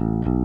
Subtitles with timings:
[0.00, 0.39] Mm-hmm.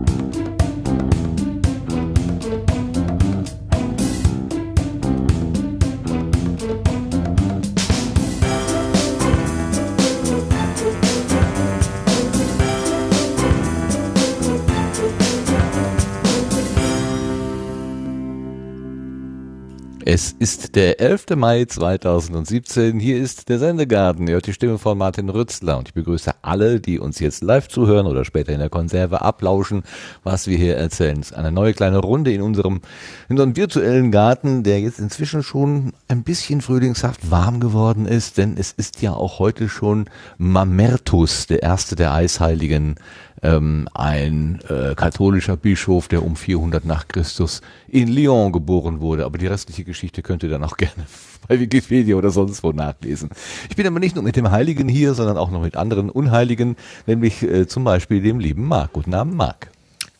[20.15, 21.35] Es ist der 11.
[21.35, 23.01] Mai 2017.
[23.01, 24.29] Hier ist der Sendegarten.
[24.29, 27.67] Ihr hört die Stimme von Martin Rützler und ich begrüße alle, die uns jetzt live
[27.67, 29.83] zuhören oder später in der Konserve ablauschen,
[30.23, 31.19] was wir hier erzählen.
[31.19, 32.75] Es ist eine neue kleine Runde in unserem,
[33.27, 38.55] in unserem virtuellen Garten, der jetzt inzwischen schon ein bisschen frühlingshaft warm geworden ist, denn
[38.57, 40.05] es ist ja auch heute schon
[40.37, 42.95] Mamertus, der erste der Eisheiligen,
[43.45, 49.25] ähm, ein äh, katholischer Bischof, der um 400 nach Christus in Lyon geboren wurde.
[49.25, 51.05] Aber die restliche Geschichte könnt ihr dann auch gerne
[51.47, 53.29] bei Wikipedia oder sonst wo nachlesen.
[53.69, 56.75] Ich bin aber nicht nur mit dem Heiligen hier, sondern auch noch mit anderen Unheiligen,
[57.05, 58.93] nämlich äh, zum Beispiel dem lieben Marc.
[58.93, 59.69] Guten Abend, Marc.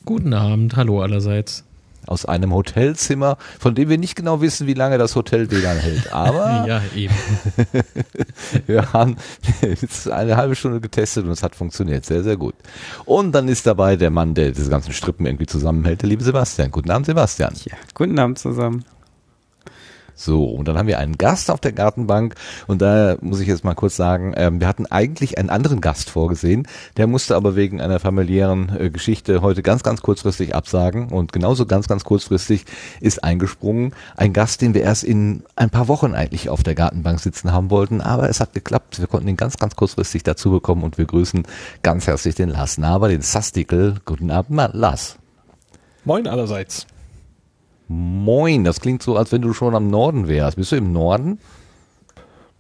[0.06, 1.64] Guten Abend, hallo allerseits
[2.08, 6.14] aus einem Hotelzimmer, von dem wir nicht genau wissen, wie lange das Hotel WLAN hält.
[6.14, 7.14] Aber ja, eben.
[8.68, 9.18] wir haben
[9.62, 12.06] jetzt eine halbe Stunde getestet und es hat funktioniert.
[12.06, 12.56] Sehr, sehr gut.
[13.06, 16.72] Und dann ist dabei der Mann, der diese ganzen Strippen irgendwie zusammenhält, der liebe Sebastian.
[16.72, 17.54] Guten Abend, Sebastian.
[17.66, 18.86] Ja, guten Abend zusammen.
[20.16, 22.36] So, und dann haben wir einen Gast auf der Gartenbank
[22.68, 26.10] und da muss ich jetzt mal kurz sagen, ähm, wir hatten eigentlich einen anderen Gast
[26.10, 31.34] vorgesehen, der musste aber wegen einer familiären äh, Geschichte heute ganz, ganz kurzfristig absagen und
[31.34, 32.66] genauso ganz, ganz kurzfristig
[33.02, 37.20] ist eingesprungen ein Gast, den wir erst in ein paar Wochen eigentlich auf der Gartenbank
[37.20, 40.84] sitzen haben wollten, aber es hat geklappt, wir konnten ihn ganz, ganz kurzfristig dazu bekommen
[40.84, 41.44] und wir grüßen
[41.84, 43.96] ganz herzlich den Lars Naber, den Sastikel.
[44.06, 45.18] Guten Abend, Lars.
[46.06, 46.88] Moin allerseits.
[47.88, 50.58] Moin, das klingt so, als wenn du schon am Norden wärst.
[50.58, 51.40] Bist du im Norden?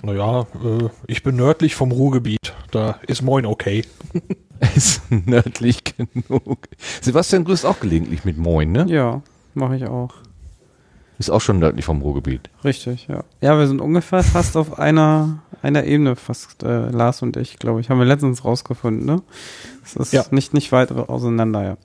[0.04, 2.54] Naja, äh, ich bin nördlich vom Ruhrgebiet.
[2.72, 3.84] Da ist Moin okay.
[4.76, 6.67] ist nördlich genug.
[7.02, 8.86] Sebastian grüßt auch gelegentlich mit Moin, ne?
[8.88, 9.22] Ja,
[9.56, 10.14] mache ich auch.
[11.17, 12.50] Ist auch schon nördlich vom Ruhrgebiet.
[12.64, 13.23] Richtig, ja.
[13.42, 17.80] Ja, wir sind ungefähr fast auf einer, einer Ebene, fast äh, Lars und ich, glaube
[17.80, 17.89] ich.
[17.89, 19.22] Haben wir letztens rausgefunden, ne?
[19.83, 20.26] Es ist ja.
[20.32, 21.78] nicht, nicht weit auseinander, ja.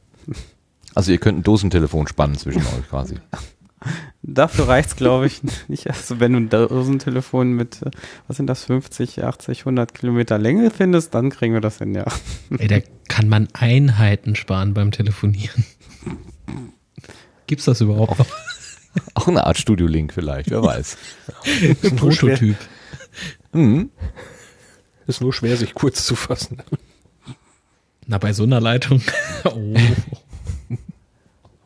[0.95, 3.17] Also ihr könnt ein Dosentelefon spannen zwischen euch quasi.
[4.23, 5.89] Dafür reicht's, glaube ich, nicht.
[5.89, 7.91] Also wenn du ein Dosentelefon mit, äh,
[8.27, 12.05] was sind das, 50, 80, 100 Kilometer Länge findest, dann kriegen wir das hin, ja.
[12.59, 12.79] Ey, da
[13.09, 15.65] kann man Einheiten sparen beim Telefonieren.
[17.47, 18.27] Gibt's das überhaupt noch?
[19.15, 20.97] Auch eine Art Studio-Link vielleicht, wer weiß.
[21.85, 22.57] Ein Prototyp.
[23.53, 23.91] Mhm.
[25.07, 26.59] Ist nur schwer, sich kurz zu fassen.
[28.07, 29.01] Na, bei so einer Leitung.
[29.45, 29.75] oh.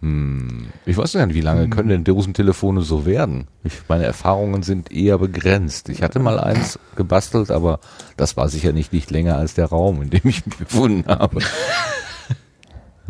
[0.04, 0.66] Hm.
[0.84, 3.48] Ich weiß nicht, wie lange können denn Dosentelefone so werden?
[3.62, 5.88] Ich, meine Erfahrungen sind eher begrenzt.
[5.88, 7.80] Ich hatte mal eins gebastelt, aber
[8.18, 11.38] das war sicher nicht, nicht länger als der Raum, in dem ich mich befunden habe.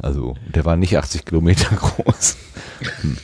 [0.00, 2.37] Also, der war nicht 80 Kilometer groß.
[3.00, 3.16] Hm.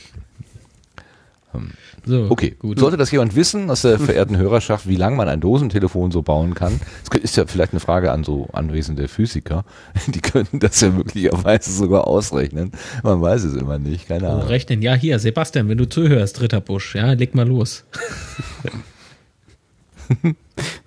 [1.53, 1.71] Hm.
[2.03, 2.79] So, okay, gut.
[2.79, 6.55] Sollte das jemand wissen aus der verehrten Hörerschaft, wie lange man ein Dosentelefon so bauen
[6.55, 6.81] kann?
[7.09, 9.65] Das ist ja vielleicht eine Frage an so anwesende Physiker.
[10.07, 12.71] Die könnten das ja möglicherweise sogar ausrechnen.
[13.03, 14.43] Man weiß es immer nicht, keine Ahnung.
[14.45, 17.85] Oh, rechnen, ja hier, Sebastian, wenn du zuhörst, dritter Busch, ja, leg mal los.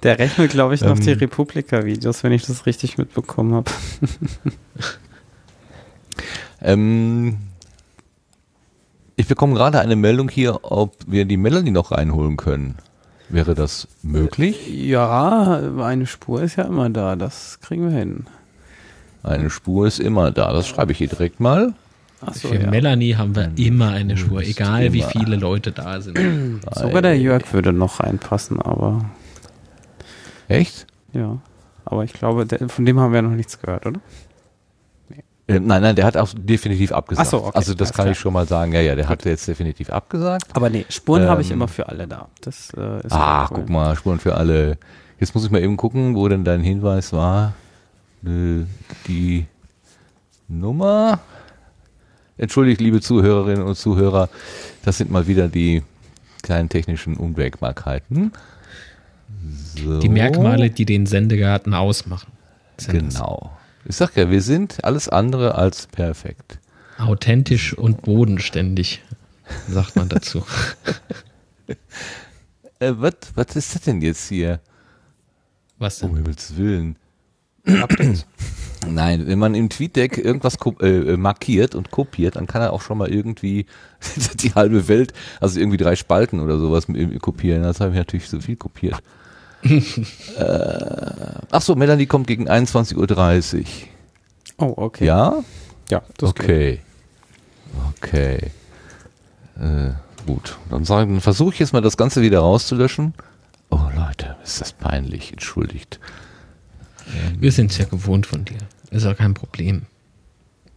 [0.03, 3.71] Der rechnet, glaube ich, noch ähm, die Republika-Videos, wenn ich das richtig mitbekommen habe.
[6.61, 7.39] ähm,
[9.17, 12.77] ich bekomme gerade eine Meldung hier, ob wir die Melanie noch reinholen können.
[13.29, 14.69] Wäre das möglich?
[14.69, 17.17] Ja, eine Spur ist ja immer da.
[17.17, 18.27] Das kriegen wir hin.
[19.23, 20.53] Eine Spur ist immer da.
[20.53, 21.73] Das schreibe ich hier direkt mal.
[22.33, 22.71] So, Für ja.
[22.71, 26.19] Melanie haben wir immer eine Spur, egal wie viele Leute da sind.
[26.75, 29.05] Sogar der Jörg würde noch reinpassen, aber.
[30.49, 30.87] Echt?
[31.13, 31.39] Ja.
[31.85, 34.01] Aber ich glaube, von dem haben wir noch nichts gehört, oder?
[35.47, 37.27] Äh, nein, nein, der hat auch definitiv abgesagt.
[37.27, 38.13] Ach so, okay, also das kann klar.
[38.13, 38.73] ich schon mal sagen.
[38.73, 39.11] Ja, ja, der Gut.
[39.11, 40.47] hat jetzt definitiv abgesagt.
[40.55, 42.29] Aber nee, Spuren ähm, habe ich immer für alle da.
[42.41, 43.57] Das äh, ist Ah, cool.
[43.59, 44.79] guck mal, Spuren für alle.
[45.21, 47.55] Jetzt muss ich mal eben gucken, wo denn dein Hinweis war.
[48.23, 49.47] Die
[50.49, 51.21] Nummer.
[52.37, 54.29] Entschuldigt, liebe Zuhörerinnen und Zuhörer,
[54.85, 55.83] das sind mal wieder die
[56.43, 58.33] kleinen technischen Unwägbarkeiten.
[59.77, 59.99] So.
[60.01, 62.33] Die Merkmale, die den Sendegarten ausmachen.
[62.89, 63.53] Genau.
[63.87, 66.59] Ich sag ja, wir sind alles andere als perfekt.
[66.99, 69.03] Authentisch und bodenständig,
[69.69, 70.45] sagt man dazu.
[72.79, 74.61] äh, was, was ist das denn jetzt hier?
[75.79, 76.11] Was denn?
[76.11, 76.97] Um Himmels Willen.
[78.87, 82.83] Nein, wenn man im TweetDeck irgendwas äh, äh, markiert und kopiert, dann kann er auch
[82.83, 83.67] schon mal irgendwie
[84.41, 86.87] die halbe Welt, also irgendwie drei Spalten oder sowas
[87.21, 87.63] kopieren.
[87.63, 89.03] Das habe ich natürlich so viel kopiert
[89.65, 90.85] äh,
[91.51, 93.65] ach so, Melanie kommt gegen 21.30 Uhr.
[94.59, 95.07] Oh, okay.
[95.07, 95.43] Ja?
[95.91, 96.81] Ja, das Okay.
[97.97, 98.51] Okay.
[99.59, 99.91] Äh,
[100.27, 100.59] gut.
[100.71, 103.15] Dann, dann versuche ich jetzt mal das Ganze wieder rauszulöschen.
[103.71, 105.33] Oh Leute, ist das peinlich.
[105.33, 105.99] Entschuldigt.
[107.39, 108.59] Wir sind es ja gewohnt von dir.
[108.91, 109.83] Ist ja kein Problem.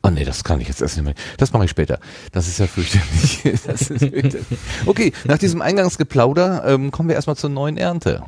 [0.03, 1.15] Oh nee, das kann ich jetzt erst nicht mehr.
[1.37, 1.99] Das mache ich später.
[2.31, 3.45] Das ist ja fürchterlich.
[3.45, 4.45] Ist fürchterlich.
[4.85, 8.23] Okay, nach diesem Eingangsgeplauder ähm, kommen wir erstmal zur neuen Ernte.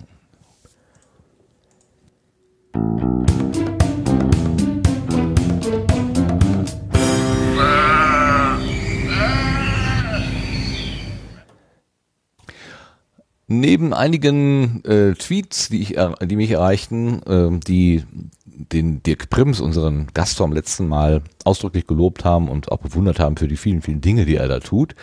[2.79, 3.38] Thank you.
[13.51, 18.03] Neben einigen äh, Tweets, die, ich, die mich erreichten, äh, die
[18.71, 23.37] den Dirk Prims, unseren Gast vom letzten Mal, ausdrücklich gelobt haben und auch bewundert haben
[23.37, 24.93] für die vielen, vielen Dinge, die er da tut,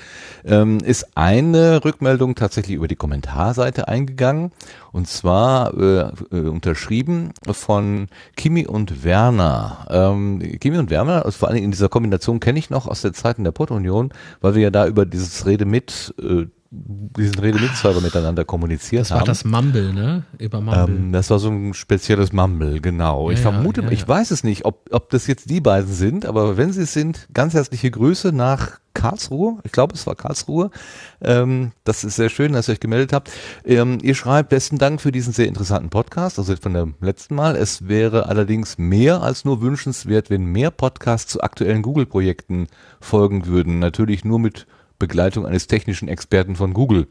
[0.45, 4.53] ähm, ist eine Rückmeldung tatsächlich über die Kommentarseite eingegangen
[4.93, 9.87] und zwar äh, äh, unterschrieben von Kimi und Werner.
[9.91, 13.03] Ähm, Kimi und Werner, also vor allen Dingen in dieser Kombination kenne ich noch aus
[13.03, 18.01] der Zeiten der Port-Union, weil wir ja da über dieses Rede mit äh, diesen Rede-Mit-Server
[18.01, 19.27] miteinander kommuniziert das haben.
[19.27, 20.25] Das war das Mumble, ne?
[20.39, 20.97] Über Mumble.
[20.97, 23.31] Ähm, das war so ein spezielles Mumble, genau.
[23.31, 25.93] Ja, ich vermute, ja, ja, ich weiß es nicht, ob, ob das jetzt die beiden
[25.93, 29.59] sind, aber wenn sie es sind, ganz herzliche Grüße nach Karlsruhe.
[29.63, 30.71] Ich glaube, es war Karlsruhe.
[31.21, 33.31] Ähm, das ist sehr schön, dass ihr euch gemeldet habt.
[33.65, 37.57] Ähm, ihr schreibt, besten Dank für diesen sehr interessanten Podcast, also von dem letzten Mal.
[37.57, 42.69] Es wäre allerdings mehr als nur wünschenswert, wenn mehr Podcasts zu aktuellen Google-Projekten
[43.01, 43.79] folgen würden.
[43.79, 44.67] Natürlich nur mit
[44.99, 47.07] Begleitung eines technischen Experten von Google.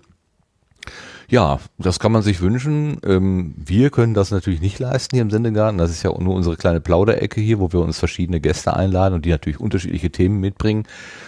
[1.27, 2.99] Ja, das kann man sich wünschen.
[3.03, 5.79] Ähm, wir können das natürlich nicht leisten hier im Sendegarten.
[5.79, 9.25] Das ist ja nur unsere kleine Plauderecke hier, wo wir uns verschiedene Gäste einladen und
[9.25, 10.83] die natürlich unterschiedliche Themen mitbringen.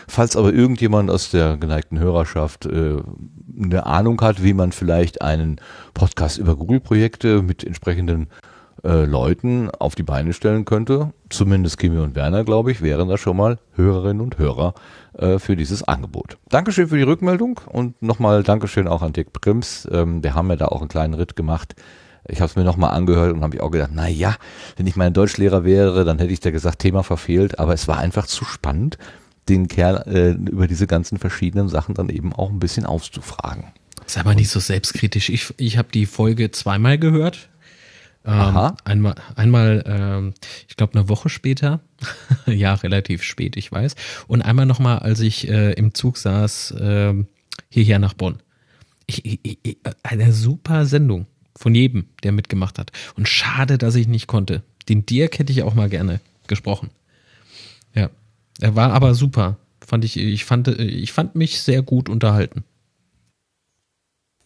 [0.07, 2.97] Falls aber irgendjemand aus der geneigten Hörerschaft äh,
[3.59, 5.59] eine Ahnung hat, wie man vielleicht einen
[5.95, 8.27] Podcast über Google-Projekte mit entsprechenden
[8.83, 13.17] äh, Leuten auf die Beine stellen könnte, zumindest Kimi und Werner, glaube ich, wären da
[13.17, 14.73] schon mal Hörerinnen und Hörer
[15.17, 16.37] äh, für dieses Angebot.
[16.49, 19.87] Dankeschön für die Rückmeldung und nochmal Dankeschön auch an Dirk Prims.
[19.91, 21.75] Ähm, wir haben ja da auch einen kleinen Ritt gemacht.
[22.27, 24.35] Ich habe es mir nochmal angehört und habe ich auch gedacht, na ja,
[24.75, 27.59] wenn ich mein Deutschlehrer wäre, dann hätte ich da gesagt, Thema verfehlt.
[27.59, 28.97] Aber es war einfach zu spannend,
[29.49, 33.65] den Kerl äh, über diese ganzen verschiedenen Sachen dann eben auch ein bisschen auszufragen.
[34.05, 35.29] Sei mal nicht so selbstkritisch.
[35.29, 37.49] Ich, ich habe die Folge zweimal gehört.
[38.27, 40.33] Ähm, einmal, einmal ähm,
[40.67, 41.79] ich glaube, eine Woche später,
[42.45, 43.95] ja, relativ spät, ich weiß.
[44.27, 47.13] Und einmal nochmal, als ich äh, im Zug saß, äh,
[47.69, 48.39] hierher nach Bonn.
[49.05, 51.25] Ich, ich, ich, eine super Sendung
[51.55, 52.91] von jedem, der mitgemacht hat.
[53.15, 54.61] Und schade, dass ich nicht konnte.
[54.89, 56.89] Den Dirk hätte ich auch mal gerne gesprochen.
[57.95, 58.09] Ja,
[58.59, 59.57] er war aber super.
[59.79, 62.65] Fand ich, ich fand, ich fand mich sehr gut unterhalten.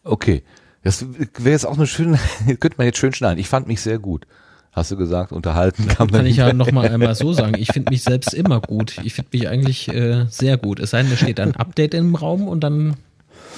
[0.04, 0.44] Okay.
[0.84, 2.20] Das wäre jetzt auch eine schöne,
[2.60, 3.40] könnte man jetzt schön schneiden.
[3.40, 4.26] Ich fand mich sehr gut.
[4.72, 6.22] Hast du gesagt, unterhalten kann man.
[6.22, 7.56] Kann ich ja nochmal einmal so sagen.
[7.58, 8.98] Ich finde mich selbst immer gut.
[9.04, 10.80] Ich finde mich eigentlich äh, sehr gut.
[10.80, 12.96] Es sei denn, da steht ein Update im Raum und dann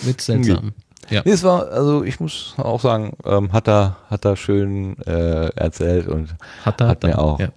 [0.02, 0.74] wird seltsam.
[1.10, 1.22] Ja.
[1.26, 5.50] Nee, es war, also ich muss auch sagen, ähm, hat er, hat er schön äh,
[5.50, 6.36] erzählt und
[6.66, 7.50] hat, er, hat mir auch ja.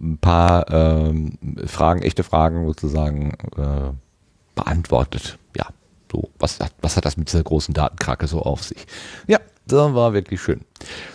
[0.00, 3.92] ein paar ähm, Fragen, echte Fragen sozusagen äh,
[4.54, 5.38] beantwortet.
[5.56, 5.66] Ja,
[6.10, 8.86] so, was, was hat das mit dieser großen Datenkrake so auf sich?
[9.26, 10.62] Ja, das war wirklich schön.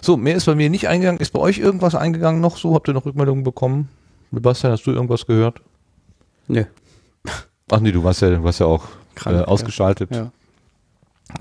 [0.02, 1.20] So, mehr ist bei mir nicht eingegangen.
[1.20, 2.76] Ist bei euch irgendwas eingegangen noch so?
[2.76, 3.90] Habt ihr noch Rückmeldungen bekommen?
[4.32, 5.62] Sebastian, hast du irgendwas gehört?
[6.48, 6.68] Nee.
[7.72, 10.12] Ach nee, du warst ja, du warst ja auch Krank, äh, ausgeschaltet.
[10.14, 10.32] Ja.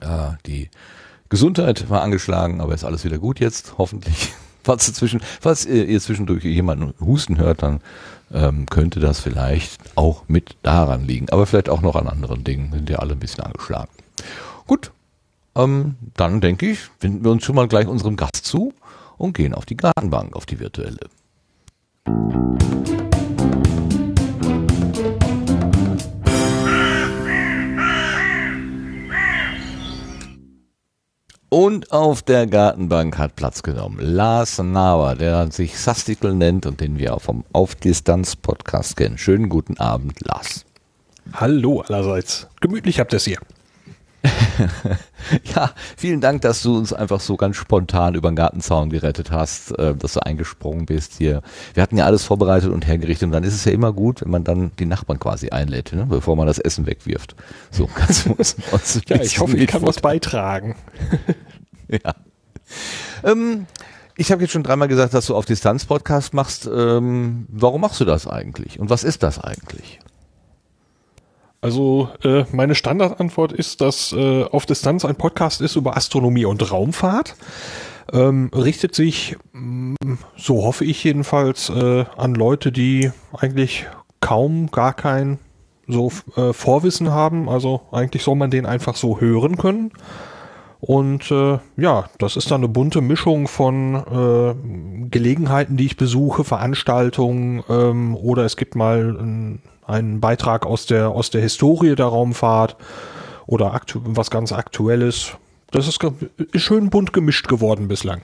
[0.03, 0.39] ja.
[0.47, 0.71] die
[1.29, 4.33] Gesundheit war angeschlagen, aber ist alles wieder gut jetzt, hoffentlich.
[4.63, 7.81] Falls, zwischen, falls ihr zwischendurch jemanden husten hört, dann
[8.33, 11.29] ähm, könnte das vielleicht auch mit daran liegen.
[11.31, 12.73] Aber vielleicht auch noch an anderen Dingen.
[12.73, 13.91] Sind ja alle ein bisschen angeschlagen.
[14.67, 14.93] Gut,
[15.55, 18.73] ähm, dann denke ich, finden wir uns schon mal gleich unserem Gast zu
[19.19, 21.09] und gehen auf die Gartenbank, auf die virtuelle.
[31.53, 36.99] Und auf der Gartenbank hat Platz genommen Lars Nauer, der sich Sastikel nennt und den
[36.99, 39.19] wir auch vom Auf-Distanz-Podcast kennen.
[39.19, 40.65] Schönen guten Abend, Lars.
[41.35, 42.49] Hallo allerseits.
[42.63, 43.37] Gemütlich habt ihr es hier.
[45.55, 49.77] ja, vielen Dank, dass du uns einfach so ganz spontan über den Gartenzaun gerettet hast,
[49.79, 51.43] äh, dass du eingesprungen bist hier.
[51.75, 54.31] Wir hatten ja alles vorbereitet und hergerichtet und dann ist es ja immer gut, wenn
[54.31, 56.07] man dann die Nachbarn quasi einlädt, ne?
[56.07, 57.35] bevor man das Essen wegwirft.
[57.71, 60.77] So kannst du uns, uns Ja, ich hoffe, ich kann was beitragen.
[61.89, 62.15] ja.
[63.25, 63.67] Ähm,
[64.17, 66.67] ich habe jetzt schon dreimal gesagt, dass du auf Distanz Podcast machst.
[66.73, 68.79] Ähm, warum machst du das eigentlich?
[68.79, 69.99] Und was ist das eigentlich?
[71.63, 76.71] Also äh, meine Standardantwort ist, dass äh, auf Distanz ein Podcast ist über Astronomie und
[76.71, 77.37] Raumfahrt.
[78.13, 79.95] Ähm, richtet sich, mm,
[80.37, 83.87] so hoffe ich jedenfalls, äh, an Leute, die eigentlich
[84.21, 85.39] kaum gar kein
[85.87, 87.49] so äh, Vorwissen haben.
[87.49, 89.93] Also eigentlich soll man den einfach so hören können.
[90.81, 96.43] Und äh, ja, das ist dann eine bunte Mischung von äh, Gelegenheiten, die ich besuche,
[96.43, 102.07] Veranstaltungen ähm, oder es gibt mal ein, einen Beitrag aus der aus der Historie der
[102.07, 102.77] Raumfahrt
[103.47, 105.33] oder was ganz Aktuelles.
[105.71, 106.01] Das ist,
[106.53, 108.23] ist schön bunt gemischt geworden bislang.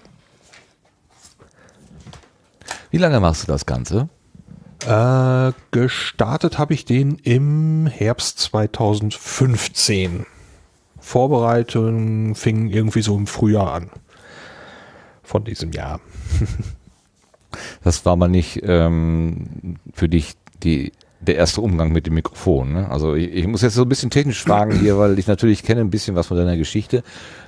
[2.91, 4.09] Wie lange machst du das Ganze?
[4.87, 10.25] Äh, gestartet habe ich den im Herbst 2015.
[11.01, 13.91] Vorbereitung fing irgendwie so im Frühjahr an.
[15.23, 16.01] Von diesem Jahr.
[17.85, 22.73] das war mal nicht ähm, für dich die, der erste Umgang mit dem Mikrofon.
[22.73, 22.91] Ne?
[22.91, 25.81] Also ich, ich, muss jetzt so ein bisschen technisch fragen hier, weil ich natürlich kenne
[25.81, 27.03] ein bisschen was von deiner Geschichte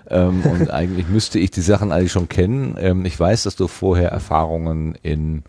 [0.08, 2.76] ähm, und eigentlich müsste ich die Sachen eigentlich schon kennen.
[2.80, 5.44] Ähm, ich weiß, dass du vorher Erfahrungen in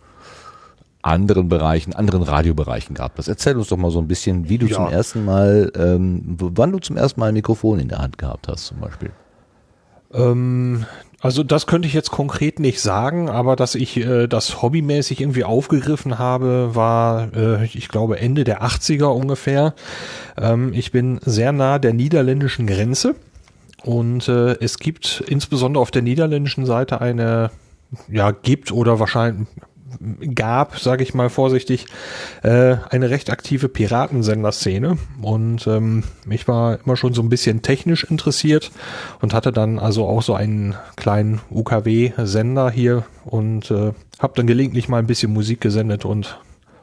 [1.01, 3.27] anderen Bereichen, anderen Radiobereichen gehabt hast.
[3.27, 4.75] Erzähl uns doch mal so ein bisschen, wie du ja.
[4.75, 8.47] zum ersten Mal, ähm, wann du zum ersten Mal ein Mikrofon in der Hand gehabt
[8.47, 9.11] hast, zum Beispiel.
[10.13, 10.85] Ähm,
[11.21, 15.43] also das könnte ich jetzt konkret nicht sagen, aber dass ich äh, das hobbymäßig irgendwie
[15.43, 19.75] aufgegriffen habe, war, äh, ich glaube, Ende der 80er ungefähr.
[20.37, 23.15] Ähm, ich bin sehr nah der niederländischen Grenze
[23.83, 27.51] und äh, es gibt insbesondere auf der niederländischen Seite eine
[28.09, 29.47] ja, gibt oder wahrscheinlich
[30.35, 31.85] gab, sage ich mal vorsichtig,
[32.43, 34.97] äh, eine recht aktive Piratensenderszene.
[35.21, 38.71] Und ähm, ich war immer schon so ein bisschen technisch interessiert
[39.21, 44.87] und hatte dann also auch so einen kleinen UKW-Sender hier und äh, habe dann gelegentlich
[44.87, 46.37] mal ein bisschen Musik gesendet und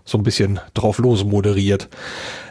[0.08, 1.88] so ein bisschen drauf los moderiert.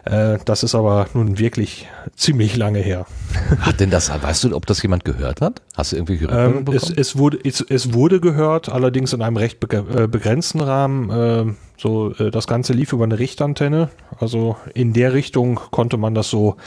[0.05, 3.07] Äh, das ist aber nun wirklich ziemlich lange her.
[3.59, 5.63] Hat denn das, weißt du, ob das jemand gehört hat?
[5.75, 9.57] Hast du irgendwie ähm, es, es, wurde, es, es, wurde gehört, allerdings in einem recht
[9.73, 11.09] äh, begrenzten Rahmen.
[11.09, 13.89] Äh, so, äh, das Ganze lief über eine Richtantenne.
[14.19, 16.57] Also in der Richtung konnte man das so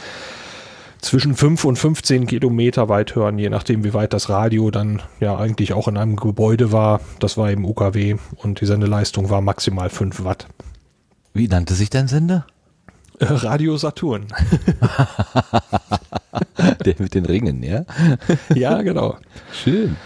[0.99, 5.37] zwischen 5 und 15 Kilometer weit hören, je nachdem, wie weit das Radio dann ja
[5.37, 6.99] eigentlich auch in einem Gebäude war.
[7.19, 10.47] Das war eben UKW und die Sendeleistung war maximal 5 Watt.
[11.33, 12.45] Wie nannte sich dein Sender?
[13.19, 14.27] Radio Saturn.
[16.85, 17.85] Der mit den Ringen, ja?
[18.55, 19.17] Ja, genau.
[19.51, 19.97] Schön.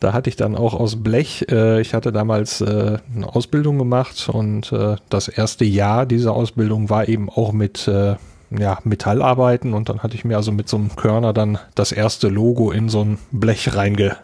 [0.00, 4.28] Da hatte ich dann auch aus Blech, äh, ich hatte damals äh, eine Ausbildung gemacht
[4.28, 8.16] und äh, das erste Jahr dieser Ausbildung war eben auch mit äh,
[8.50, 12.28] ja, Metallarbeiten und dann hatte ich mir also mit so einem Körner dann das erste
[12.28, 14.16] Logo in so ein Blech reinge,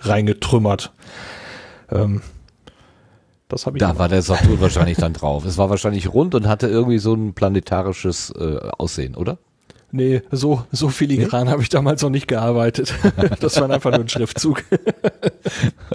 [0.00, 0.92] reingetrümmert.
[1.90, 2.22] Ähm,
[3.48, 3.80] das habe ich.
[3.80, 5.44] Da war der Saturn wahrscheinlich dann drauf.
[5.44, 9.38] Es war wahrscheinlich rund und hatte irgendwie so ein planetarisches äh, Aussehen, oder?
[9.90, 11.50] Nee, so, so filigran nee?
[11.50, 12.94] habe ich damals noch nicht gearbeitet.
[13.40, 14.64] Das war einfach nur ein Schriftzug.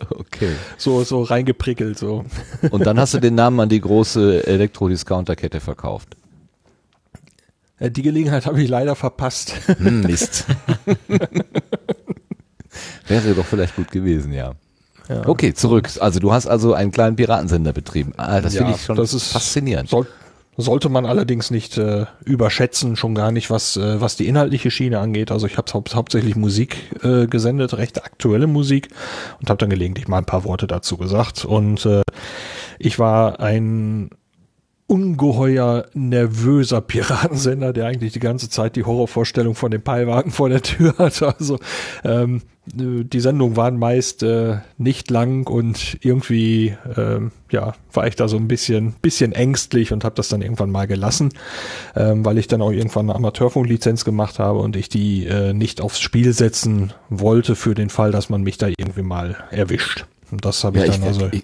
[0.10, 0.54] Okay.
[0.78, 2.26] So, so reingeprickelt, so.
[2.72, 6.18] Und dann hast du den Namen an die große Elektro-Discounter-Kette verkauft.
[7.78, 9.54] Äh, die Gelegenheit habe ich leider verpasst.
[9.78, 10.46] Hm, Mist.
[13.08, 14.54] Wäre doch vielleicht gut gewesen, ja.
[15.10, 15.28] Ja.
[15.28, 15.90] Okay, zurück.
[16.00, 18.14] Also du hast also einen kleinen Piratensender betrieben.
[18.18, 19.90] Ah, das ja, finde ich schon das ist, faszinierend.
[19.90, 20.08] Soll,
[20.58, 25.00] sollte man allerdings nicht äh, überschätzen, schon gar nicht, was, äh, was die inhaltliche Schiene
[25.00, 25.32] angeht.
[25.32, 28.90] Also ich habe hau hauptsächlich Musik äh, gesendet, recht aktuelle Musik
[29.42, 31.46] und habe dann gelegentlich mal ein paar Worte dazu gesagt.
[31.46, 32.04] Und äh,
[32.80, 34.10] ich war ein
[34.88, 40.62] ungeheuer nervöser Piratensender, der eigentlich die ganze Zeit die Horrorvorstellung von dem Peilwagen vor der
[40.62, 41.36] Tür hatte.
[41.40, 41.60] Also
[42.04, 48.30] ähm, die Sendungen waren meist äh, nicht lang und irgendwie ähm, ja war ich da
[48.30, 51.30] so ein bisschen bisschen ängstlich und habe das dann irgendwann mal gelassen,
[51.96, 55.82] ähm, weil ich dann auch irgendwann eine Amateurfunklizenz gemacht habe und ich die äh, nicht
[55.82, 60.06] aufs Spiel setzen wollte für den Fall, dass man mich da irgendwie mal erwischt.
[60.32, 61.30] Und das habe ja, ich dann ich, also.
[61.32, 61.44] Ich,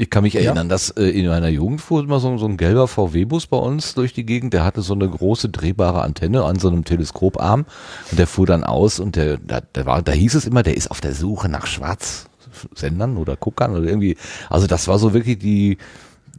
[0.00, 0.70] ich kann mich erinnern, ja.
[0.70, 4.12] dass äh, in meiner Jugend fuhr immer so, so ein gelber VW-Bus bei uns durch
[4.12, 4.54] die Gegend.
[4.54, 7.66] Der hatte so eine große drehbare Antenne an so einem Teleskoparm
[8.10, 10.76] und der fuhr dann aus und der, der, der war, da hieß es immer, der
[10.76, 14.16] ist auf der Suche nach Schwarzsendern oder Guckern oder irgendwie.
[14.48, 15.78] Also das war so wirklich die,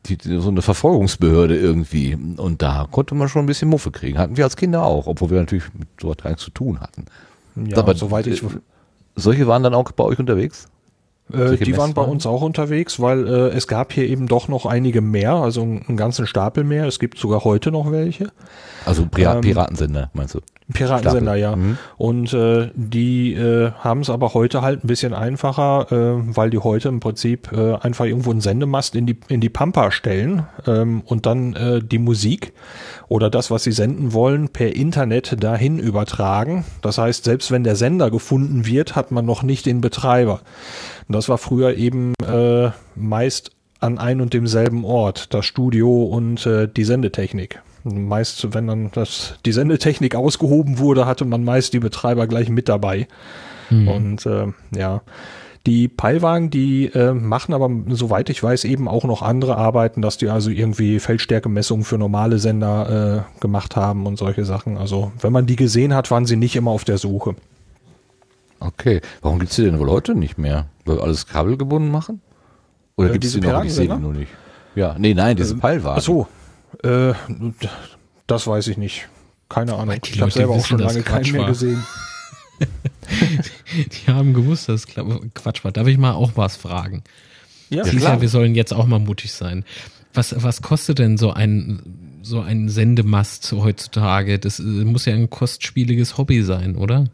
[0.06, 2.16] die, die, so eine Verfolgungsbehörde irgendwie.
[2.16, 4.18] Und da konnte man schon ein bisschen Muffe kriegen.
[4.20, 6.80] Hatten wir als Kinder auch, obwohl wir natürlich mit so etwas gar nichts zu tun
[6.80, 7.06] hatten.
[7.58, 8.42] Ja, aber soweit ich.
[9.16, 10.69] Solche waren dann auch bei euch unterwegs?
[11.34, 14.66] Äh, die waren bei uns auch unterwegs, weil äh, es gab hier eben doch noch
[14.66, 16.86] einige mehr, also einen ganzen Stapel mehr.
[16.86, 18.32] Es gibt sogar heute noch welche.
[18.86, 20.40] Also Pira ähm, Piratensender, meinst du?
[20.74, 21.56] Piratensender, ja.
[21.56, 21.78] Mhm.
[21.98, 26.60] Und äh, die äh, haben es aber heute halt ein bisschen einfacher, äh, weil die
[26.60, 31.02] heute im Prinzip äh, einfach irgendwo einen Sendemast in die, in die Pampa stellen ähm,
[31.06, 32.54] und dann äh, die Musik
[33.08, 36.66] oder das, was sie senden wollen, per Internet dahin übertragen.
[36.82, 40.42] Das heißt, selbst wenn der Sender gefunden wird, hat man noch nicht den Betreiber.
[41.08, 46.46] Und das war früher eben äh, meist an ein und demselben Ort, das Studio und
[46.46, 47.62] äh, die Sendetechnik.
[47.84, 52.70] Meist, wenn dann das, die Sendetechnik ausgehoben wurde, hatte man meist die Betreiber gleich mit
[52.70, 53.08] dabei.
[53.70, 53.88] Mhm.
[53.88, 55.02] Und äh, ja,
[55.66, 60.18] die Peilwagen, die äh, machen aber, soweit ich weiß, eben auch noch andere Arbeiten, dass
[60.18, 64.78] die also irgendwie Feldstärkemessungen für normale Sender äh, gemacht haben und solche Sachen.
[64.78, 67.36] Also wenn man die gesehen hat, waren sie nicht immer auf der Suche.
[68.60, 70.68] Okay, warum gibt's die denn wohl heute nicht mehr?
[70.86, 72.22] Weil wir alles kabelgebunden machen?
[72.96, 73.64] Oder äh, gibt's die noch?
[73.64, 74.32] Ich sehe die nur nicht.
[74.76, 76.00] Ja, nee, nein, diese äh, Peilwagen.
[76.00, 76.28] Ach so,
[76.84, 77.14] äh,
[78.28, 79.08] das weiß ich nicht.
[79.50, 79.96] Keine Ahnung.
[80.04, 81.84] Ich habe selber auch schon lange keinen mehr gesehen.
[83.76, 85.72] die haben gewusst, dass Quatsch war.
[85.72, 87.04] Darf ich mal auch was fragen?
[87.70, 88.16] Ja, Siehst klar.
[88.16, 89.64] Ja, wir sollen jetzt auch mal mutig sein.
[90.14, 91.82] Was, was kostet denn so ein,
[92.22, 94.40] so ein Sendemast heutzutage?
[94.40, 97.06] Das äh, muss ja ein kostspieliges Hobby sein, oder?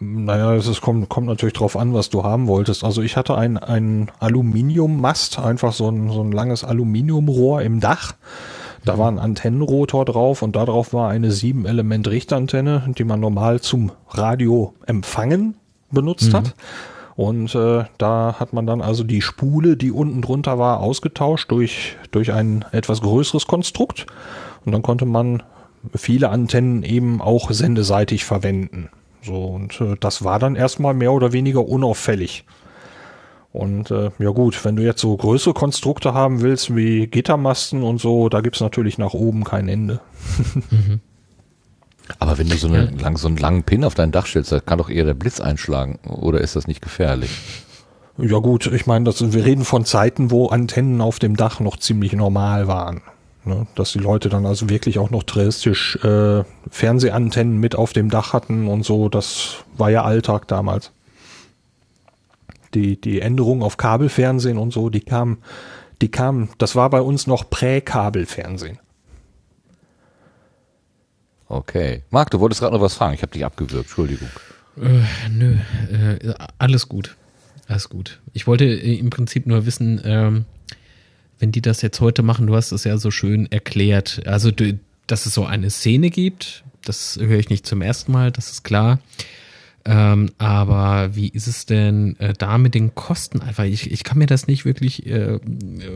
[0.00, 2.84] Naja, es kommt, kommt natürlich drauf an, was du haben wolltest.
[2.84, 8.14] Also ich hatte ein, ein Aluminiummast, einfach so ein, so ein langes Aluminiumrohr im Dach.
[8.84, 15.56] Da war ein Antennenrotor drauf und darauf war eine 7-Element-Richtantenne, die man normal zum Radioempfangen
[15.90, 16.36] benutzt mhm.
[16.36, 16.54] hat.
[17.16, 21.96] Und äh, da hat man dann also die Spule, die unten drunter war, ausgetauscht durch,
[22.10, 24.06] durch ein etwas größeres Konstrukt.
[24.64, 25.42] Und dann konnte man
[25.94, 28.88] viele Antennen eben auch sendeseitig verwenden.
[29.22, 32.44] So, und äh, das war dann erstmal mehr oder weniger unauffällig.
[33.54, 38.00] Und äh, ja gut, wenn du jetzt so größere Konstrukte haben willst, wie Gittermasten und
[38.00, 40.00] so, da gibt's natürlich nach oben kein Ende.
[40.70, 41.00] mhm.
[42.18, 44.58] Aber wenn du so, eine, lang, so einen langen Pin auf dein Dach stellst, da
[44.58, 46.00] kann doch eher der Blitz einschlagen.
[46.04, 47.30] Oder ist das nicht gefährlich?
[48.18, 51.76] Ja gut, ich meine, das, wir reden von Zeiten, wo Antennen auf dem Dach noch
[51.76, 53.02] ziemlich normal waren.
[53.44, 53.68] Ne?
[53.76, 58.32] Dass die Leute dann also wirklich auch noch terrestrisch äh, Fernsehantennen mit auf dem Dach
[58.32, 60.90] hatten und so, das war ja Alltag damals
[62.74, 65.38] die, die Änderung auf Kabelfernsehen und so, die kam,
[66.02, 68.78] die kam, das war bei uns noch Prä-Kabelfernsehen.
[71.48, 72.02] Okay.
[72.10, 73.14] Marc, du wolltest gerade noch was fragen.
[73.14, 73.86] Ich habe dich abgewürgt.
[73.86, 74.28] Entschuldigung.
[74.80, 75.56] Äh, nö,
[75.92, 77.16] äh, alles gut.
[77.68, 78.20] Alles gut.
[78.32, 80.44] Ich wollte äh, im Prinzip nur wissen, ähm,
[81.38, 84.22] wenn die das jetzt heute machen, du hast es ja so schön erklärt.
[84.26, 88.32] Also, du, dass es so eine Szene gibt, das höre ich nicht zum ersten Mal,
[88.32, 88.98] das ist klar.
[89.86, 93.64] Ähm, aber wie ist es denn äh, da mit den Kosten einfach?
[93.64, 95.38] Ich, ich kann mir das nicht wirklich äh,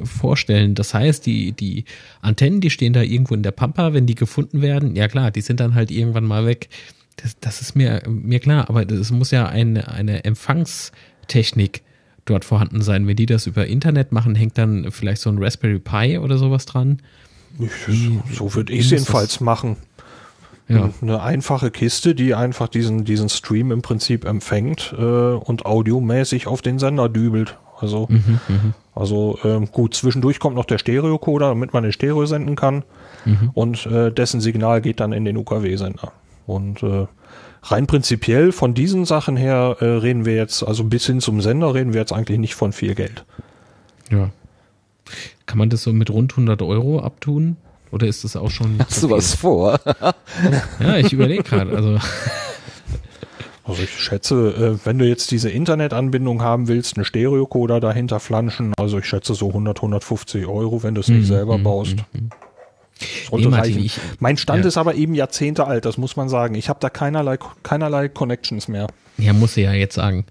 [0.04, 0.74] vorstellen.
[0.74, 1.84] Das heißt, die, die
[2.20, 5.40] Antennen, die stehen da irgendwo in der Pampa, wenn die gefunden werden, ja klar, die
[5.40, 6.68] sind dann halt irgendwann mal weg.
[7.16, 11.82] Das, das ist mir, mir klar, aber es muss ja eine, eine Empfangstechnik
[12.26, 13.06] dort vorhanden sein.
[13.06, 16.66] Wenn die das über Internet machen, hängt dann vielleicht so ein Raspberry Pi oder sowas
[16.66, 17.00] dran.
[17.86, 19.78] Wie, so würde ich es jedenfalls machen.
[20.68, 20.90] Ja.
[21.00, 26.60] Eine einfache Kiste, die einfach diesen, diesen Stream im Prinzip empfängt äh, und audiomäßig auf
[26.60, 27.56] den Sender dübelt.
[27.80, 32.26] Also, mhm, mhm, also ähm, gut, zwischendurch kommt noch der Stereocoder, damit man den Stereo
[32.26, 32.82] senden kann.
[33.24, 33.50] Mhm.
[33.54, 36.12] Und äh, dessen Signal geht dann in den UKW-Sender.
[36.46, 37.06] Und äh,
[37.62, 41.74] rein prinzipiell von diesen Sachen her äh, reden wir jetzt, also bis hin zum Sender
[41.74, 43.24] reden wir jetzt eigentlich nicht von viel Geld.
[44.10, 44.30] Ja.
[45.46, 47.56] Kann man das so mit rund 100 Euro abtun?
[47.90, 48.78] Oder ist das auch schon.
[48.78, 49.80] Hast du was vor?
[50.80, 51.74] ja, ich überlege gerade.
[51.74, 51.98] Also.
[53.64, 58.72] Also ich schätze, äh, wenn du jetzt diese Internetanbindung haben willst, eine Stereocoder dahinter flanschen,
[58.78, 61.96] also ich schätze so 100, 150 Euro, wenn du es nicht mm, selber mm, baust.
[62.14, 62.28] Mm,
[63.36, 63.84] nee, reichen.
[63.84, 64.68] Ich, mein Stand ja.
[64.68, 66.54] ist aber eben Jahrzehnte alt, das muss man sagen.
[66.54, 68.86] Ich habe da keinerlei, keinerlei Connections mehr.
[69.18, 70.24] Ja, muss sie ja jetzt sagen.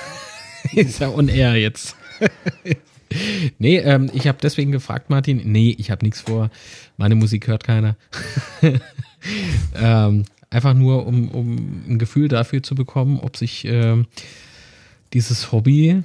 [0.72, 1.94] ist ja on air jetzt
[3.58, 5.40] nee, ähm, ich habe deswegen gefragt, Martin.
[5.44, 6.50] Nee, ich habe nichts vor.
[7.02, 7.96] Meine Musik hört keiner.
[9.74, 14.06] ähm, einfach nur, um, um ein Gefühl dafür zu bekommen, ob sich ähm,
[15.12, 16.04] dieses Hobby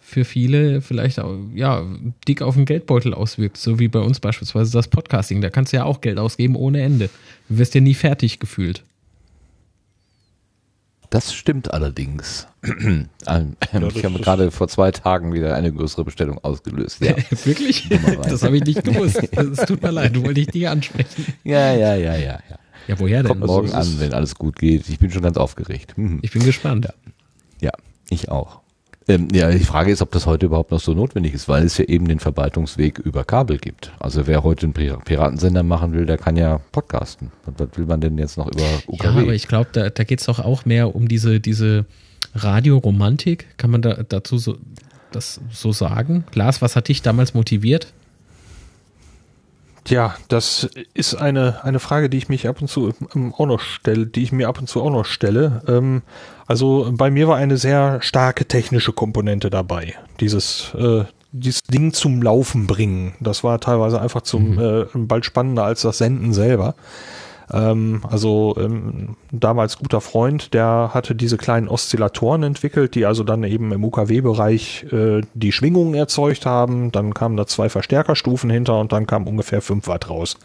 [0.00, 1.84] für viele vielleicht auch, ja,
[2.28, 5.40] dick auf den Geldbeutel auswirkt, so wie bei uns beispielsweise das Podcasting.
[5.40, 7.10] Da kannst du ja auch Geld ausgeben ohne Ende.
[7.48, 8.84] Du wirst ja nie fertig gefühlt.
[11.10, 12.46] Das stimmt allerdings.
[13.26, 13.56] Ähm,
[13.94, 17.00] ich habe gerade vor zwei Tagen wieder eine größere Bestellung ausgelöst.
[17.00, 17.14] Ja.
[17.44, 17.88] Wirklich?
[18.22, 19.20] Das habe ich nicht gewusst.
[19.32, 21.26] Es tut mir leid, wollte ich dich ansprechen.
[21.44, 22.58] Ja, ja, ja, ja, ja.
[22.88, 23.28] Ja, woher denn?
[23.28, 24.88] Kommt morgen also, an, wenn alles gut geht.
[24.88, 25.96] Ich bin schon ganz aufgeregt.
[25.96, 26.18] Mhm.
[26.22, 26.86] Ich bin gespannt.
[26.86, 26.92] Ja,
[27.60, 27.72] ja
[28.08, 28.60] ich auch.
[29.10, 31.76] Ähm, ja, die Frage ist, ob das heute überhaupt noch so notwendig ist, weil es
[31.78, 33.90] ja eben den Verbreitungsweg über Kabel gibt.
[33.98, 37.32] Also wer heute einen Piratensender machen will, der kann ja podcasten.
[37.44, 39.04] Was will man denn jetzt noch über UKW?
[39.04, 41.86] Ja, aber ich glaube, da, da geht es doch auch mehr um diese, diese
[42.36, 43.46] Radioromantik.
[43.56, 44.58] Kann man da dazu so,
[45.10, 46.24] das so sagen?
[46.34, 47.92] Lars, was hat dich damals motiviert?
[49.84, 52.92] Tja, das ist eine, eine Frage, die ich mich ab und zu
[53.38, 55.62] auch noch stelle, die ich mir ab und zu auch noch stelle.
[55.66, 56.02] Ähm,
[56.46, 59.94] also bei mir war eine sehr starke technische Komponente dabei.
[60.20, 63.14] Dieses äh, dieses Ding zum Laufen bringen.
[63.20, 64.58] Das war teilweise einfach zum mhm.
[64.58, 66.74] äh, bald spannender als das Senden selber.
[67.52, 73.44] Ähm, also ähm, damals guter Freund, der hatte diese kleinen Oszillatoren entwickelt, die also dann
[73.44, 76.92] eben im UKW-Bereich äh, die Schwingungen erzeugt haben.
[76.92, 80.36] Dann kamen da zwei Verstärkerstufen hinter und dann kam ungefähr 5 Watt raus.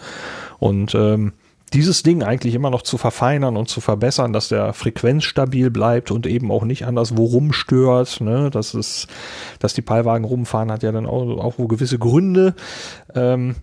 [0.60, 1.34] Und ähm,
[1.74, 6.12] dieses Ding eigentlich immer noch zu verfeinern und zu verbessern, dass der Frequenz stabil bleibt
[6.12, 8.22] und eben auch nicht anders wo rumstört.
[8.22, 8.50] Ne?
[8.52, 9.08] Das ist,
[9.60, 12.56] dass die Peilwagen rumfahren, hat ja dann auch, auch gewisse Gründe.
[13.13, 13.56] Ähm,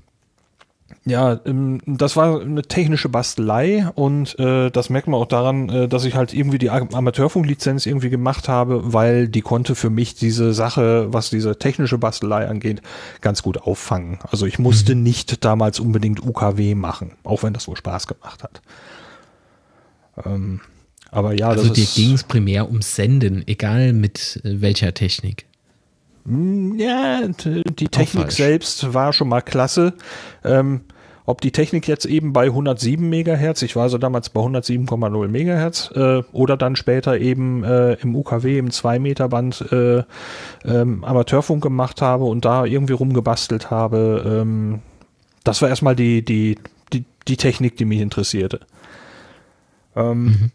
[1.04, 5.88] ja, ähm, das war eine technische Bastelei und äh, das merkt man auch daran, äh,
[5.88, 10.52] dass ich halt irgendwie die Amateurfunklizenz irgendwie gemacht habe, weil die konnte für mich diese
[10.52, 12.82] Sache, was diese technische Bastelei angeht,
[13.20, 14.20] ganz gut auffangen.
[14.30, 15.02] Also ich musste mhm.
[15.02, 18.62] nicht damals unbedingt UKW machen, auch wenn das wohl Spaß gemacht hat.
[20.24, 20.60] Ähm,
[21.10, 25.46] aber ja, also dir ging es primär ums Senden, egal mit äh, welcher Technik.
[26.26, 29.94] Hm, ja, die Technik selbst war schon mal klasse.
[30.44, 30.82] Ähm,
[31.32, 35.90] ob die Technik jetzt eben bei 107 Megahertz, ich war so damals bei 107,0 Megahertz,
[35.94, 40.02] äh, oder dann später eben äh, im UKW im 2 Meter Band äh,
[40.66, 44.80] ähm, Amateurfunk gemacht habe und da irgendwie rumgebastelt habe, ähm,
[45.42, 46.58] das war erstmal die, die,
[46.92, 48.60] die, die Technik, die mich interessierte.
[49.96, 50.50] Ähm, mhm.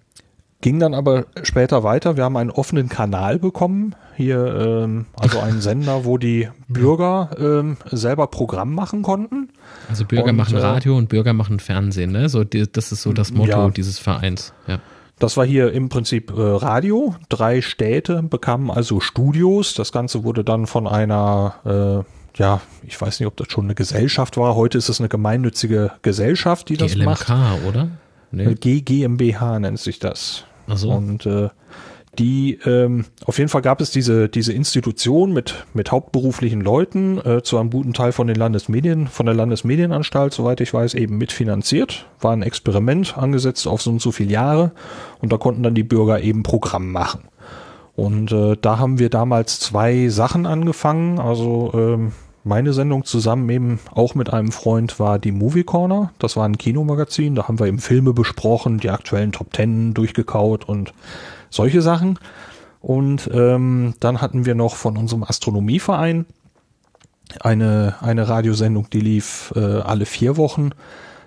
[0.61, 2.17] Ging dann aber später weiter.
[2.17, 3.95] Wir haben einen offenen Kanal bekommen.
[4.15, 9.49] Hier, ähm, also einen Sender, wo die Bürger ähm, selber Programm machen konnten.
[9.89, 12.29] Also Bürger und, machen äh, Radio und Bürger machen Fernsehen, ne?
[12.29, 13.69] So, die, das ist so das Motto ja.
[13.69, 14.53] dieses Vereins.
[14.67, 14.79] Ja.
[15.19, 17.15] Das war hier im Prinzip äh, Radio.
[17.29, 19.73] Drei Städte bekamen also Studios.
[19.73, 23.75] Das Ganze wurde dann von einer äh, ja, ich weiß nicht, ob das schon eine
[23.75, 24.55] Gesellschaft war.
[24.55, 27.29] Heute ist es eine gemeinnützige Gesellschaft, die das GLMK, macht.
[27.67, 27.89] oder?
[28.31, 28.53] Nee.
[28.55, 30.43] GmbH nennt sich das.
[30.67, 30.91] Ach so.
[30.91, 31.49] Und äh,
[32.19, 37.43] die, ähm, auf jeden Fall gab es diese, diese Institution mit, mit hauptberuflichen Leuten, äh,
[37.43, 42.05] zu einem guten Teil von den Landesmedien, von der Landesmedienanstalt, soweit ich weiß, eben mitfinanziert.
[42.19, 44.71] War ein Experiment angesetzt auf so und so viele Jahre
[45.21, 47.21] und da konnten dann die Bürger eben Programm machen.
[47.95, 51.19] Und äh, da haben wir damals zwei Sachen angefangen.
[51.19, 52.11] Also ähm,
[52.43, 56.11] meine Sendung zusammen eben auch mit einem Freund war die Movie Corner.
[56.19, 57.35] Das war ein Kinomagazin.
[57.35, 60.93] Da haben wir eben Filme besprochen, die aktuellen Top Ten durchgekaut und
[61.57, 62.17] solche Sachen.
[62.79, 66.25] Und ähm, dann hatten wir noch von unserem Astronomieverein
[67.41, 70.69] eine, eine Radiosendung, die lief äh, alle vier Wochen.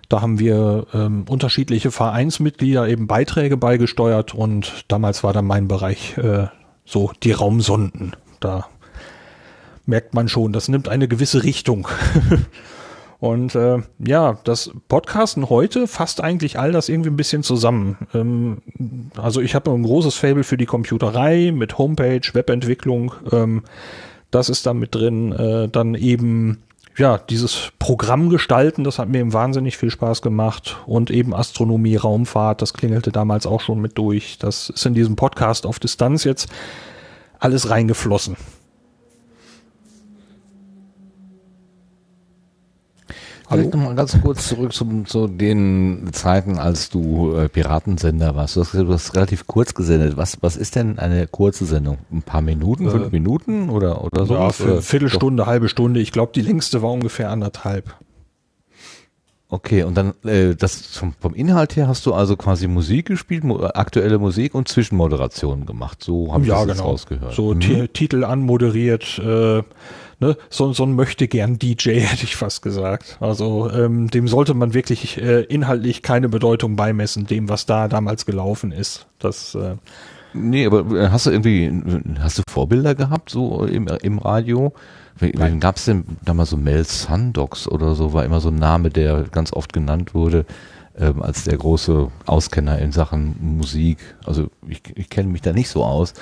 [0.09, 6.17] Da haben wir ähm, unterschiedliche Vereinsmitglieder eben Beiträge beigesteuert und damals war dann mein Bereich
[6.19, 6.47] äh,
[6.85, 8.17] so die Raumsonden.
[8.41, 8.67] Da
[9.87, 11.89] merkt man schon, das nimmt eine gewisse Richtung.
[13.21, 17.99] Und äh, ja, das Podcasten heute fasst eigentlich all das irgendwie ein bisschen zusammen.
[18.15, 18.59] Ähm,
[19.17, 23.13] also ich habe ein großes Fable für die Computerei mit Homepage, Webentwicklung.
[23.31, 23.63] Ähm,
[24.31, 25.33] das ist da mit drin.
[25.33, 26.63] Äh, dann eben
[26.97, 31.97] ja, dieses Programm gestalten, das hat mir eben wahnsinnig viel Spaß gemacht und eben Astronomie,
[31.97, 34.39] Raumfahrt, das klingelte damals auch schon mit durch.
[34.39, 36.49] Das ist in diesem Podcast auf Distanz jetzt
[37.39, 38.37] alles reingeflossen.
[43.51, 48.57] Vielleicht nochmal ganz kurz zurück zum, zu den Zeiten, als du äh, Piratensender warst.
[48.57, 50.17] Du hast, du hast relativ kurz gesendet.
[50.17, 51.99] Was, was ist denn eine kurze Sendung?
[52.13, 54.35] Ein paar Minuten, äh, fünf Minuten oder, oder so?
[54.35, 56.01] Ja, für Viertelstunde, halbe Stunde.
[56.01, 57.97] Ich glaube, die längste war ungefähr anderthalb.
[59.53, 63.43] Okay, und dann äh, das vom, vom Inhalt her hast du also quasi Musik gespielt,
[63.43, 66.05] mo aktuelle Musik und Zwischenmoderationen gemacht.
[66.05, 66.91] So habe ich ja, das genau.
[66.91, 67.35] rausgehört.
[67.35, 67.93] So mhm.
[67.93, 69.65] Titel anmoderiert, äh,
[70.21, 73.17] ne, so, so ein möchte gern DJ, hätte ich fast gesagt.
[73.21, 78.27] Also ähm, dem sollte man wirklich äh, inhaltlich keine Bedeutung beimessen, dem, was da damals
[78.27, 79.07] gelaufen ist.
[79.19, 79.77] Das äh,
[80.33, 81.71] Nee, aber äh, hast du irgendwie,
[82.21, 84.73] hast du Vorbilder gehabt, so im, im Radio?
[85.19, 88.89] Wen gab es denn damals so Mel Sundox oder so, war immer so ein Name,
[88.89, 90.47] der ganz oft genannt wurde,
[90.97, 93.99] ähm, als der große Auskenner in Sachen Musik.
[94.25, 96.15] Also ich, ich kenne mich da nicht so aus.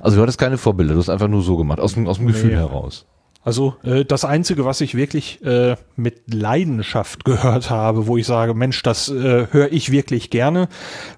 [0.00, 2.28] Also du hattest keine Vorbilder, du hast einfach nur so gemacht, aus dem, aus dem
[2.28, 2.56] Gefühl nee.
[2.56, 3.04] heraus.
[3.46, 8.54] Also äh, das Einzige, was ich wirklich äh, mit Leidenschaft gehört habe, wo ich sage,
[8.54, 10.68] Mensch, das äh, höre ich wirklich gerne,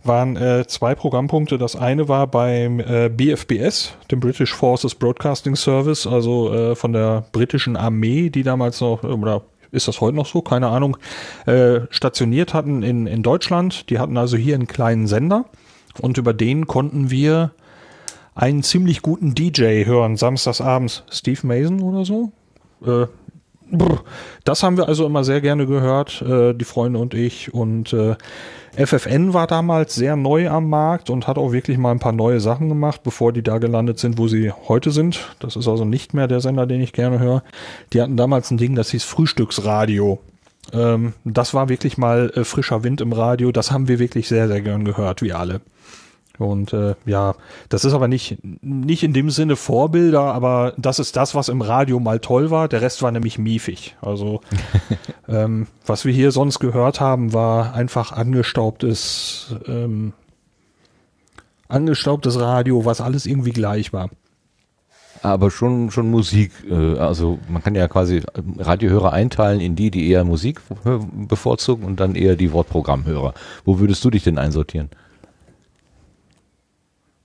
[0.05, 1.57] waren äh, zwei Programmpunkte.
[1.57, 7.25] Das eine war beim äh, BFBS, dem British Forces Broadcasting Service, also äh, von der
[7.33, 10.99] britischen Armee, die damals noch, oder ist das heute noch so, keine Ahnung,
[11.47, 13.89] äh, stationiert hatten in, in Deutschland.
[13.89, 15.47] Die hatten also hier einen kleinen Sender
[16.03, 17.53] und über den konnten wir
[18.39, 21.03] einen ziemlich guten DJ hören, samstagsabends.
[21.11, 22.31] Steve Mason oder so.
[22.87, 23.07] Äh,
[24.45, 27.53] das haben wir also immer sehr gerne gehört, äh, die Freunde und ich.
[27.53, 28.15] Und äh,
[28.77, 32.39] FFN war damals sehr neu am Markt und hat auch wirklich mal ein paar neue
[32.39, 35.35] Sachen gemacht, bevor die da gelandet sind, wo sie heute sind.
[35.41, 37.43] Das ist also nicht mehr der Sender, den ich gerne höre.
[37.93, 40.21] Die hatten damals ein Ding, das hieß Frühstücksradio.
[40.73, 43.51] Ähm, das war wirklich mal äh, frischer Wind im Radio.
[43.51, 45.61] Das haben wir wirklich sehr, sehr gern gehört, wie alle.
[46.39, 47.35] Und äh, ja,
[47.69, 51.63] das ist aber nicht, nicht in dem Sinne Vorbilder, aber das ist das, was im
[51.63, 52.69] Radio mal toll war.
[52.69, 53.97] Der Rest war nämlich miefig.
[54.01, 54.41] Also
[55.29, 60.13] ähm, was wir hier sonst gehört haben, war einfach angestaubtes, ähm,
[61.69, 64.11] angestaubtes Radio, was alles irgendwie gleich war.
[65.23, 66.53] Aber schon, schon Musik.
[66.71, 68.23] Äh, also man kann ja quasi
[68.59, 70.61] Radiohörer einteilen in die, die eher Musik
[71.13, 73.35] bevorzugen und dann eher die Wortprogrammhörer.
[73.65, 74.91] Wo würdest du dich denn einsortieren?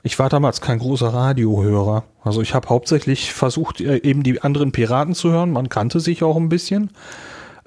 [0.06, 2.04] Ich war damals kein großer Radiohörer.
[2.24, 5.52] Also ich habe hauptsächlich versucht, äh, eben die anderen Piraten zu hören.
[5.52, 6.92] Man kannte sich auch ein bisschen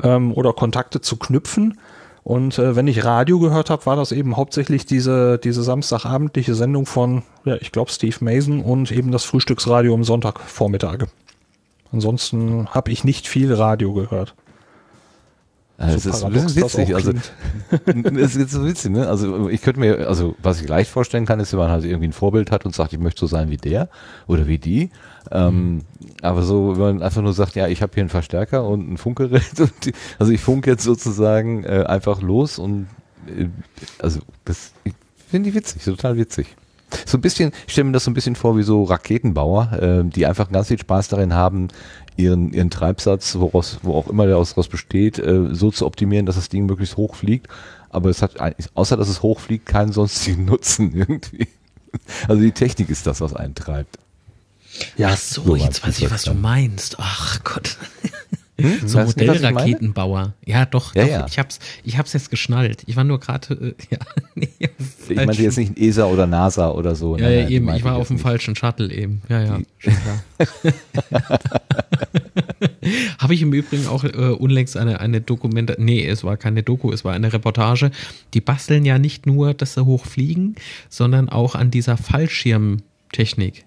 [0.03, 1.79] ähm, oder Kontakte zu knüpfen.
[2.23, 6.85] Und äh, wenn ich Radio gehört habe, war das eben hauptsächlich diese, diese samstagabendliche Sendung
[6.85, 11.07] von, ja, ich glaube, Steve Mason und eben das Frühstücksradio am Sonntagvormittage.
[11.91, 14.35] Ansonsten habe ich nicht viel Radio gehört.
[15.79, 16.95] Das so ist witzig.
[16.95, 17.13] Also,
[18.19, 19.07] es ist so witzig, ne?
[19.09, 22.09] Also, ich könnte mir, also, was ich leicht vorstellen kann, ist, wenn man halt irgendwie
[22.09, 23.91] ein Vorbild hat und sagt, ich möchte so sein wie der
[24.27, 24.91] oder wie die.
[25.31, 25.83] Ähm, mhm.
[26.23, 28.97] aber so, wenn man einfach nur sagt, ja, ich habe hier einen Verstärker und ein
[28.97, 29.43] Funkgerät.
[29.85, 32.87] Die, also, ich funke jetzt sozusagen äh, einfach los und,
[33.27, 33.49] äh,
[33.99, 34.73] also, das
[35.29, 36.57] finde ich witzig, total witzig.
[37.05, 40.05] So ein bisschen, ich stelle mir das so ein bisschen vor wie so Raketenbauer, äh,
[40.05, 41.69] die einfach ganz viel Spaß darin haben,
[42.17, 46.37] ihren, ihren Treibsatz, woraus, wo auch immer der daraus besteht, äh, so zu optimieren, dass
[46.37, 47.49] das Ding möglichst hoch fliegt.
[47.91, 48.35] Aber es hat,
[48.75, 51.49] außer dass es hoch fliegt, keinen sonstigen Nutzen irgendwie.
[52.29, 53.99] Also die Technik ist das, was einen treibt.
[54.97, 56.97] Ja, Ach so, so jetzt weiß ich, was du meinst.
[56.99, 57.79] Ach Gott.
[58.59, 58.89] Hm?
[58.89, 60.33] So Modellraketenbauer.
[60.45, 61.11] Ja, doch, ja, doch.
[61.11, 61.27] Ja.
[61.27, 62.85] Ich hab's, ich hab's jetzt geschnallt.
[62.87, 63.99] Ich war nur gerade, äh, ja.
[64.35, 64.49] Nee,
[65.09, 67.19] ich meinte jetzt nicht ESA oder NASA oder so.
[67.19, 67.69] Ja, ja, eben.
[67.75, 69.21] Ich war auf dem falschen Shuttle eben.
[69.29, 69.59] Ja, ja.
[73.19, 76.93] Habe ich im Übrigen auch äh, unlängst eine, eine Dokumente, nee, es war keine Doku,
[76.93, 77.91] es war eine Reportage.
[78.33, 80.55] Die basteln ja nicht nur, dass sie hochfliegen,
[80.89, 83.65] sondern auch an dieser Fallschirmtechnik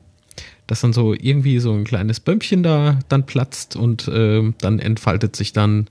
[0.69, 5.36] dass dann so irgendwie so ein kleines Bömpchen da dann platzt und äh, dann entfaltet
[5.36, 5.88] sich dann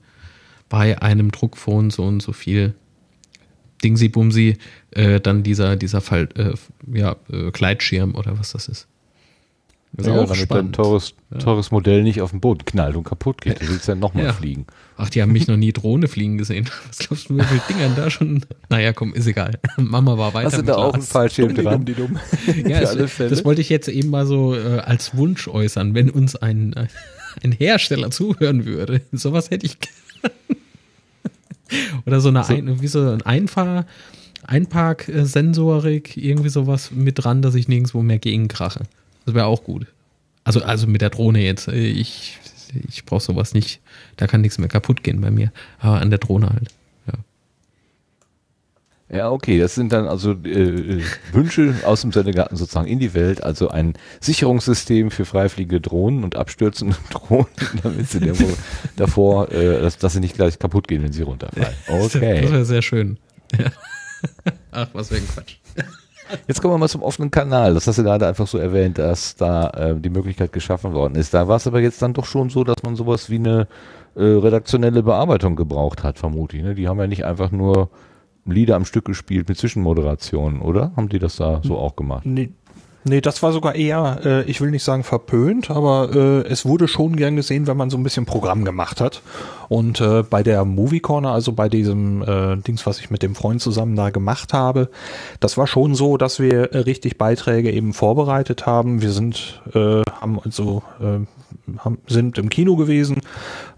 [0.69, 2.75] bei einem Druckphone so und so viel
[3.83, 4.57] Dingsi Bumsi
[4.93, 6.53] äh, dann dieser, dieser Fall, äh,
[6.97, 8.87] ja, äh, Gleitschirm oder was das ist.
[9.95, 10.79] Das ist ja, auch damit spannend.
[10.79, 13.61] dein teures, teures Modell nicht auf den Boden knallt und kaputt geht.
[13.61, 14.33] Du willst ja nochmal ja.
[14.33, 14.67] fliegen.
[15.01, 16.69] Ach, die haben mich noch nie Drohne fliegen gesehen.
[16.89, 18.45] Was glaubst du, wie viele Dingern da schon?
[18.69, 19.59] Naja, komm, ist egal.
[19.77, 20.49] Mama war weiter.
[20.49, 21.85] Hast du da auch ein Fallschirm dran?
[21.85, 22.19] Die dumm.
[22.67, 26.35] ja, es, das wollte ich jetzt eben mal so äh, als Wunsch äußern, wenn uns
[26.35, 26.75] ein,
[27.43, 29.01] ein Hersteller zuhören würde.
[29.13, 29.79] Sowas hätte ich
[32.07, 32.55] Oder so eine, so.
[32.55, 33.87] Ein, wie so ein Einfahr,
[34.47, 38.81] Einpark-Sensorik, irgendwie sowas mit dran, dass ich nirgendwo mehr gegenkrache.
[39.27, 39.87] Das wäre auch gut.
[40.43, 41.69] Also, also mit der Drohne jetzt.
[41.69, 42.39] Ich,
[42.88, 43.81] ich brauche sowas nicht.
[44.16, 45.52] Da kann nichts mehr kaputt gehen bei mir.
[45.78, 46.68] Aber an der Drohne halt.
[49.11, 49.59] Ja, ja okay.
[49.59, 51.02] Das sind dann also äh, äh
[51.33, 53.42] Wünsche aus dem Sendegarten sozusagen in die Welt.
[53.42, 57.46] Also ein Sicherungssystem für freifliegende Drohnen und abstürzende Drohnen,
[57.83, 58.20] damit sie
[58.96, 61.74] davor, äh, dass, dass sie nicht gleich kaputt gehen, wenn sie runterfallen.
[61.88, 62.42] Okay.
[62.42, 63.18] Das wäre sehr schön.
[63.59, 63.70] Ja.
[64.70, 65.57] Ach, was für ein Quatsch.
[66.47, 67.75] Jetzt kommen wir mal zum offenen Kanal.
[67.75, 71.35] Das hast du gerade einfach so erwähnt, dass da äh, die Möglichkeit geschaffen worden ist.
[71.35, 73.69] Da war es aber jetzt dann doch schon so, dass man sowas wie eine
[74.14, 76.62] äh, redaktionelle Bearbeitung gebraucht hat, vermute ich.
[76.62, 76.75] Ne?
[76.75, 77.91] Die haben ja nicht einfach nur
[78.45, 80.93] Lieder am Stück gespielt mit Zwischenmoderationen, oder?
[80.97, 82.25] Haben die das da so auch gemacht?
[82.25, 82.51] Nee,
[83.09, 86.88] Nee, das war sogar eher, äh, ich will nicht sagen verpönt, aber äh, es wurde
[86.88, 89.23] schon gern gesehen, wenn man so ein bisschen Programm gemacht hat.
[89.71, 93.35] Und äh, bei der Movie Corner, also bei diesem äh, Dings, was ich mit dem
[93.35, 94.90] Freund zusammen da gemacht habe,
[95.40, 99.01] das war schon so, dass wir äh, richtig Beiträge eben vorbereitet haben.
[99.01, 101.25] Wir sind, äh, haben also äh,
[101.79, 103.23] haben, sind im Kino gewesen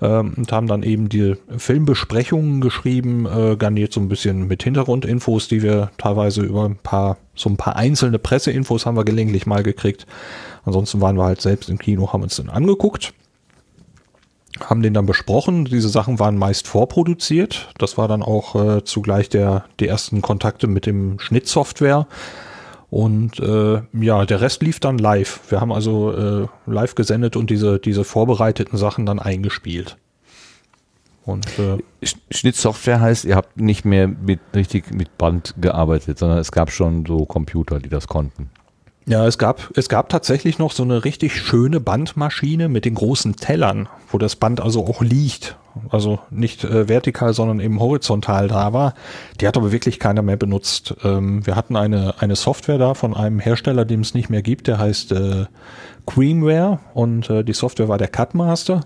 [0.00, 5.48] ähm, und haben dann eben die Filmbesprechungen geschrieben, äh, garniert so ein bisschen mit Hintergrundinfos,
[5.48, 9.62] die wir teilweise über ein paar, so ein paar einzelne Presseinfos haben wir gelegentlich mal
[9.62, 10.06] gekriegt.
[10.64, 13.12] Ansonsten waren wir halt selbst im Kino, haben uns dann angeguckt
[14.58, 15.64] haben den dann besprochen.
[15.64, 17.68] Diese Sachen waren meist vorproduziert.
[17.78, 22.06] Das war dann auch äh, zugleich der die ersten Kontakte mit dem Schnittsoftware.
[22.90, 25.40] Und äh, ja, der Rest lief dann live.
[25.48, 29.96] Wir haben also äh, live gesendet und diese, diese vorbereiteten Sachen dann eingespielt.
[31.24, 31.78] Und äh,
[32.30, 37.06] Schnittsoftware heißt, ihr habt nicht mehr mit richtig mit Band gearbeitet, sondern es gab schon
[37.06, 38.50] so Computer, die das konnten.
[39.10, 43.34] Ja, es gab, es gab tatsächlich noch so eine richtig schöne Bandmaschine mit den großen
[43.34, 45.56] Tellern, wo das Band also auch liegt.
[45.88, 48.94] Also nicht äh, vertikal, sondern eben horizontal da war.
[49.40, 50.94] Die hat aber wirklich keiner mehr benutzt.
[51.02, 54.68] Ähm, wir hatten eine, eine Software da von einem Hersteller, dem es nicht mehr gibt,
[54.68, 55.46] der heißt äh,
[56.06, 58.84] Creamware und äh, die Software war der Cutmaster.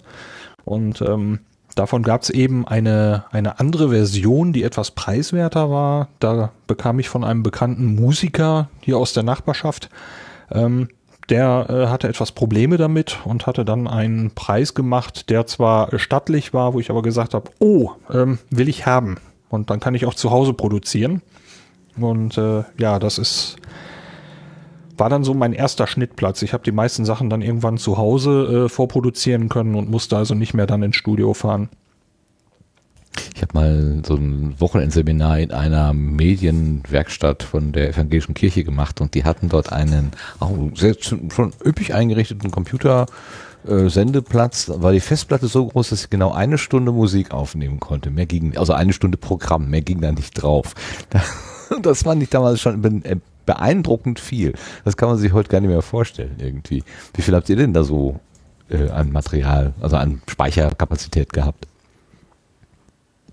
[0.65, 1.41] Und ähm,
[1.75, 6.09] Davon gab es eben eine, eine andere Version, die etwas preiswerter war.
[6.21, 9.89] Da bekam ich von einem bekannten Musiker hier aus der Nachbarschaft,
[10.53, 10.89] ähm,
[11.31, 16.53] der äh, hatte etwas Probleme damit und hatte dann einen Preis gemacht, der zwar stattlich
[16.53, 19.17] war, wo ich aber gesagt habe, oh, ähm, will ich haben.
[19.49, 21.23] Und dann kann ich auch zu Hause produzieren.
[21.97, 23.57] Und äh, ja, das ist
[24.97, 26.43] war dann so mein erster Schnittplatz.
[26.43, 30.35] Ich habe die meisten Sachen dann irgendwann zu Hause äh, vorproduzieren können und musste also
[30.35, 31.69] nicht mehr dann ins Studio fahren.
[33.35, 39.15] Ich habe mal so ein Wochenendseminar in einer Medienwerkstatt von der evangelischen Kirche gemacht und
[39.15, 43.07] die hatten dort einen auch sehr, schon üppig eingerichteten Computer
[43.67, 48.11] äh, Sendeplatz war die Festplatte so groß, dass ich genau eine Stunde Musik aufnehmen konnte.
[48.11, 50.75] Mehr ging, also eine Stunde Programm, mehr ging da nicht drauf.
[51.81, 54.55] Das fand ich damals schon äh, beeindruckend viel.
[54.85, 56.83] Das kann man sich heute gar nicht mehr vorstellen irgendwie.
[57.15, 58.21] Wie viel habt ihr denn da so
[58.69, 61.67] äh, an Material, also an Speicherkapazität gehabt?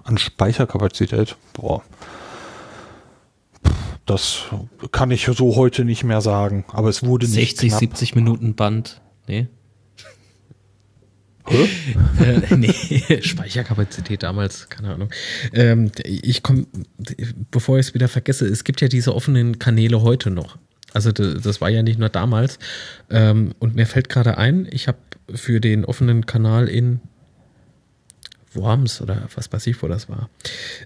[0.04, 1.36] An Speicherkapazität?
[1.54, 1.84] Boah.
[4.06, 4.46] Das
[4.92, 8.56] kann ich so heute nicht mehr sagen, aber es wurde 60, nicht 60, 70 Minuten
[8.56, 9.00] Band.
[9.28, 9.48] Nee.
[11.52, 12.74] Äh, nee,
[13.22, 15.10] Speicherkapazität damals, keine Ahnung.
[15.54, 16.66] Ähm, ich komme,
[17.52, 20.58] bevor ich es wieder vergesse, es gibt ja diese offenen Kanäle heute noch.
[20.94, 22.60] Also das war ja nicht nur damals.
[23.10, 24.98] Ähm, und mir fällt gerade ein, ich habe
[25.34, 27.00] für den offenen Kanal in
[28.54, 30.30] Worms oder was weiß ich, wo das war.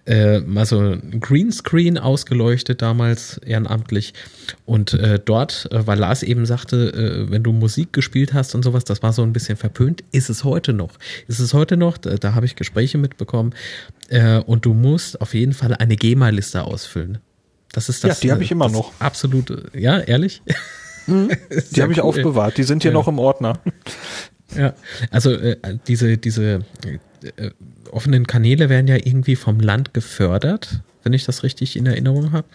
[0.05, 4.13] Äh, mal so ein Greenscreen ausgeleuchtet damals ehrenamtlich.
[4.65, 8.63] Und äh, dort, äh, weil Lars eben sagte, äh, wenn du Musik gespielt hast und
[8.63, 10.91] sowas, das war so ein bisschen verpönt, ist es heute noch.
[11.27, 13.53] Ist es heute noch, da, da habe ich Gespräche mitbekommen.
[14.09, 17.19] Äh, und du musst auf jeden Fall eine GEMA-Liste ausfüllen.
[17.71, 18.17] Das ist das.
[18.17, 18.93] Ja, die habe ich immer noch.
[18.99, 20.41] Absolut, ja, ehrlich?
[21.07, 21.29] Mhm.
[21.71, 22.05] die habe ich cool.
[22.05, 22.97] aufbewahrt, die sind hier ja.
[22.97, 23.59] noch im Ordner.
[24.55, 24.73] Ja,
[25.11, 26.61] also äh, diese, diese
[27.37, 27.51] äh,
[27.91, 32.47] offenen Kanäle werden ja irgendwie vom Land gefördert, wenn ich das richtig in Erinnerung habe.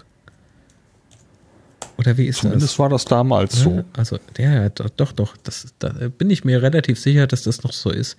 [1.98, 2.76] Oder wie ist Zumindest das?
[2.76, 3.84] Zumindest war das damals ja, so.
[3.92, 7.90] Also, ja, doch, doch, das, da bin ich mir relativ sicher, dass das noch so
[7.90, 8.16] ist.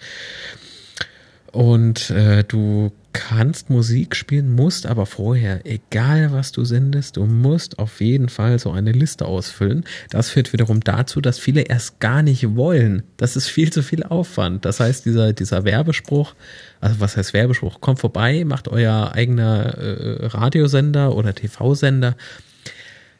[1.52, 7.80] Und äh, du kannst Musik spielen, musst aber vorher, egal was du sendest, du musst
[7.80, 9.84] auf jeden Fall so eine Liste ausfüllen.
[10.10, 13.04] Das führt wiederum dazu, dass viele erst gar nicht wollen.
[13.17, 14.65] Das ist viel zu viel Aufwand.
[14.65, 16.34] Das heißt, dieser, dieser Werbespruch,
[16.80, 17.82] also was heißt Werbespruch?
[17.82, 22.15] Kommt vorbei, macht euer eigener äh, Radiosender oder TV-Sender.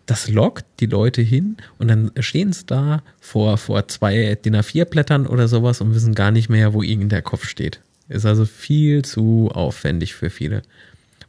[0.06, 5.27] Das lockt die Leute hin und dann stehen sie da vor, vor zwei DIN A4-Blättern
[5.27, 7.82] oder sowas und wissen gar nicht mehr, wo ihnen der Kopf steht.
[8.12, 10.62] Ist also viel zu aufwendig für viele.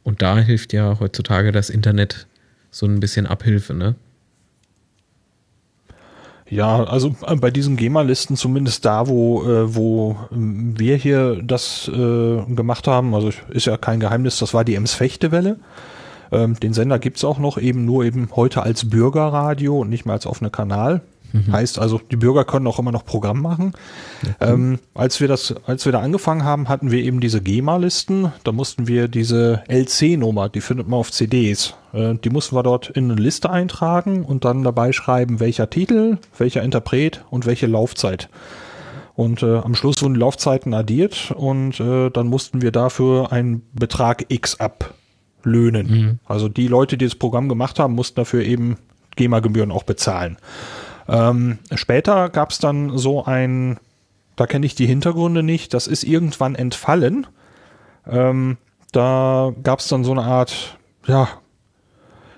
[0.03, 2.27] Und da hilft ja heutzutage das Internet
[2.71, 3.95] so ein bisschen Abhilfe, ne?
[6.49, 11.87] Ja, also äh, bei diesen GEMA-Listen, zumindest da, wo, äh, wo ähm, wir hier das
[11.87, 15.57] äh, gemacht haben, also ist ja kein Geheimnis, das war die Ems-Fechte-Welle.
[16.31, 20.13] Ähm, den Sender gibt's auch noch, eben nur eben heute als Bürgerradio und nicht mehr
[20.13, 21.01] als offener Kanal.
[21.33, 21.51] Mhm.
[21.51, 23.73] Heißt also, die Bürger können auch immer noch Programm machen.
[24.39, 28.31] Ja, ähm, als wir das, als wir da angefangen haben, hatten wir eben diese GEMA-Listen.
[28.43, 32.89] Da mussten wir diese LC-Nummer, die findet man auf CDs, äh, die mussten wir dort
[32.89, 38.29] in eine Liste eintragen und dann dabei schreiben, welcher Titel, welcher Interpret und welche Laufzeit.
[39.15, 43.63] Und äh, am Schluss wurden die Laufzeiten addiert und äh, dann mussten wir dafür einen
[43.73, 45.87] Betrag X ablöhnen.
[45.87, 46.19] Mhm.
[46.25, 48.77] Also die Leute, die das Programm gemacht haben, mussten dafür eben
[49.15, 50.37] GEMA-Gebühren auch bezahlen.
[51.07, 53.79] Ähm, später gab es dann so ein,
[54.35, 57.27] da kenne ich die Hintergründe nicht, das ist irgendwann entfallen.
[58.07, 58.57] Ähm,
[58.91, 61.27] da gab es dann so eine Art, ja,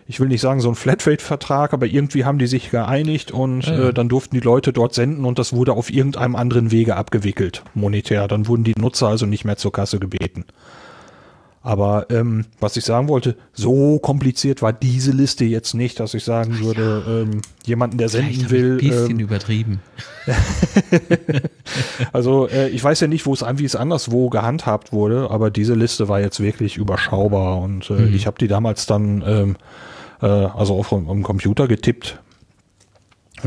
[0.08, 3.89] ich will nicht sagen so ein Flatrate-Vertrag, aber irgendwie haben die sich geeinigt und ja.
[3.89, 7.63] äh, dann durften die Leute dort senden und das wurde auf irgendeinem anderen Wege abgewickelt,
[7.73, 8.28] monetär.
[8.28, 10.45] Dann wurden die Nutzer also nicht mehr zur Kasse gebeten.
[11.65, 16.23] Aber ähm, was ich sagen wollte, so kompliziert war diese Liste jetzt nicht, dass ich
[16.23, 18.73] sagen würde, ähm, jemanden, der senden will.
[18.73, 19.82] Ein bisschen ähm, übertrieben.
[22.13, 25.49] also äh, ich weiß ja nicht, wo es an, wie es anderswo gehandhabt wurde, aber
[25.49, 28.16] diese Liste war jetzt wirklich überschaubar und äh, mhm.
[28.16, 29.55] ich habe die damals dann ähm,
[30.22, 32.20] äh, also auf dem Computer getippt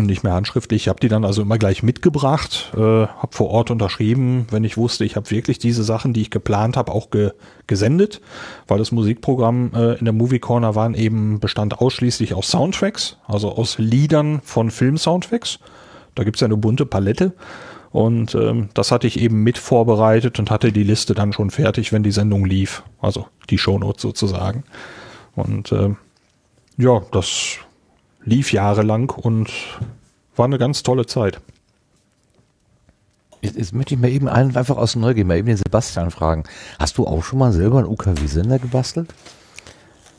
[0.07, 0.83] nicht mehr handschriftlich.
[0.83, 4.77] Ich habe die dann also immer gleich mitgebracht, äh, habe vor Ort unterschrieben, wenn ich
[4.77, 7.33] wusste, ich habe wirklich diese Sachen, die ich geplant habe, auch ge
[7.67, 8.23] gesendet,
[8.67, 13.53] weil das Musikprogramm äh, in der Movie Corner waren eben bestand ausschließlich aus Soundtracks, also
[13.53, 15.59] aus Liedern von Film-Soundtracks.
[16.15, 17.35] Da gibt's ja eine bunte Palette.
[17.91, 21.93] Und ähm, das hatte ich eben mit vorbereitet und hatte die Liste dann schon fertig,
[21.93, 22.83] wenn die Sendung lief.
[23.01, 24.65] Also die Shownotes sozusagen.
[25.35, 25.97] Und ähm,
[26.77, 27.59] ja, das
[28.25, 29.51] lief jahrelang und
[30.37, 31.41] war eine ganz tolle Zeit.
[33.41, 36.45] Jetzt, jetzt möchte ich mal eben einen, einfach aus Neugier mal eben den Sebastian fragen.
[36.79, 39.09] Hast du auch schon mal selber einen UKW-Sender gebastelt?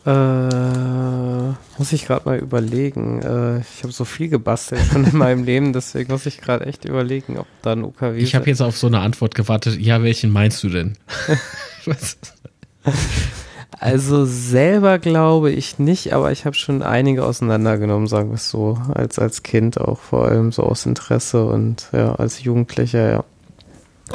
[0.06, 3.22] Äh, muss ich gerade mal überlegen.
[3.22, 6.86] Äh, ich habe so viel gebastelt schon in meinem Leben, deswegen muss ich gerade echt
[6.86, 8.18] überlegen, ob da ein UKW.
[8.18, 9.78] Ich habe jetzt auf so eine Antwort gewartet.
[9.80, 10.97] Ja, welchen meinst du denn?
[13.78, 18.80] also selber glaube ich nicht, aber ich habe schon einige auseinandergenommen, sagen wir es so,
[18.93, 23.24] als als Kind auch vor allem so aus Interesse und ja als Jugendlicher ja.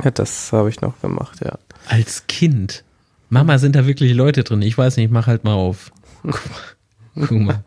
[0.02, 1.58] ja das habe ich noch gemacht, ja.
[1.88, 2.84] Als Kind.
[3.28, 4.62] Mama, sind da wirklich Leute drin?
[4.62, 5.92] Ich weiß nicht, mach halt mal auf.
[7.14, 7.64] Guck mal,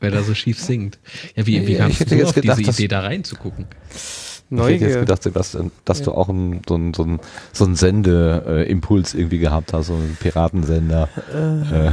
[0.00, 0.98] wer da so schief singt.
[1.34, 3.66] Ja, wie, wie kamst du auf gedacht, diese Idee, da reinzugucken?
[4.52, 4.74] Neugier.
[4.74, 6.06] Ich hätte jetzt gedacht, Sebastian, dass ja.
[6.06, 7.06] du auch ein, so einen so
[7.52, 11.08] so ein Sendeimpuls irgendwie gehabt hast, so einen Piratensender.
[11.32, 11.88] Äh.
[11.88, 11.92] Äh,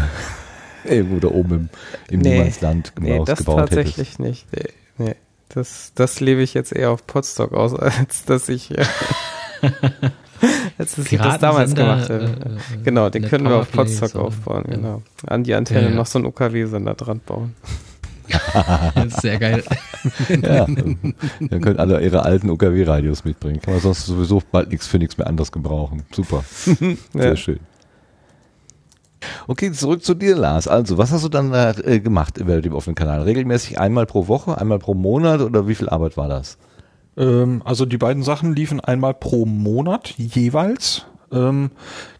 [0.85, 1.69] irgendwo da oben im,
[2.09, 4.19] im nee, Niemandsland nee, das gebaut tatsächlich hättest.
[4.19, 4.47] nicht.
[4.53, 5.15] Nee, nee.
[5.49, 8.73] Das, das lebe ich jetzt eher auf Podstock aus, als dass ich
[10.77, 12.23] Als ich das damals gemacht habe.
[12.23, 14.75] Äh, äh, genau, den können wir auf Potsdok aufbauen, ja.
[14.75, 15.01] genau.
[15.27, 17.55] An die Antenne ja, noch so einen UKW-Sender dran bauen.
[19.21, 19.63] Sehr geil.
[20.29, 23.61] ja, dann können alle ihre alten UKW-Radios mitbringen.
[23.61, 26.03] Kann man sonst sowieso bald nichts für nichts mehr anders gebrauchen.
[26.11, 26.43] Super.
[26.53, 27.35] Sehr ja.
[27.35, 27.59] schön.
[29.47, 30.67] Okay, zurück zu dir, Lars.
[30.67, 33.23] Also, was hast du dann äh, gemacht über dem offenen Kanal?
[33.23, 36.57] Regelmäßig einmal pro Woche, einmal pro Monat oder wie viel Arbeit war das?
[37.17, 41.05] Ähm, also die beiden Sachen liefen einmal pro Monat jeweils.
[41.31, 41.71] Ähm,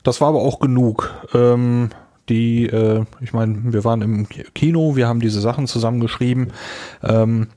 [0.03, 1.12] das war aber auch genug.
[1.34, 1.89] Ähm,
[2.30, 6.54] die, äh, ich meine, wir waren im Kino, wir haben diese Sachen zusammengeschrieben.
[7.04, 7.48] Ähm,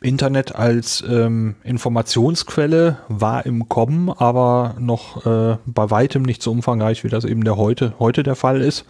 [0.00, 7.04] Internet als ähm, Informationsquelle war im Kommen, aber noch äh, bei weitem nicht so umfangreich,
[7.04, 8.84] wie das eben der heute, heute der Fall ist.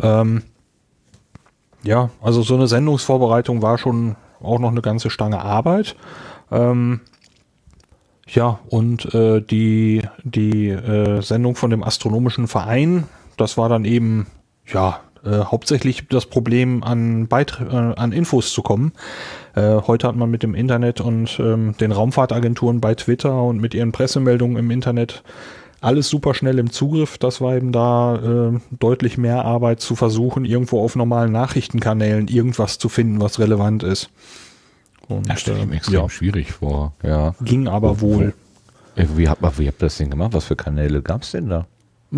[0.00, 0.42] Ähm,
[1.84, 5.94] ja, also so eine Sendungsvorbereitung war schon auch noch eine ganze Stange Arbeit.
[6.50, 7.00] Ähm,
[8.26, 13.04] ja, und äh, die, die äh, Sendung von dem Astronomischen Verein,
[13.36, 14.26] das war dann eben,
[14.66, 18.92] ja, äh, hauptsächlich das Problem, an, Beitre äh, an Infos zu kommen.
[19.54, 23.74] Äh, heute hat man mit dem Internet und ähm, den Raumfahrtagenturen bei Twitter und mit
[23.74, 25.22] ihren Pressemeldungen im Internet
[25.80, 27.18] alles super schnell im Zugriff.
[27.18, 32.78] Das war eben da äh, deutlich mehr Arbeit zu versuchen, irgendwo auf normalen Nachrichtenkanälen irgendwas
[32.78, 34.10] zu finden, was relevant ist.
[35.08, 36.08] Und, das stelle ich mir extrem ja.
[36.08, 36.94] schwierig vor.
[37.02, 37.34] Ja.
[37.42, 38.34] Ging aber wohl.
[38.96, 40.32] Wie habt, wie habt ihr das denn gemacht?
[40.32, 41.66] Was für Kanäle gab es denn da?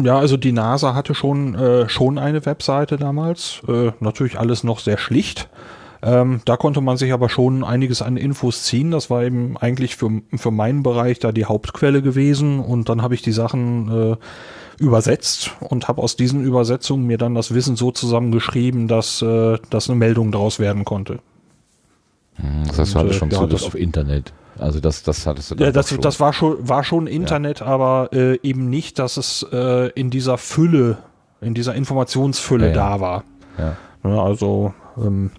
[0.03, 3.63] Ja, also die NASA hatte schon, äh, schon eine Webseite damals.
[3.69, 5.49] Äh, natürlich alles noch sehr schlicht.
[6.03, 8.91] Ähm, da konnte man sich aber schon einiges an Infos ziehen.
[8.91, 12.61] Das war eben eigentlich für, für meinen Bereich da die Hauptquelle gewesen.
[12.61, 14.17] Und dann habe ich die Sachen äh,
[14.79, 19.89] übersetzt und habe aus diesen Übersetzungen mir dann das Wissen so zusammengeschrieben, dass, äh, dass
[19.89, 21.21] eine Meldung daraus werden konnte.
[22.35, 24.33] Hm, das heißt, du hattest schon ja, Zugriff auf Internet.
[24.59, 26.01] Also das, das hattest du Ja, das, schon.
[26.01, 27.67] das war schon, war schon Internet, ja.
[27.67, 30.99] aber äh, eben nicht, dass es äh, in dieser Fülle,
[31.41, 33.25] in dieser Informationsfülle ja, da war.
[33.59, 33.77] Ja.
[34.05, 35.31] ja also ähm,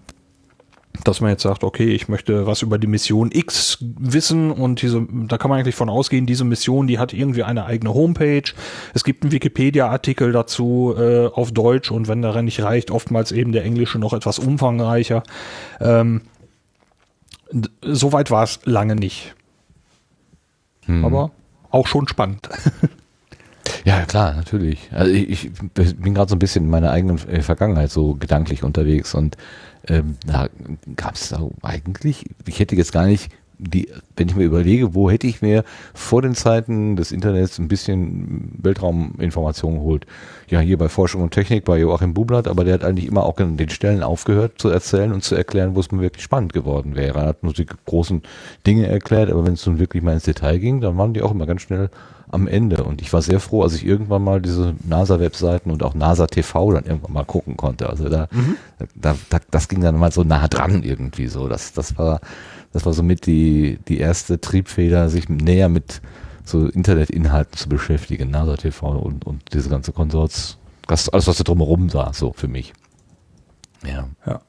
[1.03, 5.05] dass man jetzt sagt, okay, ich möchte was über die Mission X wissen und diese,
[5.27, 8.43] da kann man eigentlich von ausgehen, diese Mission, die hat irgendwie eine eigene Homepage.
[8.93, 13.51] Es gibt einen Wikipedia-Artikel dazu äh, auf Deutsch und wenn darin nicht reicht, oftmals eben
[13.51, 15.23] der englische noch etwas umfangreicher.
[15.79, 16.21] Ähm,
[17.81, 19.35] Soweit war es lange nicht.
[20.85, 21.05] Hm.
[21.05, 21.31] Aber
[21.69, 22.49] auch schon spannend.
[23.85, 24.89] Ja, klar, natürlich.
[24.91, 28.63] Also ich, ich bin gerade so ein bisschen in meiner eigenen äh, Vergangenheit so gedanklich
[28.63, 29.37] unterwegs und
[29.87, 30.49] ähm, da
[30.95, 35.27] gab es eigentlich, ich hätte jetzt gar nicht die, wenn ich mir überlege, wo hätte
[35.27, 40.05] ich mir vor den Zeiten des Internets ein bisschen Weltrauminformationen geholt?
[40.47, 43.37] Ja, hier bei Forschung und Technik bei Joachim Bublatt, aber der hat eigentlich immer auch
[43.37, 46.95] an den Stellen aufgehört zu erzählen und zu erklären, wo es mir wirklich spannend geworden
[46.95, 47.19] wäre.
[47.19, 48.21] Er hat nur die großen
[48.65, 51.31] Dinge erklärt, aber wenn es nun wirklich mal ins Detail ging, dann waren die auch
[51.31, 51.89] immer ganz schnell
[52.29, 52.83] am Ende.
[52.83, 56.73] Und ich war sehr froh, als ich irgendwann mal diese NASA-Webseiten und auch NASA TV
[56.73, 57.89] dann irgendwann mal gucken konnte.
[57.89, 58.57] Also da, mhm.
[58.95, 61.47] da, da, das ging dann mal so nah dran irgendwie so.
[61.47, 62.19] Das, das war,
[62.73, 66.01] das war somit die, die erste Triebfeder, sich näher mit
[66.43, 70.57] so Internetinhalten zu beschäftigen, NASA TV und, und diese ganze Konsorts,
[70.87, 72.73] das, alles was da drumherum war, so für mich.
[73.85, 74.07] Ja.
[74.25, 74.41] ja.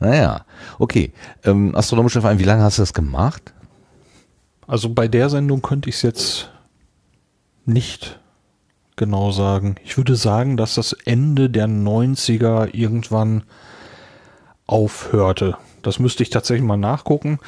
[0.00, 0.44] Naja,
[0.78, 1.12] okay.
[1.44, 3.52] Ähm, Astronomischer Verein, wie lange hast du das gemacht?
[4.66, 6.50] Also bei der Sendung könnte ich es jetzt
[7.64, 8.20] nicht
[8.96, 9.76] genau sagen.
[9.84, 13.44] Ich würde sagen, dass das Ende der 90er irgendwann
[14.66, 15.56] aufhörte.
[15.82, 17.38] Das müsste ich tatsächlich mal nachgucken.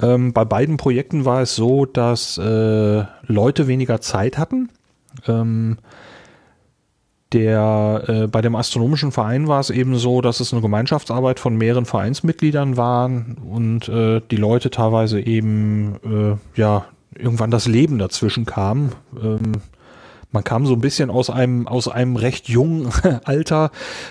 [0.00, 4.70] Ähm, bei beiden Projekten war es so, dass äh, Leute weniger Zeit hatten.
[5.26, 5.78] Ähm,
[7.32, 11.56] der äh, bei dem astronomischen Verein war es eben so, dass es eine Gemeinschaftsarbeit von
[11.56, 18.46] mehreren Vereinsmitgliedern waren und äh, die Leute teilweise eben äh, ja irgendwann das Leben dazwischen
[18.46, 18.92] kam.
[19.22, 19.52] Ähm,
[20.30, 22.90] man kam so ein bisschen aus einem aus einem recht jungen
[23.24, 23.70] Alter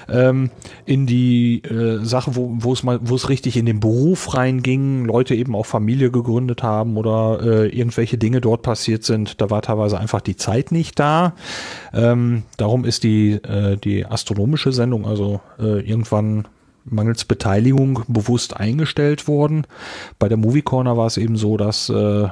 [0.09, 0.49] ähm,
[0.86, 5.05] in die äh, Sache, wo, wo es mal, wo es richtig in den Beruf reinging,
[5.05, 9.41] Leute eben auch Familie gegründet haben oder äh, irgendwelche Dinge dort passiert sind.
[9.41, 11.34] Da war teilweise einfach die Zeit nicht da.
[11.93, 16.47] Ähm, darum ist die äh, die astronomische Sendung also äh, irgendwann
[16.90, 19.66] mangels Beteiligung bewusst eingestellt worden.
[20.20, 22.30] Bei der Movie Corner war es eben so, dass äh, äh,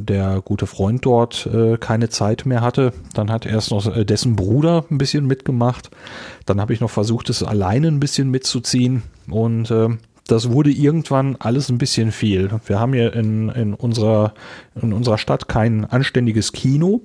[0.00, 2.92] der gute Freund dort äh, keine Zeit mehr hatte.
[3.14, 5.90] Dann hat erst noch äh, dessen Bruder ein bisschen mitgemacht.
[6.46, 9.88] Dann habe ich noch versucht, es alleine ein bisschen mitzuziehen und äh,
[10.26, 12.50] das wurde irgendwann alles ein bisschen viel.
[12.66, 14.34] Wir haben hier in, in, unserer,
[14.80, 17.02] in unserer Stadt kein anständiges Kino.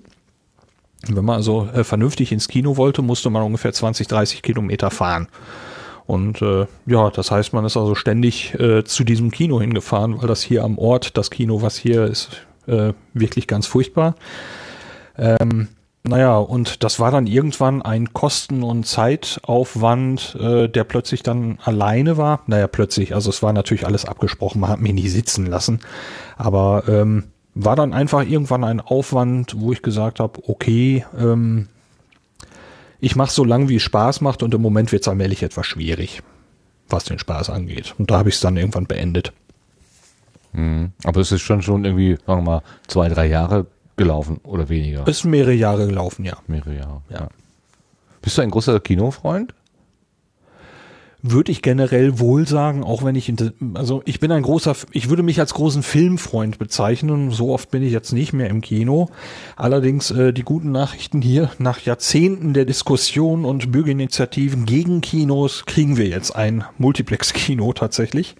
[1.08, 5.28] Wenn man also äh, vernünftig ins Kino wollte, musste man ungefähr 20, 30 Kilometer fahren.
[6.08, 10.28] Und äh, ja, das heißt, man ist also ständig äh, zu diesem Kino hingefahren, weil
[10.28, 12.30] das hier am Ort, das Kino, was hier ist,
[12.66, 14.16] äh, wirklich ganz furchtbar.
[15.18, 15.68] Ähm,
[16.04, 22.16] naja, und das war dann irgendwann ein Kosten- und Zeitaufwand, äh, der plötzlich dann alleine
[22.16, 22.40] war.
[22.48, 25.82] Naja, plötzlich, also es war natürlich alles abgesprochen, man hat mich nie sitzen lassen.
[26.38, 31.68] Aber ähm, war dann einfach irgendwann ein Aufwand, wo ich gesagt habe, okay, ähm,
[33.00, 35.66] ich mache so lange, wie es Spaß macht und im Moment wird es allmählich etwas
[35.66, 36.22] schwierig,
[36.90, 37.96] was den Spaß angeht.
[37.98, 39.34] Und da habe ich es dann irgendwann beendet.
[40.54, 40.92] Mhm.
[41.04, 45.04] Aber es ist schon schon irgendwie, sagen wir mal, zwei, drei Jahre gelaufen oder weniger.
[45.08, 46.38] Es ist mehrere Jahre gelaufen, ja.
[46.48, 47.30] Mehrere Jahre, ja.
[48.22, 49.54] Bist du ein großer Kinofreund?
[51.32, 53.34] Würde ich generell wohl sagen, auch wenn ich,
[53.74, 57.32] also ich bin ein großer, ich würde mich als großen Filmfreund bezeichnen.
[57.32, 59.10] So oft bin ich jetzt nicht mehr im Kino.
[59.56, 65.98] Allerdings äh, die guten Nachrichten hier, nach Jahrzehnten der Diskussion und Bürgerinitiativen gegen Kinos, kriegen
[65.98, 68.36] wir jetzt ein Multiplex-Kino tatsächlich.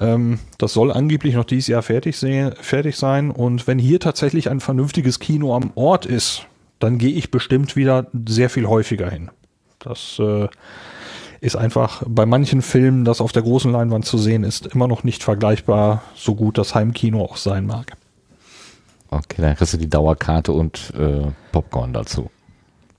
[0.00, 3.30] Ähm, das soll angeblich noch dieses Jahr fertig, fertig sein.
[3.30, 6.46] Und wenn hier tatsächlich ein vernünftiges Kino am Ort ist,
[6.78, 9.30] dann gehe ich bestimmt wieder sehr viel häufiger hin.
[9.78, 10.48] Das äh,
[11.40, 15.04] ist einfach bei manchen Filmen, das auf der großen Leinwand zu sehen ist, immer noch
[15.04, 17.92] nicht vergleichbar, so gut das Heimkino auch sein mag.
[19.10, 22.30] Okay, dann kriegst du die Dauerkarte und äh, Popcorn dazu.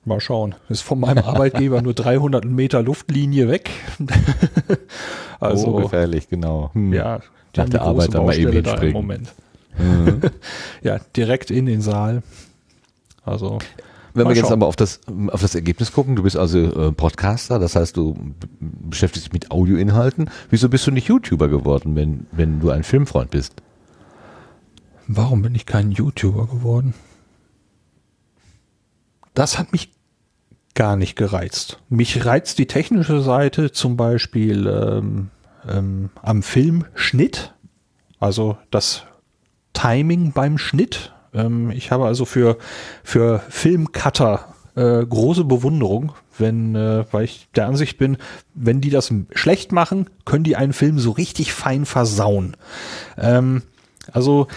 [0.05, 0.55] Mal schauen.
[0.69, 3.69] Ist von meinem Arbeitgeber nur 300 Meter Luftlinie weg.
[5.39, 6.69] also oh, gefährlich, genau.
[6.73, 6.93] Hm.
[6.93, 7.19] Ja,
[7.55, 9.33] die Nach der Arbeit dann mal eben da im Moment.
[9.77, 10.21] Mhm.
[10.81, 12.23] ja, direkt in den Saal.
[13.25, 13.59] Also
[14.17, 16.91] wenn Mal wir jetzt aber auf das, auf das Ergebnis gucken, du bist also äh,
[16.91, 18.17] Podcaster, das heißt, du
[18.59, 20.29] beschäftigst dich mit Audioinhalten.
[20.49, 23.53] Wieso bist du nicht YouTuber geworden, wenn, wenn du ein Filmfreund bist?
[25.07, 26.93] Warum bin ich kein YouTuber geworden?
[29.33, 29.91] Das hat mich
[30.73, 31.79] gar nicht gereizt.
[31.89, 35.29] Mich reizt die technische Seite zum Beispiel ähm,
[35.67, 37.53] ähm, am Filmschnitt,
[38.19, 39.03] also das
[39.73, 42.57] Timing beim Schnitt ähm, ich habe also für,
[43.03, 48.17] für Filmcutter äh, große Bewunderung, wenn, äh, weil ich der Ansicht bin,
[48.53, 52.55] wenn die das schlecht machen, können die einen Film so richtig fein versauen.
[53.17, 53.63] Ähm,
[54.11, 54.47] also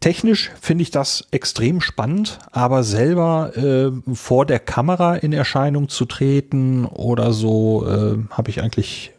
[0.00, 6.06] technisch finde ich das extrem spannend, aber selber äh, vor der Kamera in Erscheinung zu
[6.06, 9.12] treten oder so, äh, habe ich eigentlich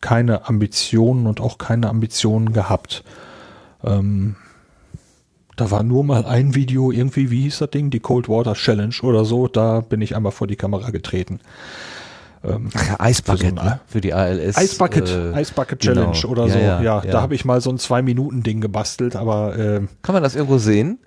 [0.00, 3.02] keine Ambitionen und auch keine Ambitionen gehabt.
[3.82, 4.36] Ähm,
[5.56, 7.90] da war nur mal ein Video irgendwie, wie hieß das Ding?
[7.90, 9.48] Die Cold Water Challenge oder so.
[9.48, 11.40] Da bin ich einmal vor die Kamera getreten.
[12.44, 13.80] Ähm, Ach ja, Eisbucket, für, so ne?
[13.86, 14.56] für die ALS.
[14.56, 16.28] Eisbucket, äh, Eisbucket Challenge genau.
[16.28, 16.58] oder so.
[16.58, 17.10] Ja, ja, ja.
[17.10, 20.98] da habe ich mal so ein Zwei-Minuten-Ding gebastelt, aber äh, Kann man das irgendwo sehen?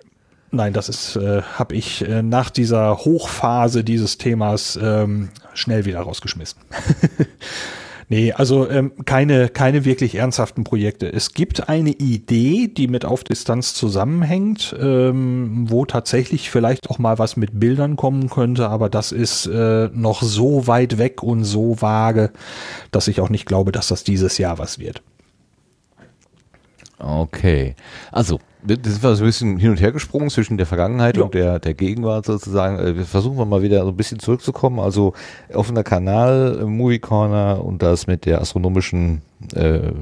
[0.52, 6.00] Nein, das ist, äh, habe ich äh, nach dieser Hochphase dieses Themas ähm, schnell wieder
[6.00, 6.60] rausgeschmissen.
[8.12, 11.06] Nee, also ähm, keine, keine wirklich ernsthaften Projekte.
[11.12, 17.20] Es gibt eine Idee, die mit auf Distanz zusammenhängt, ähm, wo tatsächlich vielleicht auch mal
[17.20, 21.80] was mit Bildern kommen könnte, aber das ist äh, noch so weit weg und so
[21.80, 22.32] vage,
[22.90, 25.04] dass ich auch nicht glaube, dass das dieses Jahr was wird.
[26.98, 27.76] Okay.
[28.10, 31.24] Also, das sind wir so ein bisschen hin und her gesprungen zwischen der Vergangenheit ja.
[31.24, 32.78] und der, der Gegenwart sozusagen.
[32.78, 34.80] Äh, wir versuchen wir mal wieder so ein bisschen zurückzukommen.
[34.80, 35.14] Also
[35.52, 39.22] offener Kanal, äh, Movie Corner und das mit der astronomischen
[39.54, 39.92] äh,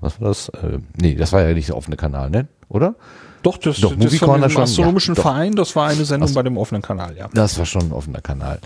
[0.00, 0.48] was war das?
[0.50, 2.48] Äh, nee, das war ja nicht der offene Kanal, ne?
[2.68, 2.94] Oder?
[3.42, 6.34] Doch, das, Doch, das von dem schon, astronomischen ja, Verein, das war eine Sendung Ast
[6.34, 7.28] bei dem offenen Kanal, ja.
[7.32, 8.58] Das war schon ein offener Kanal.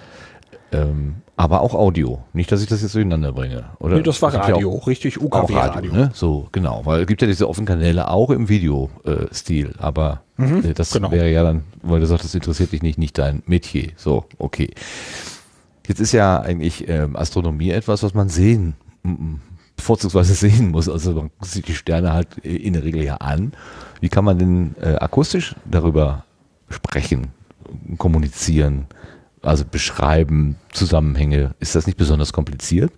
[0.73, 2.23] Ähm, aber auch Audio.
[2.33, 3.64] Nicht, dass ich das jetzt durcheinander bringe.
[3.79, 3.97] Oder?
[3.97, 5.73] Nee, das war ja Radio, richtig Auch, auch UKW-Radio.
[5.73, 6.11] Radio, ne?
[6.14, 6.83] So, genau.
[6.85, 11.11] Weil es gibt ja diese offenen Kanäle auch im Videostil, aber äh, das genau.
[11.11, 13.91] wäre ja dann, weil du sagst, das interessiert dich nicht, nicht dein Metier.
[13.97, 14.70] So, okay.
[15.87, 18.75] Jetzt ist ja eigentlich ähm, Astronomie etwas, was man sehen,
[19.79, 20.89] vorzugsweise sehen muss.
[20.89, 23.53] Also man sieht die Sterne halt äh, in der Regel ja an.
[24.01, 26.25] Wie kann man denn äh, akustisch darüber
[26.68, 27.29] sprechen,
[27.99, 28.87] kommunizieren,
[29.43, 31.55] also beschreiben, Zusammenhänge?
[31.61, 32.93] Ist das nicht besonders kompliziert?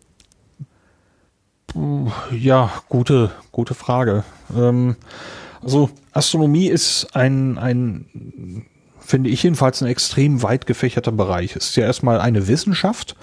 [2.30, 4.24] Ja, gute, gute Frage.
[4.57, 4.97] Ähm,
[5.62, 8.66] also Astronomie ist ein, ein,
[9.01, 11.57] finde ich jedenfalls, ein extrem weit gefächerter Bereich.
[11.57, 13.16] Es ist ja erstmal eine Wissenschaft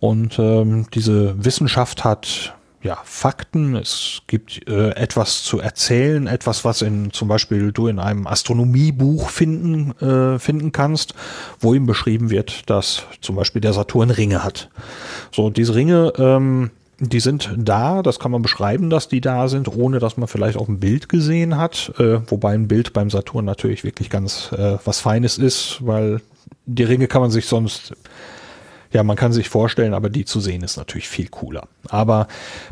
[0.00, 2.54] und ähm, diese Wissenschaft hat
[2.84, 3.74] ja Fakten.
[3.74, 9.28] Es gibt äh, etwas zu erzählen, etwas, was in zum Beispiel du in einem Astronomiebuch
[9.30, 11.14] finden äh, finden kannst,
[11.58, 14.70] wo ihm beschrieben wird, dass zum Beispiel der Saturn Ringe hat.
[15.32, 16.70] So diese Ringe ähm,
[17.00, 20.56] die sind da, das kann man beschreiben, dass die da sind, ohne dass man vielleicht
[20.56, 21.92] auch ein Bild gesehen hat.
[21.98, 26.20] Äh, wobei ein Bild beim Saturn natürlich wirklich ganz äh, was Feines ist, weil
[26.66, 27.94] die Ringe kann man sich sonst,
[28.94, 31.66] ja, man kann sich vorstellen, aber die zu sehen ist natürlich viel cooler.
[31.88, 32.28] Aber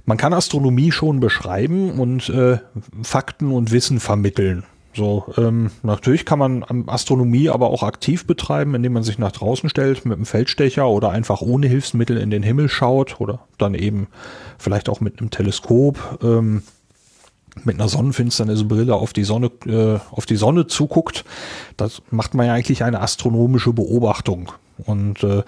[0.07, 2.59] man kann Astronomie schon beschreiben und äh,
[3.03, 4.63] Fakten und Wissen vermitteln.
[4.95, 9.33] So, ähm, natürlich kann man ähm, Astronomie aber auch aktiv betreiben, indem man sich nach
[9.33, 13.75] draußen stellt mit einem Feldstecher oder einfach ohne Hilfsmittel in den Himmel schaut oder dann
[13.75, 14.07] eben
[14.59, 16.63] vielleicht auch mit einem Teleskop ähm,
[17.65, 21.25] mit einer Sonnenfinsternisbrille auf die Sonne äh, auf die Sonne zuguckt.
[21.77, 24.53] Das macht man ja eigentlich eine astronomische Beobachtung
[24.87, 25.43] und äh,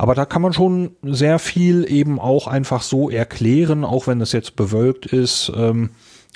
[0.00, 4.32] aber da kann man schon sehr viel eben auch einfach so erklären, auch wenn es
[4.32, 5.52] jetzt bewölkt ist.
[5.54, 5.90] Ähm,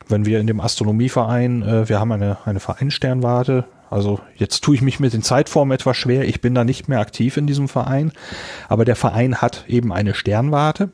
[0.06, 4.82] wenn wir in dem Astronomieverein, äh, wir haben eine, eine Vereinssternwarte, also jetzt tue ich
[4.82, 8.12] mich mit den Zeitformen etwas schwer, ich bin da nicht mehr aktiv in diesem Verein,
[8.68, 10.90] aber der Verein hat eben eine Sternwarte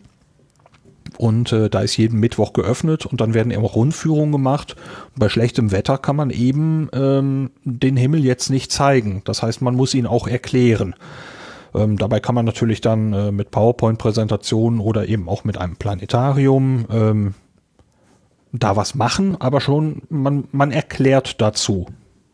[1.18, 4.76] und äh, da ist jeden Mittwoch geöffnet und dann werden eben auch Rundführungen gemacht.
[5.14, 9.22] Und bei schlechtem Wetter kann man eben ähm, den Himmel jetzt nicht zeigen.
[9.24, 10.94] Das heißt, man muss ihn auch erklären.
[11.74, 16.86] Ähm, dabei kann man natürlich dann äh, mit PowerPoint-Präsentationen oder eben auch mit einem Planetarium
[16.90, 17.34] ähm,
[18.52, 21.86] da was machen, aber schon, man, man erklärt dazu.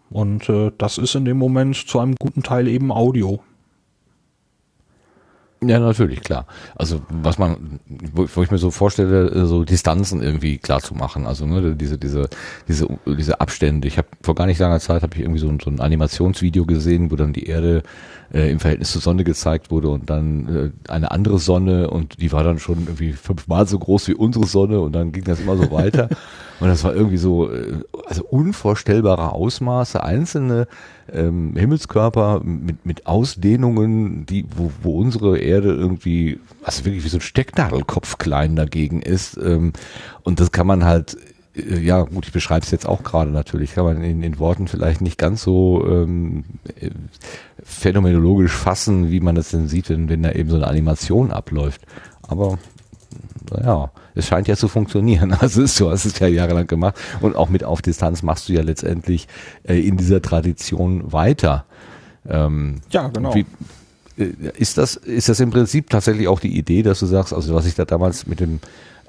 [0.09, 3.41] Und äh, das ist in dem Moment zu einem guten Teil eben Audio.
[5.69, 6.47] Ja, natürlich, klar.
[6.75, 7.81] Also was man,
[8.13, 11.27] wo, wo ich mir so vorstelle, äh, so Distanzen irgendwie klar zu machen.
[11.27, 12.29] Also ne, diese, diese,
[12.69, 13.89] diese, diese Abstände.
[13.89, 16.65] Ich habe vor gar nicht langer Zeit habe ich irgendwie so ein, so ein Animationsvideo
[16.67, 17.83] gesehen, wo dann die Erde
[18.33, 22.33] äh, im Verhältnis zur Sonne gezeigt wurde und dann äh, eine andere Sonne und die
[22.33, 25.57] war dann schon irgendwie fünfmal so groß wie unsere Sonne und dann ging das immer
[25.57, 26.09] so weiter.
[26.61, 30.67] und das war irgendwie so, äh, also unvorstellbare Ausmaße, einzelne
[31.13, 37.19] ähm, Himmelskörper mit, mit Ausdehnungen, die, wo, wo unsere Erde irgendwie, also wirklich wie so
[37.19, 39.37] ein Stecknadelkopf klein dagegen ist.
[39.37, 39.73] Ähm,
[40.23, 41.17] und das kann man halt,
[41.55, 44.67] äh, ja gut, ich beschreibe es jetzt auch gerade natürlich, kann man in, in Worten
[44.67, 46.45] vielleicht nicht ganz so ähm,
[46.81, 46.91] äh,
[47.63, 51.83] phänomenologisch fassen, wie man das denn sieht, wenn, wenn da eben so eine Animation abläuft.
[52.23, 52.59] Aber
[53.51, 55.37] ja, es scheint ja zu funktionieren.
[55.41, 58.53] Also ist, du hast es ja jahrelang gemacht und auch mit auf Distanz machst du
[58.53, 59.29] ja letztendlich
[59.65, 61.65] äh, in dieser Tradition weiter.
[62.29, 63.35] Ähm, Ja, genau.
[63.35, 63.47] Wie,
[64.19, 67.55] äh, ist das ist das im Prinzip tatsächlich auch die Idee, dass du sagst, also
[67.55, 68.61] was ich da damals mit dem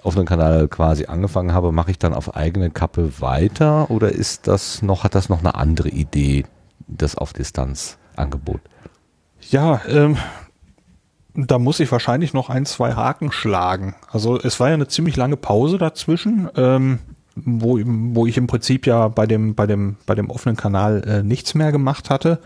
[0.03, 4.81] offenen Kanal quasi angefangen habe, mache ich dann auf eigene Kappe weiter oder ist das
[4.81, 6.45] noch hat das noch eine andere Idee,
[6.87, 8.61] das auf Distanz Angebot?
[9.49, 10.17] Ja, ähm,
[11.37, 13.95] da muss ich wahrscheinlich noch ein, zwei Haken schlagen.
[14.11, 16.97] Also es war ja eine ziemlich lange Pause dazwischen, ähm,
[17.35, 21.23] wo, wo ich im Prinzip ja bei dem, bei dem, bei dem offenen Kanal äh,
[21.23, 22.39] nichts mehr gemacht hatte.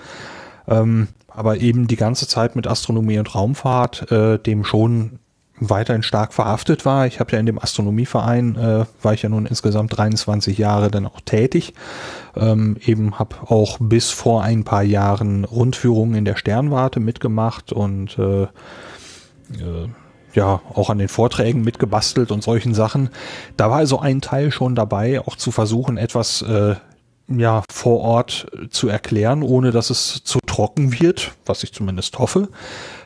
[0.67, 5.19] Ähm, aber eben die ganze Zeit mit Astronomie und Raumfahrt äh, dem schon
[5.61, 7.05] weiterhin stark verhaftet war.
[7.05, 11.05] Ich habe ja in dem Astronomieverein, äh, war ich ja nun insgesamt 23 Jahre dann
[11.05, 11.73] auch tätig.
[12.35, 18.17] Ähm, eben habe auch bis vor ein paar Jahren Rundführungen in der Sternwarte mitgemacht und
[18.17, 18.47] äh, äh,
[20.33, 23.09] ja auch an den Vorträgen mitgebastelt und solchen Sachen.
[23.55, 26.75] Da war also ein Teil schon dabei, auch zu versuchen, etwas äh,
[27.27, 32.49] ja vor Ort zu erklären, ohne dass es zu trocken wird, was ich zumindest hoffe.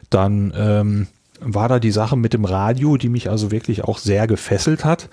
[0.10, 1.08] Dann ähm,
[1.40, 5.10] war da die Sache mit dem Radio, die mich also wirklich auch sehr gefesselt hat.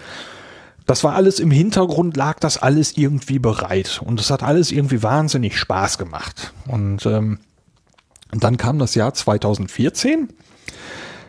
[0.86, 5.02] Das war alles im Hintergrund, lag das alles irgendwie bereit und es hat alles irgendwie
[5.02, 6.52] wahnsinnig Spaß gemacht.
[6.66, 7.38] Und ähm,
[8.32, 10.28] dann kam das Jahr 2014.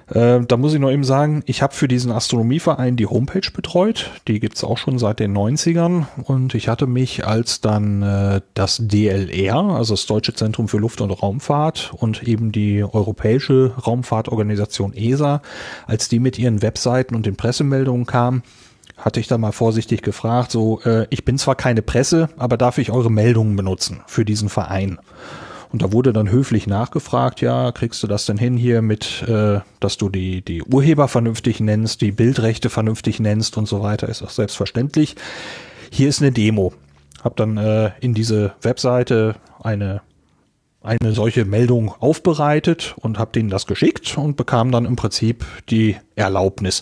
[0.08, 4.12] Äh, da muss ich noch eben sagen, ich habe für diesen Astronomieverein die Homepage betreut.
[4.28, 6.06] Die gibt's auch schon seit den 90ern.
[6.24, 11.02] Und ich hatte mich, als dann äh, das DLR, also das Deutsche Zentrum für Luft-
[11.02, 15.42] und Raumfahrt und eben die Europäische Raumfahrtorganisation ESA,
[15.88, 18.44] als die mit ihren Webseiten und den Pressemeldungen kamen,
[18.98, 22.78] hatte ich da mal vorsichtig gefragt, so, äh, ich bin zwar keine Presse, aber darf
[22.78, 25.00] ich eure Meldungen benutzen für diesen Verein?
[25.74, 29.60] Und da wurde dann höflich nachgefragt, ja, kriegst du das denn hin hier mit, äh,
[29.80, 34.22] dass du die, die Urheber vernünftig nennst, die Bildrechte vernünftig nennst und so weiter, ist
[34.22, 35.16] auch selbstverständlich.
[35.92, 36.74] Hier ist eine Demo.
[37.24, 40.02] Hab dann äh, in diese Webseite eine
[40.84, 45.96] eine solche Meldung aufbereitet und habe denen das geschickt und bekam dann im Prinzip die
[46.16, 46.82] Erlaubnis.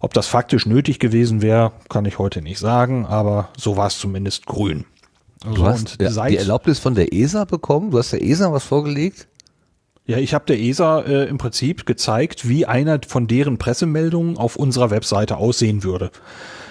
[0.00, 3.98] Ob das faktisch nötig gewesen wäre, kann ich heute nicht sagen, aber so war es
[3.98, 4.86] zumindest grün.
[5.44, 7.90] Also du hast die Erlaubnis von der ESA bekommen?
[7.90, 9.26] Du hast der ESA was vorgelegt?
[10.10, 14.56] Ja, ich habe der ESA äh, im Prinzip gezeigt, wie einer von deren Pressemeldungen auf
[14.56, 16.10] unserer Webseite aussehen würde.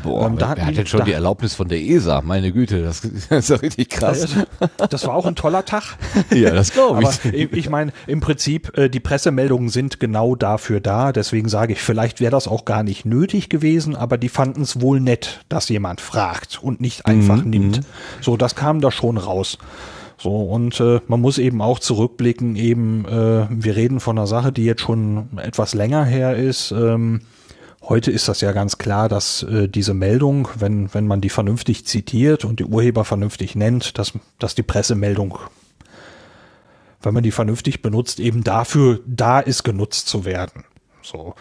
[0.04, 2.22] Boah, ähm, da wer hat denn schon da, die Erlaubnis von der ESA?
[2.22, 4.28] Meine Güte, das, das ist richtig krass.
[4.90, 5.98] Das war auch ein toller Tag.
[6.36, 7.08] ja, das glaube ich.
[7.08, 11.14] Aber ich meine, im Prinzip, äh, die Pressemeldungen sind genau dafür da.
[11.14, 14.82] Deswegen sage ich, vielleicht wäre das auch gar nicht nötig gewesen, aber die fanden es
[14.82, 17.78] wohl nett, dass jemand fragt und nicht einfach mhm, nimmt.
[17.78, 17.86] Mhm.
[18.20, 19.58] So, das kam da schon raus.
[20.20, 24.52] So, und äh, man muss eben auch zurückblicken, eben, äh, wir reden von einer Sache,
[24.52, 26.72] die jetzt schon etwas länger her ist.
[26.72, 27.22] Ähm,
[27.82, 31.86] heute ist das ja ganz klar, dass äh, diese Meldung, wenn, wenn man die vernünftig
[31.86, 35.40] zitiert und die Urheber vernünftig nennt, dass, dass die Pressemeldung,
[37.02, 40.66] wenn man die vernünftig benutzt, eben dafür da ist, genutzt zu werden.
[41.02, 41.34] So.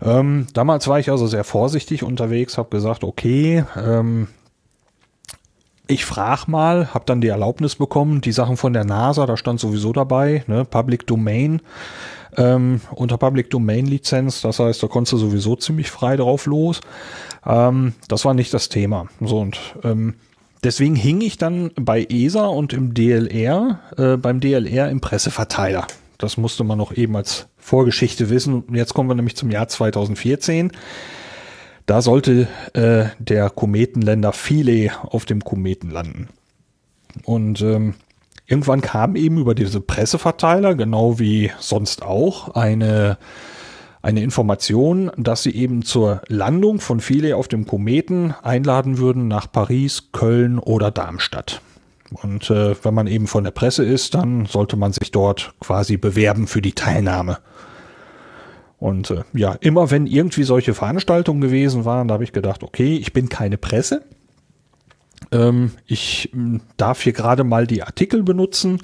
[0.00, 4.28] Ähm, damals war ich also sehr vorsichtig unterwegs, habe gesagt, okay, ähm,
[5.86, 9.60] ich frage mal, habe dann die Erlaubnis bekommen, die Sachen von der NASA, da stand
[9.60, 11.60] sowieso dabei, ne, Public Domain,
[12.36, 16.80] ähm, unter Public Domain Lizenz, das heißt, da konntest du sowieso ziemlich frei drauf los.
[17.44, 19.08] Ähm, das war nicht das Thema.
[19.20, 20.14] So und ähm,
[20.64, 25.86] deswegen hing ich dann bei ESA und im DLR, äh, beim DLR im Presseverteiler.
[26.16, 28.64] Das musste man noch eben als Vorgeschichte wissen.
[28.72, 30.70] Jetzt kommen wir nämlich zum Jahr 2014.
[31.92, 36.30] Da sollte äh, der Kometenländer Philae auf dem Kometen landen.
[37.24, 37.92] Und ähm,
[38.46, 43.18] irgendwann kam eben über diese Presseverteiler, genau wie sonst auch, eine,
[44.00, 49.52] eine Information, dass sie eben zur Landung von Philae auf dem Kometen einladen würden nach
[49.52, 51.60] Paris, Köln oder Darmstadt.
[52.10, 55.98] Und äh, wenn man eben von der Presse ist, dann sollte man sich dort quasi
[55.98, 57.36] bewerben für die Teilnahme.
[58.82, 62.96] Und äh, ja, immer wenn irgendwie solche Veranstaltungen gewesen waren, da habe ich gedacht, okay,
[62.96, 64.02] ich bin keine Presse.
[65.30, 68.80] Ähm, ich äh, darf hier gerade mal die Artikel benutzen,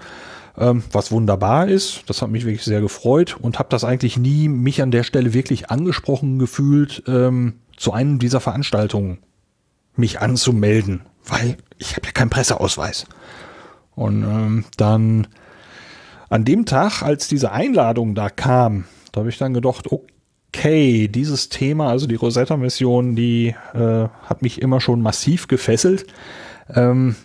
[0.56, 2.04] ähm, was wunderbar ist.
[2.06, 5.34] Das hat mich wirklich sehr gefreut und habe das eigentlich nie mich an der Stelle
[5.34, 9.18] wirklich angesprochen gefühlt, ähm, zu einem dieser Veranstaltungen
[9.96, 13.06] mich anzumelden, weil ich habe ja keinen Presseausweis.
[13.96, 15.26] Und ähm, dann
[16.28, 18.84] an dem Tag, als diese Einladung da kam,
[19.18, 24.62] da habe ich dann gedacht, okay, dieses Thema, also die Rosetta-Mission, die äh, hat mich
[24.62, 26.06] immer schon massiv gefesselt.
[26.72, 27.16] Ähm,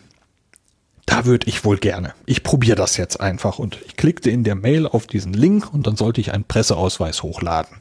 [1.06, 2.16] da würde ich wohl gerne.
[2.26, 5.86] Ich probiere das jetzt einfach und ich klickte in der Mail auf diesen Link und
[5.86, 7.78] dann sollte ich einen Presseausweis hochladen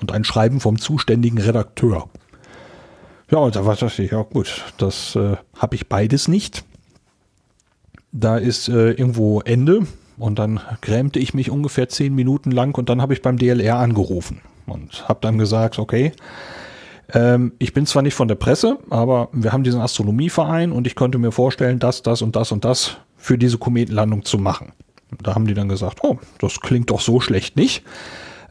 [0.00, 2.08] und ein Schreiben vom zuständigen Redakteur.
[3.30, 6.64] Ja, und da war das, ja gut, das äh, habe ich beides nicht.
[8.12, 9.86] Da ist äh, irgendwo Ende.
[10.18, 13.76] Und dann grämte ich mich ungefähr zehn Minuten lang und dann habe ich beim DLR
[13.76, 16.12] angerufen und habe dann gesagt, okay,
[17.12, 20.94] ähm, ich bin zwar nicht von der Presse, aber wir haben diesen Astronomieverein und ich
[20.94, 24.72] könnte mir vorstellen, das, das und das und das für diese Kometenlandung zu machen.
[25.22, 27.84] Da haben die dann gesagt, oh, das klingt doch so schlecht nicht.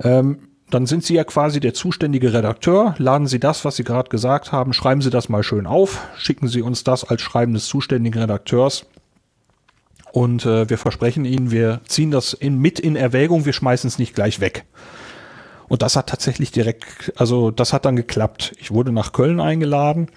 [0.01, 0.39] Ähm,
[0.69, 2.95] dann sind Sie ja quasi der zuständige Redakteur.
[2.97, 6.47] Laden Sie das, was Sie gerade gesagt haben, schreiben Sie das mal schön auf, schicken
[6.47, 8.85] Sie uns das als Schreiben des zuständigen Redakteurs
[10.15, 13.99] und äh, wir versprechen Ihnen, wir ziehen das in, mit in Erwägung, wir schmeißen es
[13.99, 14.63] nicht gleich weg.
[15.67, 18.55] Und das hat tatsächlich direkt, also das hat dann geklappt.
[18.57, 20.07] Ich wurde nach Köln eingeladen,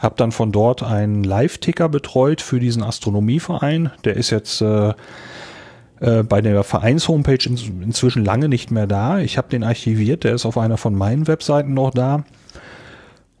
[0.00, 3.90] habe dann von dort einen Live-Ticker betreut für diesen Astronomieverein.
[4.04, 4.92] Der ist jetzt äh,
[6.00, 9.18] äh, bei der Vereins-Homepage in, inzwischen lange nicht mehr da.
[9.18, 12.24] Ich habe den archiviert, der ist auf einer von meinen Webseiten noch da.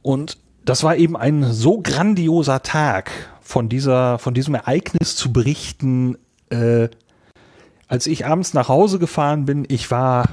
[0.00, 3.10] Und das war eben ein so grandioser Tag,
[3.48, 6.18] von dieser, von diesem Ereignis zu berichten.
[6.50, 6.90] Äh,
[7.86, 10.28] als ich abends nach Hause gefahren bin, ich war,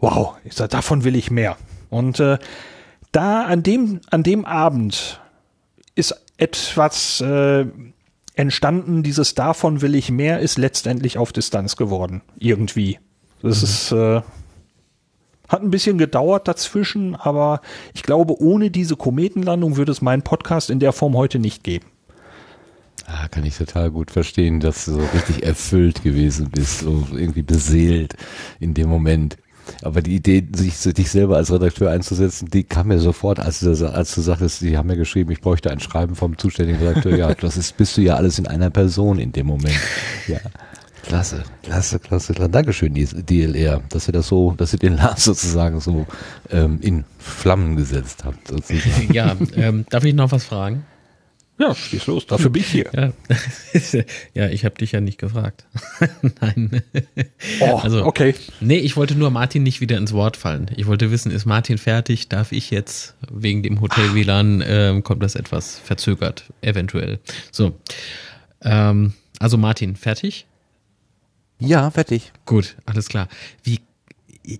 [0.00, 1.58] wow, ich sag, davon will ich mehr.
[1.90, 2.38] Und äh,
[3.12, 5.20] da an dem, an dem Abend
[5.94, 7.66] ist etwas äh,
[8.34, 12.22] entstanden, dieses davon will ich mehr, ist letztendlich auf Distanz geworden.
[12.38, 12.98] Irgendwie.
[13.42, 13.64] Das mhm.
[13.64, 14.22] ist, äh,
[15.48, 17.60] Hat ein bisschen gedauert dazwischen, aber
[17.92, 21.88] ich glaube, ohne diese Kometenlandung würde es meinen Podcast in der Form heute nicht geben.
[23.06, 27.42] Ah, kann ich total gut verstehen, dass du so richtig erfüllt gewesen bist, so irgendwie
[27.42, 28.14] beseelt
[28.58, 29.36] in dem Moment.
[29.82, 33.70] Aber die Idee, sich dich selber als Redakteur einzusetzen, die kam mir sofort, als du,
[33.92, 37.16] als du sagtest, die haben mir geschrieben, ich bräuchte ein Schreiben vom zuständigen Redakteur.
[37.16, 39.78] Ja, das ist, bist du ja alles in einer Person in dem Moment.
[40.26, 40.38] Ja.
[41.04, 42.50] Klasse, klasse, klasse, klasse.
[42.50, 46.04] Dankeschön, DLR, dass ihr das so, dass ihr den Lars sozusagen so
[46.50, 48.48] ähm, in Flammen gesetzt habt.
[48.48, 49.12] Sozusagen.
[49.12, 50.84] Ja, ähm, darf ich noch was fragen?
[51.58, 52.90] Ja, schieß los, dafür bin ich hier.
[52.92, 53.12] Ja,
[54.34, 55.64] ja ich habe dich ja nicht gefragt.
[56.40, 56.82] Nein.
[57.60, 58.34] Oh, also, okay.
[58.60, 60.70] Nee, ich wollte nur Martin nicht wieder ins Wort fallen.
[60.76, 62.28] Ich wollte wissen, ist Martin fertig?
[62.28, 67.20] Darf ich jetzt wegen dem Hotel WLAN, ähm, kommt das etwas verzögert, eventuell.
[67.50, 67.74] So.
[68.62, 70.46] Ähm, also Martin, fertig?
[71.58, 72.32] Ja, fertig.
[72.44, 73.28] Gut, alles klar.
[73.62, 73.80] Wie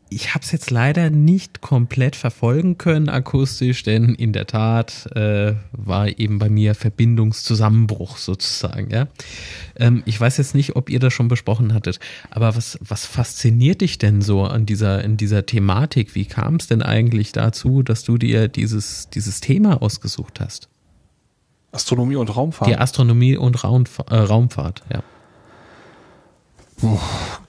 [0.08, 5.54] ich habe es jetzt leider nicht komplett verfolgen können akustisch, denn in der Tat äh,
[5.72, 8.90] war eben bei mir Verbindungszusammenbruch sozusagen.
[8.90, 9.08] Ja,
[9.76, 13.80] ähm, ich weiß jetzt nicht, ob ihr das schon besprochen hattet, aber was was fasziniert
[13.80, 16.14] dich denn so an dieser in dieser Thematik?
[16.14, 20.68] Wie kam es denn eigentlich dazu, dass du dir dieses dieses Thema ausgesucht hast?
[21.72, 22.70] Astronomie und Raumfahrt.
[22.70, 25.02] Die Astronomie und Raumfahrt, äh, Raumfahrt ja.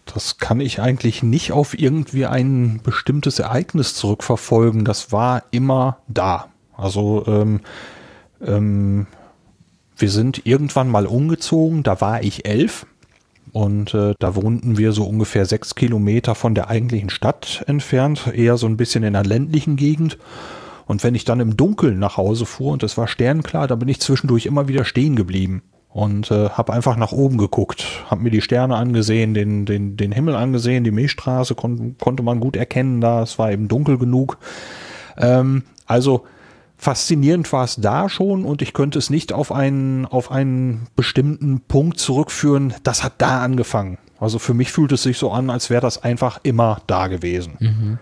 [0.06, 4.86] Das kann ich eigentlich nicht auf irgendwie ein bestimmtes Ereignis zurückverfolgen.
[4.86, 6.48] Das war immer da.
[6.76, 7.62] Also ähm,
[8.42, 9.08] ähm,
[9.98, 12.86] wir sind irgendwann mal umgezogen, da war ich elf
[13.52, 18.58] und äh, da wohnten wir so ungefähr sechs Kilometer von der eigentlichen Stadt entfernt, eher
[18.58, 20.18] so ein bisschen in einer ländlichen Gegend.
[20.86, 23.90] Und wenn ich dann im Dunkeln nach Hause fuhr und es war sternklar, da bin
[23.90, 28.30] ich zwischendurch immer wieder stehen geblieben und äh, habe einfach nach oben geguckt, habe mir
[28.30, 33.02] die Sterne angesehen, den, den, den Himmel angesehen, die Milchstraße kon konnte man gut erkennen
[33.02, 34.38] da, es war eben dunkel genug.
[35.18, 36.26] Ähm, also
[36.78, 41.62] faszinierend war es da schon und ich könnte es nicht auf einen, auf einen bestimmten
[41.62, 43.98] Punkt zurückführen, das hat da angefangen.
[44.20, 47.54] Also für mich fühlt es sich so an, als wäre das einfach immer da gewesen.
[47.60, 48.00] Mhm.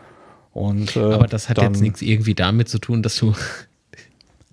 [0.51, 3.33] Und, äh, Aber das hat jetzt nichts irgendwie damit zu tun, dass du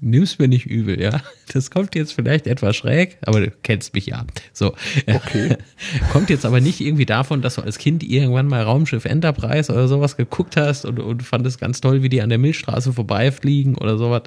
[0.03, 1.22] nimm's mir nicht übel, ja.
[1.53, 4.26] Das kommt jetzt vielleicht etwas schräg, aber du kennst mich ja.
[4.53, 4.74] So.
[5.07, 5.57] Okay.
[6.12, 9.88] kommt jetzt aber nicht irgendwie davon, dass du als Kind irgendwann mal Raumschiff Enterprise oder
[9.88, 13.96] sowas geguckt hast und, und fandest ganz toll, wie die an der Milchstraße vorbeifliegen oder
[13.96, 14.22] sowas.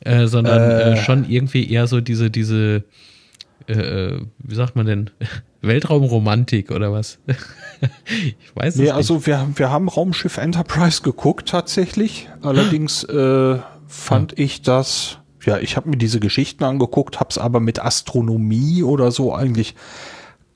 [0.00, 0.92] Äh, sondern äh.
[0.92, 2.84] Äh, schon irgendwie eher so diese, diese,
[3.66, 5.10] äh, wie sagt man denn,
[5.62, 7.18] Weltraumromantik oder was?
[8.06, 8.94] ich weiß es nee, nicht.
[8.94, 12.28] Also wir, wir haben Raumschiff Enterprise geguckt tatsächlich.
[12.40, 13.58] Allerdings äh,
[13.90, 14.44] fand ja.
[14.44, 19.10] ich das, ja, ich habe mir diese Geschichten angeguckt, habe es aber mit Astronomie oder
[19.10, 19.74] so eigentlich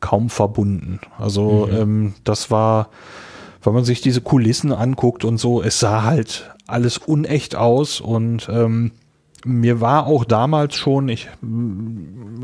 [0.01, 1.01] kaum verbunden.
[1.18, 1.76] Also mhm.
[1.76, 2.91] ähm, das war,
[3.62, 8.49] wenn man sich diese Kulissen anguckt und so, es sah halt alles unecht aus und
[8.51, 8.93] ähm,
[9.45, 11.28] mir war auch damals schon ich,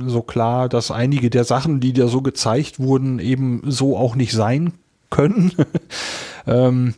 [0.07, 4.32] so klar, dass einige der Sachen, die da so gezeigt wurden, eben so auch nicht
[4.32, 4.74] sein
[5.09, 5.53] können.
[6.47, 6.95] ähm,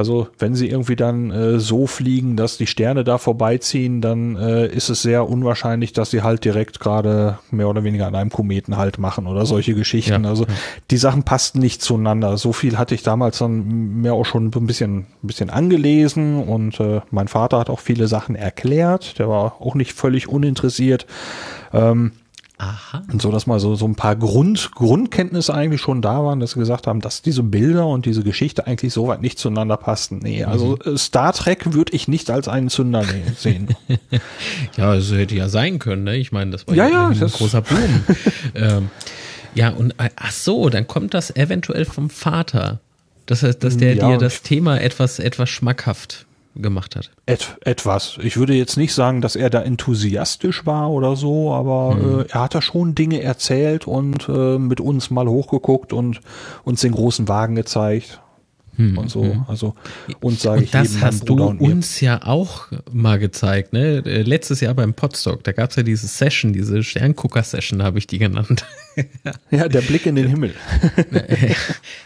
[0.00, 4.66] also wenn sie irgendwie dann äh, so fliegen, dass die Sterne da vorbeiziehen, dann äh,
[4.66, 8.78] ist es sehr unwahrscheinlich, dass sie halt direkt gerade mehr oder weniger an einem Kometen
[8.78, 10.24] halt machen oder solche Geschichten.
[10.24, 10.30] Ja.
[10.30, 10.46] Also
[10.90, 12.38] die Sachen passten nicht zueinander.
[12.38, 16.80] So viel hatte ich damals dann mir auch schon ein bisschen, ein bisschen angelesen und
[16.80, 19.18] äh, mein Vater hat auch viele Sachen erklärt.
[19.18, 21.06] Der war auch nicht völlig uninteressiert.
[21.74, 22.12] Ähm,
[22.62, 23.02] Aha.
[23.10, 26.50] Und so, dass mal so, so ein paar Grund, Grundkenntnisse eigentlich schon da waren, dass
[26.50, 30.18] sie gesagt haben, dass diese Bilder und diese Geschichte eigentlich so weit nicht zueinander passten.
[30.18, 30.98] Nee, also mhm.
[30.98, 33.02] Star Trek würde ich nicht als einen Zünder
[33.34, 33.68] sehen.
[34.76, 36.18] ja, es hätte ja sein können, ne?
[36.18, 38.04] Ich meine, das war ja, ja ein großer Boom.
[38.54, 38.90] ähm,
[39.54, 42.80] ja, und äh, ach so, dann kommt das eventuell vom Vater.
[43.24, 47.10] Das heißt, dass der ja, dir das Thema etwas, etwas schmackhaft gemacht hat.
[47.26, 48.18] Et, etwas.
[48.22, 52.20] Ich würde jetzt nicht sagen, dass er da enthusiastisch war oder so, aber mhm.
[52.20, 56.20] äh, er hat da schon Dinge erzählt und äh, mit uns mal hochgeguckt und
[56.64, 58.20] uns den großen Wagen gezeigt
[58.76, 59.24] hm, und so.
[59.24, 59.44] Hm.
[59.48, 59.74] Also
[60.20, 64.02] und sage ich das hast du uns ja auch mal gezeigt, ne?
[64.04, 68.06] Äh, letztes Jahr beim Podstock, da gab es ja diese Session, diese Sterngucker-Session, habe ich
[68.06, 68.64] die genannt.
[69.50, 70.54] ja, der Blick in den Himmel.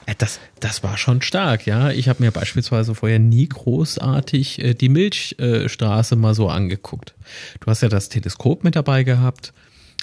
[0.07, 1.91] Äh, das, das war schon stark, ja.
[1.91, 7.15] Ich habe mir beispielsweise vorher nie großartig äh, die Milchstraße mal so angeguckt.
[7.61, 9.53] Du hast ja das Teleskop mit dabei gehabt.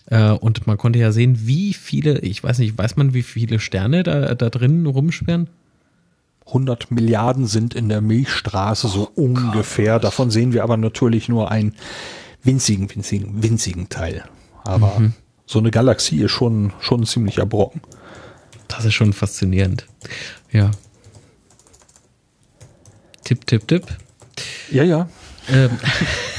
[0.09, 4.03] Und man konnte ja sehen, wie viele, ich weiß nicht, weiß man, wie viele Sterne
[4.03, 5.47] da, da drinnen rumschwirren?
[6.47, 9.93] 100 Milliarden sind in der Milchstraße so oh ungefähr.
[9.93, 10.05] Gott.
[10.05, 11.75] Davon sehen wir aber natürlich nur einen
[12.43, 14.25] winzigen, winzigen, winzigen Teil.
[14.63, 15.13] Aber mhm.
[15.45, 17.81] so eine Galaxie ist schon, schon ein ziemlicher Brocken.
[18.67, 19.85] Das ist schon faszinierend.
[20.51, 20.71] Ja.
[23.23, 23.85] Tipp, Tipp, Tipp.
[24.71, 25.09] Ja, ja.
[25.49, 25.71] Ähm,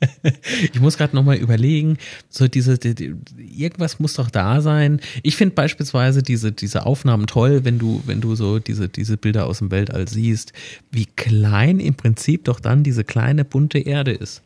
[0.72, 3.14] ich muss gerade nochmal überlegen, so diese, die, die,
[3.56, 5.00] irgendwas muss doch da sein.
[5.22, 9.46] Ich finde beispielsweise diese, diese Aufnahmen toll, wenn du, wenn du so diese, diese Bilder
[9.46, 10.52] aus dem Weltall siehst,
[10.90, 14.42] wie klein im Prinzip doch dann diese kleine bunte Erde ist.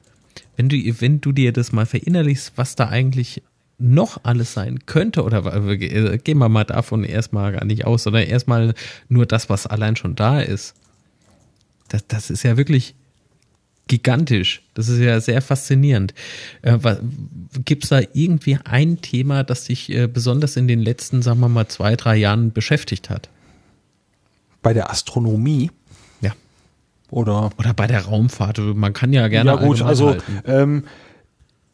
[0.57, 3.43] Wenn du, wenn du dir das mal verinnerlichst, was da eigentlich
[3.79, 8.25] noch alles sein könnte, oder äh, gehen wir mal davon erstmal gar nicht aus, sondern
[8.25, 8.75] erstmal
[9.09, 10.75] nur das, was allein schon da ist.
[11.89, 12.95] Das, das ist ja wirklich
[13.91, 14.63] gigantisch.
[14.75, 16.15] Das ist ja sehr faszinierend.
[16.63, 16.79] Äh,
[17.65, 21.49] Gibt es da irgendwie ein Thema, das dich äh, besonders in den letzten, sagen wir
[21.49, 23.29] mal, zwei, drei Jahren beschäftigt hat?
[24.63, 25.73] Bei der Astronomie?
[26.21, 26.33] Ja.
[27.11, 27.51] Oder?
[27.59, 28.59] Oder bei der Raumfahrt.
[28.59, 29.51] Man kann ja gerne.
[29.51, 30.85] Ja, gut, also, ähm,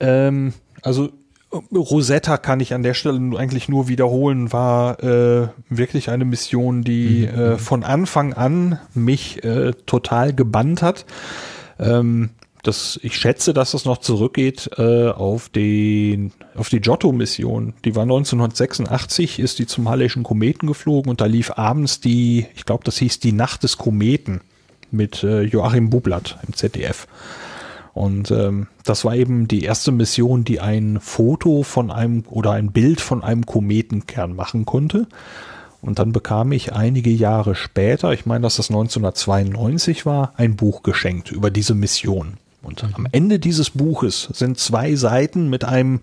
[0.00, 1.12] ähm, also
[1.52, 7.28] Rosetta kann ich an der Stelle eigentlich nur wiederholen, war äh, wirklich eine Mission, die
[7.30, 7.38] mhm.
[7.38, 11.04] äh, von Anfang an mich äh, total gebannt hat.
[11.78, 12.30] Ähm,
[12.62, 17.74] das, ich schätze, dass das noch zurückgeht äh, auf, den, auf die Giotto-Mission.
[17.84, 22.64] Die war 1986, ist die zum Halleischen Kometen geflogen und da lief abends die, ich
[22.64, 24.40] glaube, das hieß die Nacht des Kometen
[24.90, 27.06] mit äh, Joachim Bublatt im ZDF.
[27.94, 32.72] Und ähm, das war eben die erste Mission, die ein Foto von einem oder ein
[32.72, 35.06] Bild von einem Kometenkern machen konnte.
[35.80, 40.82] Und dann bekam ich einige Jahre später, ich meine, dass das 1992 war, ein Buch
[40.82, 42.38] geschenkt über diese Mission.
[42.62, 42.94] Und mhm.
[42.94, 46.00] am Ende dieses Buches sind zwei Seiten mit einem,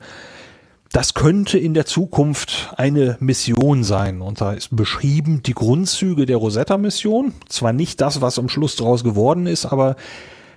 [0.91, 4.21] das könnte in der Zukunft eine Mission sein.
[4.21, 7.33] Und da ist beschrieben die Grundzüge der Rosetta-Mission.
[7.49, 9.95] Zwar nicht das, was am Schluss daraus geworden ist, aber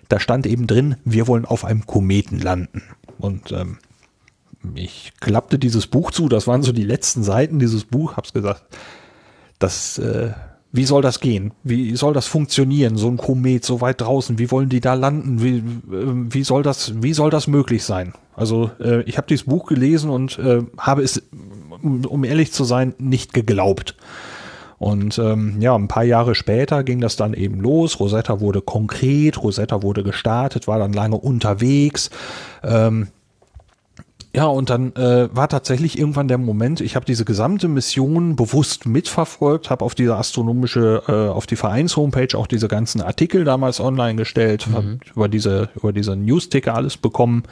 [0.09, 2.83] da stand eben drin, wir wollen auf einem Kometen landen.
[3.19, 3.79] Und ähm,
[4.75, 8.63] ich klappte dieses Buch zu, das waren so die letzten Seiten dieses Buch, hab's gesagt,
[9.59, 10.31] das, äh,
[10.73, 11.53] wie soll das gehen?
[11.63, 12.97] Wie soll das funktionieren?
[12.97, 15.43] So ein Komet so weit draußen, wie wollen die da landen?
[15.43, 15.63] Wie, äh,
[16.35, 18.13] wie soll das, wie soll das möglich sein?
[18.35, 21.23] Also äh, ich habe dieses Buch gelesen und äh, habe es,
[21.83, 23.97] um, ehrlich zu sein, nicht geglaubt.
[24.79, 27.99] Und ähm, ja, ein paar Jahre später ging das dann eben los.
[27.99, 32.11] Rosetta wurde konkret, Rosetta wurde gestartet, war dann lange unterwegs.
[32.63, 33.09] Ähm,
[34.37, 38.85] ja, und dann äh, war tatsächlich irgendwann der Moment, ich habe diese gesamte Mission bewusst
[38.85, 44.17] mitverfolgt, habe auf diese astronomische, äh, auf die Vereins-Homepage auch diese ganzen Artikel damals online
[44.17, 45.01] gestellt, mhm.
[45.15, 47.45] über diese, über diese News-Ticker alles bekommen.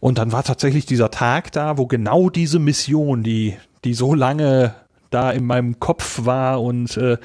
[0.00, 4.74] Und dann war tatsächlich dieser Tag da, wo genau diese Mission, die, die so lange
[5.10, 7.18] da in meinem Kopf war und äh,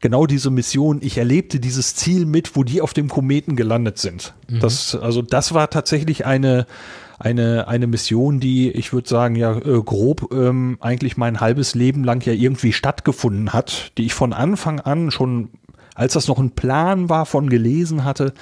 [0.00, 4.34] genau diese Mission, ich erlebte dieses Ziel mit, wo die auf dem Kometen gelandet sind.
[4.48, 4.58] Mhm.
[4.58, 6.66] Das, also das war tatsächlich eine,
[7.18, 12.04] eine, eine Mission, die, ich würde sagen, ja, äh, grob ähm, eigentlich mein halbes Leben
[12.04, 15.50] lang ja irgendwie stattgefunden hat, die ich von Anfang an schon,
[15.94, 18.32] als das noch ein Plan war, von gelesen hatte,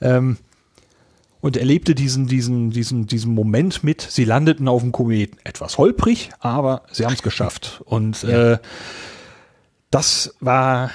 [0.00, 0.36] ähm,
[1.40, 5.38] und erlebte diesen, diesen, diesen, diesen Moment mit, sie landeten auf dem Kometen.
[5.42, 7.82] Etwas holprig, aber sie haben es geschafft.
[7.84, 8.52] Und ja.
[8.52, 8.58] äh,
[9.90, 10.92] das war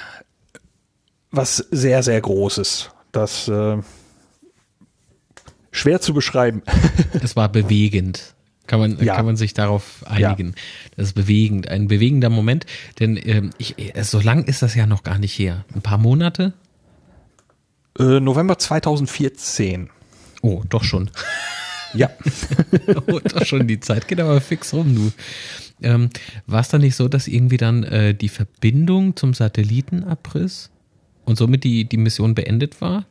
[1.30, 2.90] was sehr, sehr Großes.
[3.12, 3.76] Das äh,
[5.78, 6.62] schwer zu beschreiben.
[7.22, 8.34] Es war bewegend.
[8.66, 9.16] Kann man, ja.
[9.16, 10.48] kann man sich darauf einigen.
[10.48, 10.54] Ja.
[10.96, 12.66] Das ist bewegend, ein bewegender Moment.
[13.00, 15.64] Denn ähm, ich, äh, so lang ist das ja noch gar nicht her.
[15.74, 16.52] Ein paar Monate?
[17.98, 19.88] Äh, November 2014.
[20.42, 21.10] Oh, doch schon.
[21.94, 22.10] Ja.
[23.06, 23.66] oh, doch schon.
[23.66, 25.12] Die Zeit geht aber fix rum, du.
[25.80, 26.10] Ähm,
[26.46, 30.70] War es dann nicht so, dass irgendwie dann äh, die Verbindung zum Satelliten abriss
[31.24, 33.06] und somit die, die Mission beendet war?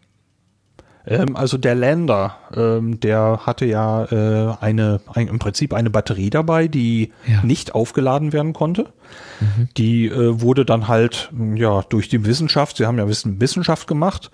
[1.08, 6.30] Ähm, also der Lander, ähm, der hatte ja äh, eine, ein, im Prinzip eine Batterie
[6.30, 7.42] dabei, die ja.
[7.44, 8.88] nicht aufgeladen werden konnte.
[9.40, 9.70] Mhm.
[9.78, 14.32] Die äh, wurde dann halt ja durch die Wissenschaft, sie haben ja Wissen, Wissenschaft gemacht,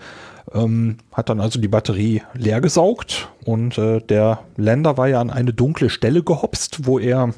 [0.52, 5.30] ähm, hat dann also die Batterie leer gesaugt und äh, der Lander war ja an
[5.30, 7.34] eine dunkle Stelle gehopst, wo er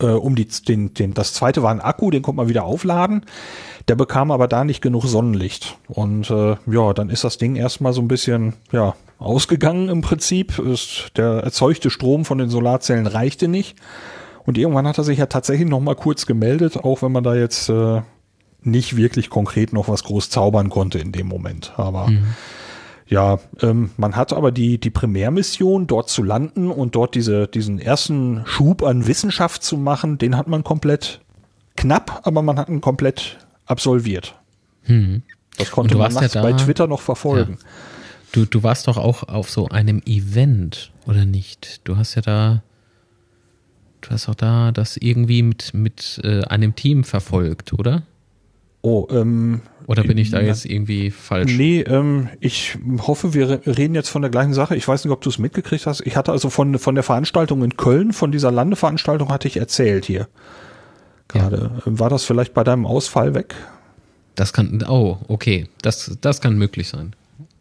[0.00, 3.24] äh, um die, den, den, das zweite war ein Akku, den konnte man wieder aufladen.
[3.88, 5.78] Der bekam aber da nicht genug Sonnenlicht.
[5.88, 10.58] Und äh, ja, dann ist das Ding erstmal so ein bisschen ja, ausgegangen im Prinzip.
[10.58, 13.76] Ist, der erzeugte Strom von den Solarzellen reichte nicht.
[14.46, 17.34] Und irgendwann hat er sich ja tatsächlich noch mal kurz gemeldet, auch wenn man da
[17.34, 18.02] jetzt äh,
[18.62, 21.72] nicht wirklich konkret noch was groß zaubern konnte in dem Moment.
[21.76, 22.24] Aber mhm.
[23.06, 27.78] ja, ähm, man hat aber die, die Primärmission, dort zu landen und dort diese, diesen
[27.78, 31.20] ersten Schub an Wissenschaft zu machen, den hat man komplett
[31.76, 33.38] knapp, aber man hat ihn komplett
[33.70, 34.34] absolviert.
[34.86, 35.22] Mhm.
[35.56, 37.58] Das konnte man nachts ja bei Twitter noch verfolgen.
[37.60, 37.66] Ja.
[38.32, 41.80] Du, du warst doch auch auf so einem Event, oder nicht?
[41.84, 42.62] Du hast ja da,
[44.00, 48.02] du hast auch da das irgendwie mit, mit äh, einem Team verfolgt, oder?
[48.82, 51.52] Oh, ähm, Oder bin ich da jetzt irgendwie falsch?
[51.54, 54.74] Nee, ähm, ich hoffe, wir reden jetzt von der gleichen Sache.
[54.74, 56.00] Ich weiß nicht, ob du es mitgekriegt hast.
[56.06, 60.06] Ich hatte also von, von der Veranstaltung in Köln, von dieser Landeveranstaltung hatte ich erzählt
[60.06, 60.28] hier.
[61.32, 61.70] Gerade.
[61.84, 61.98] Ja.
[61.98, 63.54] War das vielleicht bei deinem Ausfall weg?
[64.34, 65.68] Das kann, oh, okay.
[65.82, 67.14] Das, das kann möglich sein.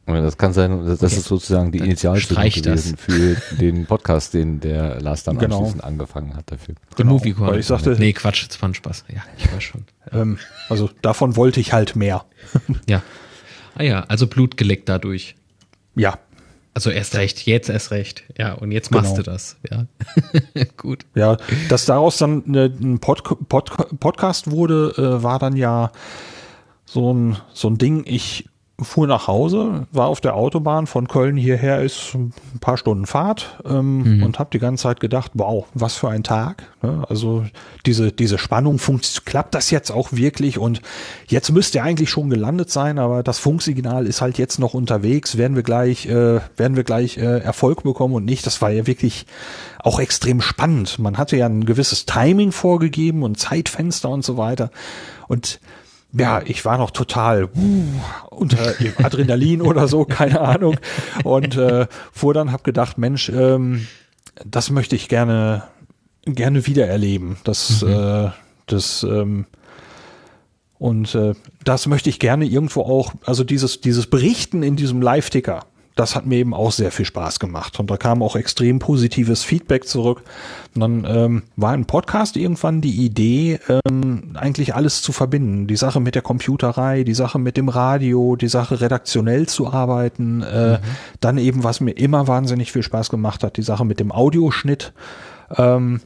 [0.05, 1.15] Das kann sein, das okay.
[1.15, 3.01] ist sozusagen die Initialzündung gewesen das.
[3.01, 5.59] für den Podcast, den der Lars dann genau.
[5.59, 6.75] anschließend angefangen hat dafür.
[6.97, 7.13] Der genau.
[7.13, 9.05] Movie Weil ich sagte, nee, Quatsch, es war ein Spaß.
[9.13, 9.85] Ja, ich weiß schon.
[10.11, 12.25] Ähm, also davon wollte ich halt mehr.
[12.87, 13.03] ja.
[13.75, 15.35] Ah ja, also Blut geleckt dadurch.
[15.95, 16.17] Ja.
[16.79, 18.23] Also erst recht, jetzt erst recht.
[18.37, 19.17] Ja, und jetzt machst genau.
[19.17, 19.57] du das.
[19.69, 19.85] Ja.
[20.77, 21.05] Gut.
[21.13, 21.35] Ja,
[21.67, 25.91] dass daraus dann ein Pod Pod Podcast wurde, äh, war dann ja
[26.85, 28.05] so ein, so ein Ding.
[28.05, 28.47] Ich
[28.81, 33.59] fuhr nach Hause, war auf der Autobahn von Köln hierher ist ein paar Stunden Fahrt
[33.65, 34.23] ähm, mhm.
[34.23, 36.63] und habe die ganze Zeit gedacht, wow, was für ein Tag.
[36.81, 37.03] Ne?
[37.09, 37.45] Also
[37.85, 38.79] diese diese Spannung,
[39.25, 40.81] klappt das jetzt auch wirklich und
[41.27, 45.37] jetzt müsste er eigentlich schon gelandet sein, aber das Funksignal ist halt jetzt noch unterwegs.
[45.37, 48.45] Werden wir gleich äh, werden wir gleich äh, Erfolg bekommen und nicht?
[48.45, 49.25] Das war ja wirklich
[49.81, 50.99] auch extrem spannend.
[50.99, 54.71] Man hatte ja ein gewisses Timing vorgegeben und Zeitfenster und so weiter
[55.29, 55.59] und
[56.11, 57.85] ja, ich war noch total uh,
[58.31, 60.77] unter Adrenalin oder so, keine Ahnung.
[61.23, 63.87] Und äh, fuhr dann, hab gedacht, Mensch, ähm,
[64.45, 65.63] das möchte ich gerne
[66.25, 67.37] gerne wieder erleben.
[67.43, 67.89] Das, mhm.
[67.89, 68.29] äh,
[68.67, 69.45] das ähm,
[70.77, 71.33] und äh,
[71.63, 75.65] das möchte ich gerne irgendwo auch, also dieses dieses Berichten in diesem Live-Ticker
[75.99, 77.77] das hat mir eben auch sehr viel Spaß gemacht.
[77.77, 80.23] Und da kam auch extrem positives Feedback zurück.
[80.73, 85.67] Und dann ähm, war im Podcast irgendwann die Idee, ähm, eigentlich alles zu verbinden.
[85.67, 90.41] Die Sache mit der Computerei, die Sache mit dem Radio, die Sache redaktionell zu arbeiten.
[90.41, 90.77] Äh, mhm.
[91.19, 94.93] Dann eben, was mir immer wahnsinnig viel Spaß gemacht hat, die Sache mit dem Audioschnitt.
[95.57, 95.99] Ähm,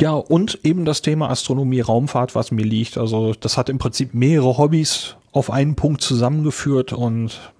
[0.00, 2.98] ja, und eben das Thema Astronomie, Raumfahrt, was mir liegt.
[2.98, 7.52] Also das hat im Prinzip mehrere Hobbys auf einen Punkt zusammengeführt und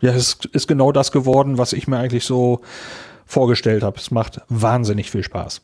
[0.00, 2.60] ja, es ist genau das geworden, was ich mir eigentlich so
[3.26, 3.98] vorgestellt habe.
[3.98, 5.60] Es macht wahnsinnig viel Spaß.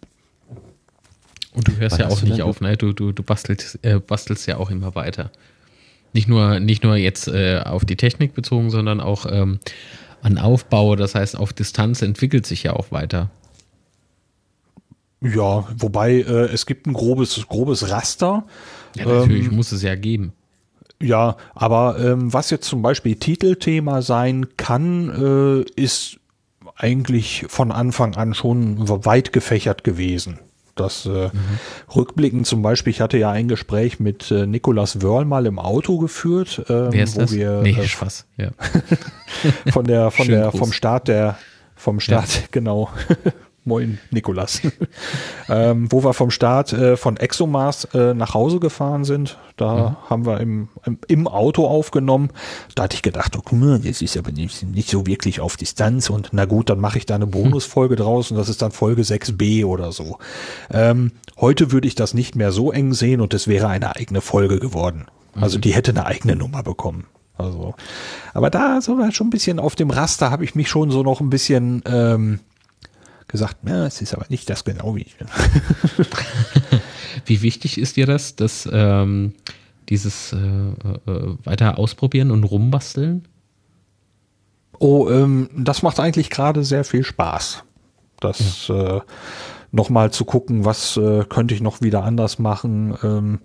[1.54, 2.76] Und du hörst ja auch nicht auf, ne?
[2.76, 5.30] Du, du, du bastelst, äh, bastelst ja auch immer weiter.
[6.12, 9.60] Nicht nur, nicht nur jetzt äh, auf die Technik bezogen, sondern auch ähm,
[10.22, 13.30] an Aufbau, das heißt auf Distanz entwickelt sich ja auch weiter.
[15.20, 18.44] Ja, wobei äh, es gibt ein grobes, grobes Raster.
[18.96, 20.32] Ja, natürlich ähm, muss es ja geben.
[21.04, 26.18] Ja, aber ähm, was jetzt zum Beispiel Titelthema sein kann, äh, ist
[26.76, 30.38] eigentlich von Anfang an schon weit gefächert gewesen.
[30.76, 31.58] Das äh, mhm.
[31.94, 35.98] Rückblickend zum Beispiel, ich hatte ja ein Gespräch mit äh, Nikolas Wörl mal im Auto
[35.98, 37.32] geführt, ähm, Wer ist wo das?
[37.32, 38.26] wir nee, äh, Spaß.
[38.38, 38.50] Ja.
[39.72, 40.58] von der von Schön der Gruß.
[40.58, 41.38] vom Start der
[41.76, 42.42] vom Start ja.
[42.50, 42.88] genau
[43.66, 44.60] Moin, Nikolas.
[45.48, 49.38] ähm, wo wir vom Start äh, von ExoMars äh, nach Hause gefahren sind.
[49.56, 50.10] Da mhm.
[50.10, 52.28] haben wir im, im, im, Auto aufgenommen.
[52.74, 55.56] Da hatte ich gedacht, oh, guck mal, das ist aber nicht, nicht so wirklich auf
[55.56, 56.10] Distanz.
[56.10, 59.00] Und na gut, dann mache ich da eine Bonusfolge draus und das ist dann Folge
[59.00, 60.18] 6b oder so.
[60.70, 64.20] Ähm, heute würde ich das nicht mehr so eng sehen und es wäre eine eigene
[64.20, 65.06] Folge geworden.
[65.40, 65.62] Also mhm.
[65.62, 67.06] die hätte eine eigene Nummer bekommen.
[67.38, 67.74] Also,
[68.32, 71.20] aber da so schon ein bisschen auf dem Raster habe ich mich schon so noch
[71.20, 72.40] ein bisschen ähm,
[73.34, 75.26] gesagt, ja, es ist aber nicht das genau wie ich bin.
[77.26, 79.34] wie wichtig ist dir das, dass ähm,
[79.88, 83.26] dieses äh, äh, weiter ausprobieren und rumbasteln?
[84.78, 87.64] Oh, ähm, das macht eigentlich gerade sehr viel Spaß.
[88.20, 88.98] Das ja.
[88.98, 89.00] äh,
[89.74, 92.96] nochmal zu gucken, was äh, könnte ich noch wieder anders machen.
[93.02, 93.40] Ähm,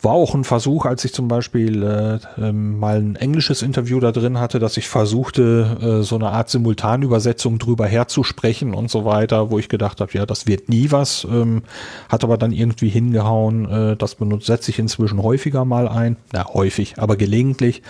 [0.00, 4.12] war auch ein Versuch, als ich zum Beispiel äh, ähm, mal ein englisches Interview da
[4.12, 9.50] drin hatte, dass ich versuchte, äh, so eine Art Simultanübersetzung drüber herzusprechen und so weiter,
[9.50, 11.62] wo ich gedacht habe, ja, das wird nie was, ähm,
[12.08, 13.70] hat aber dann irgendwie hingehauen.
[13.70, 16.16] Äh, das benutzt, setze ich inzwischen häufiger mal ein.
[16.32, 17.82] Na, häufig, aber gelegentlich.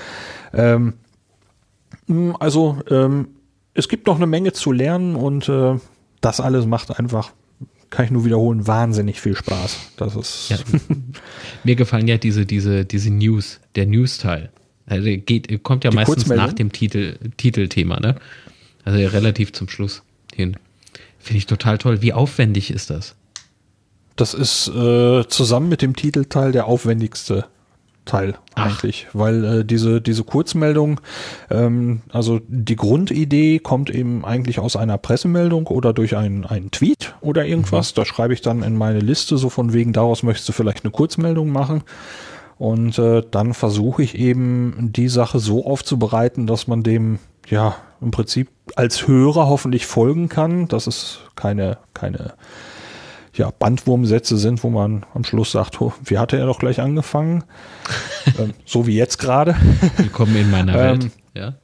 [0.53, 0.95] Ähm,
[2.39, 3.29] also, ähm,
[3.75, 5.75] es gibt noch eine Menge zu lernen und äh,
[6.21, 7.33] das alles macht einfach
[7.91, 9.77] kann ich nur wiederholen, wahnsinnig viel Spaß.
[9.97, 10.49] Das ist.
[10.51, 10.59] Ja,
[11.65, 14.51] mir gefallen ja diese, diese, diese News, der News-Teil.
[14.87, 18.17] Also geht, kommt ja Die meistens nach dem Titel, Titelthema, ne?
[18.85, 20.03] Also relativ zum Schluss
[20.33, 20.57] hin.
[21.19, 22.03] Finde ich total toll.
[22.03, 23.17] Wie aufwendig ist das?
[24.15, 27.47] Das ist äh, zusammen mit dem Titelteil der aufwendigste
[28.07, 28.67] Teil Ach.
[28.67, 31.01] eigentlich, weil äh, diese diese Kurzmeldung,
[31.51, 37.15] ähm, also die Grundidee kommt eben eigentlich aus einer Pressemeldung oder durch einen einen Tweet
[37.21, 37.93] oder irgendwas.
[37.93, 37.97] Mhm.
[37.97, 40.93] Da schreibe ich dann in meine Liste so von wegen daraus möchtest du vielleicht eine
[40.93, 41.83] Kurzmeldung machen
[42.59, 47.19] und äh, dann versuche ich eben die Sache so aufzubereiten, dass man dem
[47.49, 50.69] ja im Prinzip als Hörer hoffentlich folgen kann.
[50.69, 52.35] Das ist keine keine
[53.37, 57.45] ja, Bandwurmsätze sind, wo man am Schluss sagt, oh, wie hatte er doch gleich angefangen?
[58.39, 59.57] ähm, so wie jetzt gerade.
[59.97, 61.05] Willkommen in meiner Welt.
[61.05, 61.55] Ähm, ja,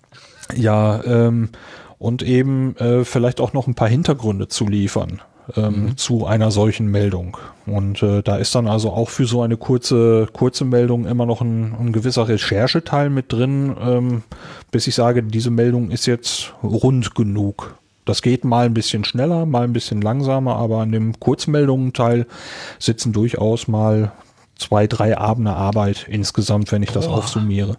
[0.55, 1.51] ja ähm,
[1.99, 5.23] und eben äh, vielleicht auch noch ein paar Hintergründe zu liefern
[5.57, 5.97] ähm, mhm.
[5.97, 7.37] zu einer solchen Meldung.
[7.67, 11.41] Und äh, da ist dann also auch für so eine kurze, kurze Meldung immer noch
[11.41, 14.23] ein, ein gewisser Rechercheteil mit drin, ähm,
[14.71, 17.77] bis ich sage, diese Meldung ist jetzt rund genug.
[18.05, 22.27] Das geht mal ein bisschen schneller, mal ein bisschen langsamer, aber an dem Kurzmeldungen-Teil
[22.79, 24.13] sitzen durchaus mal
[24.57, 27.19] zwei, drei Abende Arbeit insgesamt, wenn ich das Boah.
[27.19, 27.79] aufsummiere.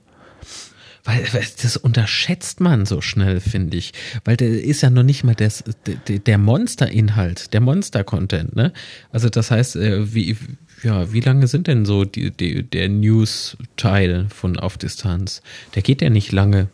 [1.05, 3.91] Weil, weil das unterschätzt man so schnell, finde ich.
[4.23, 5.63] Weil der ist ja noch nicht mal das,
[6.07, 8.71] der, der Monster-Inhalt, der Monster-Content, ne?
[9.11, 10.37] Also das heißt, äh, wie,
[10.81, 15.41] ja, wie lange sind denn so die, die, der News-Teil von Auf Distanz?
[15.75, 16.69] Der geht ja nicht lange.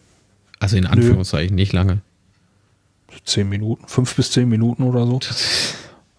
[0.60, 1.62] Also in Anführungszeichen Nö.
[1.62, 2.02] nicht lange.
[3.24, 5.20] Zehn Minuten, fünf bis zehn Minuten oder so.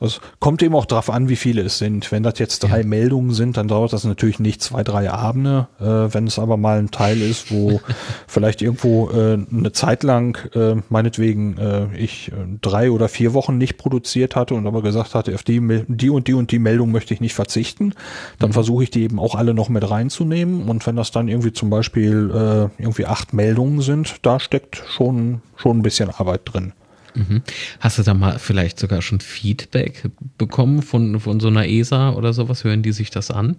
[0.00, 2.10] Also kommt eben auch drauf an, wie viele es sind.
[2.10, 2.86] Wenn das jetzt drei ja.
[2.86, 5.68] Meldungen sind, dann dauert das natürlich nicht zwei, drei Abende.
[5.78, 7.82] Äh, wenn es aber mal ein Teil ist, wo
[8.26, 13.58] vielleicht irgendwo äh, eine Zeit lang, äh, meinetwegen, äh, ich äh, drei oder vier Wochen
[13.58, 16.92] nicht produziert hatte und aber gesagt hatte, auf die, die und die und die Meldung
[16.92, 17.92] möchte ich nicht verzichten,
[18.38, 18.54] dann mhm.
[18.54, 20.66] versuche ich die eben auch alle noch mit reinzunehmen.
[20.66, 22.30] Und wenn das dann irgendwie zum Beispiel
[22.78, 26.72] äh, irgendwie acht Meldungen sind, da steckt schon, schon ein bisschen Arbeit drin.
[27.15, 27.43] Mhm.
[27.81, 32.32] Hast du da mal vielleicht sogar schon Feedback bekommen von, von so einer ESA oder
[32.32, 32.65] sowas?
[32.65, 33.57] Hören die sich das an?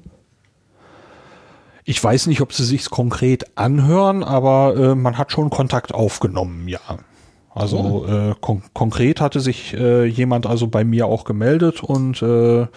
[1.84, 6.68] Ich weiß nicht, ob sie sich konkret anhören, aber äh, man hat schon Kontakt aufgenommen,
[6.68, 6.80] ja.
[7.53, 8.11] Also oh.
[8.11, 12.68] äh, kon konkret hatte sich äh, jemand also bei mir auch gemeldet und äh,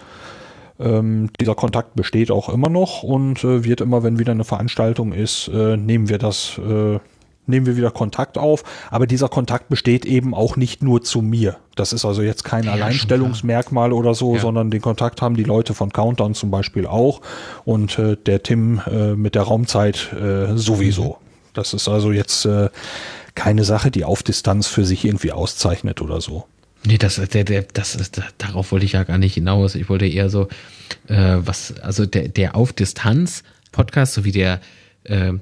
[0.81, 5.13] ähm, dieser Kontakt besteht auch immer noch und äh, wird immer, wenn wieder eine Veranstaltung
[5.13, 6.61] ist, äh, nehmen wir das
[7.47, 8.65] nehmen wir wieder Kontakt auf.
[8.91, 11.57] Aber dieser Kontakt besteht eben auch nicht nur zu mir.
[11.77, 14.41] Das ist also jetzt kein ja, Alleinstellungsmerkmal oder so, ja.
[14.41, 17.21] sondern den Kontakt haben die Leute von Countdown zum Beispiel auch
[17.65, 21.19] und äh, der Tim äh, mit der Raumzeit äh, sowieso.
[21.21, 21.25] Mhm.
[21.55, 22.69] Das ist also jetzt äh,
[23.35, 26.45] keine Sache, die auf Distanz für sich irgendwie auszeichnet oder so.
[26.87, 29.75] Nee, das, der, der, das, ist, darauf wollte ich ja gar nicht hinaus.
[29.75, 30.49] Ich wollte eher so,
[31.09, 33.43] äh, was, also der, der auf Distanz
[33.73, 34.61] Podcast, so wie der,
[35.05, 35.33] äh,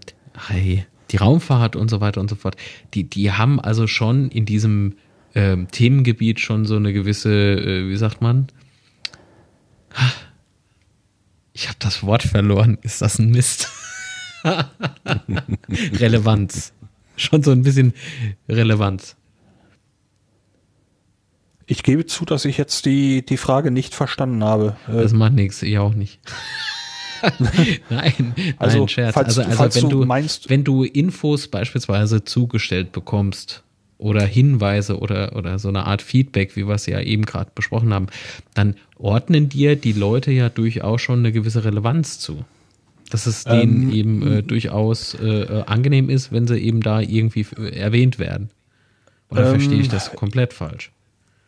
[0.49, 2.57] hi, die Raumfahrt und so weiter und so fort,
[2.95, 4.97] die, die haben also schon in diesem
[5.35, 8.49] ähm, Themengebiet schon so eine gewisse, äh, wie sagt man?
[11.53, 12.79] Ich habe das Wort verloren.
[12.83, 13.71] Ist das ein Mist?
[15.95, 16.73] Relevanz.
[17.17, 17.93] Schon so ein bisschen
[18.49, 19.17] Relevanz.
[21.67, 24.77] Ich gebe zu, dass ich jetzt die, die Frage nicht verstanden habe.
[24.87, 26.21] Das macht nichts, ich auch nicht.
[27.91, 29.15] nein, also, nein, Scherz.
[29.15, 33.63] Falls, also, also wenn du, meinst, wenn du Infos beispielsweise zugestellt bekommst
[33.99, 37.95] oder Hinweise oder, oder so eine Art Feedback, wie wir es ja eben gerade besprochen
[37.95, 38.07] haben,
[38.55, 42.45] dann ordnen dir die Leute ja durchaus schon eine gewisse Relevanz zu.
[43.11, 47.01] Dass es denen ähm, eben äh, durchaus äh, äh angenehm ist, wenn sie eben da
[47.01, 48.51] irgendwie erwähnt werden.
[49.29, 50.91] Oder ähm, verstehe ich das komplett falsch?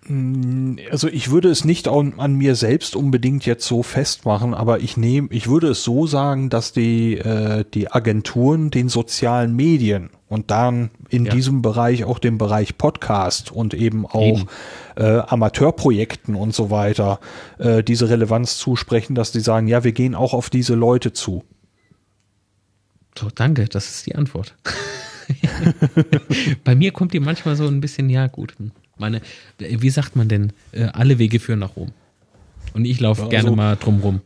[0.07, 4.81] Mm, also ich würde es nicht an, an, mir selbst unbedingt jetzt so festmachen, aber
[4.81, 10.11] ich nehme, ich würde es so sagen, dass die äh, die Agenturen den sozialen Medien
[10.29, 11.33] und dann in ja.
[11.33, 14.47] diesem Bereich auch dem Bereich Podcast und eben auch eben.
[14.97, 17.19] Äh, Amateurprojekten und so weiter
[17.59, 21.45] äh, diese Relevanz zusprechen, dass die sagen, ja, wir gehen auch auf diese Leute zu.
[23.19, 24.55] So, danke, das ist die Antwort.
[26.65, 28.55] Bei mir kommt die manchmal so ein bisschen, ja gut.
[28.97, 29.21] Meine,
[29.59, 31.93] wie sagt man denn, äh, alle Wege führen nach Rom.
[32.75, 34.21] Und ich laufe ja, gerne also, mal drumrum.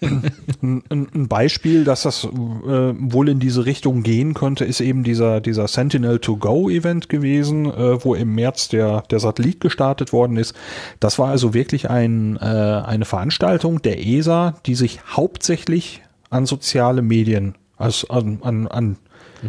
[0.62, 5.40] ein, ein, Beispiel, dass das äh, wohl in diese Richtung gehen könnte, ist eben dieser,
[5.40, 10.54] dieser Sentinel-to-Go-Event gewesen, äh, wo im März der, der Satellit gestartet worden ist.
[11.00, 17.02] Das war also wirklich ein, äh, eine Veranstaltung der ESA, die sich hauptsächlich an soziale
[17.02, 18.96] Medien, also an, an, an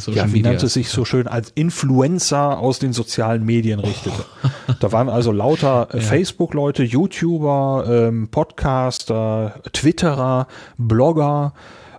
[0.08, 4.26] ja, wie nannte es sich so schön, als Influencer aus den sozialen Medien richtete.
[4.44, 4.50] Oh.
[4.80, 6.04] Da waren also lauter äh, ja.
[6.04, 10.48] Facebook-Leute, YouTuber, ähm, Podcaster, Twitterer,
[10.78, 11.54] Blogger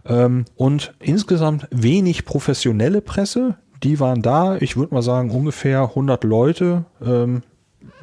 [0.05, 3.57] ähm, und insgesamt wenig professionelle Presse.
[3.83, 6.85] Die waren da, ich würde mal sagen, ungefähr 100 Leute.
[7.05, 7.43] Ähm,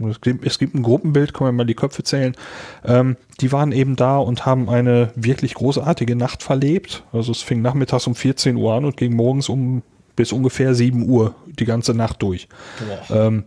[0.09, 2.35] es gibt, es gibt ein Gruppenbild, können wir mal die Köpfe zählen.
[2.83, 7.03] Ähm, die waren eben da und haben eine wirklich großartige Nacht verlebt.
[7.11, 9.83] Also es fing nachmittags um 14 Uhr an und ging morgens um
[10.15, 12.47] bis ungefähr 7 Uhr die ganze Nacht durch.
[13.09, 13.43] Ähm,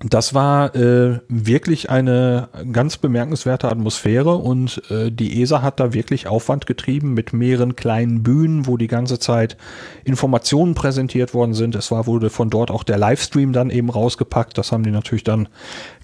[0.00, 6.26] das war äh, wirklich eine ganz bemerkenswerte Atmosphäre und äh, die ESA hat da wirklich
[6.26, 9.56] Aufwand getrieben mit mehreren kleinen Bühnen, wo die ganze Zeit
[10.04, 11.74] Informationen präsentiert worden sind.
[11.74, 14.58] Es war wurde von dort auch der Livestream dann eben rausgepackt.
[14.58, 15.48] Das haben die natürlich dann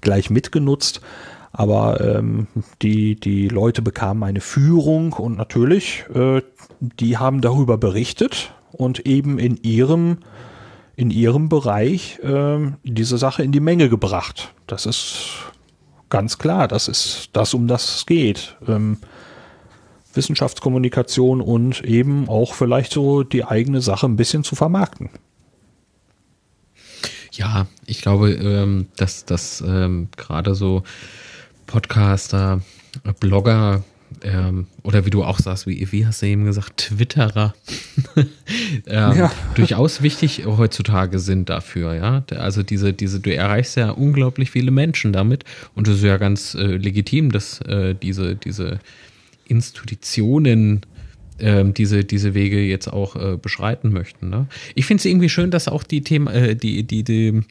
[0.01, 1.01] gleich mitgenutzt.
[1.51, 2.47] Aber ähm,
[2.81, 6.41] die, die Leute bekamen eine Führung und natürlich, äh,
[6.79, 10.17] die haben darüber berichtet und eben in ihrem,
[10.95, 14.53] in ihrem Bereich äh, diese Sache in die Menge gebracht.
[14.67, 15.29] Das ist
[16.09, 18.55] ganz klar, das ist das, um das es geht.
[18.67, 18.97] Ähm,
[20.13, 25.09] Wissenschaftskommunikation und eben auch vielleicht so die eigene Sache ein bisschen zu vermarkten.
[27.31, 30.83] Ja, ich glaube, ähm, dass, dass ähm, gerade so
[31.65, 32.61] Podcaster,
[33.19, 33.83] Blogger
[34.23, 37.53] ähm, oder wie du auch sagst, wie, wie hast du eben gesagt, Twitterer
[38.15, 38.25] ähm,
[38.87, 39.31] ja.
[39.55, 42.23] durchaus wichtig heutzutage sind dafür, ja.
[42.35, 45.43] Also diese, diese, du erreichst ja unglaublich viele Menschen damit
[45.75, 48.79] und es ist ja ganz äh, legitim, dass äh, diese, diese
[49.45, 50.85] Institutionen
[51.39, 54.29] ähm, diese, diese Wege jetzt auch äh, beschreiten möchten.
[54.29, 54.47] Ne?
[54.75, 57.43] Ich finde es irgendwie schön, dass auch die Thema, äh, die, die, die,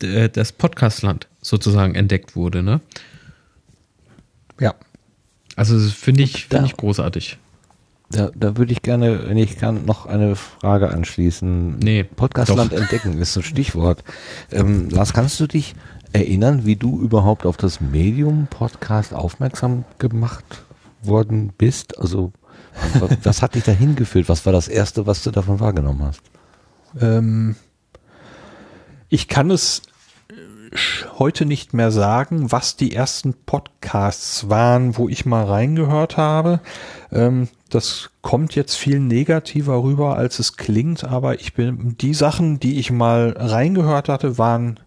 [0.00, 2.80] die, äh, das Podcastland sozusagen entdeckt wurde, ne?
[4.60, 4.74] Ja.
[5.56, 7.38] Also finde ich, finde ich großartig.
[8.10, 11.78] Da, da würde ich gerne, wenn ich kann, noch eine Frage anschließen.
[11.78, 12.04] Nee.
[12.04, 12.78] Podcastland doch.
[12.78, 14.04] entdecken ist so ein Stichwort.
[14.52, 15.74] Ähm, Lars, kannst du dich
[16.12, 20.44] erinnern, wie du überhaupt auf das Medium Podcast aufmerksam gemacht
[21.02, 21.98] worden bist?
[21.98, 22.32] Also
[23.22, 24.28] was hat dich da hingeführt?
[24.28, 26.22] Was war das Erste, was du davon wahrgenommen hast?
[27.00, 27.56] Ähm,
[29.08, 29.82] ich kann es
[31.18, 36.60] heute nicht mehr sagen, was die ersten Podcasts waren, wo ich mal reingehört habe.
[37.12, 42.60] Ähm, das kommt jetzt viel negativer rüber, als es klingt, aber ich bin, die Sachen,
[42.60, 44.80] die ich mal reingehört hatte, waren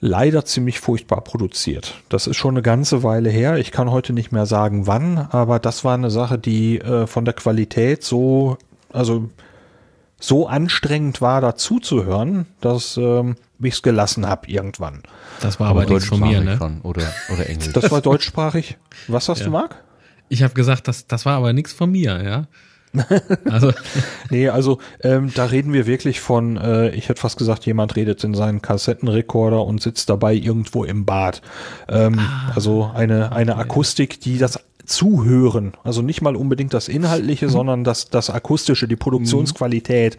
[0.00, 1.94] leider ziemlich furchtbar produziert.
[2.08, 3.58] Das ist schon eine ganze Weile her.
[3.58, 7.24] Ich kann heute nicht mehr sagen, wann, aber das war eine Sache, die äh, von
[7.24, 8.58] der Qualität so,
[8.92, 9.28] also
[10.20, 13.36] so anstrengend war, dazu zu hören, dass ähm,
[13.66, 15.02] ich es gelassen habe irgendwann.
[15.40, 16.56] Das war aber, aber nichts von mir, ne?
[16.58, 17.72] Schon, oder, oder Englisch.
[17.72, 18.76] Das war deutschsprachig.
[19.08, 19.46] Was hast ja.
[19.46, 19.82] du, Marc?
[20.28, 22.46] Ich habe gesagt, das, das war aber nichts von mir, ja.
[23.50, 23.72] Also.
[24.30, 28.24] nee, also ähm, da reden wir wirklich von, äh, ich hätte fast gesagt, jemand redet
[28.24, 31.42] in seinen Kassettenrekorder und sitzt dabei irgendwo im Bad.
[31.88, 33.60] Ähm, ah, also eine, eine okay.
[33.62, 37.50] Akustik, die das Zuhören, also nicht mal unbedingt das Inhaltliche, mhm.
[37.50, 40.16] sondern das, das Akustische, die Produktionsqualität,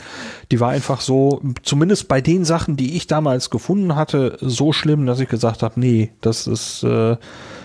[0.51, 5.05] die war einfach so, zumindest bei den Sachen, die ich damals gefunden hatte, so schlimm,
[5.05, 7.17] dass ich gesagt habe, nee, das ist, äh,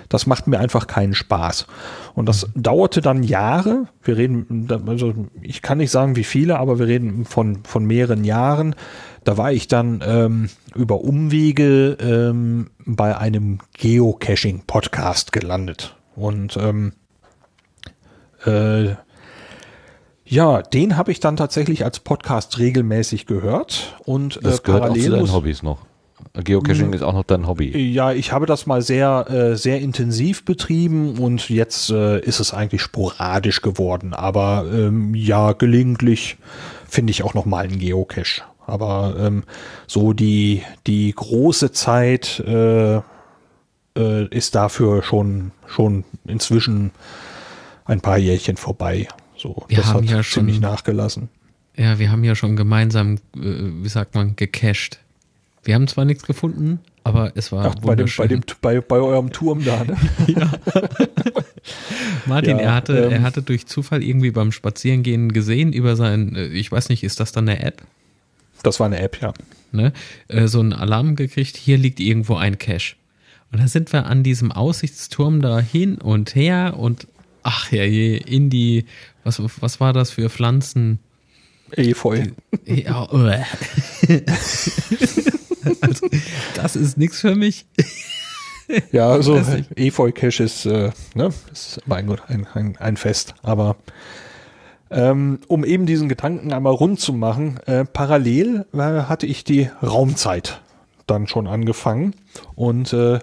[0.09, 1.67] das macht mir einfach keinen Spaß.
[2.15, 3.89] Und das dauerte dann Jahre.
[4.03, 5.13] Wir reden, also
[5.43, 8.75] ich kann nicht sagen wie viele, aber wir reden von, von mehreren Jahren.
[9.25, 15.97] Da war ich dann ähm, über Umwege ähm, bei einem Geocaching-Podcast gelandet.
[16.17, 16.93] Und ähm,
[18.45, 18.95] äh,
[20.27, 24.95] ja, den habe ich dann tatsächlich als Podcast regelmäßig gehört und äh, das gehört auch
[24.95, 25.79] zu deinen Hobbys noch.
[26.33, 26.93] Geocaching hm.
[26.95, 27.77] ist auch noch dein Hobby.
[27.93, 32.55] Ja, ich habe das mal sehr, äh, sehr intensiv betrieben und jetzt äh, ist es
[32.55, 34.15] eigentlich sporadisch geworden.
[34.15, 36.39] Aber ähm, ja, gelegentlich
[36.89, 38.43] finde ich auch noch mal einen Geocache.
[38.67, 39.45] Aber ähm,
[39.87, 43.01] so die, die große Zeit äh,
[43.97, 46.91] äh, ist dafür schon, schon inzwischen
[47.85, 49.09] ein paar Jährchen vorbei.
[49.37, 51.29] So, wir das haben hat ja ziemlich schon, nachgelassen.
[51.77, 53.41] Ja, wir haben ja schon gemeinsam, äh,
[53.83, 55.01] wie sagt man, gecached.
[55.63, 58.97] Wir haben zwar nichts gefunden, aber es war Ach, bei dem, bei, dem, bei, bei
[58.97, 59.97] eurem Turm da, ne?
[60.27, 60.51] ja.
[62.27, 66.37] Martin, ja, er hatte, ähm, er hatte durch Zufall irgendwie beim Spazierengehen gesehen über sein,
[66.37, 67.83] äh, ich weiß nicht, ist das dann eine App?
[68.63, 69.33] Das war eine App, ja.
[69.73, 69.93] Ne?
[70.29, 72.95] Äh, so einen Alarm gekriegt, hier liegt irgendwo ein Cache.
[73.55, 77.07] Und da sind wir an diesem Aussichtsturm da hin und her und
[77.45, 78.85] ach ja je, in die,
[79.23, 80.99] was, was war das für Pflanzen?
[81.71, 82.25] Efeu.
[82.67, 83.31] Ja, oh.
[85.81, 86.09] also,
[86.57, 87.67] das ist nichts für mich.
[88.91, 89.41] ja, also
[89.77, 93.77] Efeu-Cache ist, äh, ne, ist ein, ein, ein Fest, aber
[94.91, 99.71] ähm, um eben diesen Gedanken einmal rund zu machen, äh, parallel äh, hatte ich die
[99.81, 100.61] Raumzeit
[101.07, 102.15] dann schon angefangen
[102.55, 103.19] und äh,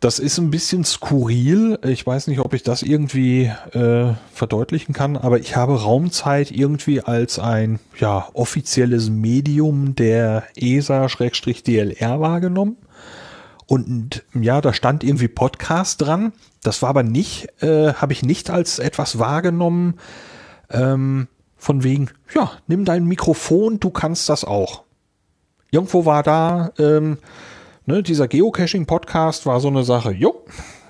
[0.00, 1.78] das ist ein bisschen skurril.
[1.82, 7.00] Ich weiß nicht, ob ich das irgendwie äh, verdeutlichen kann, aber ich habe Raumzeit irgendwie
[7.00, 12.76] als ein ja, offizielles Medium der ESA-DLR wahrgenommen.
[13.66, 16.32] Und ja, da stand irgendwie Podcast dran.
[16.62, 19.94] Das war aber nicht, äh, habe ich nicht als etwas wahrgenommen,
[20.70, 21.26] ähm,
[21.56, 24.85] von wegen, ja, nimm dein Mikrofon, du kannst das auch.
[25.70, 27.18] Irgendwo war da, ähm,
[27.86, 30.44] ne, dieser Geocaching-Podcast war so eine Sache, jo,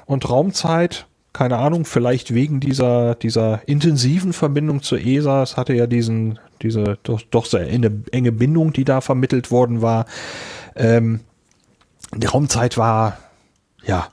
[0.06, 5.86] und Raumzeit, keine Ahnung, vielleicht wegen dieser, dieser intensiven Verbindung zur ESA, es hatte ja
[5.86, 10.06] diesen, diese doch, doch sehr enge, Bindung, die da vermittelt worden war.
[10.74, 11.20] Ähm,
[12.14, 13.18] die Raumzeit war,
[13.84, 14.08] ja,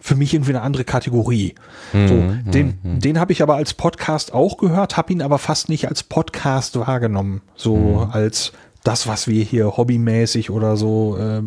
[0.00, 1.54] für mich irgendwie eine andere Kategorie.
[1.92, 3.00] Mhm, so, mhm, den, mhm.
[3.00, 6.78] den habe ich aber als Podcast auch gehört, habe ihn aber fast nicht als Podcast
[6.78, 7.42] wahrgenommen.
[7.56, 8.10] So mhm.
[8.10, 8.52] als
[8.88, 11.42] das, was wir hier hobbymäßig oder so äh,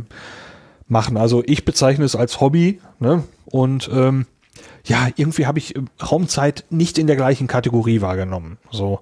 [0.88, 1.18] machen.
[1.18, 3.24] Also ich bezeichne es als Hobby, ne?
[3.46, 4.28] Und ähm,
[4.86, 5.74] ja, irgendwie habe ich
[6.12, 8.60] Raumzeit nicht in der gleichen Kategorie wahrgenommen.
[8.70, 9.00] So,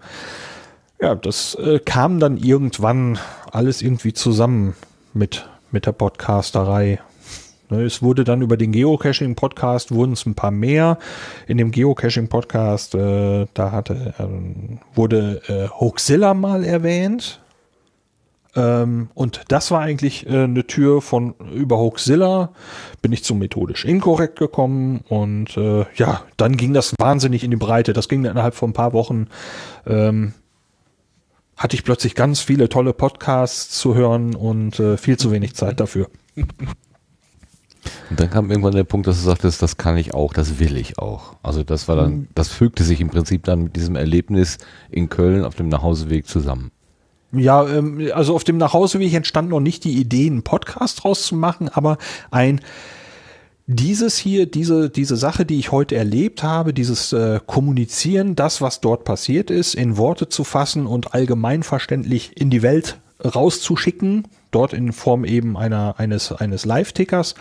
[1.02, 3.20] ja, das äh, kam dann irgendwann
[3.52, 4.76] alles irgendwie zusammen
[5.14, 7.00] mit mit der Podcasterei.
[7.70, 10.98] Ne, es wurde dann über den Geocaching-Podcast wurden es ein paar mehr.
[11.48, 17.42] In dem Geocaching-Podcast, äh, da hatte, äh, wurde äh, Hoaxilla mal erwähnt.
[18.56, 22.52] Ähm, und das war eigentlich äh, eine Tür von über Hoaxilla,
[23.02, 27.58] bin ich zum methodisch inkorrekt gekommen und äh, ja, dann ging das wahnsinnig in die
[27.58, 27.94] Breite.
[27.94, 29.28] Das ging innerhalb von ein paar Wochen.
[29.86, 30.34] Ähm,
[31.58, 35.80] hatte ich plötzlich ganz viele tolle Podcasts zu hören und äh, viel zu wenig Zeit
[35.80, 36.08] dafür.
[38.10, 40.78] Und dann kam irgendwann der Punkt, dass du sagtest, das kann ich auch, das will
[40.78, 41.36] ich auch.
[41.44, 42.28] Also das war dann, mhm.
[42.34, 44.58] das fügte sich im Prinzip dann mit diesem Erlebnis
[44.90, 46.72] in Köln auf dem Nachhauseweg zusammen.
[47.32, 51.36] Ja, ähm, also auf dem Nachhauseweg entstand noch nicht die Idee, einen Podcast draus zu
[51.36, 51.98] machen, aber
[52.32, 52.62] ein
[53.72, 58.82] dieses hier, diese, diese Sache, die ich heute erlebt habe, dieses äh, Kommunizieren, das, was
[58.82, 64.92] dort passiert ist, in Worte zu fassen und allgemeinverständlich in die Welt rauszuschicken, dort in
[64.94, 67.36] Form eben einer, eines, eines Live-Tickers,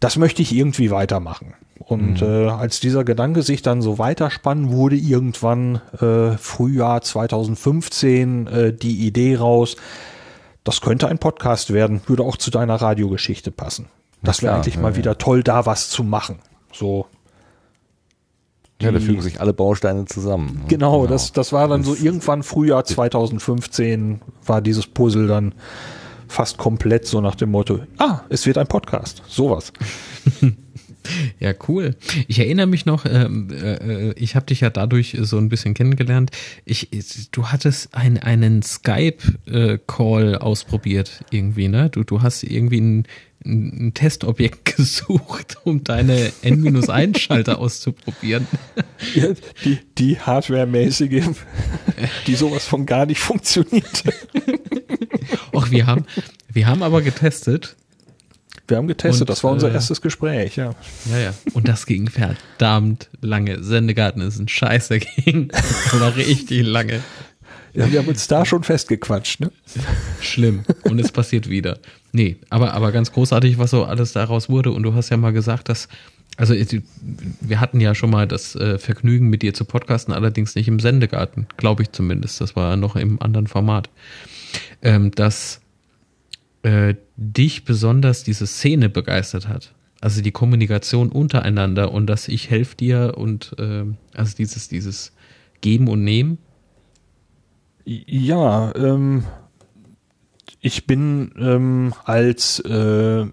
[0.00, 1.54] das möchte ich irgendwie weitermachen.
[1.78, 2.26] Und mhm.
[2.26, 9.06] äh, als dieser Gedanke sich dann so weiterspann, wurde irgendwann äh, Frühjahr 2015 äh, die
[9.06, 9.76] Idee raus,
[10.62, 13.88] das könnte ein Podcast werden, würde auch zu deiner Radiogeschichte passen.
[14.22, 14.96] Das wäre eigentlich ja, mal ja.
[14.96, 16.38] wieder toll, da was zu machen.
[16.72, 17.06] So.
[18.80, 20.46] Ja, da fügen sich alle Bausteine zusammen.
[20.46, 20.64] Ne?
[20.68, 25.54] Genau, genau, Das, das war dann so irgendwann Frühjahr 2015 war dieses Puzzle dann
[26.34, 29.22] fast komplett so nach dem Motto, ah, es wird ein Podcast.
[29.28, 29.72] Sowas.
[31.38, 31.96] Ja, cool.
[32.28, 36.30] Ich erinnere mich noch, ähm, äh, ich habe dich ja dadurch so ein bisschen kennengelernt.
[36.64, 36.88] Ich,
[37.32, 41.90] du hattest ein, einen Skype-Call ausprobiert irgendwie, ne?
[41.90, 43.06] Du, du hast irgendwie ein,
[43.44, 48.46] ein Testobjekt gesucht, um deine N-1-Schalter auszuprobieren.
[49.14, 49.28] Ja,
[49.64, 51.24] die, die Hardware-mäßige,
[52.26, 54.02] die sowas von gar nicht funktioniert.
[55.52, 56.06] Och, wir haben,
[56.50, 57.76] wir haben aber getestet
[58.66, 60.74] wir haben getestet, und, das war unser äh, erstes Gespräch, ja.
[61.10, 61.34] Ja, ja.
[61.52, 63.62] Und das ging verdammt lange.
[63.62, 65.48] Sendegarten ist ein Scheiß dagegen.
[65.48, 67.00] Das war richtig lange.
[67.74, 69.50] Ja, wir haben uns da schon festgequatscht, ne?
[70.20, 70.62] Schlimm.
[70.84, 71.78] Und es passiert wieder.
[72.12, 74.70] Nee, aber, aber ganz großartig, was so alles daraus wurde.
[74.70, 75.88] Und du hast ja mal gesagt, dass,
[76.36, 76.54] also
[77.40, 80.78] wir hatten ja schon mal das äh, Vergnügen, mit dir zu podcasten, allerdings nicht im
[80.78, 82.40] Sendegarten, glaube ich zumindest.
[82.40, 83.90] Das war noch im anderen Format.
[84.80, 85.60] Ähm, dass
[86.64, 89.74] äh, dich besonders diese Szene begeistert hat.
[90.00, 93.84] Also die Kommunikation untereinander und dass ich helfe dir und äh,
[94.14, 95.12] also dieses, dieses
[95.60, 96.38] Geben und Nehmen.
[97.84, 99.24] Ja, ähm,
[100.64, 103.26] ich bin ähm, als äh,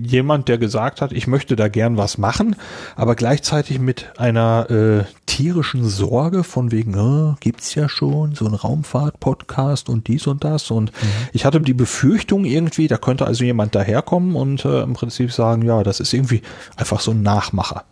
[0.00, 2.56] jemand, der gesagt hat, ich möchte da gern was machen,
[2.96, 8.54] aber gleichzeitig mit einer äh, tierischen Sorge von wegen, äh, gibt's ja schon so ein
[8.54, 11.08] Raumfahrt-Podcast und dies und das und mhm.
[11.34, 15.60] ich hatte die Befürchtung irgendwie, da könnte also jemand daherkommen und äh, im Prinzip sagen,
[15.66, 16.40] ja, das ist irgendwie
[16.76, 17.84] einfach so ein Nachmacher.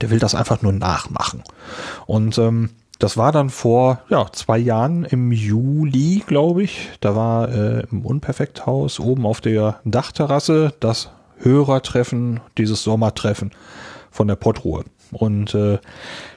[0.00, 1.42] Der will das einfach nur nachmachen.
[2.06, 6.90] Und ähm, das war dann vor ja, zwei Jahren im Juli, glaube ich.
[7.00, 13.52] Da war äh, im Unperfekthaus oben auf der Dachterrasse das Hörertreffen, dieses Sommertreffen
[14.10, 14.84] von der Pottruhe.
[15.12, 15.78] Und äh,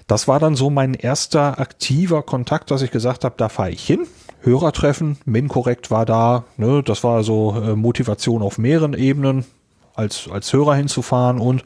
[0.07, 3.83] das war dann so mein erster aktiver Kontakt, dass ich gesagt habe, da fahre ich
[3.83, 4.07] hin.
[4.41, 6.45] Hörertreffen, Minkorrekt war da.
[6.57, 9.45] Ne, das war so äh, Motivation auf mehreren Ebenen
[9.95, 11.63] als, als Hörer hinzufahren und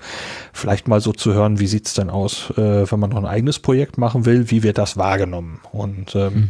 [0.53, 3.59] vielleicht mal so zu hören, wie sieht's denn aus, äh, wenn man noch ein eigenes
[3.59, 5.59] Projekt machen will, wie wird das wahrgenommen?
[5.71, 6.49] Und ähm, mhm.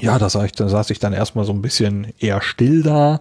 [0.00, 3.20] ja, da saß ich, da saß ich dann erstmal so ein bisschen eher still da,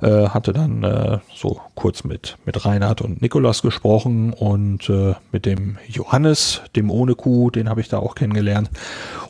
[0.00, 5.46] äh, hatte dann äh, so kurz mit, mit Reinhard und Nikolas gesprochen und äh, mit
[5.46, 8.70] dem Johannes, dem ohne Kuh, den habe ich da auch kennengelernt.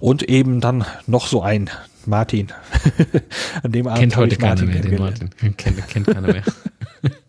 [0.00, 1.70] Und eben dann noch so ein
[2.06, 2.48] Martin.
[3.62, 5.30] An dem Abend kennt heute keiner mehr, den Martin.
[5.56, 6.42] Kennt, kennt keiner mehr.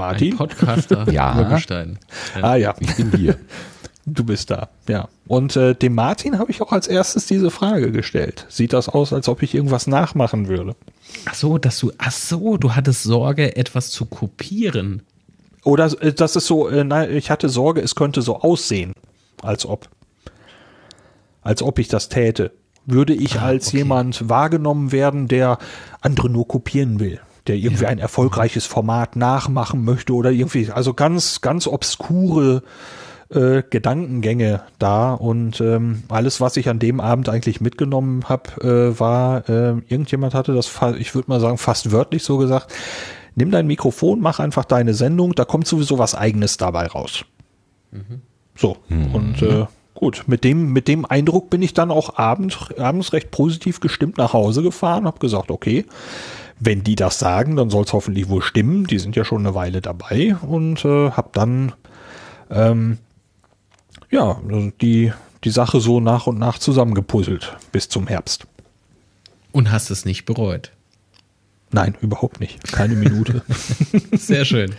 [0.00, 0.32] Martin?
[0.32, 1.38] Ein Podcaster ja.
[1.38, 1.98] Urgestein.
[2.34, 2.42] Ja.
[2.42, 3.36] Ah ja, ich bin hier.
[4.06, 5.08] Du bist da, ja.
[5.28, 8.46] Und äh, dem Martin habe ich auch als erstes diese Frage gestellt.
[8.48, 10.74] Sieht das aus, als ob ich irgendwas nachmachen würde?
[11.26, 15.02] Ach so, dass du, ach so, du hattest Sorge, etwas zu kopieren.
[15.64, 18.94] Oder äh, das ist so, äh, nein, ich hatte Sorge, es könnte so aussehen,
[19.42, 19.88] als ob.
[21.42, 22.52] Als ob ich das täte.
[22.86, 23.78] Würde ich ah, als okay.
[23.78, 25.58] jemand wahrgenommen werden, der
[26.00, 27.20] andere nur kopieren will
[27.50, 27.88] der irgendwie ja.
[27.88, 32.62] ein erfolgreiches Format nachmachen möchte oder irgendwie, also ganz, ganz obskure
[33.28, 39.00] äh, Gedankengänge da und ähm, alles, was ich an dem Abend eigentlich mitgenommen habe, äh,
[39.00, 42.72] war, äh, irgendjemand hatte das, ich würde mal sagen, fast wörtlich so gesagt,
[43.34, 47.24] nimm dein Mikrofon, mach einfach deine Sendung, da kommt sowieso was eigenes dabei raus.
[47.90, 48.20] Mhm.
[48.54, 49.12] So, mhm.
[49.12, 53.32] und äh, gut, mit dem, mit dem Eindruck bin ich dann auch abends, abends recht
[53.32, 55.84] positiv gestimmt nach Hause gefahren, habe gesagt, okay,
[56.60, 58.86] wenn die das sagen, dann soll es hoffentlich wohl stimmen.
[58.86, 61.72] Die sind ja schon eine Weile dabei und äh, habe dann
[62.50, 62.98] ähm,
[64.10, 64.40] ja,
[64.80, 65.12] die,
[65.42, 68.46] die Sache so nach und nach zusammengepuzzelt bis zum Herbst.
[69.52, 70.72] Und hast es nicht bereut?
[71.72, 72.72] Nein, überhaupt nicht.
[72.72, 73.42] Keine Minute.
[74.12, 74.74] Sehr schön.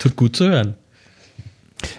[0.00, 0.76] Tut gut zu hören.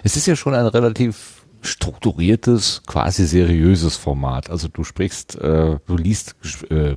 [0.02, 4.50] Es ist ja schon ein relativ strukturiertes, quasi seriöses Format.
[4.50, 6.36] Also du sprichst, äh, du liest
[6.70, 6.96] äh,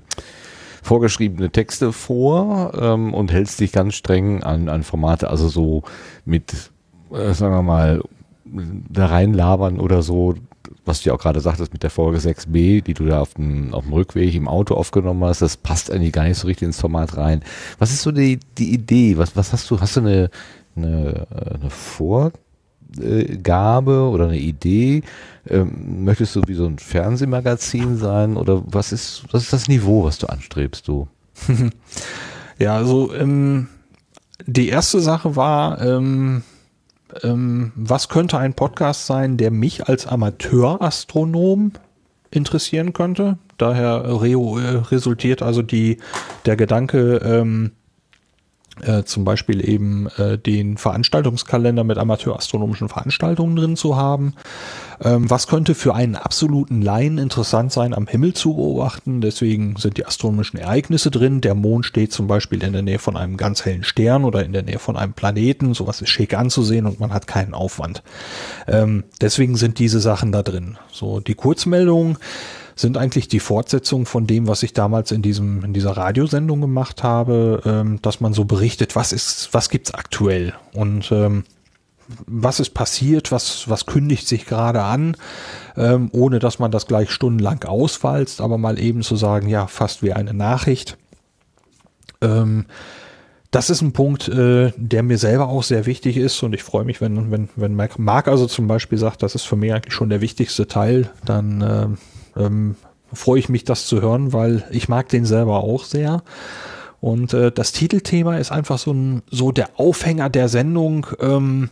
[0.81, 5.83] vorgeschriebene Texte vor ähm, und hältst dich ganz streng an, an Formate, also so
[6.25, 6.71] mit,
[7.11, 8.01] äh, sagen wir mal,
[8.45, 10.35] da reinlabern oder so,
[10.85, 13.73] was du ja auch gerade sagtest mit der Folge 6b, die du da auf dem,
[13.73, 16.79] auf dem Rückweg im Auto aufgenommen hast, das passt eigentlich gar nicht so richtig ins
[16.79, 17.43] Format rein.
[17.77, 19.17] Was ist so die, die Idee?
[19.17, 19.79] Was, was hast du?
[19.79, 20.29] Hast du eine,
[20.75, 21.27] eine,
[21.59, 22.23] eine Vorgabe
[24.09, 25.03] oder eine Idee?
[25.47, 30.03] Ähm, möchtest du wie so ein Fernsehmagazin sein oder was ist, was ist das Niveau,
[30.03, 31.07] was du anstrebst, du?
[32.59, 33.67] ja, also ähm,
[34.45, 36.43] die erste Sache war, ähm,
[37.23, 41.73] ähm, was könnte ein Podcast sein, der mich als Amateurastronom
[42.29, 43.37] interessieren könnte?
[43.57, 45.97] Daher re äh, resultiert also die,
[46.45, 47.71] der Gedanke, ähm,
[48.81, 54.33] äh, zum Beispiel eben äh, den Veranstaltungskalender mit amateurastronomischen Veranstaltungen drin zu haben.
[55.03, 59.21] Ähm, was könnte für einen absoluten Laien interessant sein, am Himmel zu beobachten?
[59.21, 61.41] Deswegen sind die astronomischen Ereignisse drin.
[61.41, 64.53] Der Mond steht zum Beispiel in der Nähe von einem ganz hellen Stern oder in
[64.53, 65.73] der Nähe von einem Planeten.
[65.73, 68.03] Sowas ist schick anzusehen und man hat keinen Aufwand.
[68.67, 70.77] Ähm, deswegen sind diese Sachen da drin.
[70.91, 72.17] So die Kurzmeldungen
[72.75, 77.03] sind eigentlich die Fortsetzung von dem, was ich damals in diesem in dieser Radiosendung gemacht
[77.03, 80.53] habe, ähm, dass man so berichtet, was ist, was gibt's aktuell?
[80.73, 81.43] Und ähm,
[82.27, 85.15] was ist passiert, was was kündigt sich gerade an,
[85.77, 90.03] ähm, ohne dass man das gleich stundenlang ausfalzt, aber mal eben zu sagen, ja, fast
[90.03, 90.97] wie eine Nachricht.
[92.21, 92.65] Ähm,
[93.51, 96.85] das ist ein Punkt, äh, der mir selber auch sehr wichtig ist und ich freue
[96.85, 100.09] mich, wenn, wenn, wenn Marc also zum Beispiel sagt, das ist für mich eigentlich schon
[100.09, 101.87] der wichtigste Teil, dann äh,
[102.35, 102.75] ähm,
[103.13, 106.23] freue ich mich, das zu hören, weil ich mag den selber auch sehr.
[106.99, 111.07] Und äh, das Titelthema ist einfach so ein so der Aufhänger der Sendung.
[111.19, 111.69] Ähm,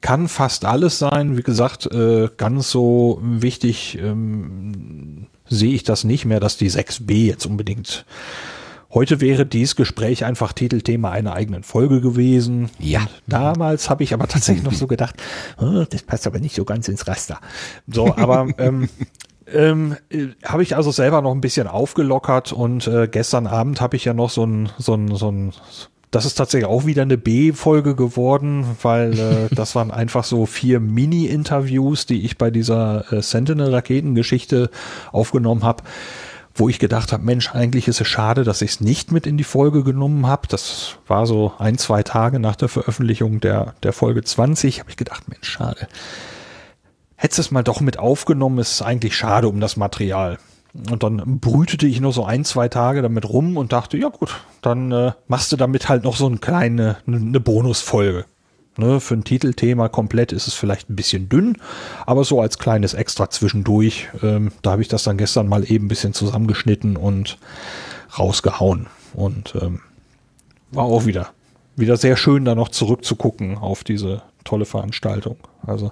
[0.00, 1.36] kann fast alles sein.
[1.36, 7.12] Wie gesagt, äh, ganz so wichtig ähm, sehe ich das nicht mehr, dass die 6b
[7.26, 8.06] jetzt unbedingt
[8.96, 12.70] Heute wäre dieses Gespräch einfach Titelthema einer eigenen Folge gewesen.
[12.78, 13.00] Ja.
[13.00, 15.22] Und damals habe ich aber tatsächlich noch so gedacht,
[15.58, 17.38] oh, das passt aber nicht so ganz ins Raster.
[17.86, 18.88] So, aber ähm,
[19.52, 23.96] ähm, äh, habe ich also selber noch ein bisschen aufgelockert und äh, gestern Abend habe
[23.96, 25.52] ich ja noch so ein, so ein, so ein
[26.10, 30.80] das ist tatsächlich auch wieder eine B-Folge geworden, weil äh, das waren einfach so vier
[30.80, 34.70] Mini-Interviews, die ich bei dieser äh, Sentinel-Raketengeschichte
[35.12, 35.82] aufgenommen habe
[36.58, 39.36] wo ich gedacht habe, Mensch, eigentlich ist es schade, dass ich es nicht mit in
[39.36, 40.48] die Folge genommen habe.
[40.48, 44.96] Das war so ein, zwei Tage nach der Veröffentlichung der, der Folge 20, habe ich
[44.96, 45.86] gedacht, Mensch, schade.
[47.16, 50.38] Hättest es mal doch mit aufgenommen, ist eigentlich schade um das Material.
[50.90, 54.34] Und dann brütete ich nur so ein, zwei Tage damit rum und dachte, ja gut,
[54.62, 58.26] dann äh, machst du damit halt noch so eine kleine, eine Bonusfolge.
[58.78, 61.56] Ne, für ein Titelthema komplett ist es vielleicht ein bisschen dünn,
[62.04, 65.86] aber so als kleines Extra zwischendurch, ähm, da habe ich das dann gestern mal eben
[65.86, 67.38] ein bisschen zusammengeschnitten und
[68.18, 68.88] rausgehauen.
[69.14, 69.80] Und ähm,
[70.72, 71.30] war auch wieder,
[71.74, 75.38] wieder sehr schön, da noch zurückzugucken auf diese tolle Veranstaltung.
[75.66, 75.90] Also,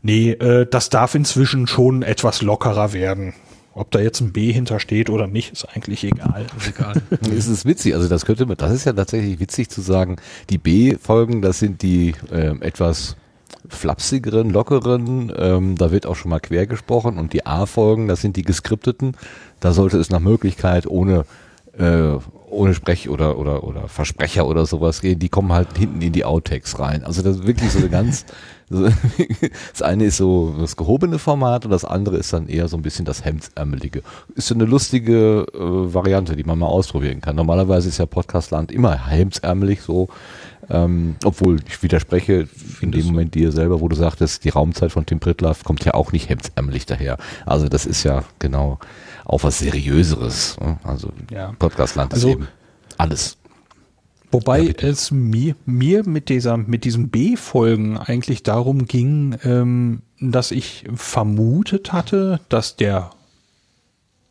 [0.00, 3.34] nee, äh, das darf inzwischen schon etwas lockerer werden.
[3.76, 6.46] Ob da jetzt ein B hintersteht oder nicht, ist eigentlich egal.
[6.56, 6.94] Ist egal.
[7.36, 10.16] es ist witzig, also das könnte man, das ist ja tatsächlich witzig zu sagen,
[10.48, 13.16] die B-Folgen, das sind die äh, etwas
[13.68, 18.36] flapsigeren, lockeren, ähm, da wird auch schon mal quer gesprochen und die A-Folgen, das sind
[18.36, 19.14] die geskripteten,
[19.60, 21.26] da sollte es nach Möglichkeit ohne
[21.76, 22.16] äh,
[22.48, 26.24] ohne Sprech oder oder oder Versprecher oder sowas gehen, die kommen halt hinten in die
[26.24, 27.04] Outtakes rein.
[27.04, 28.24] Also das ist wirklich so eine ganz
[28.70, 32.82] das eine ist so das gehobene Format und das andere ist dann eher so ein
[32.82, 34.02] bisschen das Hemdsärmelige.
[34.34, 37.36] Ist so eine lustige äh, Variante, die man mal ausprobieren kann.
[37.36, 40.08] Normalerweise ist ja Podcastland immer hemdsärmelig so,
[40.68, 42.48] ähm, obwohl ich widerspreche
[42.80, 45.94] in dem Moment dir selber, wo du sagtest, die Raumzeit von Tim Pritlaff kommt ja
[45.94, 47.18] auch nicht hemdsärmelig daher.
[47.44, 48.80] Also das ist ja genau
[49.24, 50.58] auch was Seriöseres.
[50.60, 50.78] Ne?
[50.82, 51.52] Also ja.
[51.58, 52.48] Podcastland ist also, eben
[52.98, 53.36] alles.
[54.30, 60.50] Wobei ja, es mir, mir mit dieser, mit diesen B-Folgen eigentlich darum ging, ähm, dass
[60.50, 63.10] ich vermutet hatte, dass der,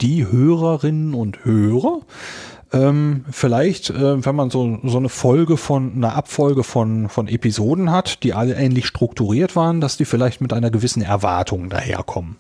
[0.02, 2.02] die Hörerinnen und Hörer,
[2.74, 7.92] ähm, vielleicht, äh, wenn man so, so eine Folge von, eine Abfolge von, von Episoden
[7.92, 12.36] hat, die alle ähnlich strukturiert waren, dass die vielleicht mit einer gewissen Erwartung daherkommen.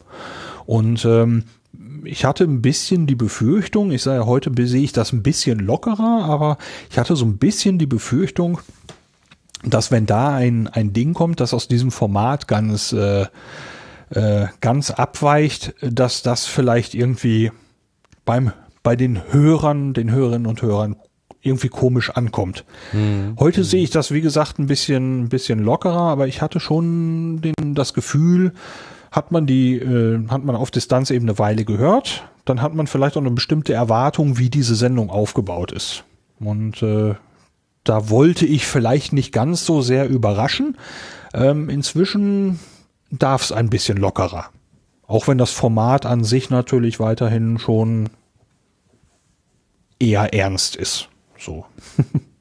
[0.65, 1.43] Und ähm,
[2.05, 6.23] ich hatte ein bisschen die Befürchtung, ich sage heute sehe ich das ein bisschen lockerer,
[6.23, 6.57] aber
[6.89, 8.59] ich hatte so ein bisschen die Befürchtung,
[9.63, 13.25] dass wenn da ein, ein Ding kommt, das aus diesem Format ganz, äh,
[14.09, 17.51] äh, ganz abweicht, dass das vielleicht irgendwie
[18.25, 18.51] beim,
[18.83, 20.95] bei den Hörern, den Hörerinnen und Hörern
[21.41, 22.65] irgendwie komisch ankommt.
[22.91, 23.35] Hm.
[23.39, 23.63] Heute hm.
[23.63, 27.75] sehe ich das, wie gesagt, ein bisschen, ein bisschen lockerer, aber ich hatte schon den,
[27.75, 28.53] das Gefühl,
[29.15, 32.85] hat man die, äh, hat man auf Distanz eben eine Weile gehört, dann hat man
[32.85, 36.03] vielleicht auch eine bestimmte Erwartung, wie diese Sendung aufgebaut ist.
[36.39, 37.15] Und äh,
[37.85, 40.77] da wollte ich vielleicht nicht ganz so sehr überraschen.
[41.33, 42.59] Ähm, inzwischen
[43.09, 44.47] darf es ein bisschen lockerer.
[45.07, 48.09] Auch wenn das Format an sich natürlich weiterhin schon
[49.97, 51.07] eher ernst ist.
[51.37, 51.65] So.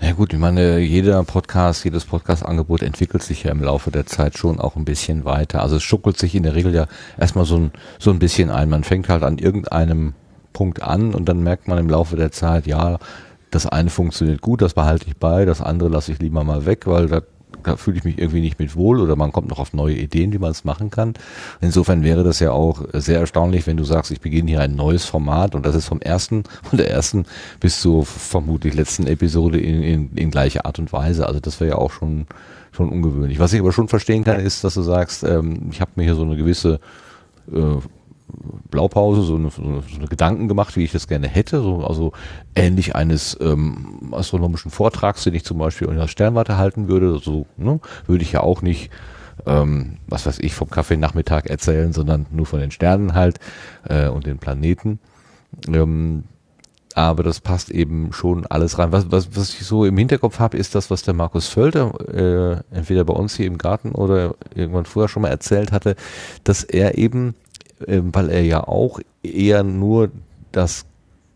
[0.00, 4.38] Ja gut, ich meine, jeder Podcast, jedes Podcast-Angebot entwickelt sich ja im Laufe der Zeit
[4.38, 5.60] schon auch ein bisschen weiter.
[5.60, 6.86] Also es schuckelt sich in der Regel ja
[7.18, 8.68] erstmal so ein, so ein bisschen ein.
[8.68, 10.14] Man fängt halt an irgendeinem
[10.52, 12.98] Punkt an und dann merkt man im Laufe der Zeit, ja,
[13.50, 16.86] das eine funktioniert gut, das behalte ich bei, das andere lasse ich lieber mal weg,
[16.86, 17.24] weil das
[17.68, 20.32] da fühle ich mich irgendwie nicht mit wohl oder man kommt noch auf neue Ideen,
[20.32, 21.14] wie man es machen kann.
[21.60, 25.04] Insofern wäre das ja auch sehr erstaunlich, wenn du sagst, ich beginne hier ein neues
[25.04, 27.26] Format und das ist vom ersten, von der ersten
[27.60, 31.26] bis zur vermutlich letzten Episode in, in, in gleicher Art und Weise.
[31.26, 32.26] Also das wäre ja auch schon,
[32.72, 33.38] schon ungewöhnlich.
[33.38, 36.14] Was ich aber schon verstehen kann, ist, dass du sagst, ähm, ich habe mir hier
[36.14, 36.80] so eine gewisse
[37.52, 37.76] äh,
[38.70, 42.12] Blaupause, so eine, so eine Gedanken gemacht, wie ich das gerne hätte, so, also
[42.54, 47.46] ähnlich eines ähm, astronomischen Vortrags, den ich zum Beispiel in der Sternwarte halten würde, so
[47.56, 48.90] ne, würde ich ja auch nicht,
[49.46, 53.40] ähm, was weiß ich, vom Kaffeenachmittag erzählen, sondern nur von den Sternen halt
[53.88, 54.98] äh, und den Planeten.
[55.66, 56.24] Ähm,
[56.94, 58.90] aber das passt eben schon alles rein.
[58.90, 62.76] Was, was, was ich so im Hinterkopf habe, ist das, was der Markus Völter äh,
[62.76, 65.94] entweder bei uns hier im Garten oder irgendwann vorher schon mal erzählt hatte,
[66.42, 67.36] dass er eben
[67.86, 70.10] weil er ja auch eher nur
[70.52, 70.86] das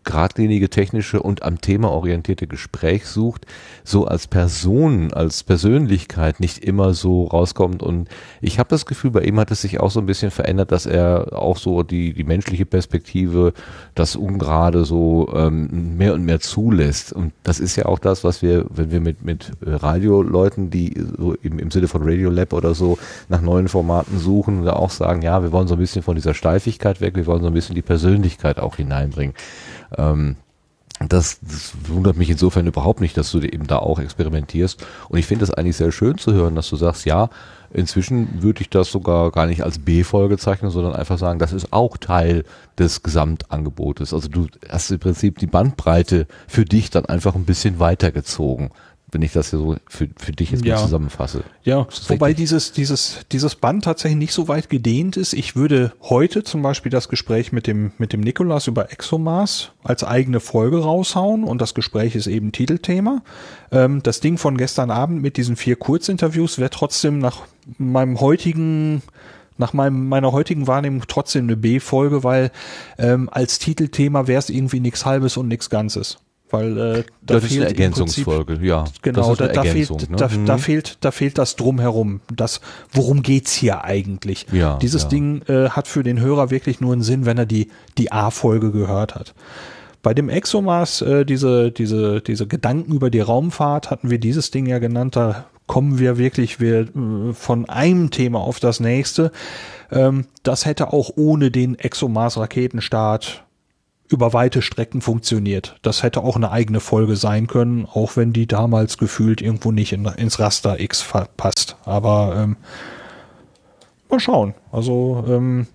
[0.03, 3.45] geradlinige technische und am Thema orientierte Gespräch sucht,
[3.83, 7.81] so als Person, als Persönlichkeit nicht immer so rauskommt.
[7.83, 8.09] Und
[8.41, 10.85] ich habe das Gefühl, bei ihm hat es sich auch so ein bisschen verändert, dass
[10.85, 13.53] er auch so die, die menschliche Perspektive,
[13.95, 17.13] das Ungerade so ähm, mehr und mehr zulässt.
[17.13, 21.33] Und das ist ja auch das, was wir, wenn wir mit, mit Radioleuten, die so
[21.41, 22.97] im, im Sinne von Radio Lab oder so
[23.29, 26.33] nach neuen Formaten suchen, da auch sagen, ja, wir wollen so ein bisschen von dieser
[26.33, 29.35] Steifigkeit weg, wir wollen so ein bisschen die Persönlichkeit auch hineinbringen.
[29.97, 30.37] Ähm,
[31.09, 34.85] das, das wundert mich insofern überhaupt nicht, dass du eben da auch experimentierst.
[35.09, 37.29] Und ich finde es eigentlich sehr schön zu hören, dass du sagst, ja,
[37.71, 41.73] inzwischen würde ich das sogar gar nicht als B-Folge zeichnen, sondern einfach sagen, das ist
[41.73, 42.45] auch Teil
[42.77, 44.13] des Gesamtangebotes.
[44.13, 48.69] Also du hast im Prinzip die Bandbreite für dich dann einfach ein bisschen weitergezogen
[49.13, 50.75] wenn ich das hier so für, für dich jetzt ja.
[50.75, 51.43] mal zusammenfasse.
[51.63, 52.43] Ja, wobei richtig?
[52.43, 55.33] dieses, dieses, dieses Band tatsächlich nicht so weit gedehnt ist.
[55.33, 60.03] Ich würde heute zum Beispiel das Gespräch mit dem, mit dem Nikolas über ExoMars als
[60.03, 63.21] eigene Folge raushauen und das Gespräch ist eben Titelthema.
[63.71, 67.41] Ähm, das Ding von gestern Abend mit diesen vier Kurzinterviews wäre trotzdem nach
[67.77, 69.01] meinem heutigen
[69.55, 72.51] nach meinem, meiner heutigen Wahrnehmung trotzdem eine B-Folge, weil
[72.97, 76.17] ähm, als Titelthema wäre es irgendwie nichts Halbes und nichts Ganzes
[76.53, 78.85] weil äh, da das fehlt ist eine Ergänzungsfolge, Prinzip, ja.
[79.01, 80.17] Genau, da, da, fehlt, ne?
[80.17, 80.45] da, mhm.
[80.45, 82.21] da, fehlt, da fehlt das drumherum.
[82.33, 82.61] Das,
[82.91, 84.45] worum geht's hier eigentlich?
[84.51, 85.09] Ja, Dieses ja.
[85.09, 88.71] Ding äh, hat für den Hörer wirklich nur einen Sinn, wenn er die die A-Folge
[88.71, 89.33] gehört hat.
[90.03, 94.65] Bei dem ExoMars, äh, diese, diese, diese Gedanken über die Raumfahrt, hatten wir dieses Ding
[94.65, 99.31] ja genannt, da kommen wir wirklich wir, äh, von einem Thema auf das nächste.
[99.91, 103.43] Ähm, das hätte auch ohne den ExoMars-Raketenstart
[104.09, 105.77] über weite Strecken funktioniert.
[105.81, 109.93] Das hätte auch eine eigene Folge sein können, auch wenn die damals gefühlt irgendwo nicht
[109.93, 111.05] in, ins Raster X
[111.37, 111.77] passt.
[111.85, 112.57] Aber ähm,
[114.09, 114.53] mal schauen.
[114.71, 115.67] Also ähm,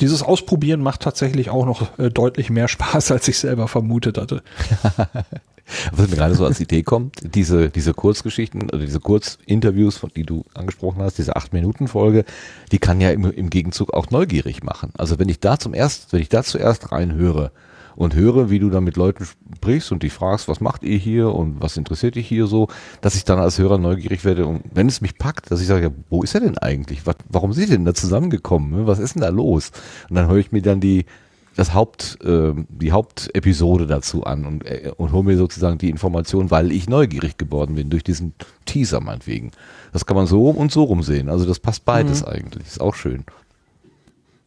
[0.00, 4.42] dieses Ausprobieren macht tatsächlich auch noch äh, deutlich mehr Spaß, als ich selber vermutet hatte.
[5.92, 10.24] Was mir gerade so als Idee kommt, diese, diese Kurzgeschichten oder diese Kurzinterviews, von die
[10.24, 12.24] du angesprochen hast, diese acht Minuten Folge,
[12.72, 14.92] die kann ja im, im Gegenzug auch neugierig machen.
[14.96, 17.50] Also wenn ich da zum erst, wenn ich da zuerst reinhöre,
[17.96, 19.26] und höre, wie du da mit Leuten
[19.56, 22.68] sprichst und dich fragst, was macht ihr hier und was interessiert dich hier so,
[23.00, 25.86] dass ich dann als Hörer neugierig werde und wenn es mich packt, dass ich sage,
[25.86, 27.06] ja, wo ist er denn eigentlich?
[27.06, 28.86] Was, warum sind ihr denn da zusammengekommen?
[28.86, 29.70] Was ist denn da los?
[30.08, 31.06] Und dann höre ich mir dann die
[31.56, 36.50] das Haupt, äh, die Hauptepisode dazu an und, äh, und hole mir sozusagen die Information,
[36.50, 39.52] weil ich neugierig geworden bin durch diesen Teaser meinetwegen.
[39.92, 41.28] Das kann man so rum und so rum sehen.
[41.28, 42.28] Also das passt beides mhm.
[42.28, 42.66] eigentlich.
[42.66, 43.24] Ist auch schön.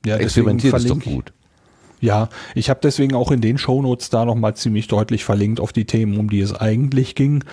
[0.06, 1.34] Ja, Experimentiert ist doch gut.
[2.00, 5.86] Ja, ich habe deswegen auch in den Shownotes da nochmal ziemlich deutlich verlinkt auf die
[5.86, 7.44] Themen, um die es eigentlich ging.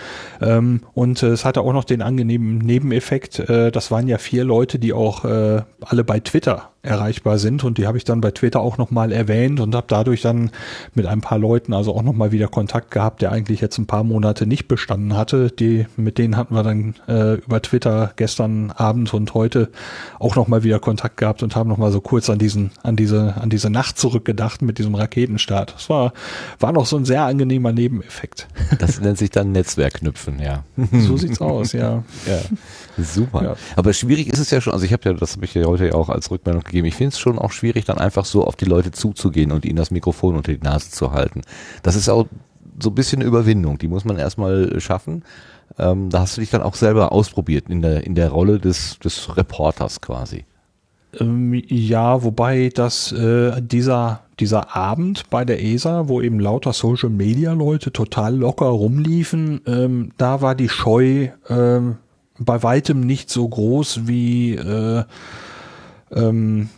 [0.42, 4.44] Ähm, und äh, es hatte auch noch den angenehmen Nebeneffekt, äh, das waren ja vier
[4.44, 8.30] Leute, die auch äh, alle bei Twitter erreichbar sind und die habe ich dann bei
[8.30, 10.50] Twitter auch nochmal erwähnt und habe dadurch dann
[10.94, 14.04] mit ein paar Leuten also auch nochmal wieder Kontakt gehabt, der eigentlich jetzt ein paar
[14.04, 15.50] Monate nicht bestanden hatte.
[15.50, 19.70] Die, mit denen hatten wir dann äh, über Twitter gestern Abend und heute
[20.18, 23.50] auch nochmal wieder Kontakt gehabt und haben nochmal so kurz an diesen, an diese, an
[23.50, 25.74] diese Nacht zurückgedacht mit diesem Raketenstart.
[25.74, 26.12] Das war,
[26.60, 28.48] war noch so ein sehr angenehmer Nebeneffekt.
[28.78, 30.64] Das nennt sich dann Netzwerkknüpfen, ja.
[30.92, 32.02] So sieht's aus, ja.
[32.26, 32.38] ja.
[33.02, 33.42] Super.
[33.42, 33.56] Ja.
[33.76, 35.86] Aber schwierig ist es ja schon, also ich habe ja, das habe ich ja heute
[35.86, 38.56] ja auch als Rückmeldung gegeben, ich finde es schon auch schwierig, dann einfach so auf
[38.56, 41.42] die Leute zuzugehen und ihnen das Mikrofon unter die Nase zu halten.
[41.82, 42.26] Das ist auch
[42.80, 45.22] so ein bisschen eine Überwindung, die muss man erstmal schaffen.
[45.78, 48.98] Ähm, da hast du dich dann auch selber ausprobiert in der, in der Rolle des,
[48.98, 50.44] des Reporters quasi.
[51.20, 57.10] Ähm, ja, wobei das äh, dieser dieser Abend bei der ESA, wo eben lauter Social
[57.10, 61.96] Media Leute total locker rumliefen, ähm, da war die Scheu ähm,
[62.38, 65.04] bei weitem nicht so groß wie äh,
[66.14, 66.68] ähm,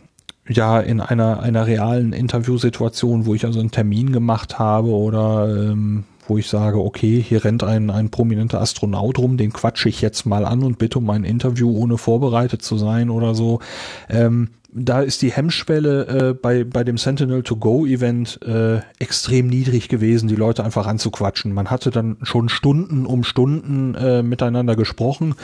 [0.48, 6.04] ja in einer einer realen Interviewsituation, wo ich also einen Termin gemacht habe oder ähm,
[6.28, 10.26] wo ich sage, okay, hier rennt ein, ein prominenter Astronaut rum, den quatsche ich jetzt
[10.26, 13.60] mal an und bitte um ein Interview, ohne vorbereitet zu sein oder so.
[14.08, 20.36] Ähm, da ist die Hemmschwelle äh, bei, bei dem Sentinel-to-Go-Event äh, extrem niedrig gewesen, die
[20.36, 21.52] Leute einfach anzuquatschen.
[21.54, 25.34] Man hatte dann schon Stunden um Stunden äh, miteinander gesprochen.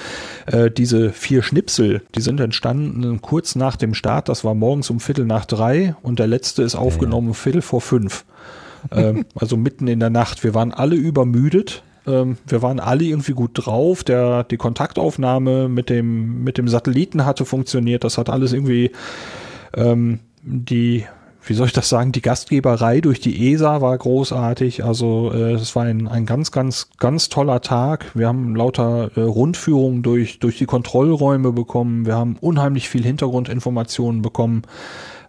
[0.44, 5.00] Äh, diese vier Schnipsel, die sind entstanden kurz nach dem Start, das war morgens um
[5.00, 8.26] Viertel nach drei und der letzte ist aufgenommen um Viertel vor fünf.
[8.90, 10.44] ähm, also mitten in der Nacht.
[10.44, 14.04] Wir waren alle übermüdet ähm, wir waren alle irgendwie gut drauf.
[14.04, 18.04] Der, die Kontaktaufnahme mit dem, mit dem Satelliten hatte funktioniert.
[18.04, 18.90] Das hat alles irgendwie
[19.74, 21.04] ähm, die,
[21.44, 24.84] wie soll ich das sagen, die Gastgeberei durch die ESA war großartig.
[24.84, 28.10] Also äh, es war ein, ein ganz, ganz, ganz toller Tag.
[28.14, 32.06] Wir haben lauter äh, Rundführungen durch, durch die Kontrollräume bekommen.
[32.06, 34.62] Wir haben unheimlich viel Hintergrundinformationen bekommen.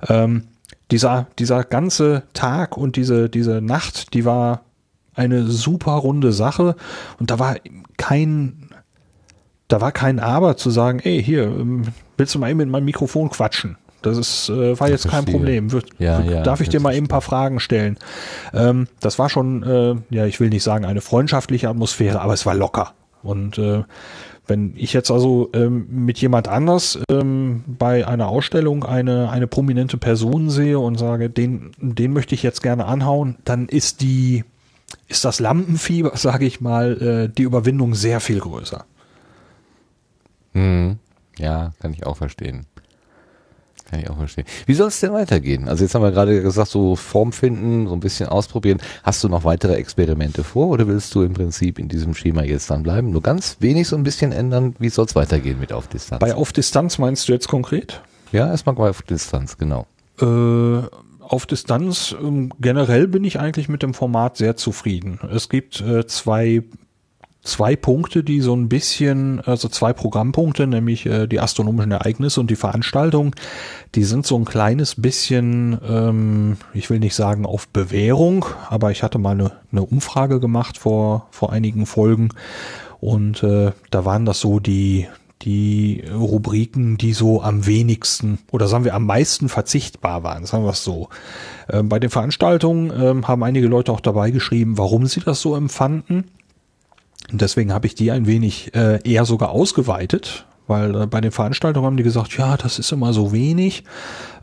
[0.08, 0.44] Ähm,
[0.92, 4.62] dieser, dieser ganze Tag und diese, diese Nacht, die war
[5.16, 6.76] eine super runde Sache
[7.20, 7.56] und da war
[7.98, 8.70] kein,
[9.68, 11.84] da war kein Aber zu sagen, ey, hier, ähm,
[12.18, 13.78] willst du mal eben mit meinem Mikrofon quatschen?
[14.04, 15.72] Das ist, äh, war jetzt kein Problem.
[15.72, 17.98] Wird, ja, ja, darf ich dir mal eben ein paar Fragen stellen?
[18.54, 22.46] Ähm, das war schon, äh, ja, ich will nicht sagen eine freundschaftliche Atmosphäre, aber es
[22.46, 22.94] war locker.
[23.24, 23.84] Und äh,
[24.46, 29.98] wenn ich jetzt also ähm, mit jemand anders ähm, bei einer Ausstellung eine, eine prominente
[29.98, 34.44] Person sehe und sage, den, den möchte ich jetzt gerne anhauen, dann ist die,
[35.08, 38.86] ist das Lampenfieber, sage ich mal, äh, die Überwindung sehr viel größer.
[40.54, 40.98] Hm.
[41.38, 42.66] Ja, kann ich auch verstehen.
[43.90, 44.46] Kann ich auch verstehen.
[44.66, 45.68] Wie soll es denn weitergehen?
[45.68, 48.80] Also jetzt haben wir gerade gesagt, so Form finden, so ein bisschen ausprobieren.
[49.04, 52.70] Hast du noch weitere Experimente vor oder willst du im Prinzip in diesem Schema jetzt
[52.70, 53.12] dann bleiben?
[53.12, 54.76] Nur ganz wenig so ein bisschen ändern.
[54.80, 56.20] Wie soll es weitergehen mit Auf Distanz?
[56.20, 58.02] Bei Auf Distanz meinst du jetzt konkret?
[58.32, 59.86] Ja, erstmal bei Auf Distanz, genau.
[60.20, 60.88] Äh,
[61.28, 65.20] auf Distanz ähm, generell bin ich eigentlich mit dem Format sehr zufrieden.
[65.32, 66.64] Es gibt äh, zwei
[67.44, 72.50] zwei Punkte, die so ein bisschen, also zwei Programmpunkte, nämlich äh, die astronomischen Ereignisse und
[72.50, 73.36] die Veranstaltung,
[73.96, 79.04] die sind so ein kleines bisschen, ähm, ich will nicht sagen auf Bewährung, aber ich
[79.04, 82.30] hatte mal eine, eine Umfrage gemacht vor, vor einigen Folgen
[83.02, 85.08] und äh, da waren das so die,
[85.44, 90.72] die Rubriken, die so am wenigsten oder sagen wir am meisten verzichtbar waren, sagen wir
[90.72, 91.10] es so.
[91.70, 95.56] Ähm, bei den Veranstaltungen ähm, haben einige Leute auch dabei geschrieben, warum sie das so
[95.56, 96.26] empfanden.
[97.32, 101.32] Und deswegen habe ich die ein wenig äh, eher sogar ausgeweitet, weil äh, bei den
[101.32, 103.84] Veranstaltungen haben die gesagt, ja, das ist immer so wenig.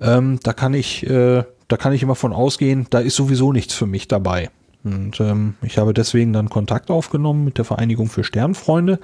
[0.00, 3.74] Ähm, da kann ich, äh, da kann ich immer von ausgehen, da ist sowieso nichts
[3.74, 4.50] für mich dabei.
[4.82, 8.98] Und ähm, ich habe deswegen dann Kontakt aufgenommen mit der Vereinigung für Sternfreunde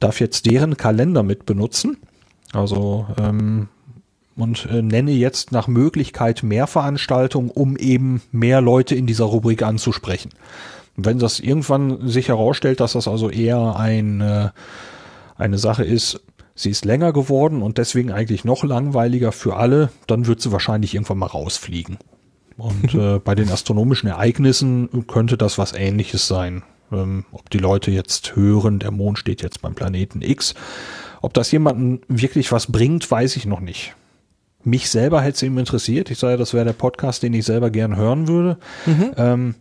[0.00, 1.98] darf jetzt deren Kalender mit benutzen.
[2.52, 3.68] Also ähm,
[4.36, 9.62] und äh, nenne jetzt nach Möglichkeit mehr Veranstaltungen, um eben mehr Leute in dieser Rubrik
[9.62, 10.30] anzusprechen.
[10.96, 14.48] Und wenn das irgendwann sich herausstellt, dass das also eher ein, äh,
[15.36, 16.20] eine Sache ist,
[16.54, 20.94] sie ist länger geworden und deswegen eigentlich noch langweiliger für alle, dann wird sie wahrscheinlich
[20.94, 21.98] irgendwann mal rausfliegen.
[22.56, 26.62] Und äh, bei den astronomischen Ereignissen könnte das was ähnliches sein.
[26.92, 30.54] Ähm, ob die Leute jetzt hören, der Mond steht jetzt beim Planeten X.
[31.22, 33.94] Ob das jemanden wirklich was bringt, weiß ich noch nicht.
[34.62, 36.10] mich selber hätte es eben interessiert.
[36.10, 38.58] Ich sage, das wäre der Podcast, den ich selber gern hören würde.
[38.86, 39.10] Mhm.
[39.16, 39.54] Ähm,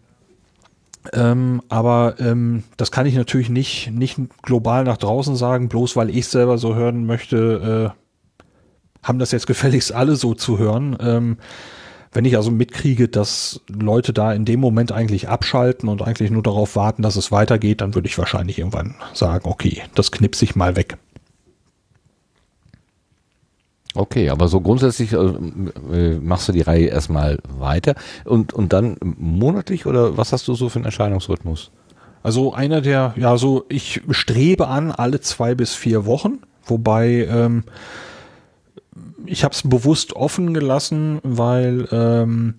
[1.14, 6.10] ähm, aber ähm, das kann ich natürlich nicht, nicht global nach draußen sagen, bloß weil
[6.10, 10.98] ich selber so hören möchte, äh, haben das jetzt gefälligst alle so zu hören.
[11.00, 11.38] Ähm,
[12.12, 16.44] wenn ich also mitkriege, dass Leute da in dem Moment eigentlich abschalten und eigentlich nur
[16.44, 20.56] darauf warten, dass es weitergeht, dann würde ich wahrscheinlich irgendwann sagen, okay, das knipse ich
[20.56, 20.98] mal weg.
[23.96, 28.98] Okay, aber so grundsätzlich äh, äh, machst du die Reihe erstmal weiter und, und dann
[29.02, 31.72] monatlich oder was hast du so für einen Erscheinungsrhythmus?
[32.22, 37.64] Also einer der, ja, so ich strebe an alle zwei bis vier Wochen, wobei ähm,
[39.26, 42.56] ich habe es bewusst offen gelassen, weil ähm,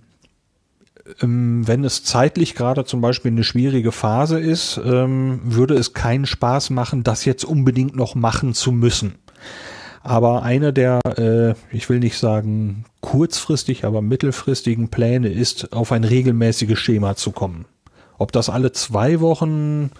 [1.22, 6.26] ähm, wenn es zeitlich gerade zum Beispiel eine schwierige Phase ist, ähm, würde es keinen
[6.26, 9.14] Spaß machen, das jetzt unbedingt noch machen zu müssen.
[10.02, 16.04] Aber eine der, äh, ich will nicht sagen kurzfristig, aber mittelfristigen Pläne ist, auf ein
[16.04, 17.66] regelmäßiges Schema zu kommen.
[18.18, 19.90] Ob das alle zwei Wochen,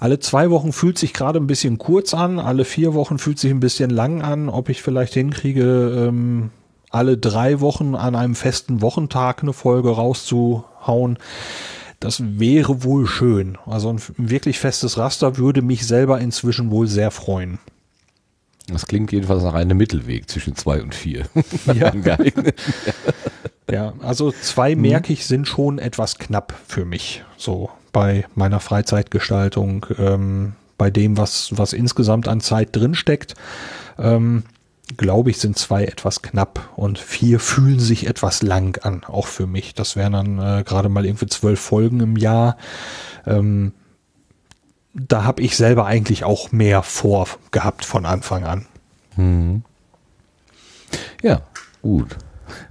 [0.00, 3.50] alle zwei Wochen fühlt sich gerade ein bisschen kurz an, alle vier Wochen fühlt sich
[3.50, 6.50] ein bisschen lang an, ob ich vielleicht hinkriege, ähm,
[6.90, 11.18] alle drei Wochen an einem festen Wochentag eine Folge rauszuhauen.
[12.00, 13.58] Das wäre wohl schön.
[13.66, 17.58] Also ein wirklich festes Raster würde mich selber inzwischen wohl sehr freuen.
[18.68, 21.26] Das klingt jedenfalls nach einem Mittelweg zwischen zwei und vier.
[21.66, 21.92] Ja,
[23.70, 24.82] ja also zwei mhm.
[24.82, 27.24] merke ich sind schon etwas knapp für mich.
[27.36, 33.36] So bei meiner Freizeitgestaltung, ähm, bei dem, was, was insgesamt an Zeit drinsteckt.
[33.98, 34.42] Ähm,
[34.98, 39.46] glaube ich, sind zwei etwas knapp und vier fühlen sich etwas lang an, auch für
[39.46, 39.72] mich.
[39.72, 42.58] Das wären dann äh, gerade mal irgendwie zwölf Folgen im Jahr.
[43.24, 43.72] Ähm,
[44.92, 48.66] da habe ich selber eigentlich auch mehr vor gehabt von Anfang an.
[49.14, 49.62] Hm.
[51.22, 51.40] Ja,
[51.80, 52.18] gut.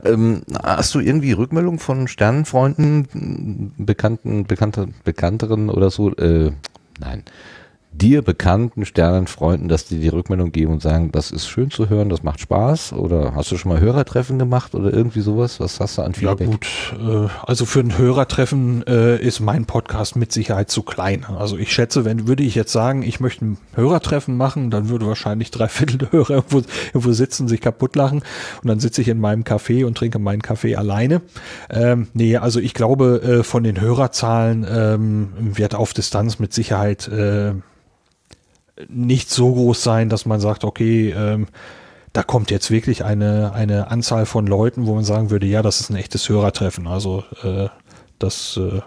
[0.03, 6.11] Ähm, hast du irgendwie Rückmeldung von Sternenfreunden, Bekannten, Bekannte, Bekannteren oder so?
[6.15, 6.52] Äh,
[6.99, 7.23] nein
[8.01, 12.09] dir bekannten Sternenfreunden, dass die die Rückmeldung geben und sagen, das ist schön zu hören,
[12.09, 12.93] das macht Spaß?
[12.93, 15.59] Oder hast du schon mal Hörertreffen gemacht oder irgendwie sowas?
[15.59, 16.41] Was hast du an Feedback?
[16.41, 16.67] Ja gut,
[16.99, 21.26] äh, also für ein Hörertreffen äh, ist mein Podcast mit Sicherheit zu klein.
[21.26, 25.07] Also ich schätze, wenn würde ich jetzt sagen, ich möchte ein Hörertreffen machen, dann würde
[25.07, 28.23] wahrscheinlich drei Viertel der Hörer irgendwo, irgendwo sitzen, sich kaputt lachen
[28.61, 31.22] und dann sitze ich in meinem Café und trinke meinen Kaffee alleine.
[31.69, 37.07] Ähm, nee, also ich glaube, äh, von den Hörerzahlen ähm, wird auf Distanz mit Sicherheit
[37.07, 37.53] äh,
[38.88, 41.47] nicht so groß sein, dass man sagt, okay, ähm,
[42.14, 45.81] da kommt jetzt wirklich eine, eine Anzahl von Leuten, wo man sagen würde, ja, das
[45.81, 46.88] ist ein echtes Hörertreffen.
[46.88, 47.68] Also äh,
[48.19, 48.81] das äh,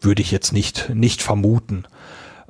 [0.00, 1.84] würde ich jetzt nicht, nicht vermuten.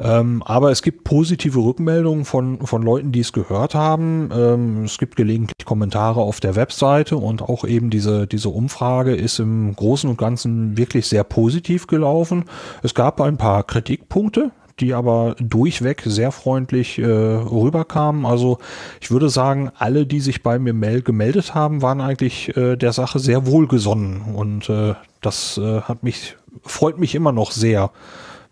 [0.01, 4.31] Ähm, aber es gibt positive Rückmeldungen von, von Leuten, die es gehört haben.
[4.35, 9.39] Ähm, es gibt gelegentlich Kommentare auf der Webseite und auch eben diese, diese Umfrage ist
[9.41, 12.47] im Großen und Ganzen wirklich sehr positiv gelaufen.
[12.83, 18.27] Es gab ein paar Kritikpunkte, die aber durchweg sehr freundlich äh, rüberkamen.
[18.27, 18.59] Also
[19.01, 22.93] ich würde sagen, alle, die sich bei mir mel gemeldet haben, waren eigentlich äh, der
[22.93, 27.91] Sache sehr wohlgesonnen und äh, das äh, hat mich freut mich immer noch sehr,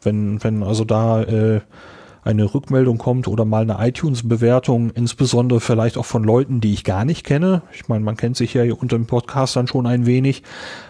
[0.03, 1.61] wenn wenn also da äh,
[2.29, 7.07] eine Rückmeldung kommt oder mal eine iTunes-Bewertung, insbesondere vielleicht auch von Leuten, die ich gar
[7.07, 7.63] nicht kenne.
[7.73, 10.43] Ich meine, man kennt sich ja unter dem Podcast dann schon ein wenig.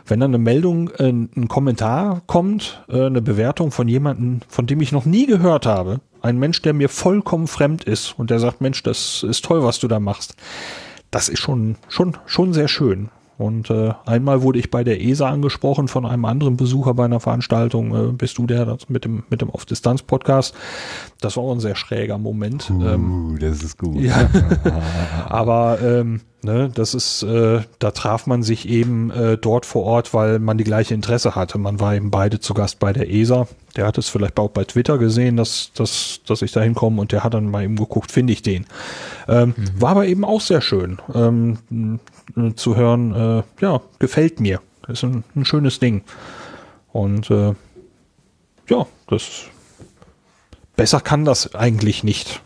[0.05, 4.81] Wenn dann eine Meldung, äh, ein Kommentar kommt, äh, eine Bewertung von jemandem, von dem
[4.81, 8.61] ich noch nie gehört habe, ein Mensch, der mir vollkommen fremd ist und der sagt,
[8.61, 10.35] Mensch, das ist toll, was du da machst.
[11.13, 13.11] Das ist schon, schon, schon sehr schön.
[13.39, 17.21] Und äh, einmal wurde ich bei der ESA angesprochen von einem anderen Besucher bei einer
[17.21, 17.95] Veranstaltung.
[17.95, 20.57] Äh, bist du der das mit dem mit dem Auf Distanz Podcast?
[21.21, 22.69] Das war auch ein sehr schräger Moment.
[22.69, 24.01] Uh, ähm, das ist gut.
[24.01, 24.29] Ja.
[25.29, 30.15] Aber ähm, ne, das ist, äh, da traf man sich eben äh, dort vor Ort,
[30.15, 31.59] weil man die gleiche Interesse hatte.
[31.59, 33.49] Man war eben beide zu Gast bei der ESA.
[33.77, 37.13] Der hat es vielleicht auch bei Twitter gesehen, dass, dass, dass ich da hinkomme und
[37.13, 38.67] der hat dann mal eben geguckt, finde ich den.
[39.29, 39.81] Ähm, mhm.
[39.81, 40.99] War aber eben auch sehr schön.
[41.15, 41.59] Ähm,
[42.39, 44.61] äh, zu hören, äh, ja, gefällt mir.
[44.87, 46.03] ist ein, ein schönes Ding.
[46.93, 47.55] Und äh,
[48.69, 49.45] ja, das
[50.77, 52.41] besser kann das eigentlich nicht.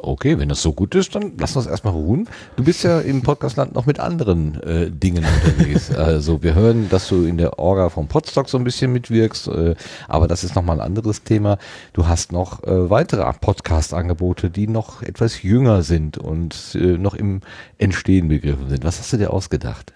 [0.00, 2.28] Okay, wenn das so gut ist, dann lass uns erstmal ruhen.
[2.56, 5.90] Du bist ja im Podcastland noch mit anderen äh, Dingen unterwegs.
[5.94, 9.74] also wir hören, dass du in der Orga vom Podstock so ein bisschen mitwirkst, äh,
[10.06, 11.58] aber das ist nochmal ein anderes Thema.
[11.92, 17.40] Du hast noch äh, weitere Podcast-Angebote, die noch etwas jünger sind und äh, noch im
[17.78, 18.84] Entstehen begriffen sind.
[18.84, 19.92] Was hast du dir ausgedacht?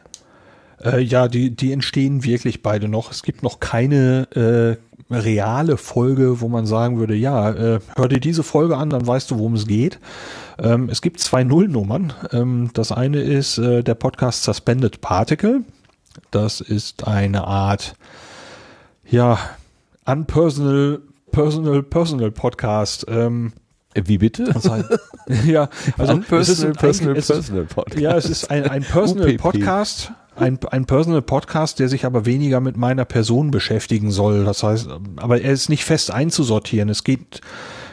[0.84, 3.10] Äh, ja, die, die entstehen wirklich beide noch.
[3.10, 4.78] Es gibt noch keine
[5.10, 9.06] äh, reale Folge, wo man sagen würde, ja, äh, hör dir diese Folge an, dann
[9.06, 9.98] weißt du, worum es geht.
[10.58, 12.12] Ähm, es gibt zwei Nullnummern.
[12.32, 15.62] Ähm, das eine ist äh, der Podcast Suspended Particle.
[16.30, 17.94] Das ist eine Art,
[19.08, 19.38] ja,
[20.04, 21.00] unpersonal,
[21.30, 23.06] personal, personal Podcast.
[23.08, 23.52] Ähm,
[23.94, 24.44] wie bitte?
[25.46, 25.68] ja,
[25.98, 28.00] also es ist ein, personal, es personal Podcast.
[28.00, 29.38] Ja, es ist ein, ein Personal UPP.
[29.38, 34.44] Podcast, ein, ein Personal Podcast, der sich aber weniger mit meiner Person beschäftigen soll.
[34.44, 36.88] Das heißt, aber er ist nicht fest einzusortieren.
[36.88, 37.40] Es geht,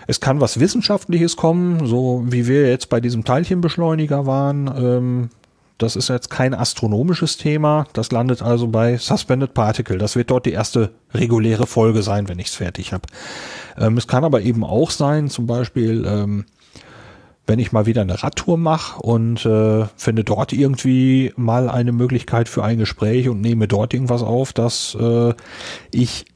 [0.08, 4.68] es kann was Wissenschaftliches kommen, so wie wir jetzt bei diesem Teilchenbeschleuniger waren.
[4.76, 5.30] Ähm,
[5.80, 7.88] das ist jetzt kein astronomisches Thema.
[7.94, 9.98] Das landet also bei Suspended Particle.
[9.98, 13.08] Das wird dort die erste reguläre Folge sein, wenn ich es fertig habe.
[13.78, 16.46] Ähm, es kann aber eben auch sein, zum Beispiel, ähm,
[17.50, 22.48] wenn ich mal wieder eine Radtour mache und äh, finde dort irgendwie mal eine Möglichkeit
[22.48, 25.34] für ein Gespräch und nehme dort irgendwas auf, dass äh,
[25.92, 26.28] ich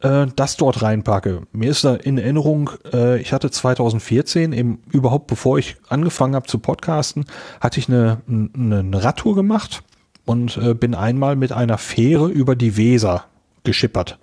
[0.00, 1.42] äh, das dort reinpacke.
[1.52, 6.48] Mir ist da in Erinnerung, äh, ich hatte 2014, eben überhaupt bevor ich angefangen habe
[6.48, 7.26] zu podcasten,
[7.60, 9.84] hatte ich eine, eine, eine Radtour gemacht
[10.24, 13.26] und äh, bin einmal mit einer Fähre über die Weser
[13.62, 14.18] geschippert.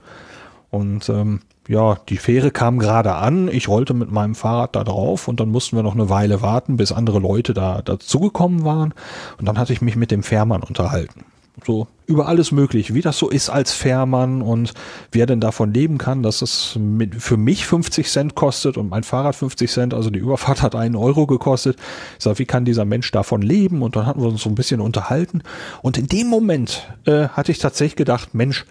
[0.71, 1.39] Und ähm,
[1.71, 5.49] ja, die Fähre kam gerade an, ich rollte mit meinem Fahrrad da drauf und dann
[5.49, 8.93] mussten wir noch eine Weile warten, bis andere Leute da dazugekommen waren.
[9.37, 11.23] Und dann hatte ich mich mit dem Fährmann unterhalten
[11.65, 14.73] so über alles möglich, wie das so ist als Fährmann und
[15.11, 19.03] wer denn davon leben kann, dass es mit, für mich 50 Cent kostet und mein
[19.03, 21.77] Fahrrad 50 Cent, also die Überfahrt hat einen Euro gekostet.
[22.17, 23.81] Ich sag, wie kann dieser Mensch davon leben?
[23.81, 25.43] Und dann hatten wir uns so ein bisschen unterhalten.
[25.81, 28.65] Und in dem Moment äh, hatte ich tatsächlich gedacht, Mensch,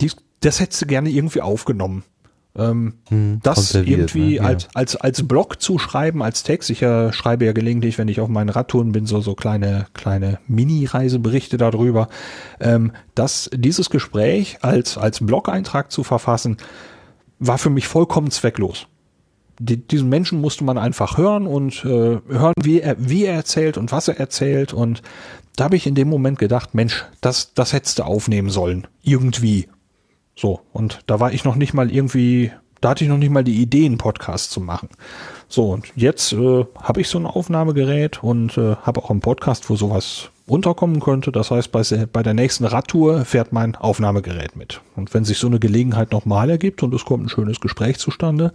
[0.00, 2.04] dies, das hättest du gerne irgendwie aufgenommen
[2.56, 4.36] ähm, hm, das irgendwie ne?
[4.36, 4.42] ja.
[4.42, 6.70] als, als, als Blog zu schreiben, als Text.
[6.70, 10.38] Ich äh, schreibe ja gelegentlich, wenn ich auf meinen Radtouren bin, so, so kleine, kleine
[10.46, 12.08] Mini-Reiseberichte darüber.
[12.60, 16.58] Ähm, dass dieses Gespräch als, als Blog-Eintrag zu verfassen,
[17.40, 18.86] war für mich vollkommen zwecklos.
[19.58, 21.88] Die, diesen Menschen musste man einfach hören und äh,
[22.28, 24.72] hören, wie er, wie er erzählt und was er erzählt.
[24.72, 25.02] Und
[25.56, 28.86] da habe ich in dem Moment gedacht, Mensch, das, das hättest du aufnehmen sollen.
[29.02, 29.68] Irgendwie.
[30.36, 32.50] So, und da war ich noch nicht mal irgendwie,
[32.80, 34.88] da hatte ich noch nicht mal die Idee, einen Podcast zu machen.
[35.48, 39.70] So, und jetzt äh, habe ich so ein Aufnahmegerät und äh, habe auch einen Podcast,
[39.70, 41.32] wo sowas unterkommen könnte.
[41.32, 41.82] Das heißt, bei,
[42.12, 44.80] bei der nächsten Radtour fährt mein Aufnahmegerät mit.
[44.96, 48.52] Und wenn sich so eine Gelegenheit nochmal ergibt und es kommt ein schönes Gespräch zustande,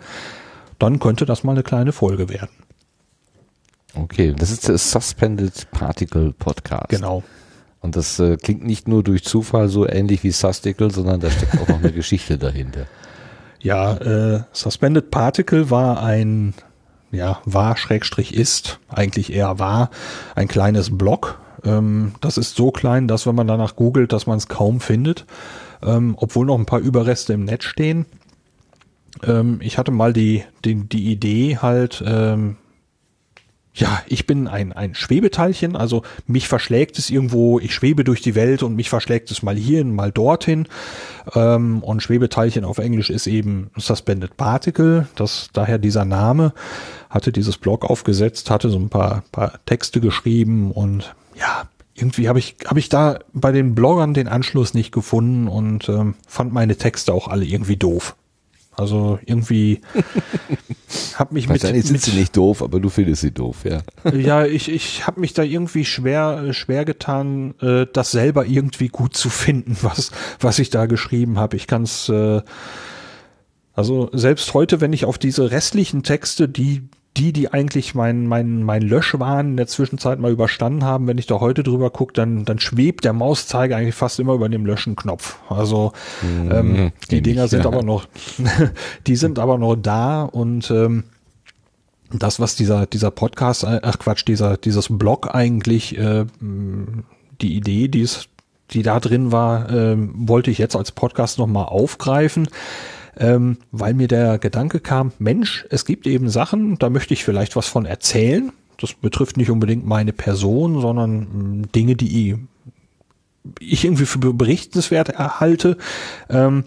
[0.77, 2.49] dann könnte das mal eine kleine Folge werden.
[3.95, 6.89] Okay, das ist der Suspended Particle Podcast.
[6.89, 7.23] Genau.
[7.81, 11.59] Und das äh, klingt nicht nur durch Zufall so ähnlich wie Susticle, sondern da steckt
[11.59, 12.85] auch noch eine Geschichte dahinter.
[13.61, 16.53] Ja, äh, Suspended Particle war ein,
[17.11, 19.89] ja, war Schrägstrich ist, eigentlich eher war,
[20.35, 21.39] ein kleines Blog.
[21.63, 25.25] Ähm, das ist so klein, dass wenn man danach googelt, dass man es kaum findet,
[25.83, 28.05] ähm, obwohl noch ein paar Überreste im Netz stehen.
[29.23, 32.57] Ähm, ich hatte mal die, die, die Idee halt, ähm,
[33.73, 38.35] ja, ich bin ein, ein Schwebeteilchen, also mich verschlägt es irgendwo, ich schwebe durch die
[38.35, 40.67] Welt und mich verschlägt es mal hierhin, mal dorthin.
[41.35, 46.53] Ähm, und Schwebeteilchen auf Englisch ist eben Suspended Particle, das daher dieser Name,
[47.09, 52.39] hatte dieses Blog aufgesetzt, hatte so ein paar, paar Texte geschrieben und ja, irgendwie habe
[52.39, 56.75] ich, hab ich da bei den Bloggern den Anschluss nicht gefunden und ähm, fand meine
[56.75, 58.15] Texte auch alle irgendwie doof.
[58.79, 59.81] Also irgendwie
[61.15, 63.81] habe mich mit, mit sind sie nicht doof, aber du findest sie doof, ja.
[64.13, 69.17] Ja, ich ich habe mich da irgendwie schwer schwer getan, äh, das selber irgendwie gut
[69.17, 71.57] zu finden, was was ich da geschrieben habe.
[71.57, 72.41] Ich kann es äh,
[73.73, 76.83] also selbst heute, wenn ich auf diese restlichen Texte, die
[77.17, 81.25] die, die eigentlich mein, mein, mein Löschwahn in der Zwischenzeit mal überstanden haben, wenn ich
[81.25, 85.37] da heute drüber gucke, dann, dann schwebt der Mauszeiger eigentlich fast immer über dem Löschen-Knopf.
[85.49, 85.91] Also
[86.21, 87.67] mhm, ähm, die Dinger ich, sind ja.
[87.67, 88.05] aber noch,
[89.07, 91.05] die sind aber noch da und ähm,
[92.11, 97.87] das, was dieser, dieser Podcast, äh, ach Quatsch, dieser, dieses Blog eigentlich, äh, die Idee,
[97.87, 98.29] die ist,
[98.71, 102.47] die da drin war, äh, wollte ich jetzt als Podcast nochmal aufgreifen
[103.17, 107.55] ähm, weil mir der Gedanke kam, Mensch, es gibt eben Sachen, da möchte ich vielleicht
[107.55, 108.51] was von erzählen.
[108.79, 112.37] Das betrifft nicht unbedingt meine Person, sondern mh, hm, Dinge, die
[113.59, 115.77] ich irgendwie für berichtenswert erhalte.
[116.29, 116.65] Ähm,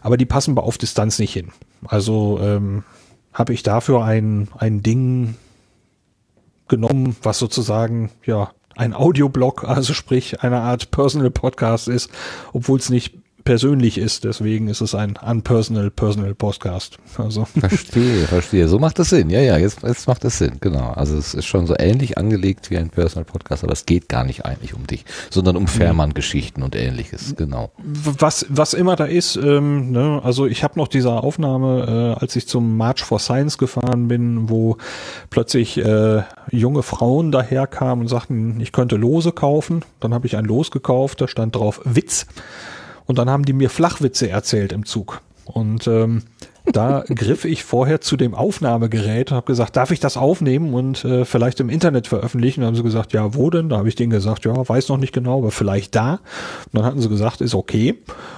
[0.00, 1.48] aber die passen auf Distanz nicht hin.
[1.86, 2.84] Also ähm,
[3.32, 5.36] habe ich dafür ein, ein Ding
[6.68, 12.10] genommen, was sozusagen ja ein Audioblog, also sprich eine Art Personal Podcast ist,
[12.52, 13.14] obwohl es nicht
[13.46, 14.24] persönlich ist.
[14.24, 16.98] Deswegen ist es ein unpersonal personal Podcast.
[17.16, 17.44] Also.
[17.58, 18.68] Verstehe, verstehe.
[18.68, 19.30] So macht es Sinn.
[19.30, 20.58] Ja, ja, jetzt, jetzt macht es Sinn.
[20.60, 20.90] Genau.
[20.90, 24.24] Also es ist schon so ähnlich angelegt wie ein Personal Podcast, aber es geht gar
[24.24, 27.34] nicht eigentlich um dich, sondern um Fährmann-Geschichten und ähnliches.
[27.36, 27.70] Genau.
[27.78, 32.34] Was, was immer da ist, ähm, ne, also ich habe noch diese Aufnahme, äh, als
[32.34, 34.76] ich zum March for Science gefahren bin, wo
[35.30, 39.84] plötzlich äh, junge Frauen daherkamen und sagten, ich könnte Lose kaufen.
[40.00, 42.26] Dann habe ich ein Los gekauft, da stand drauf Witz.
[43.06, 45.22] Und dann haben die mir Flachwitze erzählt im Zug.
[45.44, 46.22] Und ähm,
[46.72, 51.04] da griff ich vorher zu dem Aufnahmegerät und habe gesagt, darf ich das aufnehmen und
[51.04, 52.60] äh, vielleicht im Internet veröffentlichen?
[52.60, 53.68] Da haben sie gesagt, ja, wo denn?
[53.68, 56.14] Da habe ich denen gesagt, ja, weiß noch nicht genau, aber vielleicht da.
[56.66, 57.94] Und dann hatten sie gesagt, ist okay.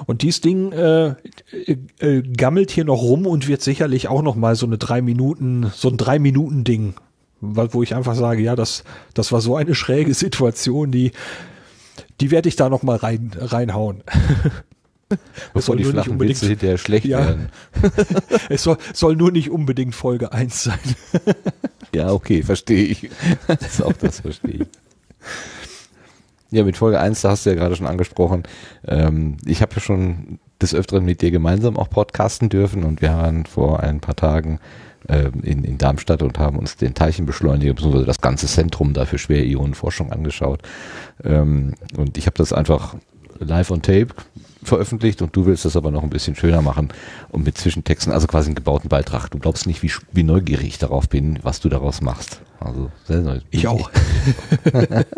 [0.06, 4.36] Und dieses Ding äh, äh, äh gammelt hier noch rum und wird sicherlich auch noch
[4.36, 6.94] mal so eine drei Minuten, so ein drei Minuten Ding,
[7.40, 8.84] wo ich einfach sage, ja, das,
[9.14, 11.12] das war so eine schräge Situation, die
[12.20, 14.02] die werde ich da noch mal rein, reinhauen.
[15.54, 17.48] Bevor die flachen unbedingt, Witze hinterher schlecht ja, werden.
[18.50, 20.78] es soll, soll nur nicht unbedingt Folge 1 sein.
[21.94, 23.08] ja, okay, verstehe ich.
[23.46, 24.68] Das auch das verstehe ich.
[26.50, 28.44] Ja, mit Folge 1, da hast du ja gerade schon angesprochen.
[28.86, 33.10] Ähm, ich habe ja schon des Öfteren mit dir gemeinsam auch podcasten dürfen und wir
[33.10, 34.58] waren vor ein paar Tagen
[35.08, 38.04] äh, in, in Darmstadt und haben uns den Teilchenbeschleuniger bzw.
[38.04, 40.62] das ganze Zentrum da für Schwerionenforschung angeschaut.
[41.22, 42.96] Ähm, und ich habe das einfach
[43.40, 44.08] live on tape
[44.62, 46.88] veröffentlicht und du willst das aber noch ein bisschen schöner machen
[47.28, 49.30] und mit Zwischentexten, also quasi einen gebauten Beitrag.
[49.30, 52.40] Du glaubst nicht, wie, wie neugierig ich darauf bin, was du daraus machst.
[52.58, 53.38] Also sehr neu.
[53.50, 53.90] Ich auch.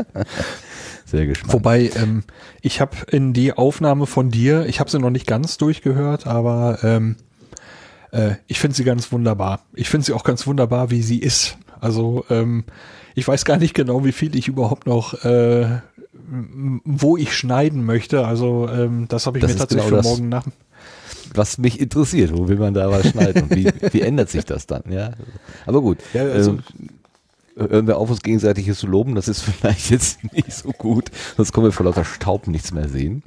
[1.10, 1.52] sehr gespannt.
[1.52, 2.22] Wobei, ähm,
[2.62, 6.78] ich habe in die Aufnahme von dir, ich habe sie noch nicht ganz durchgehört, aber
[6.82, 7.16] ähm,
[8.12, 9.60] äh, ich finde sie ganz wunderbar.
[9.74, 11.56] Ich finde sie auch ganz wunderbar, wie sie ist.
[11.80, 12.64] Also ähm,
[13.14, 15.80] ich weiß gar nicht genau, wie viel ich überhaupt noch, äh,
[16.84, 18.26] wo ich schneiden möchte.
[18.26, 20.46] Also ähm, das habe ich das mir tatsächlich genau für morgen nach.
[21.32, 24.66] Was mich interessiert, wo will man da was schneiden und wie, wie ändert sich das
[24.66, 24.82] dann?
[24.90, 25.12] Ja,
[25.64, 25.98] aber gut.
[26.12, 26.62] Ja, also, ähm,
[27.56, 29.14] hören wir auf, uns gegenseitiges zu loben.
[29.14, 32.88] Das ist vielleicht jetzt nicht so gut, sonst kommen wir vor lauter Staub nichts mehr
[32.88, 33.22] sehen.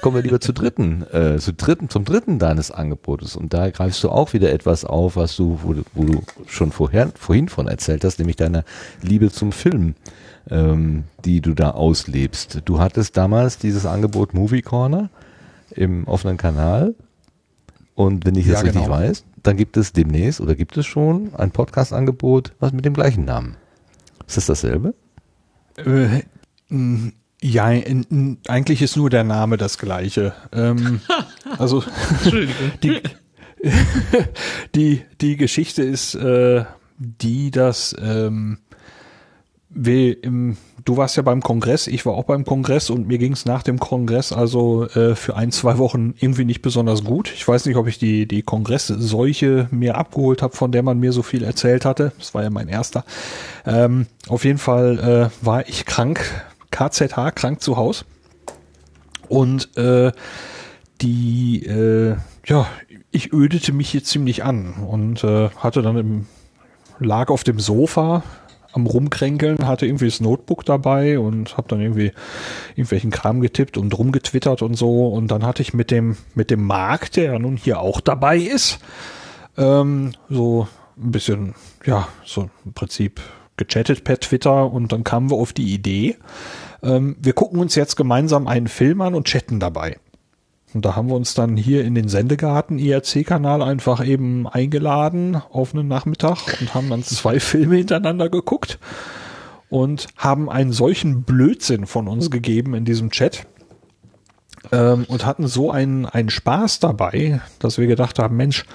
[0.00, 3.36] Kommen wir lieber zu dritten, äh, zu dritten, zum dritten deines Angebotes.
[3.36, 7.12] Und da greifst du auch wieder etwas auf, was du, wo, wo du schon vorher,
[7.18, 8.64] vorhin von erzählt hast, nämlich deine
[9.02, 9.94] Liebe zum Film,
[10.50, 12.62] ähm, die du da auslebst.
[12.64, 15.10] Du hattest damals dieses Angebot Movie Corner
[15.70, 16.94] im offenen Kanal.
[17.94, 18.94] Und wenn ich das ja, richtig genau.
[18.94, 23.24] weiß, dann gibt es demnächst oder gibt es schon ein Podcast-Angebot, was mit dem gleichen
[23.24, 23.56] Namen.
[24.26, 24.94] Ist das dasselbe?
[25.76, 26.22] Äh,
[27.42, 30.34] ja, eigentlich ist nur der Name das gleiche.
[30.52, 31.00] Ähm,
[31.58, 31.82] also
[32.82, 33.00] die,
[34.74, 36.64] die, die Geschichte ist äh,
[36.98, 38.58] die, dass ähm,
[39.68, 40.56] wir im,
[40.86, 43.62] du warst ja beim Kongress, ich war auch beim Kongress und mir ging es nach
[43.62, 47.30] dem Kongress also äh, für ein, zwei Wochen irgendwie nicht besonders gut.
[47.34, 51.12] Ich weiß nicht, ob ich die, die Kongressseuche mir abgeholt habe, von der man mir
[51.12, 52.12] so viel erzählt hatte.
[52.18, 53.04] Das war ja mein erster.
[53.66, 56.20] Ähm, auf jeden Fall äh, war ich krank,
[56.70, 58.04] KZH, krank zu Haus.
[59.28, 60.12] Und äh,
[61.00, 62.14] die, äh,
[62.46, 62.66] ja,
[63.10, 66.26] ich ödete mich hier ziemlich an und äh, hatte dann im,
[67.00, 68.22] lag auf dem Sofa,
[68.76, 72.12] am Rumkränkeln, hatte irgendwie das Notebook dabei und habe dann irgendwie
[72.70, 75.08] irgendwelchen Kram getippt und rumgetwittert und so.
[75.08, 78.38] Und dann hatte ich mit dem, mit dem Marc, der ja nun hier auch dabei
[78.38, 78.78] ist,
[79.56, 81.54] ähm, so ein bisschen,
[81.84, 83.20] ja, so im Prinzip
[83.56, 86.16] gechattet per Twitter und dann kamen wir auf die Idee,
[86.82, 89.98] ähm, wir gucken uns jetzt gemeinsam einen Film an und chatten dabei.
[90.76, 95.74] Und da haben wir uns dann hier in den Sendegarten IRC-Kanal einfach eben eingeladen auf
[95.74, 98.78] einen Nachmittag und haben dann zwei Filme hintereinander geguckt
[99.70, 103.46] und haben einen solchen Blödsinn von uns gegeben in diesem Chat
[104.70, 108.66] ähm, und hatten so einen, einen Spaß dabei, dass wir gedacht haben, Mensch,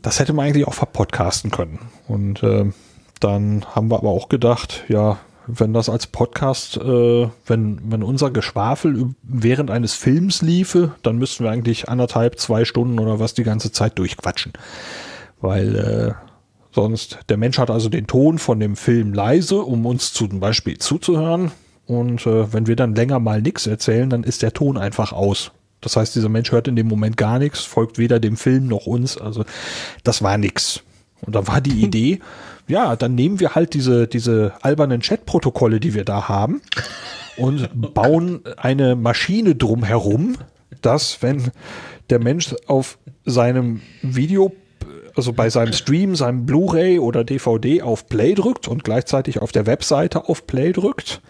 [0.00, 1.80] das hätte man eigentlich auch verpodcasten können.
[2.06, 2.70] Und äh,
[3.18, 8.30] dann haben wir aber auch gedacht, ja, wenn das als Podcast, äh, wenn, wenn unser
[8.30, 13.42] Geschwafel während eines Films liefe, dann müssten wir eigentlich anderthalb, zwei Stunden oder was die
[13.42, 14.52] ganze Zeit durchquatschen.
[15.40, 16.12] Weil äh,
[16.72, 20.78] sonst, der Mensch hat also den Ton von dem Film leise, um uns zum Beispiel
[20.78, 21.50] zuzuhören.
[21.86, 25.50] Und äh, wenn wir dann länger mal nichts erzählen, dann ist der Ton einfach aus.
[25.80, 28.86] Das heißt, dieser Mensch hört in dem Moment gar nichts, folgt weder dem Film noch
[28.86, 29.18] uns.
[29.18, 29.44] Also
[30.04, 30.82] das war nix.
[31.20, 32.20] Und da war die Idee,
[32.68, 36.62] ja, dann nehmen wir halt diese, diese albernen Chatprotokolle, die wir da haben
[37.36, 40.36] und bauen eine Maschine drumherum,
[40.80, 41.50] dass wenn
[42.10, 44.52] der Mensch auf seinem Video,
[45.14, 49.66] also bei seinem Stream, seinem Blu-ray oder DVD auf Play drückt und gleichzeitig auf der
[49.66, 51.20] Webseite auf Play drückt,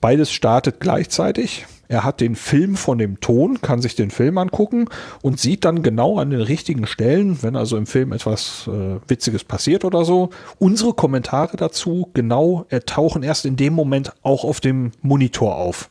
[0.00, 1.66] beides startet gleichzeitig.
[1.88, 4.88] Er hat den Film von dem Ton, kann sich den Film angucken
[5.22, 9.42] und sieht dann genau an den richtigen Stellen, wenn also im Film etwas äh, Witziges
[9.42, 10.28] passiert oder so,
[10.58, 15.88] unsere Kommentare dazu genau äh, tauchen erst in dem Moment auch auf dem Monitor auf.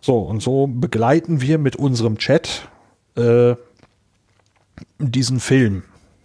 [0.00, 2.68] So, und so begleiten wir mit unserem Chat
[3.16, 3.54] äh,
[4.98, 5.84] diesen Film.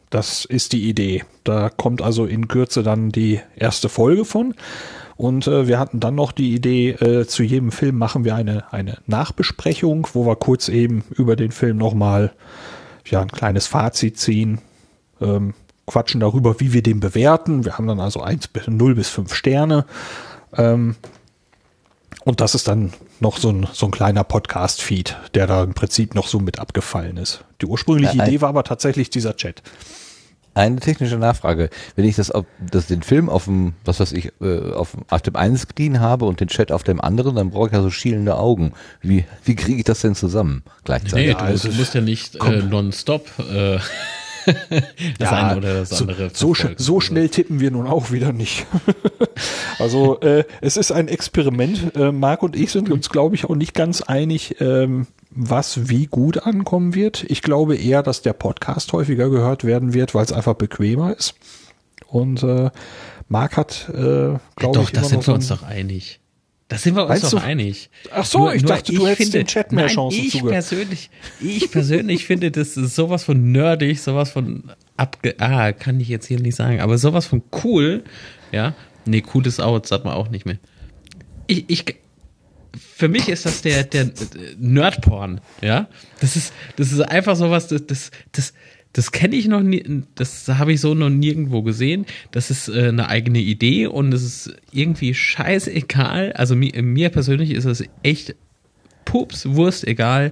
[0.10, 1.24] Das ist die Idee.
[1.44, 4.56] Da kommt also in Kürze dann die erste Folge von.
[5.18, 8.72] Und äh, wir hatten dann noch die Idee, äh, zu jedem Film machen wir eine,
[8.74, 12.34] eine Nachbesprechung, wo wir kurz eben über den Film nochmal
[13.06, 14.60] ja, ein kleines Fazit ziehen,
[15.22, 15.54] ähm,
[15.88, 17.64] quatschen darüber, wie wir den bewerten.
[17.64, 19.86] Wir haben dann also 1 bis 0 bis 5 Sterne.
[20.58, 20.96] Ähm,
[22.26, 26.16] und das ist dann noch so ein, so ein kleiner Podcast-Feed, der da im Prinzip
[26.16, 27.44] noch so mit abgefallen ist.
[27.62, 29.62] Die ursprüngliche ja, Idee war aber tatsächlich dieser Chat.
[30.56, 31.70] Eine technische Nachfrage.
[31.98, 35.22] Wenn ich das, auf, das den Film auf dem, was weiß ich, äh, auf, auf
[35.22, 37.92] dem einen Screen habe und den Chat auf dem anderen, dann brauche ich ja so
[37.92, 38.72] schielende Augen.
[39.02, 41.28] Wie, wie kriege ich das denn zusammen gleichzeitig?
[41.28, 43.80] Nee, du, also, du musst ja nicht äh, nonstop äh,
[45.20, 46.30] das ja, eine oder das andere.
[46.34, 48.66] So, so, so, schnell tippen wir nun auch wieder nicht.
[49.80, 51.96] also äh, es ist ein Experiment.
[51.96, 56.06] Äh, Marc und ich sind uns, glaube ich, auch nicht ganz einig, ähm, was wie
[56.08, 57.26] gut ankommen wird.
[57.28, 61.36] Ich glaube eher, dass der Podcast häufiger gehört werden wird, weil es einfach bequemer ist.
[62.08, 62.70] Und äh,
[63.28, 66.20] Marc hat, äh, glaube ja, doch, ich, das sind wir uns doch einig.
[66.68, 67.38] Da sind wir uns Meinst doch du?
[67.46, 67.90] einig.
[68.12, 70.54] Ach so, nur, ich dachte, du hättest finde, den Chat mehr nein, Chancen ich zugehört.
[70.54, 71.10] persönlich,
[71.40, 75.36] Ich persönlich finde, das ist sowas von nerdig, sowas von abge...
[75.40, 78.04] Ah, kann ich jetzt hier nicht sagen, aber sowas von cool,
[78.52, 78.74] ja.
[79.06, 80.58] Nee, cool ist out, sagt man auch nicht mehr.
[81.46, 81.86] Ich, ich,
[82.76, 84.10] für mich ist das der, der
[84.58, 85.88] Nerdporn, ja.
[86.20, 88.54] Das ist, das ist einfach sowas, das, das, das,
[88.96, 92.06] das kenne ich noch nie, das habe ich so noch nirgendwo gesehen.
[92.32, 96.32] Das ist äh, eine eigene Idee und es ist irgendwie scheißegal.
[96.32, 98.36] Also mir, mir persönlich ist es echt
[99.04, 100.32] Pups, Wurst, egal,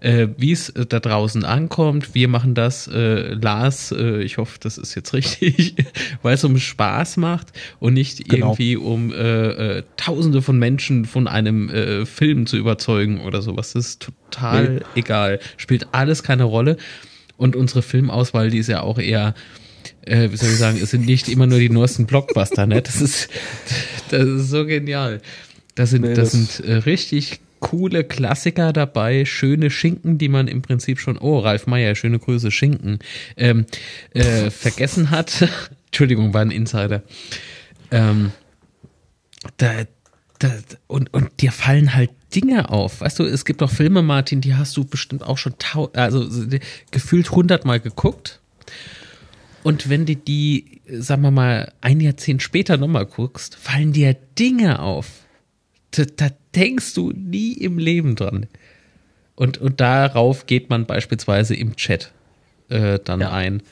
[0.00, 2.14] äh, wie es äh, da draußen ankommt.
[2.14, 5.74] Wir machen das, äh, Lars, äh, ich hoffe, das ist jetzt richtig,
[6.20, 8.48] weil es um Spaß macht und nicht genau.
[8.48, 13.72] irgendwie um äh, äh, Tausende von Menschen von einem äh, Film zu überzeugen oder sowas.
[13.72, 14.80] Das ist total nee.
[14.96, 15.40] egal.
[15.56, 16.76] Spielt alles keine Rolle.
[17.42, 19.34] Und unsere Filmauswahl, die ist ja auch eher
[20.02, 22.82] äh, wie soll ich sagen, es sind nicht immer nur die neuesten Blockbuster, ne?
[22.82, 23.28] Das ist,
[24.10, 25.20] das ist so genial.
[25.74, 30.48] Das sind, nee, das, das sind äh, richtig coole Klassiker dabei, schöne Schinken, die man
[30.48, 32.98] im Prinzip schon, oh, Ralf Meyer, schöne Grüße, Schinken,
[33.36, 33.66] ähm,
[34.14, 35.48] äh, vergessen hat.
[35.86, 37.02] Entschuldigung, war ein Insider.
[37.90, 38.32] Ähm,
[39.56, 39.84] da,
[40.38, 40.50] da,
[40.86, 43.00] und, und dir fallen halt Dinge auf.
[43.00, 45.54] Weißt du, es gibt auch Filme, Martin, die hast du bestimmt auch schon
[45.94, 46.26] also
[46.90, 48.40] gefühlt hundertmal geguckt.
[49.62, 54.80] Und wenn du die, sagen wir mal, ein Jahrzehnt später nochmal guckst, fallen dir Dinge
[54.80, 55.08] auf,
[55.92, 58.46] da, da denkst du nie im Leben dran.
[59.36, 62.12] Und, und darauf geht man beispielsweise im Chat
[62.68, 63.32] äh, dann ja.
[63.32, 63.62] ein.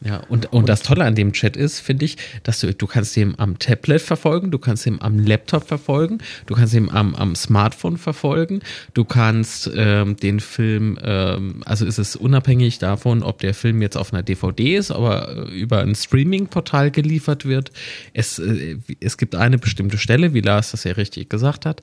[0.00, 3.16] Ja, und, und das Tolle an dem Chat ist, finde ich, dass du, du kannst
[3.16, 7.34] den am Tablet verfolgen, du kannst ihn am Laptop verfolgen, du kannst ihn am, am
[7.34, 8.60] Smartphone verfolgen,
[8.94, 13.96] du kannst ähm, den Film, ähm, also ist es unabhängig davon, ob der Film jetzt
[13.96, 17.72] auf einer DVD ist, aber äh, über ein Streaming-Portal geliefert wird.
[18.12, 21.82] Es, äh, es gibt eine bestimmte Stelle, wie Lars das ja richtig gesagt hat.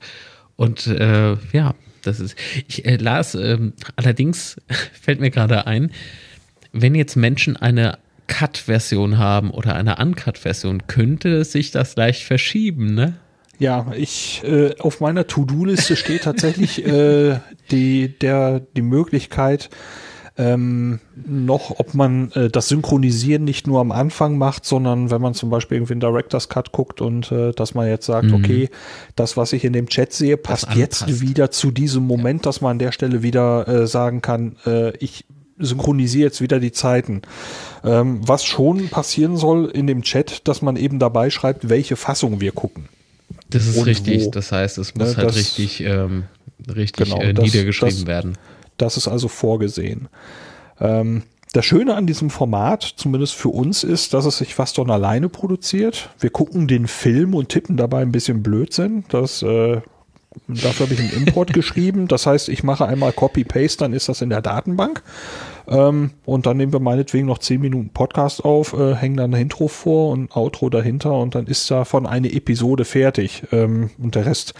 [0.56, 2.34] Und äh, ja, das ist,
[2.66, 3.58] ich, äh, Lars, äh,
[3.96, 4.56] allerdings
[5.02, 5.90] fällt mir gerade ein,
[6.72, 13.14] wenn jetzt Menschen eine Cut-Version haben oder eine Uncut-Version, könnte sich das leicht verschieben, ne?
[13.58, 17.40] Ja, ich äh, auf meiner To-Do-Liste steht tatsächlich äh,
[17.70, 19.70] die der die Möglichkeit
[20.38, 25.32] ähm, noch, ob man äh, das Synchronisieren nicht nur am Anfang macht, sondern wenn man
[25.32, 28.34] zum Beispiel irgendwie einen Director's Cut guckt und äh, dass man jetzt sagt, mhm.
[28.34, 28.68] okay,
[29.14, 32.50] das, was ich in dem Chat sehe, passt jetzt wieder zu diesem Moment, ja.
[32.50, 35.24] dass man an der Stelle wieder äh, sagen kann, äh, ich
[35.58, 37.22] synchronisiere jetzt wieder die Zeiten.
[37.84, 42.40] Ähm, was schon passieren soll in dem Chat, dass man eben dabei schreibt, welche Fassung
[42.40, 42.88] wir gucken.
[43.50, 44.26] Das ist richtig.
[44.26, 44.30] Wo.
[44.30, 46.24] Das heißt, es muss ne, halt das, richtig, ähm,
[46.74, 48.38] richtig genau, äh, niedergeschrieben das, werden.
[48.76, 50.08] Das ist also vorgesehen.
[50.80, 51.22] Ähm,
[51.52, 55.28] das Schöne an diesem Format, zumindest für uns, ist, dass es sich fast von alleine
[55.28, 56.10] produziert.
[56.20, 59.04] Wir gucken den Film und tippen dabei ein bisschen Blödsinn.
[59.08, 59.80] Das äh,
[60.48, 62.08] Dafür habe ich einen Import geschrieben.
[62.08, 65.02] Das heißt, ich mache einmal Copy-Paste, dann ist das in der Datenbank.
[65.68, 69.42] Ähm, und dann nehmen wir meinetwegen noch 10 Minuten Podcast auf, äh, hängen dann ein
[69.42, 73.44] Intro vor und Outro dahinter und dann ist davon eine Episode fertig.
[73.50, 74.54] Ähm, und der Rest,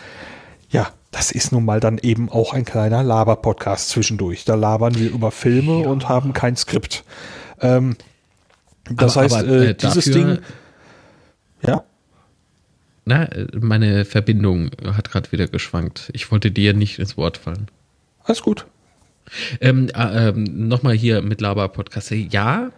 [0.71, 4.45] ja, das ist nun mal dann eben auch ein kleiner Laber-Podcast zwischendurch.
[4.45, 5.89] Da labern wir über Filme ja.
[5.89, 7.05] und haben kein Skript.
[7.61, 7.97] Ähm,
[8.91, 10.39] das aber, heißt, aber, äh, äh dieses Ding.
[11.63, 11.85] Ja.
[13.07, 13.29] Na,
[13.59, 16.11] meine Verbindung hat gerade wieder geschwankt.
[16.13, 17.69] Ich wollte dir nicht ins Wort fallen.
[18.25, 18.67] Alles gut.
[19.61, 22.11] Ähm, äh, ähm, Nochmal hier mit Laber-Podcast.
[22.11, 22.73] Ja,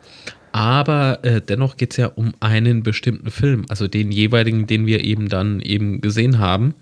[0.53, 5.03] aber äh, dennoch geht es ja um einen bestimmten Film, also den jeweiligen, den wir
[5.03, 6.75] eben dann eben gesehen haben.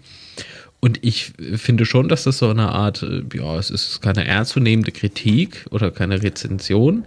[0.81, 4.90] Und ich finde schon, dass das so eine Art, äh, ja, es ist keine ernstzunehmende
[4.90, 7.05] Kritik oder keine Rezension,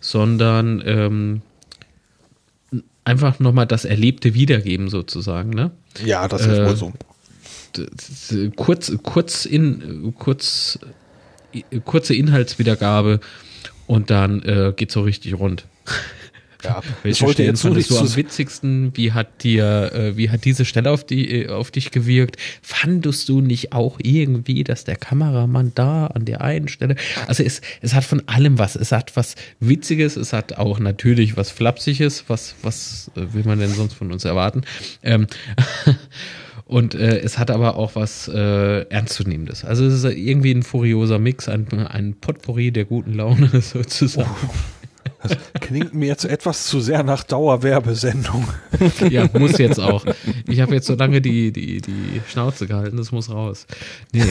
[0.00, 1.42] sondern ähm,
[3.06, 5.70] einfach nochmal das Erlebte wiedergeben sozusagen, ne?
[6.04, 6.92] Ja, das ist äh, wohl so.
[8.56, 10.78] Kurz, kurz in, kurz,
[11.84, 13.20] kurze Inhaltswiedergabe
[13.86, 15.66] und dann äh, geht so richtig rund.
[16.64, 18.92] Ja, Welche Stellen fandest du am witzigsten?
[18.96, 22.36] Wie hat dir, äh, wie hat diese Stelle auf, die, äh, auf dich gewirkt?
[22.62, 26.96] Fandest du nicht auch irgendwie, dass der Kameramann da an der einen Stelle,
[27.26, 28.76] also es, es hat von allem was.
[28.76, 33.58] Es hat was Witziges, es hat auch natürlich was Flapsiges, was, was äh, will man
[33.58, 34.62] denn sonst von uns erwarten?
[35.02, 35.26] Ähm,
[36.66, 39.64] Und äh, es hat aber auch was äh, Ernstzunehmendes.
[39.64, 44.28] Also es ist irgendwie ein furioser Mix, ein, ein Potpourri der guten Laune sozusagen.
[44.48, 44.50] Oh.
[45.22, 48.48] Das klingt mir jetzt etwas zu sehr nach Dauerwerbesendung.
[49.10, 50.04] Ja, muss jetzt auch.
[50.48, 53.66] Ich habe jetzt so lange die, die, die Schnauze gehalten, das muss raus.
[54.12, 54.24] Nee.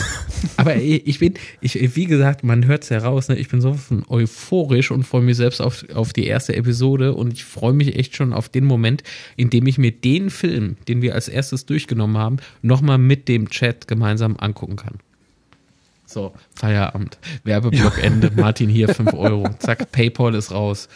[0.58, 3.36] Aber ich bin, ich, wie gesagt, man hört es ja raus, ne?
[3.36, 3.78] ich bin so
[4.10, 8.16] euphorisch und freue mich selbst auf, auf die erste Episode und ich freue mich echt
[8.16, 9.04] schon auf den Moment,
[9.36, 13.50] in dem ich mir den Film, den wir als erstes durchgenommen haben, nochmal mit dem
[13.50, 15.00] Chat gemeinsam angucken kann.
[16.16, 17.18] So, Feierabend.
[17.44, 18.32] Werbeblock Ende.
[18.34, 19.50] Martin hier 5 Euro.
[19.60, 20.88] Zack, PayPal ist raus.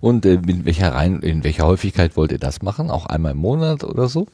[0.00, 2.90] Und äh, in welcher Rein, in welcher Häufigkeit wollt ihr das machen?
[2.90, 4.26] Auch einmal im Monat oder so?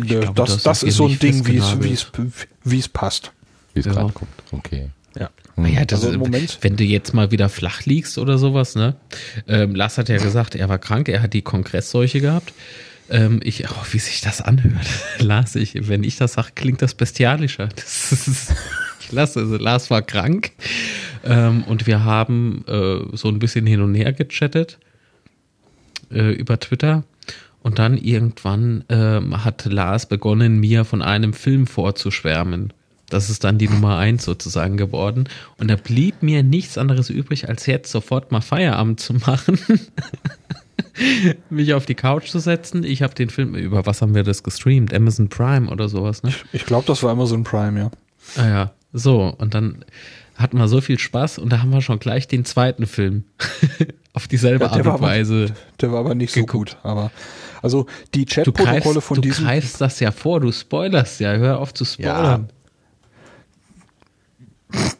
[0.00, 2.10] Glaube, das, das, das ist so ein Ding, wie es, wie es,
[2.64, 3.32] wie es passt.
[3.74, 3.92] Wie es ja.
[3.92, 4.30] gerade kommt.
[4.50, 4.88] Okay.
[5.14, 5.28] Ja.
[5.56, 6.56] Naja, das also Moment.
[6.62, 8.96] wenn du jetzt mal wieder flach liegst oder sowas, ne?
[9.46, 12.54] Ähm, Lars hat ja gesagt, er war krank, er hat die Kongressseuche gehabt.
[13.10, 14.86] Ähm, ich, oh, wie sich das anhört.
[15.18, 17.68] Lars, ich, wenn ich das sage, klingt das bestialischer.
[17.76, 18.54] Das ist,
[19.00, 20.52] ich lasse, also Lars war krank
[21.24, 24.78] ähm, und wir haben äh, so ein bisschen hin und her gechattet
[26.12, 27.04] äh, über Twitter.
[27.62, 32.72] Und dann irgendwann ähm, hat Lars begonnen, mir von einem Film vorzuschwärmen.
[33.10, 35.28] Das ist dann die Nummer eins sozusagen geworden.
[35.58, 39.58] Und da blieb mir nichts anderes übrig, als jetzt sofort mal Feierabend zu machen.
[41.50, 42.84] mich auf die Couch zu setzen.
[42.84, 44.94] Ich habe den Film, über was haben wir das gestreamt?
[44.94, 46.30] Amazon Prime oder sowas, ne?
[46.30, 47.90] Ich, ich glaube, das war Amazon Prime, ja.
[48.36, 49.34] Ah ja, so.
[49.38, 49.84] Und dann
[50.36, 53.24] hatten wir so viel Spaß und da haben wir schon gleich den zweiten Film
[54.12, 55.46] auf dieselbe ja, Art und Weise.
[55.50, 56.72] Aber, der war aber nicht so geguckt.
[56.72, 57.10] gut, aber
[57.62, 59.44] also die Chatprotokolle von du diesem.
[59.44, 62.48] Du greifst das ja vor, du spoilerst ja, hör auf zu spoilern.
[64.72, 64.80] Ja.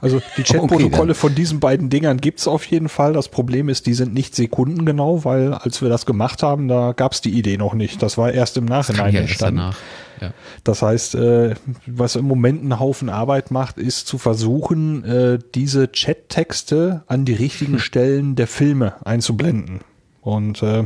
[0.00, 3.12] Also die Chatprotokolle okay, von diesen beiden Dingern gibt's auf jeden Fall.
[3.12, 7.20] Das Problem ist, die sind nicht sekundengenau, weil als wir das gemacht haben, da gab's
[7.20, 8.02] die Idee noch nicht.
[8.02, 9.74] Das war erst im Nachhinein ja entstanden.
[10.20, 10.32] Ja.
[10.64, 11.54] Das heißt, äh,
[11.86, 17.34] was im Moment einen Haufen Arbeit macht, ist zu versuchen, äh, diese Chat-Texte an die
[17.34, 19.80] richtigen Stellen der Filme einzublenden.
[20.20, 20.84] Und äh,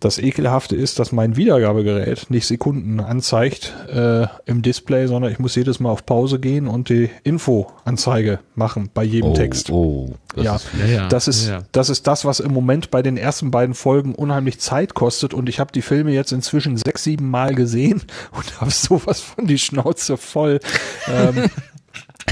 [0.00, 5.54] das Ekelhafte ist, dass mein Wiedergabegerät nicht Sekunden anzeigt äh, im Display, sondern ich muss
[5.54, 9.70] jedes Mal auf Pause gehen und die Infoanzeige machen bei jedem oh, Text.
[9.70, 11.58] Oh, das ja, ist, ja, das ist ja.
[11.72, 15.50] das ist das, was im Moment bei den ersten beiden Folgen unheimlich Zeit kostet und
[15.50, 18.02] ich habe die Filme jetzt inzwischen sechs, sieben Mal gesehen
[18.32, 20.60] und habe sowas von die Schnauze voll.
[21.08, 21.50] ähm,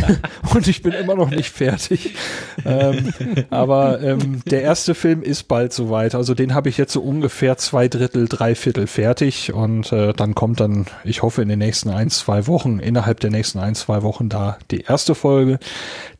[0.54, 2.14] und ich bin immer noch nicht fertig.
[2.64, 3.12] ähm,
[3.50, 6.14] aber ähm, der erste Film ist bald soweit.
[6.14, 10.34] Also den habe ich jetzt so ungefähr zwei Drittel, drei Viertel fertig und äh, dann
[10.34, 14.02] kommt dann, ich hoffe, in den nächsten ein, zwei Wochen, innerhalb der nächsten ein, zwei
[14.02, 15.58] Wochen da die erste Folge.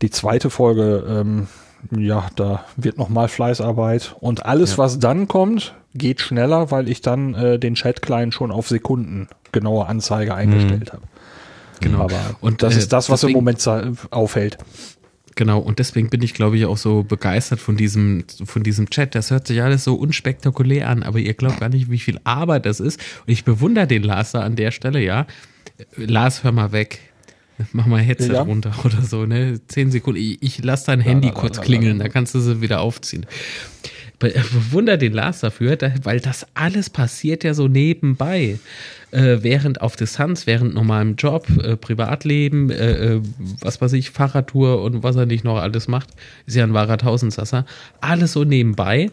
[0.03, 1.49] Die zweite Folge, ähm,
[1.97, 4.79] ja, da wird nochmal Fleißarbeit und alles, ja.
[4.79, 9.87] was dann kommt, geht schneller, weil ich dann äh, den Chat-Client schon auf Sekunden genaue
[9.87, 10.97] Anzeige eingestellt mhm.
[10.97, 11.03] habe.
[11.81, 12.01] Genau.
[12.01, 13.69] Aber und das äh, ist das, was deswegen, im Moment
[14.11, 14.59] aufhält.
[15.35, 19.15] Genau, und deswegen bin ich, glaube ich, auch so begeistert von diesem, von diesem Chat.
[19.15, 22.67] Das hört sich alles so unspektakulär an, aber ihr glaubt gar nicht, wie viel Arbeit
[22.67, 23.01] das ist.
[23.25, 25.27] Und ich bewundere den Lars da an der Stelle, ja.
[25.97, 26.99] Lars, hör mal weg.
[27.73, 28.43] Mach mal Headset ja.
[28.43, 29.61] runter oder so, ne?
[29.69, 30.21] Zehn Sekunden.
[30.21, 33.27] Ich, ich lass dein Handy kurz klingeln, da kannst du sie wieder aufziehen
[34.19, 38.59] bewundere den Lars dafür, weil das alles passiert ja so nebenbei.
[39.11, 43.23] Äh, während auf Distanz, während normalem Job, äh, Privatleben, äh, äh,
[43.61, 46.11] was weiß ich, Fahrradtour und was er nicht noch alles macht,
[46.45, 47.65] ist ja ein wahrer Tausendsasser.
[48.03, 49.11] Alles so nebenbei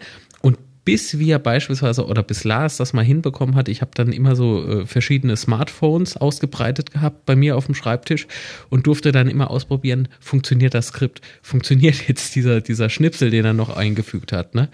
[0.86, 4.66] bis wir beispielsweise oder bis Lars das mal hinbekommen hat, ich habe dann immer so
[4.66, 8.28] äh, verschiedene Smartphones ausgebreitet gehabt bei mir auf dem Schreibtisch
[8.70, 13.54] und durfte dann immer ausprobieren, funktioniert das Skript, funktioniert jetzt dieser, dieser Schnipsel, den er
[13.54, 14.70] noch eingefügt hat, ne?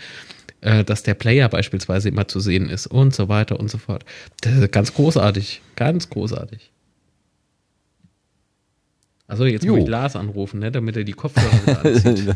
[0.60, 4.04] äh, dass der Player beispielsweise immer zu sehen ist und so weiter und so fort.
[4.42, 6.71] Das ist ganz großartig, ganz großartig.
[9.32, 9.76] Also jetzt jo.
[9.76, 12.36] muss ich Lars anrufen, ne, damit er die Kopfhörer wieder anzieht.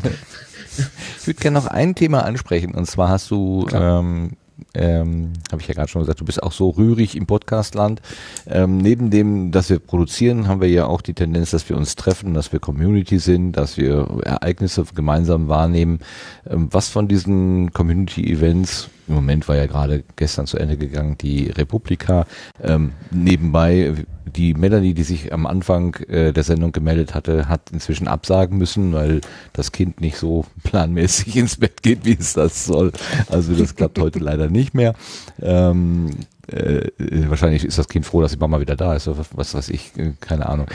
[1.20, 4.30] ich würde gerne noch ein Thema ansprechen und zwar hast du ähm,
[4.76, 8.00] ähm, habe ich ja gerade schon gesagt, du bist auch so rührig im Podcastland.
[8.46, 11.96] Ähm, neben dem, dass wir produzieren, haben wir ja auch die Tendenz, dass wir uns
[11.96, 16.00] treffen, dass wir Community sind, dass wir Ereignisse gemeinsam wahrnehmen.
[16.48, 21.48] Ähm, was von diesen Community-Events im Moment war ja gerade gestern zu Ende gegangen, die
[21.50, 22.26] Republika.
[22.60, 23.94] Ähm, nebenbei,
[24.24, 28.92] die Melanie, die sich am Anfang äh, der Sendung gemeldet hatte, hat inzwischen absagen müssen,
[28.92, 29.20] weil
[29.52, 32.92] das Kind nicht so planmäßig ins Bett geht, wie es das soll.
[33.28, 34.94] Also das klappt heute leider nicht mehr.
[35.40, 36.10] Ähm,
[36.48, 36.90] äh,
[37.28, 39.96] wahrscheinlich ist das Kind froh, dass die Mama wieder da ist, was, was weiß ich,
[39.96, 40.66] äh, keine Ahnung.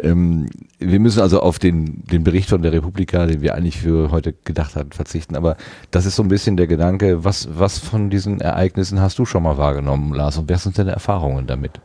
[0.00, 0.48] Ähm,
[0.78, 4.32] wir müssen also auf den, den Bericht von der Republika, den wir eigentlich für heute
[4.32, 5.36] gedacht hatten, verzichten.
[5.36, 5.56] Aber
[5.90, 9.42] das ist so ein bisschen der Gedanke, was, was von diesen Ereignissen hast du schon
[9.42, 10.38] mal wahrgenommen, Lars?
[10.38, 11.80] Und wer sind deine Erfahrungen damit?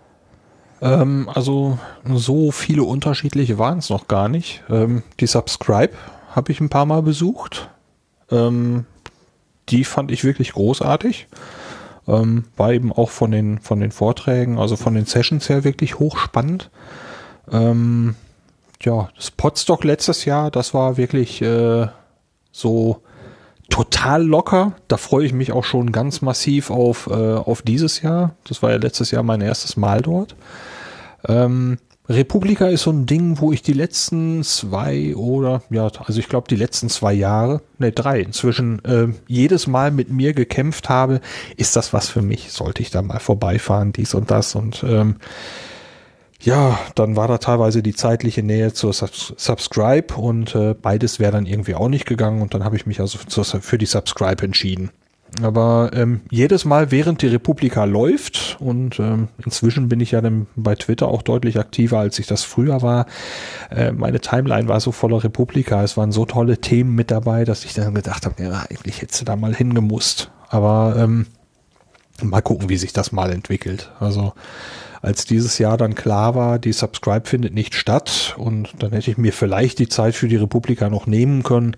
[0.81, 1.79] Ähm, also
[2.13, 4.63] so viele unterschiedliche waren es noch gar nicht.
[4.69, 5.93] Ähm, die Subscribe
[6.31, 7.69] habe ich ein paar Mal besucht.
[8.31, 8.85] Ähm,
[9.69, 11.27] die fand ich wirklich großartig.
[12.07, 15.99] Ähm, war eben auch von den, von den Vorträgen, also von den Sessions her wirklich
[15.99, 16.69] hochspannend.
[17.51, 18.15] Ähm,
[18.81, 21.87] ja, das Podstock letztes Jahr, das war wirklich äh,
[22.51, 23.01] so
[23.69, 24.73] total locker.
[24.87, 28.35] Da freue ich mich auch schon ganz massiv auf, äh, auf dieses Jahr.
[28.43, 30.35] Das war ja letztes Jahr mein erstes Mal dort.
[31.27, 31.77] Ähm,
[32.09, 36.49] Republika ist so ein Ding, wo ich die letzten zwei oder, ja, also ich glaube
[36.49, 41.21] die letzten zwei Jahre, ne drei inzwischen, äh, jedes Mal mit mir gekämpft habe,
[41.55, 42.51] ist das was für mich?
[42.51, 45.15] Sollte ich da mal vorbeifahren, dies und das und ähm,
[46.41, 51.31] ja, dann war da teilweise die zeitliche Nähe zur Subs Subscribe und äh, beides wäre
[51.31, 54.91] dann irgendwie auch nicht gegangen und dann habe ich mich also für die Subscribe entschieden.
[55.41, 60.47] Aber ähm, jedes Mal, während die Republika läuft, und ähm, inzwischen bin ich ja dann
[60.55, 63.07] bei Twitter auch deutlich aktiver, als ich das früher war,
[63.71, 67.65] äh, meine Timeline war so voller Republika, es waren so tolle Themen mit dabei, dass
[67.65, 70.29] ich dann gedacht habe, ja, eigentlich hättest du da mal hingemusst.
[70.49, 71.25] Aber ähm,
[72.21, 73.91] mal gucken, wie sich das mal entwickelt.
[73.99, 74.33] Also
[75.01, 79.17] als dieses Jahr dann klar war, die Subscribe findet nicht statt und dann hätte ich
[79.17, 81.75] mir vielleicht die Zeit für die Republika noch nehmen können.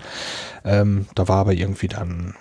[0.64, 2.36] Ähm, da war aber irgendwie dann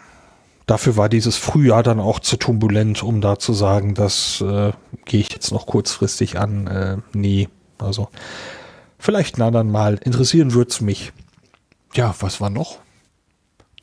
[0.66, 4.72] dafür war dieses Frühjahr dann auch zu turbulent, um da zu sagen, das äh,
[5.04, 6.66] gehe ich jetzt noch kurzfristig an.
[6.66, 8.08] Äh, nee, also
[8.98, 9.98] vielleicht ein anderen Mal.
[10.02, 11.12] Interessieren wird's mich.
[11.94, 12.78] Ja, was war noch?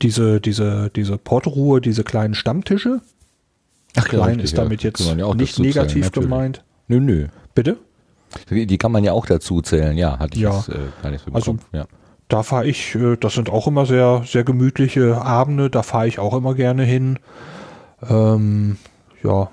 [0.02, 3.00] Diese, diese, diese Portruhe, diese kleinen Stammtische.
[3.94, 6.64] Ach, Klein ist damit jetzt ja nicht negativ zählen, gemeint.
[6.88, 7.28] Nö, nö.
[7.54, 7.76] Bitte?
[8.50, 10.56] Die kann man ja auch dazu zählen, ja, hatte ich ja.
[10.56, 11.86] jetzt äh, gar nicht so also, ja
[12.32, 16.18] da fahre ich, äh, das sind auch immer sehr, sehr gemütliche Abende, da fahre ich
[16.18, 17.18] auch immer gerne hin.
[18.08, 18.78] Ähm,
[19.22, 19.50] ja,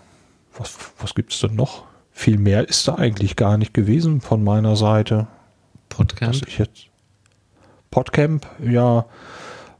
[0.57, 1.83] was, was es denn noch?
[2.11, 5.27] Viel mehr ist da eigentlich gar nicht gewesen von meiner Seite.
[5.89, 6.35] Podcamp?
[6.47, 6.87] Ich jetzt
[7.91, 9.05] Podcamp, ja,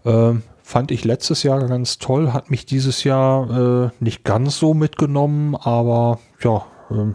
[0.03, 4.73] äh, fand ich letztes Jahr ganz toll, hat mich dieses Jahr äh, nicht ganz so
[4.73, 7.13] mitgenommen, aber ja, äh,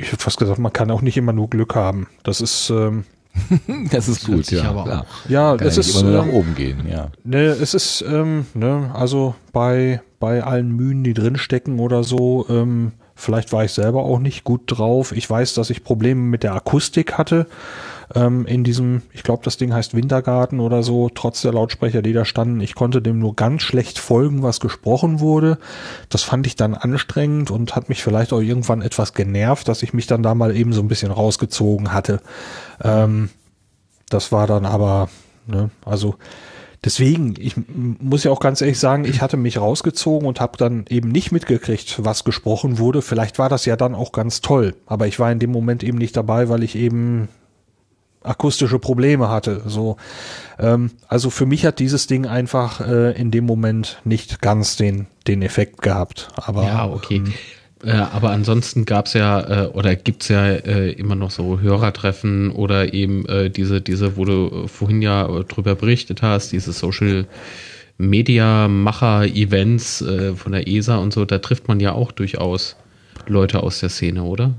[0.00, 2.08] ich hätte fast gesagt, man kann auch nicht immer nur Glück haben.
[2.22, 3.04] Das ist, ähm,
[3.90, 4.64] das ist gut, ja.
[4.64, 7.10] Aber ja, kann es ist immer nur nach ähm, oben gehen, ja.
[7.24, 12.92] Ne, es ist, ähm, ne, also bei bei allen Mühen, die drinstecken oder so, ähm,
[13.14, 15.12] vielleicht war ich selber auch nicht gut drauf.
[15.12, 17.46] Ich weiß, dass ich Probleme mit der Akustik hatte
[18.14, 22.12] ähm, in diesem, ich glaube, das Ding heißt Wintergarten oder so, trotz der Lautsprecher, die
[22.12, 22.60] da standen.
[22.60, 25.58] Ich konnte dem nur ganz schlecht folgen, was gesprochen wurde.
[26.08, 29.92] Das fand ich dann anstrengend und hat mich vielleicht auch irgendwann etwas genervt, dass ich
[29.92, 32.20] mich dann da mal eben so ein bisschen rausgezogen hatte.
[32.82, 33.30] Ähm,
[34.08, 35.08] das war dann aber,
[35.46, 36.16] ne, also
[36.82, 40.86] Deswegen, ich muss ja auch ganz ehrlich sagen, ich hatte mich rausgezogen und habe dann
[40.88, 43.02] eben nicht mitgekriegt, was gesprochen wurde.
[43.02, 45.98] Vielleicht war das ja dann auch ganz toll, aber ich war in dem Moment eben
[45.98, 47.28] nicht dabei, weil ich eben
[48.22, 49.62] akustische Probleme hatte.
[49.66, 49.96] So,
[50.58, 55.06] ähm, also für mich hat dieses Ding einfach äh, in dem Moment nicht ganz den
[55.26, 56.28] den Effekt gehabt.
[56.36, 57.16] Aber ja, okay.
[57.16, 57.34] Ähm,
[57.82, 62.92] äh, aber ansonsten gab's ja äh, oder gibt's ja äh, immer noch so Hörertreffen oder
[62.92, 67.26] eben äh, diese diese, wo du vorhin ja äh, drüber berichtet hast, diese Social
[67.96, 71.24] Media Macher Events äh, von der ESA und so.
[71.24, 72.76] Da trifft man ja auch durchaus
[73.26, 74.54] Leute aus der Szene, oder?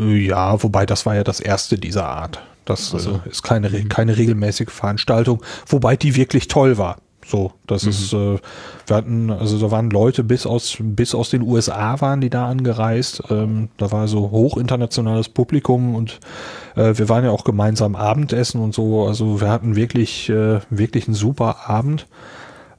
[0.00, 2.42] Ja, wobei das war ja das erste dieser Art.
[2.66, 3.88] Das also, ist keine, mhm.
[3.88, 6.98] keine regelmäßige Veranstaltung, wobei die wirklich toll war.
[7.24, 7.88] So, das mhm.
[7.90, 8.38] ist, äh,
[8.86, 12.48] wir hatten, also da waren Leute bis aus, bis aus den USA waren die da
[12.48, 13.22] angereist.
[13.30, 16.20] Ähm, da war so hoch internationales Publikum und
[16.76, 19.06] äh, wir waren ja auch gemeinsam Abendessen und so.
[19.06, 22.06] Also wir hatten wirklich, äh, wirklich einen super Abend.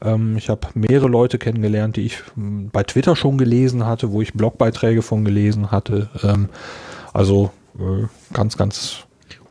[0.02, 4.22] Ähm, ich habe mehrere Leute kennengelernt, die ich hm, bei Twitter schon gelesen hatte, wo
[4.22, 6.10] ich Blogbeiträge von gelesen hatte.
[6.24, 6.48] Ähm,
[7.14, 9.07] also äh, ganz, ganz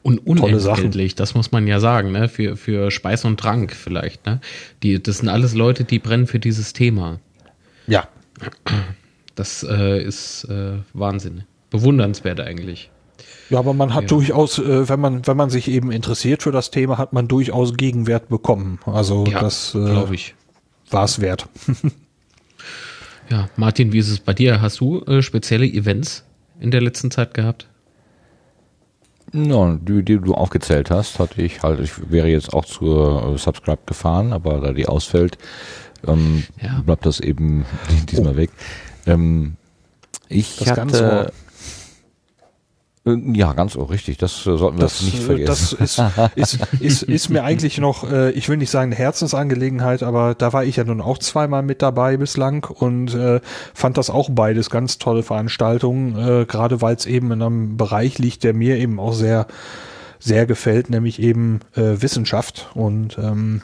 [0.07, 2.29] und unentgeltlich, das muss man ja sagen, ne?
[2.29, 4.41] Für, für Speis und Trank vielleicht, ne?
[4.85, 7.19] Die, das sind alles Leute, die brennen für dieses Thema.
[7.89, 8.07] Ja.
[9.35, 11.43] Das äh, ist äh, Wahnsinn.
[11.71, 12.89] Bewundernswert eigentlich.
[13.51, 14.09] Ja, aber man hat ja.
[14.09, 17.77] durchaus, äh, wenn man, wenn man sich eben interessiert für das Thema, hat man durchaus
[17.77, 18.79] Gegenwert bekommen.
[18.87, 20.37] Also ja, das äh, glaube ich.
[20.89, 21.49] War es wert.
[23.29, 24.61] ja, Martin, wie ist es bei dir?
[24.61, 26.25] Hast du äh, spezielle Events
[26.61, 27.67] in der letzten Zeit gehabt?
[29.33, 33.39] Ja, die, die du aufgezählt hast, hatte ich halt, ich wäre jetzt auch zur äh,
[33.39, 35.37] Subscribe gefahren, aber da die ausfällt,
[36.07, 36.81] ähm, ja.
[36.85, 37.67] bleibt das eben
[38.09, 38.37] diesmal oh.
[38.37, 38.51] weg.
[39.07, 39.57] Ähm,
[40.29, 41.33] ich das hatte
[43.07, 44.19] ja, ganz oh, richtig.
[44.19, 45.77] Das äh, sollten wir das, nicht äh, vergessen.
[45.79, 45.99] Das
[46.35, 50.35] ist, ist, ist, ist mir eigentlich noch, äh, ich will nicht sagen eine Herzensangelegenheit, aber
[50.35, 53.41] da war ich ja nun auch zweimal mit dabei bislang und äh,
[53.75, 58.19] fand das auch beides ganz tolle Veranstaltungen, äh, gerade weil es eben in einem Bereich
[58.19, 59.47] liegt, der mir eben auch sehr,
[60.19, 63.63] sehr gefällt, nämlich eben äh, Wissenschaft und ähm,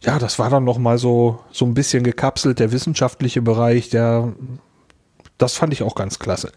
[0.00, 4.32] ja, das war dann noch mal so so ein bisschen gekapselt der wissenschaftliche Bereich, der
[5.36, 6.52] das fand ich auch ganz klasse.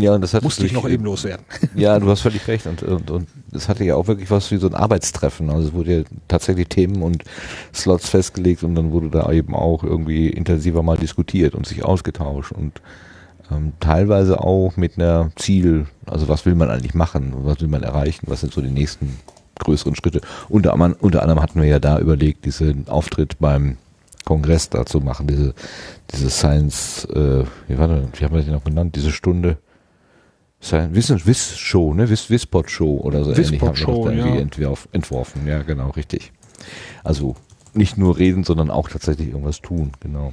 [0.00, 1.44] Ja, und das hat musste ich noch eben loswerden.
[1.74, 4.56] Ja, du hast völlig recht und und und das hatte ja auch wirklich was wie
[4.56, 5.50] so ein Arbeitstreffen.
[5.50, 7.24] Also es wurde ja tatsächlich Themen und
[7.74, 12.52] Slots festgelegt und dann wurde da eben auch irgendwie intensiver mal diskutiert und sich ausgetauscht
[12.52, 12.80] und
[13.50, 17.82] ähm, teilweise auch mit einer Ziel, also was will man eigentlich machen, was will man
[17.82, 19.18] erreichen, was sind so die nächsten
[19.58, 20.20] größeren Schritte.
[20.48, 23.76] Unter anderem, unter anderem hatten wir ja da überlegt, diesen Auftritt beim
[24.24, 25.54] Kongress dazu machen, diese,
[26.12, 29.58] diese Science, äh, wie war das, wie haben wir das noch genannt, diese Stunde,
[30.72, 34.36] Wissen, Wiss Show, ne, Wiss, Wisspot Show oder so ähnlich haben wir irgendwie ja.
[34.36, 36.32] entwerf, entworfen, ja, genau, richtig.
[37.04, 37.36] Also,
[37.74, 40.32] nicht nur reden, sondern auch tatsächlich irgendwas tun, genau.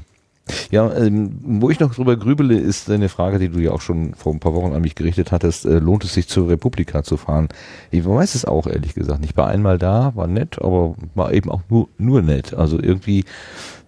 [0.72, 4.14] Ja, ähm, wo ich noch drüber grübele, ist eine Frage, die du ja auch schon
[4.14, 5.66] vor ein paar Wochen an mich gerichtet hattest.
[5.66, 7.48] Äh, lohnt es sich zur Republika zu fahren?
[7.92, 9.24] Ich weiß es auch, ehrlich gesagt.
[9.24, 12.54] Ich war einmal da, war nett, aber war eben auch nur, nur nett.
[12.54, 13.24] Also irgendwie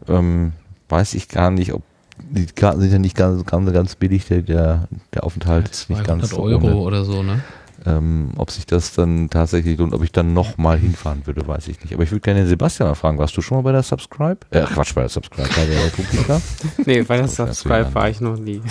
[0.07, 0.53] ähm,
[0.87, 1.81] weiß ich gar nicht, ob
[2.17, 6.03] die Karten sind ja nicht ganz, ganz, ganz billig, der, der, der Aufenthalt ist nicht
[6.03, 6.75] ganz Euro ohne.
[6.75, 7.41] oder so, ne?
[7.85, 11.81] Ähm, ob sich das dann tatsächlich lohnt, ob ich dann nochmal hinfahren würde, weiß ich
[11.81, 11.93] nicht.
[11.93, 14.37] Aber ich würde gerne den Sebastian mal fragen, warst du schon mal bei der Subscribe?
[14.49, 16.41] Äh, Quatsch, bei der Subscribe, bei der Republika?
[16.85, 18.61] nee, bei der Subscribe war ich noch nie.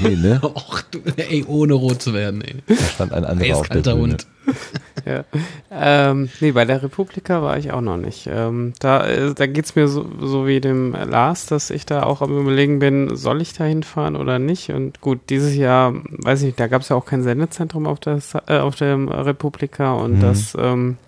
[0.00, 0.40] nee, ne?
[0.42, 2.56] Och, du, ey, ohne rot zu werden, ey.
[2.66, 4.00] Da stand ein anderer auf der Bühne.
[4.00, 4.26] Hund.
[5.04, 5.24] ja.
[5.70, 8.28] Ähm, nee, bei der Republika war ich auch noch nicht.
[8.30, 12.02] Ähm, da äh, da geht es mir so, so wie dem Lars, dass ich da
[12.02, 14.70] auch am überlegen bin, soll ich da hinfahren oder nicht?
[14.70, 18.00] Und gut, dieses Jahr, weiß ich nicht, da gab es ja auch kein Sendezentrum auf
[18.00, 18.96] der, äh, auf der
[19.26, 20.20] Republika und mhm.
[20.20, 20.98] das ähm,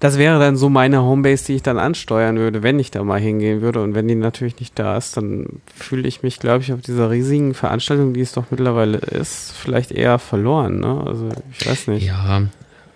[0.00, 3.20] das wäre dann so meine Homebase, die ich dann ansteuern würde, wenn ich da mal
[3.20, 3.82] hingehen würde.
[3.82, 7.10] Und wenn die natürlich nicht da ist, dann fühle ich mich, glaube ich, auf dieser
[7.10, 10.78] riesigen Veranstaltung, die es doch mittlerweile ist, vielleicht eher verloren.
[10.78, 11.02] Ne?
[11.04, 12.06] Also ich weiß nicht.
[12.06, 12.42] Ja,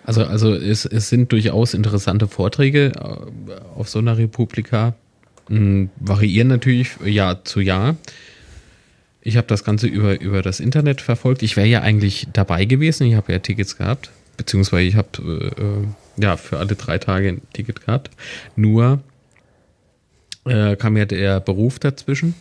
[0.05, 4.95] also, also es, es sind durchaus interessante Vorträge äh, auf so einer Republika.
[5.49, 7.97] Hm, variieren natürlich Jahr zu Jahr.
[9.21, 11.43] Ich habe das Ganze über, über das Internet verfolgt.
[11.43, 13.07] Ich wäre ja eigentlich dabei gewesen.
[13.07, 14.11] Ich habe ja Tickets gehabt.
[14.37, 15.87] Beziehungsweise ich habe äh, äh
[16.17, 18.11] ja, für alle drei Tage ein Ticket gehabt.
[18.55, 19.01] Nur
[20.45, 22.35] äh, kam ja der Beruf dazwischen.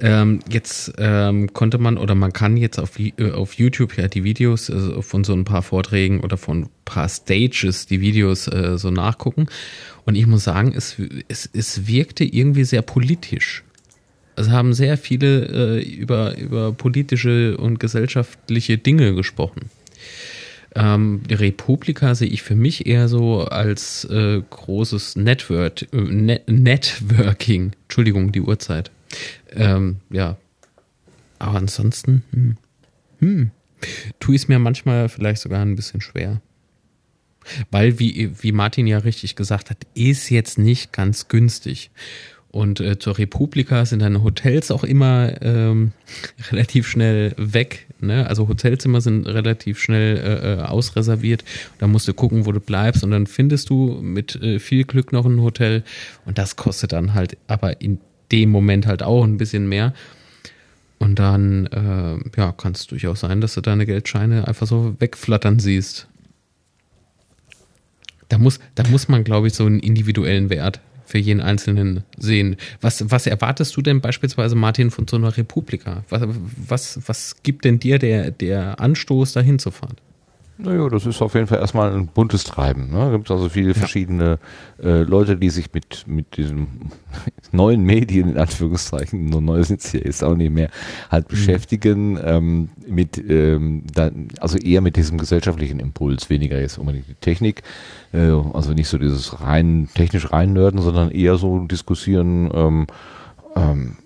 [0.00, 4.22] Ähm, jetzt ähm, konnte man oder man kann jetzt auf, äh, auf YouTube ja die
[4.22, 8.78] Videos äh, von so ein paar Vorträgen oder von ein paar Stages die Videos äh,
[8.78, 9.46] so nachgucken.
[10.04, 10.96] Und ich muss sagen, es,
[11.26, 13.64] es, es wirkte irgendwie sehr politisch.
[14.36, 19.68] Es haben sehr viele äh, über, über politische und gesellschaftliche Dinge gesprochen.
[20.78, 26.44] Ähm, die Republika sehe ich für mich eher so als äh, großes Network, äh, Net
[26.46, 27.72] Networking.
[27.82, 28.92] Entschuldigung, die Uhrzeit.
[29.50, 30.36] Ähm, ja.
[31.40, 32.56] Aber ansonsten, hm,
[33.18, 33.50] hm,
[34.20, 36.40] tue ich es mir manchmal vielleicht sogar ein bisschen schwer.
[37.70, 41.90] Weil, wie, wie Martin ja richtig gesagt hat, ist jetzt nicht ganz günstig.
[42.50, 45.92] Und äh, zur Republika sind dann Hotels auch immer ähm,
[46.52, 47.87] relativ schnell weg.
[48.00, 48.26] Ne?
[48.26, 51.44] Also Hotelzimmer sind relativ schnell äh, äh, ausreserviert.
[51.78, 53.04] Da musst du gucken, wo du bleibst.
[53.04, 55.82] Und dann findest du mit äh, viel Glück noch ein Hotel.
[56.24, 58.00] Und das kostet dann halt aber in
[58.32, 59.94] dem Moment halt auch ein bisschen mehr.
[60.98, 65.58] Und dann äh, ja, kann es durchaus sein, dass du deine Geldscheine einfach so wegflattern
[65.58, 66.08] siehst.
[68.28, 72.56] Da muss, da muss man, glaube ich, so einen individuellen Wert für jeden Einzelnen sehen.
[72.82, 76.04] Was, was erwartest du denn beispielsweise, Martin, von so einer Republika?
[76.10, 76.22] Was,
[76.68, 79.96] was, was gibt denn dir der, der Anstoß, da hinzufahren?
[80.60, 82.90] Naja, das ist auf jeden Fall erstmal ein buntes Treiben.
[82.90, 83.12] Ne?
[83.12, 84.40] Gibt also viele verschiedene
[84.82, 86.90] äh, Leute, die sich mit, mit diesen
[87.52, 90.68] neuen Medien, in Anführungszeichen, nur neu sind es ja jetzt auch nicht mehr,
[91.12, 91.30] halt mhm.
[91.30, 97.14] beschäftigen, ähm, mit, ähm, dann, also eher mit diesem gesellschaftlichen Impuls, weniger jetzt unbedingt die
[97.14, 97.62] Technik,
[98.12, 102.86] äh, also nicht so dieses rein, technisch rein Nörden, sondern eher so diskutieren, ähm,
[103.54, 103.96] ähm,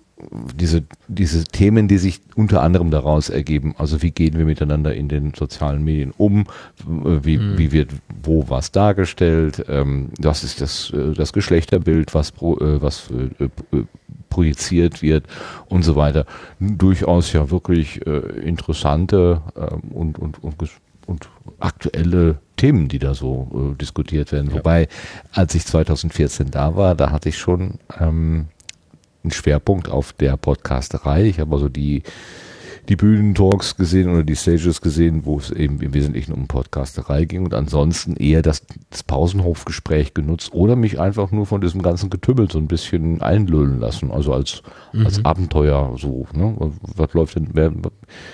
[0.55, 5.07] diese, diese Themen, die sich unter anderem daraus ergeben, also wie gehen wir miteinander in
[5.07, 6.45] den sozialen Medien um,
[6.85, 7.57] wie, mhm.
[7.57, 7.91] wie wird
[8.23, 13.45] wo was dargestellt, ähm, was ist das, äh, das Geschlechterbild, was, pro, äh, was äh,
[13.45, 13.83] äh,
[14.29, 15.25] projiziert wird
[15.67, 16.25] und so weiter.
[16.59, 20.55] Durchaus ja wirklich äh, interessante äh, und, und, und,
[21.05, 21.29] und
[21.59, 24.49] aktuelle Themen, die da so äh, diskutiert werden.
[24.49, 24.57] Ja.
[24.57, 24.87] Wobei,
[25.31, 28.47] als ich 2014 da war, da hatte ich schon ähm,
[29.23, 31.25] einen Schwerpunkt auf der Podcasterei.
[31.25, 32.03] Ich habe also die,
[32.89, 37.45] die Bühnentalks gesehen oder die Stages gesehen, wo es eben im Wesentlichen um Podcasterei ging
[37.45, 42.51] und ansonsten eher das, das Pausenhofgespräch genutzt oder mich einfach nur von diesem ganzen Getümmel
[42.51, 45.05] so ein bisschen einlullen lassen, also als, mhm.
[45.05, 46.55] als Abenteuer so, ne?
[46.95, 47.71] Was läuft denn, wer,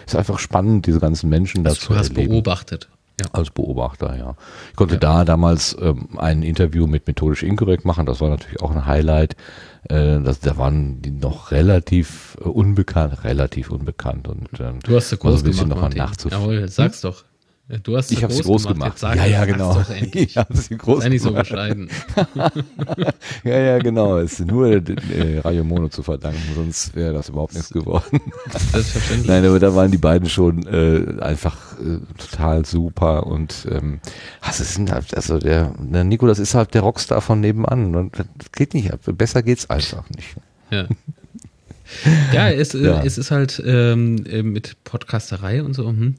[0.05, 1.93] ist einfach spannend, diese ganzen Menschen dazu.
[1.93, 2.31] Du hast erleben.
[2.31, 2.89] beobachtet.
[3.19, 3.25] Ja.
[3.31, 4.35] Als Beobachter, ja.
[4.69, 4.99] Ich konnte ja.
[4.99, 8.05] da damals ähm, ein Interview mit Methodisch Inkorrekt machen.
[8.05, 9.35] Das war natürlich auch ein Highlight.
[9.89, 14.27] Äh, das, da waren die noch relativ äh, unbekannt, relativ unbekannt.
[14.27, 16.31] Und, ähm, du hast so groß also gemacht, noch Martin.
[16.31, 17.23] Jawohl, sag's doch.
[17.83, 18.99] Du hast ich habe sie groß gemacht.
[18.99, 19.15] gemacht.
[19.15, 19.79] ja, ja, genau.
[20.13, 21.87] Ich habe sie groß Sei nicht so bescheiden.
[23.43, 24.17] ja, ja, genau.
[24.17, 28.21] Es ist nur äh, Radio Mono zu verdanken, sonst wäre das überhaupt nichts geworden.
[28.71, 29.27] Selbstverständlich.
[29.27, 33.99] Nein, aber da waren die beiden schon äh, einfach äh, total super und ähm,
[34.41, 38.17] also, sind halt, also der, der Nico, das ist halt der Rockstar von nebenan und
[38.17, 38.91] das geht nicht.
[39.15, 40.35] Besser geht's einfach nicht.
[40.71, 40.87] Ja.
[42.33, 43.03] Ja, es, äh, ja.
[43.03, 46.15] es ist halt ähm, äh, mit Podcasterei und so, hm,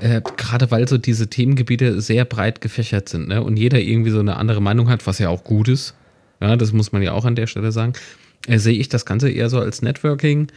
[0.00, 3.42] äh, gerade weil so diese Themengebiete sehr breit gefächert sind ne?
[3.42, 5.94] und jeder irgendwie so eine andere Meinung hat, was ja auch gut ist.
[6.40, 7.94] Ja, das muss man ja auch an der Stelle sagen.
[8.46, 10.48] Äh, sehe ich das Ganze eher so als Networking.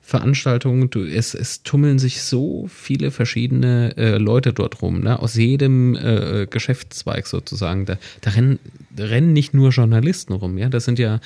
[0.00, 5.18] Veranstaltung, du, es, es tummeln sich so viele verschiedene äh, Leute dort rum, ne?
[5.18, 7.86] aus jedem äh, Geschäftszweig sozusagen.
[7.86, 8.60] Da, da, rennen,
[8.90, 11.18] da rennen nicht nur Journalisten rum, ja, das sind ja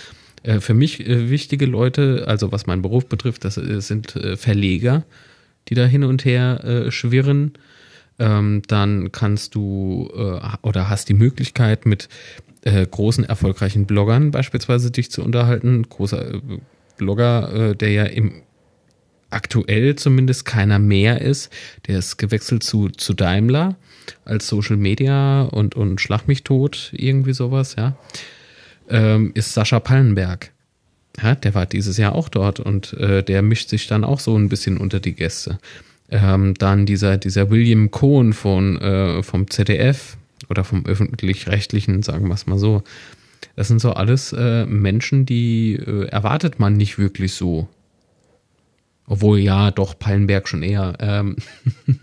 [0.42, 5.04] äh, für mich äh, wichtige Leute, also was meinen Beruf betrifft, das äh, sind Verleger,
[5.68, 7.52] die da hin und her schwirren.
[8.18, 10.10] Ähm, dann kannst du
[10.62, 12.08] oder hast die Möglichkeit mit
[12.62, 15.88] großen erfolgreichen Bloggern beispielsweise dich zu unterhalten.
[15.88, 16.42] Großer
[16.98, 18.42] Blogger, der ja im
[19.30, 21.50] aktuell zumindest keiner mehr ist,
[21.86, 23.76] der ist gewechselt zu, zu Daimler
[24.26, 27.96] als Social Media und, und Schlag mich tot, irgendwie sowas, ja
[28.90, 30.52] ähm, ist Sascha Pallenberg.
[31.22, 34.36] Ja, der war dieses Jahr auch dort und äh, der mischt sich dann auch so
[34.36, 35.58] ein bisschen unter die Gäste.
[36.08, 40.16] Ähm, dann dieser, dieser William Cohn von, äh, vom ZDF
[40.48, 42.82] oder vom öffentlich-rechtlichen, sagen wir es mal so.
[43.56, 47.68] Das sind so alles äh, Menschen, die äh, erwartet man nicht wirklich so.
[49.06, 50.94] Obwohl ja, doch Pallenberg schon eher.
[51.00, 51.36] Ähm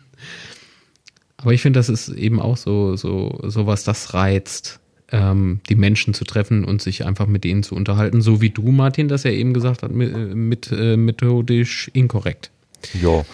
[1.37, 4.79] Aber ich finde, das ist eben auch so, so, so was, das reizt
[5.11, 8.71] ähm, die Menschen zu treffen und sich einfach mit denen zu unterhalten, so wie du,
[8.71, 12.51] Martin, das ja eben gesagt hat, mit, mit äh, methodisch inkorrekt.
[13.01, 13.25] Ja,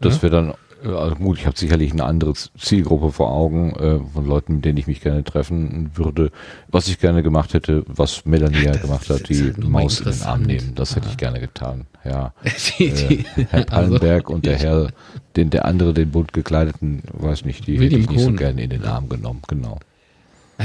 [0.00, 4.26] das wäre dann also gut, ich habe sicherlich eine andere Zielgruppe vor Augen äh, von
[4.26, 6.30] Leuten, mit denen ich mich gerne treffen würde.
[6.68, 10.22] Was ich gerne gemacht hätte, was Melanie ja gemacht hat, die halt Maus in den
[10.22, 10.72] Arm nehmen.
[10.74, 11.86] Das hätte ich gerne getan.
[12.04, 12.32] Ja.
[12.78, 14.88] die, die, äh, Herr Pallenberg also, und der Herr,
[15.36, 18.34] den der andere, den bunt gekleideten, weiß nicht, die William hätte ich nicht Kohn.
[18.34, 19.42] so gerne in den Arm genommen.
[19.48, 19.80] Genau.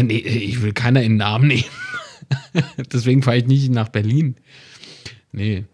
[0.02, 1.64] Nee, ich will keiner in den Arm nehmen.
[2.92, 4.36] Deswegen fahre ich nicht nach Berlin.
[5.32, 5.66] Nee.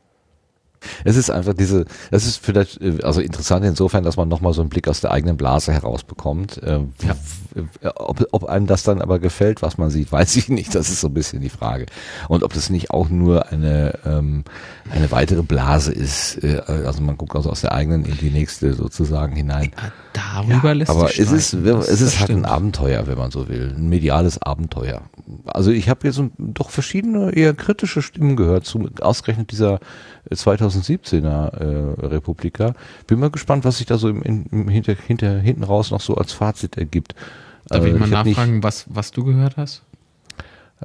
[1.03, 4.61] Es ist einfach diese, es ist vielleicht äh, also interessant insofern, dass man nochmal so
[4.61, 6.61] einen Blick aus der eigenen Blase herausbekommt.
[6.63, 7.15] Ähm, ja.
[7.95, 10.75] Ob, ob einem das dann aber gefällt, was man sieht, weiß ich nicht.
[10.75, 11.85] Das ist so ein bisschen die Frage.
[12.27, 14.43] Und ob das nicht auch nur eine, ähm,
[14.91, 16.43] eine weitere Blase ist.
[16.43, 19.71] Äh, also man guckt also aus der eigenen in die nächste sozusagen hinein.
[19.75, 23.47] Ja, darüber ja, lässt Aber es ist, es ist halt ein Abenteuer, wenn man so
[23.47, 23.73] will.
[23.75, 25.01] Ein mediales Abenteuer.
[25.45, 29.79] Also ich habe jetzt doch verschiedene eher kritische Stimmen gehört, zu, ausgerechnet dieser
[30.35, 32.73] 2017er äh, Republika.
[33.07, 36.15] Bin mal gespannt, was sich da so im, im hinter, hinter, hinten raus noch so
[36.15, 37.15] als Fazit ergibt.
[37.67, 39.83] Darf äh, ich mal ich nachfragen, nicht, was, was du gehört hast?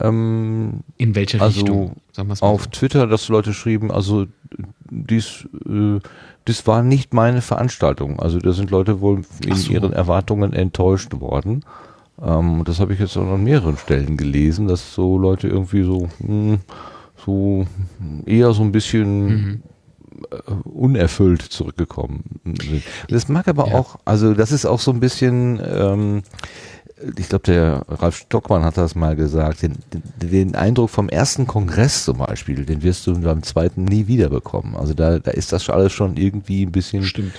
[0.00, 1.96] Ähm, In welche also Richtung?
[2.16, 2.70] Mal auf so.
[2.70, 4.26] Twitter, dass Leute schrieben, also
[4.90, 6.00] dies, äh,
[6.44, 8.18] das war nicht meine Veranstaltung.
[8.18, 9.72] Also da sind Leute wohl in so.
[9.72, 11.64] ihren Erwartungen enttäuscht worden.
[12.22, 16.08] Ähm, das habe ich jetzt auch an mehreren Stellen gelesen, dass so Leute irgendwie so,
[16.18, 16.60] mh, hm,
[17.24, 17.66] so
[18.26, 19.62] eher so ein bisschen mhm.
[20.64, 22.82] unerfüllt zurückgekommen sind.
[23.08, 23.74] Das mag aber ja.
[23.74, 26.22] auch, also das ist auch so ein bisschen, ähm,
[27.18, 29.74] ich glaube, der Ralf Stockmann hat das mal gesagt, den,
[30.22, 34.76] den, Eindruck vom ersten Kongress zum Beispiel, den wirst du beim zweiten nie wieder bekommen.
[34.76, 37.34] Also da, da ist das alles schon irgendwie ein bisschen Stimmt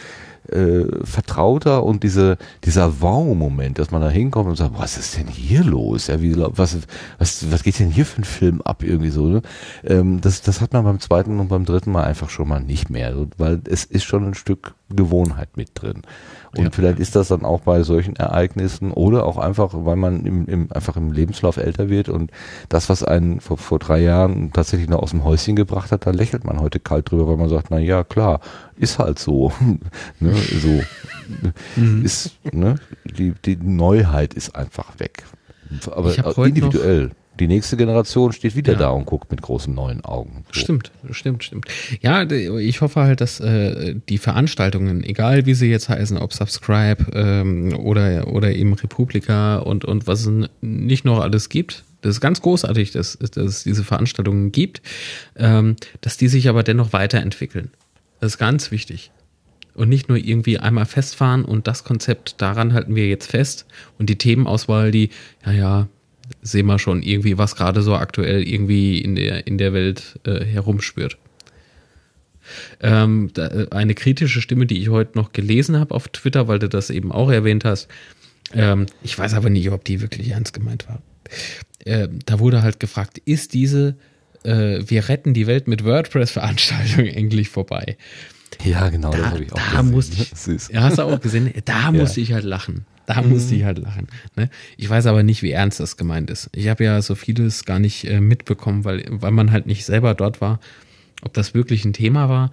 [0.51, 5.27] äh, vertrauter und diese, dieser Wow-Moment, dass man da hinkommt und sagt, was ist denn
[5.27, 6.07] hier los?
[6.07, 6.77] Ja, wie, was,
[7.17, 9.27] was, was geht denn hier für ein Film ab irgendwie so?
[9.27, 9.41] Ne?
[9.83, 12.89] Ähm, das, das hat man beim zweiten und beim dritten Mal einfach schon mal nicht
[12.89, 16.03] mehr, weil es ist schon ein Stück Gewohnheit mit drin.
[16.57, 16.69] Und ja.
[16.71, 20.71] vielleicht ist das dann auch bei solchen Ereignissen oder auch einfach, weil man im, im,
[20.71, 22.31] einfach im Lebenslauf älter wird und
[22.69, 26.11] das, was einen vor, vor drei Jahren tatsächlich noch aus dem Häuschen gebracht hat, da
[26.11, 28.39] lächelt man heute kalt drüber, weil man sagt, na ja, klar,
[28.77, 29.51] ist halt so.
[30.19, 30.81] ne, so
[31.75, 32.05] mhm.
[32.05, 35.23] ist, ne, die, die Neuheit ist einfach weg.
[35.91, 38.79] Aber individuell die nächste Generation steht wieder ja.
[38.79, 40.45] da und guckt mit großen neuen Augen.
[40.51, 40.61] So.
[40.61, 41.65] Stimmt, stimmt, stimmt.
[42.01, 47.05] Ja, ich hoffe halt, dass äh, die Veranstaltungen, egal wie sie jetzt heißen, ob Subscribe
[47.13, 52.21] ähm, oder, oder eben Republika und, und was es nicht noch alles gibt, das ist
[52.21, 54.81] ganz großartig, dass, dass es diese Veranstaltungen gibt,
[55.37, 57.71] ähm, dass die sich aber dennoch weiterentwickeln.
[58.19, 59.11] Das ist ganz wichtig.
[59.73, 63.65] Und nicht nur irgendwie einmal festfahren und das Konzept, daran halten wir jetzt fest.
[63.97, 65.09] Und die Themenauswahl, die,
[65.45, 65.87] ja, ja,
[66.41, 70.43] sehen wir schon irgendwie, was gerade so aktuell irgendwie in der, in der Welt äh,
[70.43, 71.17] herumspürt.
[72.79, 76.59] Ähm, da, äh, eine kritische Stimme, die ich heute noch gelesen habe auf Twitter, weil
[76.59, 77.87] du das eben auch erwähnt hast.
[78.53, 81.01] Ähm, ich weiß aber nicht, ob die wirklich ernst gemeint war.
[81.83, 83.95] Äh, da wurde halt gefragt, ist diese
[84.43, 87.97] äh, Wir retten die Welt mit WordPress-Veranstaltung endlich vorbei?
[88.63, 89.91] Ja, genau, da, das habe ich auch da gesehen.
[89.91, 90.69] Musste ich, Süß.
[90.71, 91.51] Ja, hast du auch gesehen?
[91.65, 91.91] Da ja.
[91.91, 92.85] musste ich halt lachen.
[93.05, 93.29] Da mhm.
[93.29, 94.07] musste ich halt lachen.
[94.35, 94.49] Ne?
[94.77, 96.49] Ich weiß aber nicht, wie ernst das gemeint ist.
[96.53, 100.13] Ich habe ja so vieles gar nicht äh, mitbekommen, weil, weil man halt nicht selber
[100.13, 100.59] dort war,
[101.21, 102.51] ob das wirklich ein Thema war.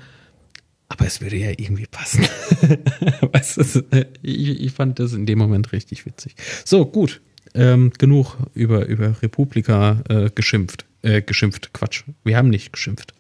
[0.89, 2.23] Aber es würde ja irgendwie passen.
[3.33, 6.35] weißt du, ich, ich fand das in dem Moment richtig witzig.
[6.65, 7.23] So, gut.
[7.55, 10.85] Ähm, genug über, über Republika äh, geschimpft.
[11.03, 12.05] Äh, geschimpft, Quatsch.
[12.25, 13.15] Wir haben nicht geschimpft.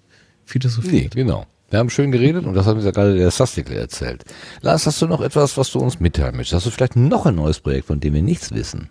[0.44, 1.02] Philosophie.
[1.02, 1.46] Nee, genau.
[1.72, 4.26] Wir haben schön geredet und das hat mir ja gerade der Sastikle erzählt.
[4.60, 6.52] Lars, hast du noch etwas, was du uns mitteilen möchtest?
[6.52, 8.90] Hast du vielleicht noch ein neues Projekt, von dem wir nichts wissen?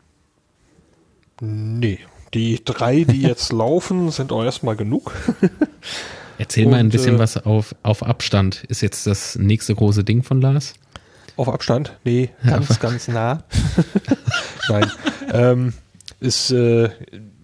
[1.42, 2.00] Nee.
[2.34, 5.14] Die drei, die jetzt laufen, sind auch erstmal genug.
[6.40, 8.64] Erzähl und, mal ein bisschen äh, was auf, auf Abstand.
[8.64, 10.74] Ist jetzt das nächste große Ding von Lars?
[11.38, 12.00] Auf Abstand?
[12.04, 13.44] Nee, ganz, ganz nah.
[14.70, 14.92] Nein.
[15.32, 15.74] ähm,
[16.20, 16.90] ist, äh,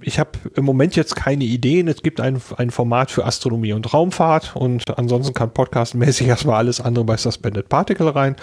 [0.07, 1.89] ich habe im Moment jetzt keine Ideen.
[1.89, 6.79] Es gibt ein, ein Format für Astronomie und Raumfahrt und ansonsten kann podcastmäßig erstmal alles
[6.79, 8.37] andere bei Suspended Particle rein.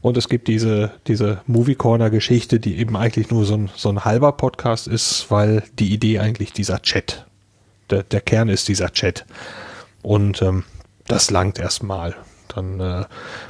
[0.00, 3.90] Und es gibt diese, diese Movie Corner Geschichte, die eben eigentlich nur so ein, so
[3.90, 7.24] ein halber Podcast ist, weil die Idee eigentlich dieser Chat,
[7.90, 9.24] der, der Kern ist dieser Chat.
[10.02, 10.64] Und ähm,
[11.06, 12.16] das langt erstmal.
[12.48, 13.04] Dann äh,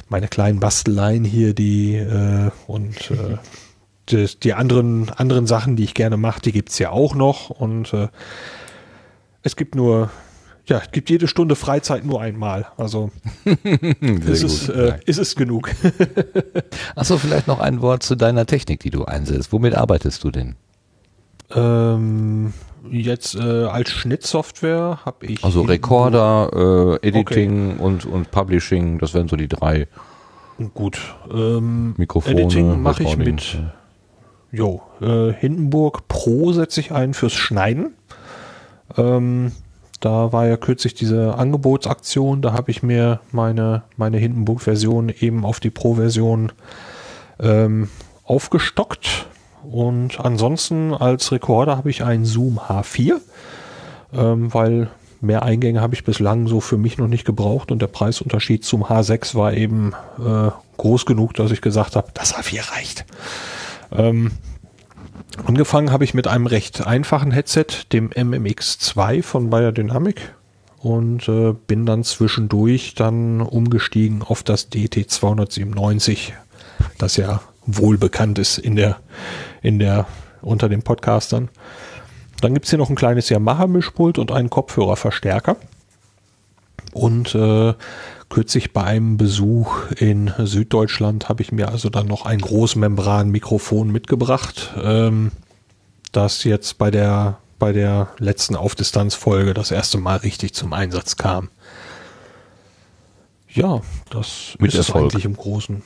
[0.07, 3.37] meine kleinen Basteleien hier, die äh, und äh,
[4.09, 7.49] die, die anderen, anderen Sachen, die ich gerne mache, die gibt's ja auch noch.
[7.49, 8.07] Und äh,
[9.43, 10.09] es gibt nur,
[10.67, 12.67] ja, es gibt jede Stunde Freizeit nur einmal.
[12.77, 13.11] Also
[14.25, 15.71] ist, es, äh, ist es genug.
[16.95, 19.51] Achso, vielleicht noch ein Wort zu deiner Technik, die du einsetzt.
[19.51, 20.55] Womit arbeitest du denn?
[21.53, 22.53] Ähm,
[22.89, 25.43] jetzt äh, als Schnittsoftware habe ich.
[25.43, 27.83] Also Recorder, äh, Editing okay.
[27.83, 29.87] und, und Publishing, das wären so die drei.
[30.73, 31.15] Gut.
[31.31, 32.41] Ähm, Mikrofone.
[32.41, 33.59] Editing mache ich mit.
[34.55, 37.93] Jo, äh, Hindenburg Pro setze ich ein fürs Schneiden.
[38.95, 39.51] Ähm,
[39.99, 45.59] da war ja kürzlich diese Angebotsaktion, da habe ich mir meine, meine Hindenburg-Version eben auf
[45.59, 46.53] die Pro-Version
[47.39, 47.89] ähm,
[48.23, 49.27] aufgestockt.
[49.69, 53.15] Und ansonsten als Rekorder habe ich einen Zoom H4,
[54.13, 57.87] ähm, weil mehr Eingänge habe ich bislang so für mich noch nicht gebraucht und der
[57.87, 63.05] Preisunterschied zum H6 war eben äh, groß genug, dass ich gesagt habe, das H4 reicht.
[63.91, 64.31] Ähm,
[65.45, 70.33] angefangen habe ich mit einem recht einfachen Headset, dem MMX2 von Bayer Dynamic
[70.79, 76.33] und äh, bin dann zwischendurch dann umgestiegen auf das DT297,
[76.97, 78.97] das ja wohl bekannt ist in der,
[79.61, 80.05] in der,
[80.41, 81.49] unter den Podcastern.
[82.41, 85.55] Dann gibt's hier noch ein kleines Yamaha-Mischpult und einen Kopfhörerverstärker.
[86.93, 87.73] Und äh,
[88.35, 94.73] Kürzlich bei einem Besuch in Süddeutschland habe ich mir also dann noch ein Großmembran-Mikrofon mitgebracht,
[94.83, 95.31] ähm,
[96.11, 101.47] das jetzt bei der, bei der letzten Aufdistanzfolge das erste Mal richtig zum Einsatz kam.
[103.47, 105.13] Ja, das Mit ist Erfolg.
[105.13, 105.81] eigentlich im Großen.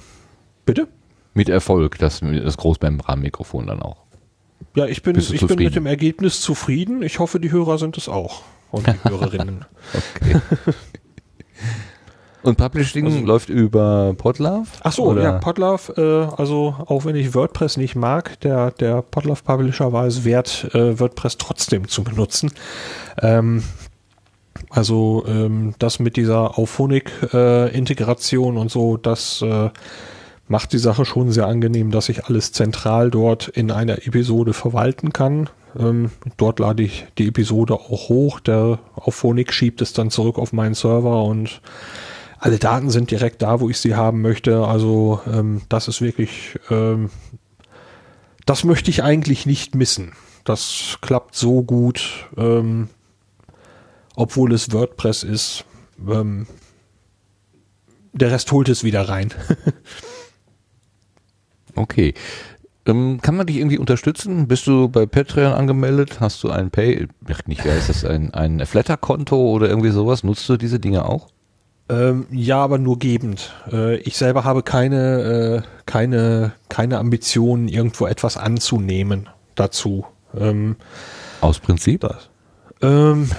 [0.65, 0.87] Bitte?
[1.35, 4.05] Mit Erfolg, das, das Großmembran-Mikrofon dann auch.
[4.73, 7.03] Ja, ich bin, ich bin mit dem Ergebnis zufrieden.
[7.03, 8.41] Ich hoffe, die Hörer sind es auch.
[8.71, 9.65] Und die Hörerinnen.
[9.93, 10.41] okay.
[12.41, 14.67] Und Publishing also, läuft über Podlove?
[14.81, 15.23] Ach so, oder?
[15.23, 20.05] ja, Podlove, äh, also auch wenn ich WordPress nicht mag, der, der Podlove Publisher war
[20.05, 22.51] es wert, äh, WordPress trotzdem zu benutzen.
[23.21, 23.63] Ähm,
[24.69, 29.69] also ähm, das mit dieser Auphonic-Integration äh, und so, das äh,
[30.47, 35.11] macht die Sache schon sehr angenehm, dass ich alles zentral dort in einer Episode verwalten
[35.13, 35.49] kann.
[35.77, 38.39] Ähm, dort lade ich die Episode auch hoch.
[38.39, 41.61] Der Auphonic schiebt es dann zurück auf meinen Server und
[42.39, 44.65] alle Daten sind direkt da, wo ich sie haben möchte.
[44.65, 47.09] Also ähm, das ist wirklich, ähm,
[48.45, 50.13] das möchte ich eigentlich nicht missen.
[50.45, 52.87] Das klappt so gut, ähm,
[54.15, 55.65] obwohl es WordPress ist.
[56.07, 56.47] Ähm,
[58.13, 59.33] der Rest holt es wieder rein.
[61.75, 62.13] okay.
[62.85, 64.47] Ähm, kann man dich irgendwie unterstützen?
[64.47, 66.21] Bist du bei Patreon angemeldet?
[66.21, 67.07] Hast du ein Pay,
[67.45, 70.23] nicht, wer ist das, ein, ein Flatter-Konto oder irgendwie sowas?
[70.23, 71.27] Nutzt du diese Dinge auch?
[71.89, 73.51] Ähm, ja, aber nur gebend.
[73.71, 80.05] Äh, ich selber habe keine, äh, keine, keine Ambitionen, irgendwo etwas anzunehmen dazu.
[80.37, 80.75] Ähm,
[81.41, 82.01] Aus Prinzip?
[82.01, 82.29] Das,
[82.81, 83.31] ähm,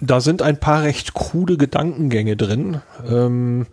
[0.00, 2.80] da sind ein paar recht krude Gedankengänge drin.
[3.08, 3.66] Ähm,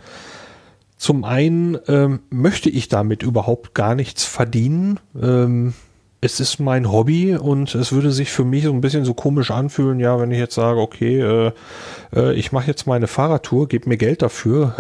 [0.98, 5.00] zum einen ähm, möchte ich damit überhaupt gar nichts verdienen.
[6.20, 9.52] Es ist mein Hobby und es würde sich für mich so ein bisschen so komisch
[9.52, 11.52] anfühlen, ja, wenn ich jetzt sage, okay, äh,
[12.16, 14.74] äh, ich mache jetzt meine Fahrradtour, gib mir Geld dafür,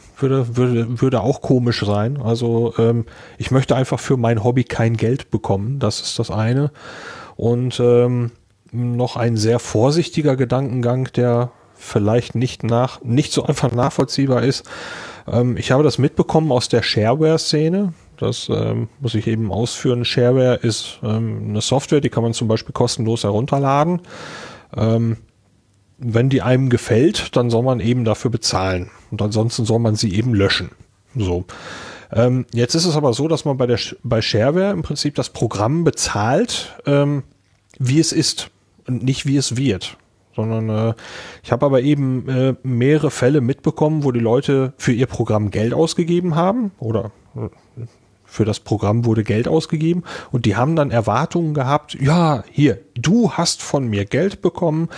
[0.18, 2.20] würde, würde, würde auch komisch sein.
[2.22, 3.06] Also ähm,
[3.38, 6.70] ich möchte einfach für mein Hobby kein Geld bekommen, das ist das eine.
[7.34, 8.30] Und ähm,
[8.70, 14.64] noch ein sehr vorsichtiger Gedankengang, der vielleicht nicht nach, nicht so einfach nachvollziehbar ist.
[15.26, 17.92] Ähm, ich habe das mitbekommen aus der Shareware-Szene.
[18.18, 20.04] Das ähm, muss ich eben ausführen.
[20.04, 24.00] Shareware ist ähm, eine Software, die kann man zum Beispiel kostenlos herunterladen.
[24.76, 25.18] Ähm,
[25.98, 28.90] wenn die einem gefällt, dann soll man eben dafür bezahlen.
[29.10, 30.70] Und ansonsten soll man sie eben löschen.
[31.16, 31.44] So.
[32.12, 35.30] Ähm, jetzt ist es aber so, dass man bei der bei Shareware im Prinzip das
[35.30, 37.22] Programm bezahlt, ähm,
[37.78, 38.50] wie es ist
[38.86, 39.96] und nicht wie es wird
[40.34, 40.94] sondern äh,
[41.42, 45.74] ich habe aber eben äh, mehrere Fälle mitbekommen, wo die Leute für ihr Programm Geld
[45.74, 47.48] ausgegeben haben oder äh,
[48.34, 53.30] für das Programm wurde Geld ausgegeben und die haben dann Erwartungen gehabt, ja, hier, du
[53.30, 54.88] hast von mir Geld bekommen,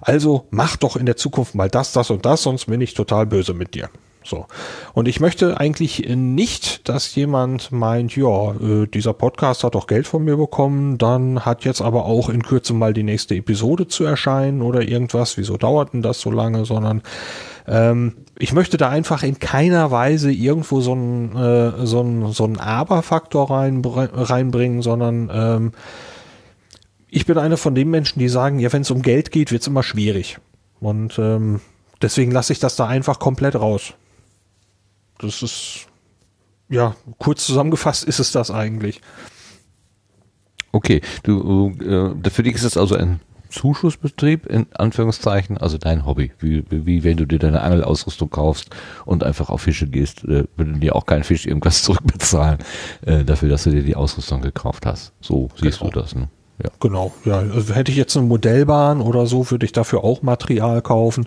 [0.00, 3.26] also mach doch in der Zukunft mal das, das und das, sonst bin ich total
[3.26, 3.90] böse mit dir.
[4.26, 4.46] So.
[4.92, 10.06] Und ich möchte eigentlich nicht, dass jemand meint, ja, äh, dieser Podcast hat doch Geld
[10.06, 14.04] von mir bekommen, dann hat jetzt aber auch in Kürze mal die nächste Episode zu
[14.04, 15.36] erscheinen oder irgendwas.
[15.36, 16.64] Wieso dauert denn das so lange?
[16.64, 17.02] Sondern
[17.66, 22.44] ähm, ich möchte da einfach in keiner Weise irgendwo so einen äh, so einen, so
[22.44, 25.72] einen Aber-Faktor rein, reinbringen, sondern ähm,
[27.08, 29.62] ich bin einer von den Menschen, die sagen, ja, wenn es um Geld geht, wird
[29.62, 30.38] es immer schwierig.
[30.80, 31.60] Und ähm,
[32.02, 33.94] deswegen lasse ich das da einfach komplett raus.
[35.18, 35.86] Das ist,
[36.68, 39.00] ja, kurz zusammengefasst ist es das eigentlich.
[40.72, 43.20] Okay, du, äh, für dich ist es also ein
[43.56, 48.70] Zuschussbetrieb, in Anführungszeichen, also dein Hobby, wie, wie wenn du dir deine Angelausrüstung kaufst
[49.04, 52.58] und einfach auf Fische gehst, äh, würden dir auch kein Fisch irgendwas zurückbezahlen,
[53.04, 55.12] äh, dafür, dass du dir die Ausrüstung gekauft hast.
[55.20, 55.90] So siehst genau.
[55.90, 56.28] du das, ne?
[56.62, 56.70] Ja.
[56.80, 57.38] Genau, ja.
[57.38, 61.26] Also hätte ich jetzt eine Modellbahn oder so, würde ich dafür auch Material kaufen.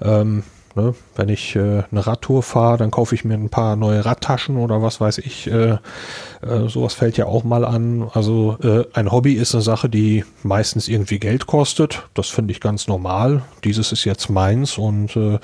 [0.00, 0.42] Ähm,
[0.74, 0.94] Ne?
[1.16, 4.82] Wenn ich äh, eine Radtour fahre, dann kaufe ich mir ein paar neue Radtaschen oder
[4.82, 5.46] was weiß ich.
[5.46, 5.78] Äh,
[6.42, 8.08] äh, sowas fällt ja auch mal an.
[8.12, 12.08] Also äh, ein Hobby ist eine Sache, die meistens irgendwie Geld kostet.
[12.14, 13.42] Das finde ich ganz normal.
[13.64, 15.38] Dieses ist jetzt meins und äh,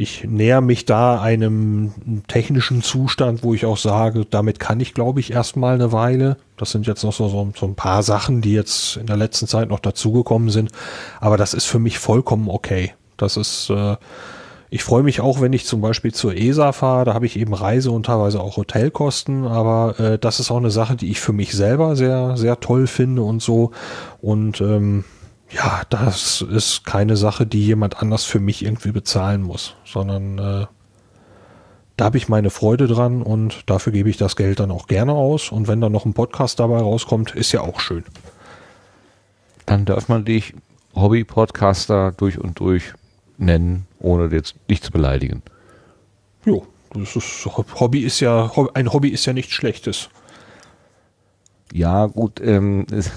[0.00, 1.92] ich näher mich da einem
[2.26, 6.36] technischen Zustand, wo ich auch sage, damit kann ich, glaube ich, erstmal eine Weile.
[6.56, 9.68] Das sind jetzt noch so, so, ein paar Sachen, die jetzt in der letzten Zeit
[9.68, 10.70] noch dazugekommen sind.
[11.20, 12.94] Aber das ist für mich vollkommen okay.
[13.16, 13.96] Das ist äh,
[14.72, 17.54] ich freue mich auch, wenn ich zum Beispiel zur ESA fahre, da habe ich eben
[17.54, 21.32] Reise und teilweise auch Hotelkosten, aber äh, das ist auch eine Sache, die ich für
[21.32, 23.72] mich selber sehr, sehr toll finde und so.
[24.20, 25.04] Und ähm,
[25.50, 30.66] ja, das ist keine Sache, die jemand anders für mich irgendwie bezahlen muss, sondern äh,
[31.96, 35.12] da habe ich meine Freude dran und dafür gebe ich das Geld dann auch gerne
[35.12, 35.50] aus.
[35.50, 38.04] Und wenn dann noch ein Podcast dabei rauskommt, ist ja auch schön.
[39.66, 40.54] Dann darf man dich
[40.94, 42.94] Hobby-Podcaster durch und durch
[43.36, 45.42] nennen, ohne jetzt nicht zu beleidigen.
[46.44, 50.08] Jo, das ist, Hobby ist ja, ein Hobby ist ja nichts Schlechtes.
[51.72, 53.12] Ja, gut, ähm, ist,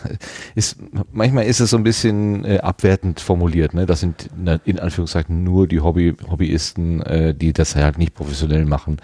[0.53, 0.77] ist,
[1.11, 3.87] manchmal ist es so ein bisschen äh, abwertend formuliert, ne?
[3.87, 4.29] Das sind
[4.65, 8.97] in Anführungszeichen nur die Hobby, Hobbyisten, äh, die das halt nicht professionell machen.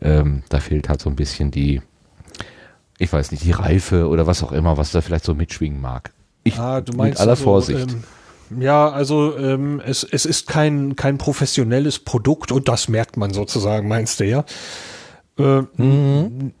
[0.00, 1.82] Ähm, da fehlt halt so ein bisschen die,
[2.98, 6.10] ich weiß nicht, die Reife oder was auch immer, was da vielleicht so mitschwingen mag.
[6.44, 7.92] Ich, ah, du meinst mit aller also, Vorsicht.
[7.92, 8.04] Ähm
[8.58, 13.88] Ja, also ähm, es, es ist kein, kein professionelles Produkt und das merkt man sozusagen,
[13.88, 14.44] meinst du ja?
[15.38, 16.52] Äh, mhm.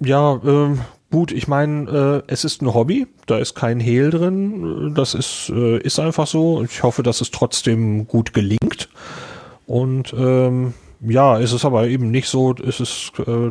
[0.00, 0.76] Ja, äh,
[1.10, 5.50] gut, ich meine, äh, es ist ein Hobby, da ist kein Hehl drin, das ist,
[5.54, 6.62] äh, ist einfach so.
[6.64, 8.88] Ich hoffe, dass es trotzdem gut gelingt.
[9.66, 13.50] Und ähm, ja, es ist aber eben nicht so, es ist, äh,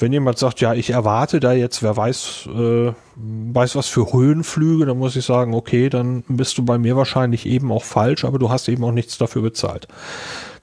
[0.00, 4.86] wenn jemand sagt, ja, ich erwarte da jetzt, wer weiß, äh, weiß was für Höhenflüge,
[4.86, 8.38] dann muss ich sagen, okay, dann bist du bei mir wahrscheinlich eben auch falsch, aber
[8.38, 9.88] du hast eben auch nichts dafür bezahlt.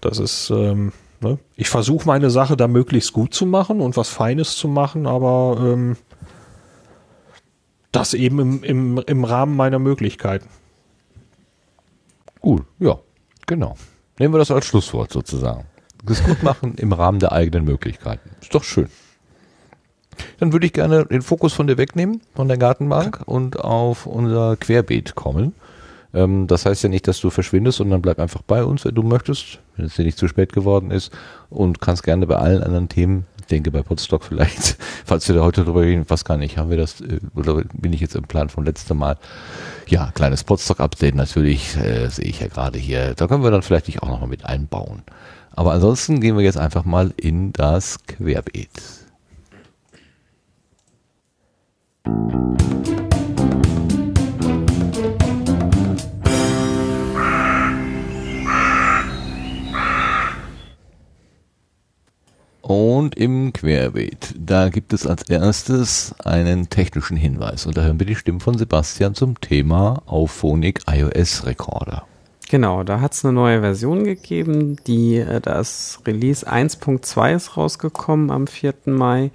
[0.01, 0.91] Das ist, ähm,
[1.21, 1.37] ne?
[1.55, 5.57] ich versuche meine Sache da möglichst gut zu machen und was Feines zu machen, aber
[5.61, 5.97] ähm,
[7.91, 10.49] das eben im, im, im Rahmen meiner Möglichkeiten.
[12.41, 12.97] Gut, ja,
[13.45, 13.75] genau.
[14.17, 15.65] Nehmen wir das als Schlusswort sozusagen.
[16.03, 18.31] Das gut machen im Rahmen der eigenen Möglichkeiten.
[18.41, 18.89] Ist doch schön.
[20.39, 24.55] Dann würde ich gerne den Fokus von dir wegnehmen, von der Gartenbank und auf unser
[24.57, 25.53] Querbeet kommen.
[26.13, 29.03] Ähm, das heißt ja nicht, dass du verschwindest, sondern bleib einfach bei uns, wenn du
[29.03, 31.11] möchtest, wenn es dir nicht zu spät geworden ist
[31.49, 35.41] und kannst gerne bei allen anderen Themen, ich denke bei Podstock vielleicht, falls wir da
[35.41, 38.23] heute drüber reden, was gar nicht, haben wir das, äh, oder bin ich jetzt im
[38.23, 39.17] Plan von letztem Mal?
[39.87, 43.13] Ja, kleines Podstock-Update natürlich, äh, sehe ich ja gerade hier.
[43.15, 45.03] Da können wir dann vielleicht dich auch nochmal mit einbauen.
[45.51, 48.69] Aber ansonsten gehen wir jetzt einfach mal in das Querbeet.
[62.61, 67.65] Und im Querbeet, da gibt es als erstes einen technischen Hinweis.
[67.65, 72.05] Und da hören wir die Stimme von Sebastian zum Thema Auphonic iOS Recorder.
[72.49, 78.31] Genau, da hat es eine neue Version gegeben, die äh, das Release 1.2 ist rausgekommen
[78.31, 78.73] am 4.
[78.85, 79.31] Mai.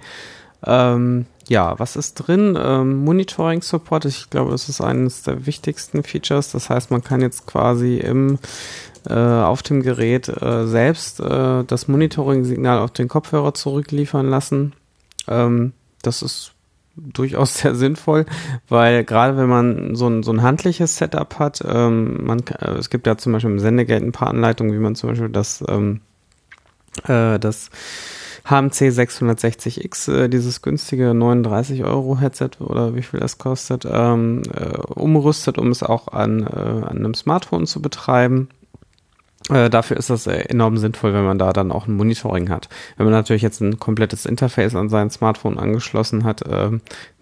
[0.65, 2.57] Ähm, ja, was ist drin?
[2.61, 6.51] Ähm, Monitoring Support, ich glaube, das ist eines der wichtigsten Features.
[6.51, 8.39] Das heißt, man kann jetzt quasi im
[9.09, 14.73] äh, auf dem Gerät äh, selbst äh, das Monitoring-Signal auf den Kopfhörer zurückliefern lassen.
[15.27, 16.53] Ähm, das ist
[16.95, 18.25] durchaus sehr sinnvoll,
[18.69, 22.89] weil gerade wenn man so ein, so ein handliches Setup hat, ähm, man, äh, es
[22.89, 26.01] gibt ja zum Beispiel im Sendegate ein paar Anleitungen, wie man zum Beispiel das, ähm,
[27.05, 27.69] äh, das
[28.45, 34.77] HMC 660X, äh, dieses günstige 39 Euro Headset oder wie viel das kostet, ähm, äh,
[34.77, 38.49] umrüstet, um es auch an, äh, an einem Smartphone zu betreiben.
[39.49, 42.69] Äh, dafür ist das enorm sinnvoll, wenn man da dann auch ein Monitoring hat.
[42.97, 46.71] Wenn man natürlich jetzt ein komplettes Interface an sein Smartphone angeschlossen hat, äh,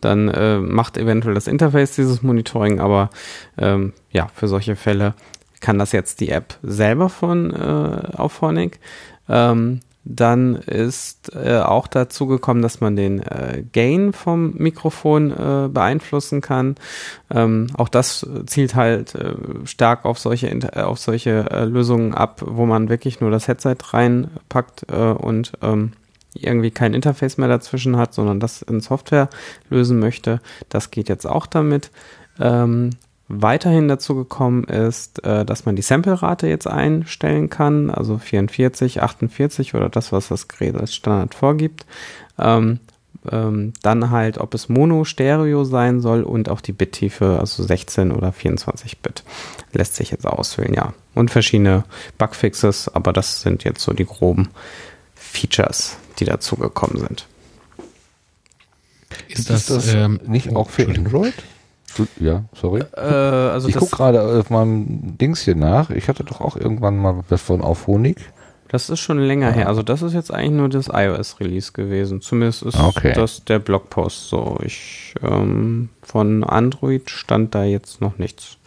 [0.02, 3.10] dann äh, macht eventuell das Interface dieses Monitoring, aber
[3.58, 5.16] ähm, ja, für solche Fälle
[5.62, 8.80] kann das jetzt die App selber von äh, Auphonic.
[9.30, 15.70] Ähm, dann ist äh, auch dazu gekommen, dass man den äh, Gain vom Mikrofon äh,
[15.70, 16.76] beeinflussen kann.
[17.30, 22.42] Ähm, auch das zielt halt äh, stark auf solche äh, auf solche äh, Lösungen ab,
[22.46, 25.94] wo man wirklich nur das Headset reinpackt und ähm,
[26.34, 29.30] irgendwie kein Interface mehr dazwischen hat, sondern das in Software
[29.70, 30.40] lösen möchte.
[30.70, 31.92] Das geht jetzt auch damit.
[32.40, 32.92] Ähm,
[33.34, 39.74] weiterhin dazu gekommen ist, äh, dass man die Sample-Rate jetzt einstellen kann, also 44, 48
[39.74, 41.86] oder das, was das Gerät als Standard vorgibt.
[42.38, 42.80] Ähm,
[43.30, 48.12] ähm, dann halt, ob es Mono, Stereo sein soll und auch die Bittiefe, also 16
[48.12, 49.24] oder 24 Bit,
[49.74, 50.94] lässt sich jetzt auswählen, ja.
[51.14, 51.84] Und verschiedene
[52.18, 54.50] Bugfixes, aber das sind jetzt so die groben
[55.14, 57.28] Features, die dazu gekommen sind.
[59.28, 61.34] Ist das, ist das ähm, nicht auch für Android?
[62.20, 62.84] Ja, sorry.
[62.96, 65.90] Äh, also ich gucke gerade auf meinem Dings hier nach.
[65.90, 68.18] Ich hatte doch auch irgendwann mal was von Auphonic.
[68.72, 69.56] Das ist schon länger ja.
[69.56, 69.68] her.
[69.68, 72.22] Also das ist jetzt eigentlich nur das iOS-Release gewesen.
[72.22, 73.12] Zumindest ist okay.
[73.14, 74.58] das der Blogpost so.
[74.64, 78.58] Ich ähm, von Android stand da jetzt noch nichts.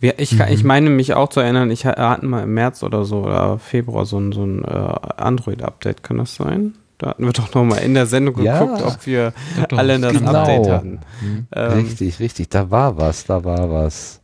[0.00, 0.44] Wir, ich, mhm.
[0.50, 4.04] ich meine mich auch zu erinnern, ich hatte mal im März oder so oder Februar
[4.04, 6.74] so ein, so ein äh, Android-Update, kann das sein?
[7.00, 9.32] Da hatten wir doch noch mal in der Sendung ja, geguckt, ob wir
[9.70, 10.34] doch, alle das genau.
[10.34, 11.00] Update hatten.
[11.22, 11.46] Mhm.
[11.50, 12.50] Ähm, richtig, richtig.
[12.50, 14.20] Da war was, da war was.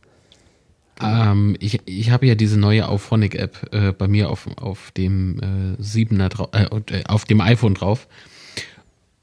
[1.01, 5.39] Ähm, ich ich habe ja diese neue Auphonic-App äh, bei mir auf, auf dem
[5.79, 8.07] äh, 7er drauf, äh, äh, auf dem iPhone drauf.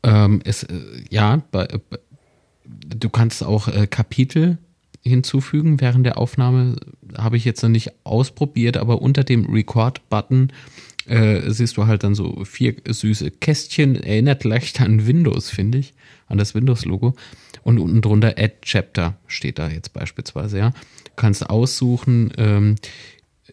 [0.02, 0.74] Ähm, es, äh,
[1.08, 1.98] ja, bei, bei,
[2.64, 4.58] du kannst auch äh, Kapitel
[5.00, 6.74] hinzufügen während der Aufnahme.
[7.16, 10.52] Habe ich jetzt noch nicht ausprobiert, aber unter dem Record-Button
[11.06, 15.94] äh, siehst du halt dann so vier süße Kästchen, erinnert leicht an Windows, finde ich,
[16.26, 17.14] an das Windows-Logo.
[17.62, 20.70] Und unten drunter Add Chapter steht da jetzt beispielsweise, ja.
[20.70, 22.76] Du kannst aussuchen, ähm,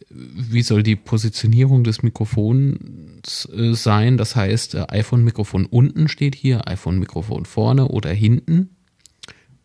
[0.09, 4.17] wie soll die Positionierung des Mikrofons äh, sein.
[4.17, 8.69] Das heißt, äh, iPhone-Mikrofon unten steht hier, iPhone-Mikrofon vorne oder hinten.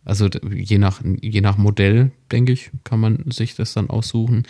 [0.04, 4.44] Also je nach, je nach Modell, denke ich, kann man sich das dann aussuchen.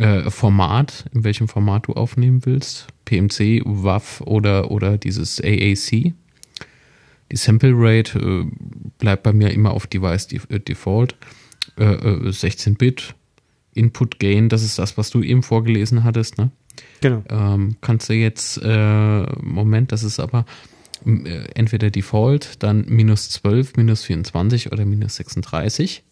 [0.00, 2.86] Äh, Format, in welchem Format du aufnehmen willst.
[3.04, 6.14] PMC, WAV oder, oder dieses AAC.
[7.30, 8.46] Die Sample Rate äh,
[8.98, 11.16] bleibt bei mir immer auf Device äh, Default.
[11.76, 13.10] 16-Bit.
[13.10, 16.50] Äh, Input Gain, das ist das, was du eben vorgelesen hattest, ne?
[17.00, 17.22] Genau.
[17.28, 20.44] Ähm, kannst du jetzt, äh, Moment, das ist aber
[21.06, 26.02] äh, entweder Default, dann minus 12, minus 24 oder minus 36.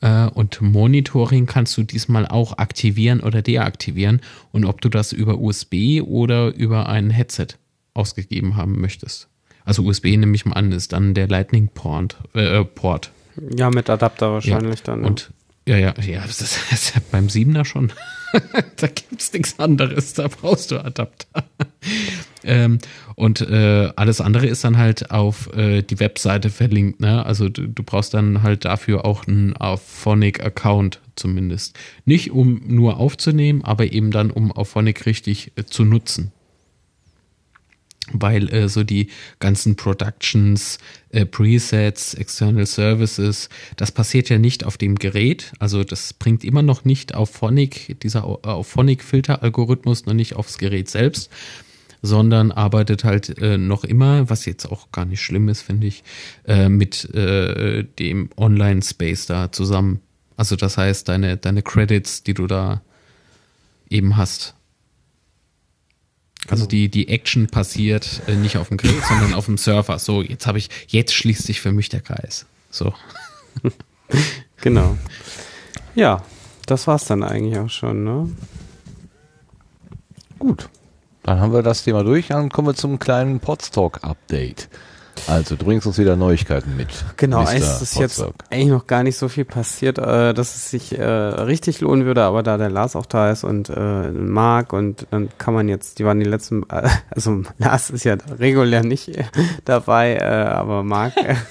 [0.00, 4.20] Äh, und Monitoring kannst du diesmal auch aktivieren oder deaktivieren.
[4.52, 7.48] Und ob du das über USB oder über ein Headset
[7.94, 9.28] ausgegeben haben möchtest.
[9.64, 12.16] Also USB nehme ich mal an, ist dann der Lightning Port.
[12.34, 13.12] Äh, Port.
[13.56, 14.84] Ja, mit Adapter wahrscheinlich ja.
[14.84, 15.02] dann.
[15.02, 15.06] Ja.
[15.06, 15.30] Und
[15.66, 17.92] ja, ja, ja, das ist, das ist ja beim Siebener schon.
[18.76, 21.44] da gibt's nichts anderes, da brauchst du Adapter.
[22.44, 22.78] ähm,
[23.16, 27.24] und äh, alles andere ist dann halt auf äh, die Webseite verlinkt, ne?
[27.24, 31.78] Also du, du brauchst dann halt dafür auch einen Auphonic-Account zumindest.
[32.04, 36.32] Nicht um nur aufzunehmen, aber eben dann um Auphonic richtig äh, zu nutzen
[38.12, 39.08] weil äh, so die
[39.38, 40.78] ganzen Productions,
[41.10, 45.52] äh, Presets, External Services, das passiert ja nicht auf dem Gerät.
[45.58, 50.88] Also das bringt immer noch nicht auf Phonic, dieser auf Phonic-Filter-Algorithmus noch nicht aufs Gerät
[50.88, 51.30] selbst,
[52.02, 56.02] sondern arbeitet halt äh, noch immer, was jetzt auch gar nicht schlimm ist, finde ich,
[56.46, 60.00] äh, mit äh, dem Online-Space da zusammen.
[60.36, 62.80] Also das heißt, deine, deine Credits, die du da
[63.90, 64.54] eben hast,
[66.48, 69.98] also die, die Action passiert äh, nicht auf dem Gerät, sondern auf dem Server.
[69.98, 72.46] So, jetzt habe ich, jetzt schließt sich für mich der Kreis.
[72.70, 72.94] So.
[74.60, 74.96] genau.
[75.94, 76.22] Ja,
[76.66, 78.30] das war's dann eigentlich auch schon, ne?
[80.38, 80.68] Gut.
[81.22, 82.28] Dann haben wir das Thema durch.
[82.28, 84.68] Dann kommen wir zum kleinen Podstock-Update.
[85.26, 86.88] Also du bringst uns wieder Neuigkeiten mit.
[87.16, 90.98] Genau, es ist jetzt eigentlich noch gar nicht so viel passiert, äh, dass es sich
[90.98, 95.06] äh, richtig lohnen würde, aber da der Lars auch da ist und äh, Marc und
[95.10, 96.64] dann kann man jetzt, die waren die letzten,
[97.10, 99.10] also Lars ist ja regulär nicht
[99.64, 101.16] dabei, aber Marc.
[101.16, 101.36] Äh,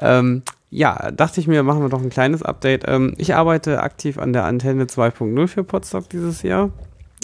[0.00, 2.84] ähm, ja, dachte ich mir, machen wir doch ein kleines Update.
[2.88, 6.70] Ähm, ich arbeite aktiv an der Antenne 2.0 für Podstock dieses Jahr.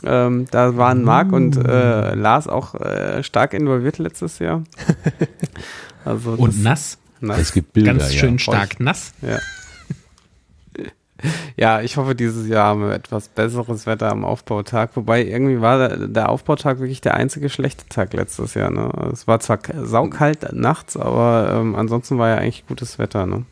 [0.05, 4.65] Ähm, da waren Marc und äh, Lars auch äh, stark involviert letztes Jahr.
[6.05, 6.97] Also und nass.
[7.20, 7.39] nass.
[7.39, 8.39] Es gibt Bilder, Ganz schön ja.
[8.39, 9.12] stark nass.
[9.20, 9.39] Ja.
[11.57, 14.91] Ja, ich hoffe, dieses Jahr haben wir etwas besseres Wetter am Aufbautag.
[14.94, 18.70] Wobei irgendwie war der, der Aufbautag wirklich der einzige schlechte Tag letztes Jahr.
[18.70, 18.89] Ne?
[19.12, 23.27] Es war zwar saukalt nachts, aber ähm, ansonsten war ja eigentlich gutes Wetter.
[23.27, 23.44] Ne?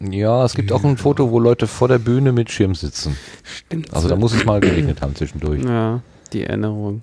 [0.00, 3.16] Ja, es gibt auch ein Foto, wo Leute vor der Bühne mit Schirm sitzen.
[3.42, 3.94] Stimmt.
[3.94, 5.62] Also da muss es mal geregnet haben zwischendurch.
[5.62, 6.00] Ja,
[6.32, 7.02] die Erinnerung.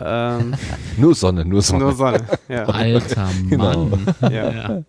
[0.00, 0.54] Ähm,
[0.96, 1.84] nur Sonne, nur Sonne.
[1.84, 2.64] Nur Sonne, ja.
[2.64, 3.86] Alter genau.
[3.86, 4.06] Mann.
[4.20, 4.32] Genau.
[4.32, 4.82] Ja, ja.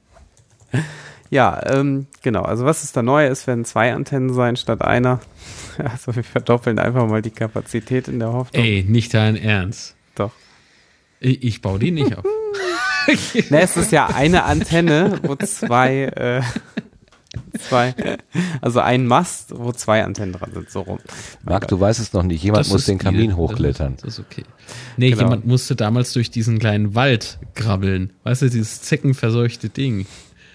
[1.29, 2.43] ja ähm, genau.
[2.43, 3.25] Also was ist da neu?
[3.25, 5.19] Es werden zwei Antennen sein statt einer.
[5.77, 8.63] Also wir verdoppeln einfach mal die Kapazität in der Hoffnung.
[8.63, 9.95] Ey, nicht dein Ernst.
[10.15, 10.31] Doch.
[11.19, 12.25] Ich, ich baue die nicht auf.
[13.51, 16.41] ne, es ist ja eine Antenne, wo zwei äh,
[17.59, 17.93] zwei,
[18.61, 20.99] also ein Mast, wo zwei Antennen dran sind, so rum.
[21.43, 22.43] Marc, du weißt es noch nicht.
[22.43, 23.95] Jemand das muss den Kamin die, hochklettern.
[23.97, 24.43] Das ist, das ist okay.
[24.97, 25.23] Nee, genau.
[25.23, 28.13] jemand musste damals durch diesen kleinen Wald krabbeln.
[28.23, 30.05] Weißt du, dieses zeckenverseuchte Ding.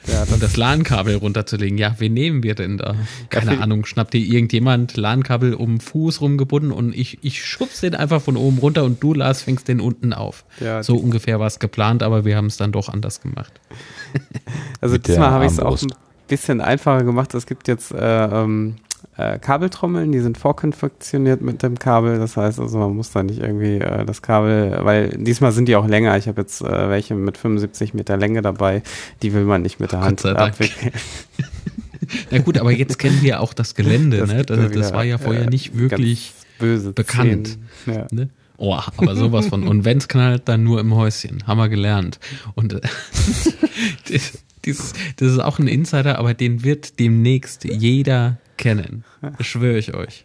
[0.06, 1.78] Ja, das und das LAN-Kabel runterzulegen.
[1.78, 2.96] Ja, wen nehmen wir denn da?
[3.30, 7.80] Keine ja, Ahnung, schnappt dir irgendjemand LAN-Kabel um den Fuß rumgebunden und ich, ich schubs
[7.80, 10.44] den einfach von oben runter und du, Lars, fängst den unten auf.
[10.60, 13.52] Ja, so ungefähr war es geplant, aber wir haben es dann doch anders gemacht.
[14.80, 15.92] Also diesmal habe ich es auch ein
[16.32, 17.34] bisschen einfacher gemacht.
[17.34, 18.76] Es gibt jetzt äh, ähm,
[19.18, 22.18] äh, Kabeltrommeln, die sind vorkonfektioniert mit dem Kabel.
[22.18, 25.76] Das heißt also, man muss da nicht irgendwie äh, das Kabel, weil diesmal sind die
[25.76, 26.16] auch länger.
[26.16, 28.82] Ich habe jetzt äh, welche mit 75 Meter Länge dabei.
[29.20, 30.92] Die will man nicht mit der Hand abwickeln.
[32.30, 34.16] Na gut, aber jetzt kennen wir auch das Gelände.
[34.16, 34.44] Das, ne?
[34.46, 37.58] das, das war ja vorher nicht wirklich bekannt.
[37.84, 38.06] Ja.
[38.10, 38.30] Ne?
[38.56, 39.68] Oh, aber sowas von.
[39.68, 41.46] Und wenn es knallt, dann nur im Häuschen.
[41.46, 42.18] Haben wir gelernt.
[42.54, 42.80] Und äh,
[44.64, 49.04] Dies, das ist auch ein Insider, aber den wird demnächst jeder kennen.
[49.38, 50.24] Das schwöre ich euch.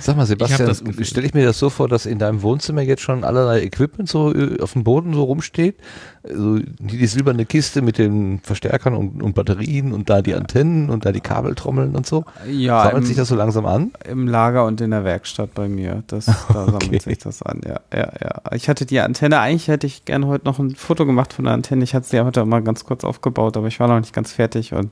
[0.00, 3.24] Sag mal, Sebastian, stelle ich mir das so vor, dass in deinem Wohnzimmer jetzt schon
[3.24, 5.76] allerlei Equipment so äh, auf dem Boden so rumsteht?
[6.24, 11.04] Also die silberne Kiste mit den Verstärkern und, und, Batterien und da die Antennen und
[11.04, 12.24] da die Kabeltrommeln und so.
[12.48, 12.84] Ja.
[12.84, 13.90] Sammelt im, sich das so langsam an?
[14.08, 16.04] Im Lager und in der Werkstatt bei mir.
[16.06, 16.98] Das, da sammelt okay.
[17.00, 18.40] sich das an, ja, ja, ja.
[18.52, 21.54] Ich hatte die Antenne, eigentlich hätte ich gerne heute noch ein Foto gemacht von der
[21.54, 21.82] Antenne.
[21.82, 24.32] Ich hatte sie ja heute mal ganz kurz aufgebaut, aber ich war noch nicht ganz
[24.32, 24.90] fertig und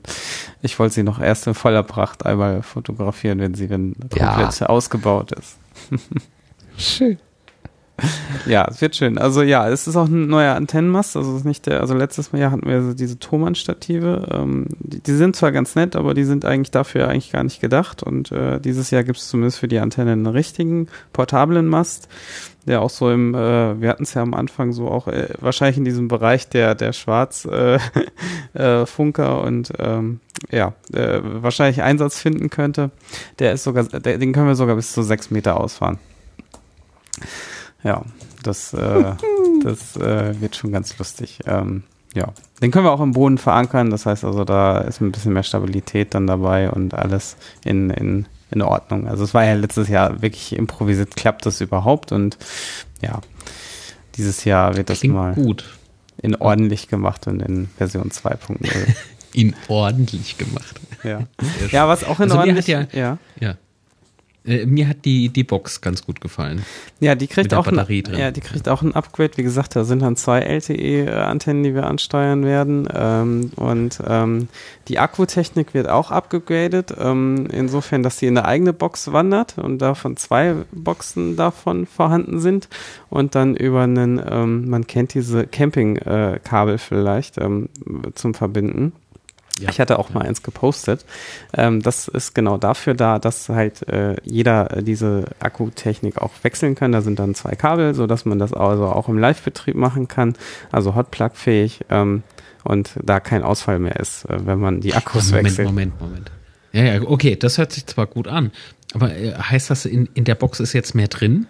[0.61, 4.65] ich wollte sie noch erst in voller Pracht einmal fotografieren, wenn sie dann komplett ja.
[4.67, 5.57] ausgebaut ist.
[6.77, 7.17] Schön.
[8.45, 9.17] Ja, es wird schön.
[9.17, 11.15] Also ja, es ist auch ein neuer Antennenmast.
[11.15, 14.27] Also ist nicht der, also letztes Jahr hatten wir diese Thomann-Stative.
[14.31, 17.61] Ähm, die, die, sind zwar ganz nett, aber die sind eigentlich dafür eigentlich gar nicht
[17.61, 18.03] gedacht.
[18.03, 22.07] Und äh, dieses Jahr gibt es zumindest für die Antenne einen richtigen portablen Mast,
[22.65, 25.77] der auch so im, äh, wir hatten es ja am Anfang so auch äh, wahrscheinlich
[25.77, 27.79] in diesem Bereich der der Schwarzfunker
[28.53, 30.19] äh, Funker und ähm,
[30.51, 32.91] ja äh, wahrscheinlich Einsatz finden könnte.
[33.39, 35.99] Der ist sogar, der, den können wir sogar bis zu sechs Meter ausfahren.
[37.83, 38.03] Ja,
[38.43, 39.13] das, äh,
[39.63, 41.39] das äh, wird schon ganz lustig.
[41.45, 42.27] Ähm, ja,
[42.61, 43.89] den können wir auch im Boden verankern.
[43.89, 48.25] Das heißt also, da ist ein bisschen mehr Stabilität dann dabei und alles in, in,
[48.51, 49.07] in Ordnung.
[49.07, 52.37] Also es war ja letztes Jahr wirklich improvisiert, klappt das überhaupt und
[53.01, 53.21] ja,
[54.15, 55.63] dieses Jahr wird das Klingt mal gut.
[56.21, 58.67] in ordentlich gemacht und in Version 2.0.
[59.33, 60.81] in ordentlich gemacht.
[61.03, 61.21] Ja.
[61.71, 62.67] ja, was auch in Also ordentlich.
[62.67, 63.17] ja- ja.
[63.39, 63.55] Ja.
[64.43, 66.65] Äh, mir hat die, die Box ganz gut gefallen.
[66.99, 68.17] Ja, die kriegt auch ein, drin.
[68.17, 69.31] ja, die kriegt auch ein Upgrade.
[69.35, 72.87] Wie gesagt, da sind dann zwei LTE-Antennen, die wir ansteuern werden.
[72.93, 74.47] Ähm, und ähm,
[74.87, 79.79] die Akkutechnik wird auch abgegradet, ähm, insofern, dass sie in eine eigene Box wandert und
[79.79, 82.67] davon zwei Boxen davon vorhanden sind
[83.09, 87.69] und dann über einen, ähm, man kennt diese Camping-Kabel vielleicht ähm,
[88.15, 88.93] zum Verbinden.
[89.59, 89.69] Ja.
[89.69, 91.05] Ich hatte auch mal eins gepostet.
[91.53, 96.75] Ähm, das ist genau dafür da, dass halt äh, jeder äh, diese Akkutechnik auch wechseln
[96.75, 96.91] kann.
[96.91, 100.35] Da sind dann zwei Kabel, so dass man das also auch im Live-Betrieb machen kann,
[100.71, 102.23] also Hotplug-fähig ähm,
[102.63, 105.67] und da kein Ausfall mehr ist, äh, wenn man die Akkus Moment, wechselt.
[105.67, 106.31] Moment, Moment.
[106.73, 108.51] Ja, ja, okay, das hört sich zwar gut an,
[108.93, 111.47] aber äh, heißt das, in, in der Box ist jetzt mehr drin?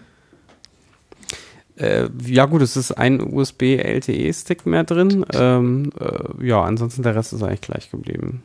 [1.82, 5.26] Äh, ja gut, es ist ein USB-LTE-Stick mehr drin.
[5.34, 8.44] Ähm, äh, ja, ansonsten der Rest ist eigentlich gleich geblieben.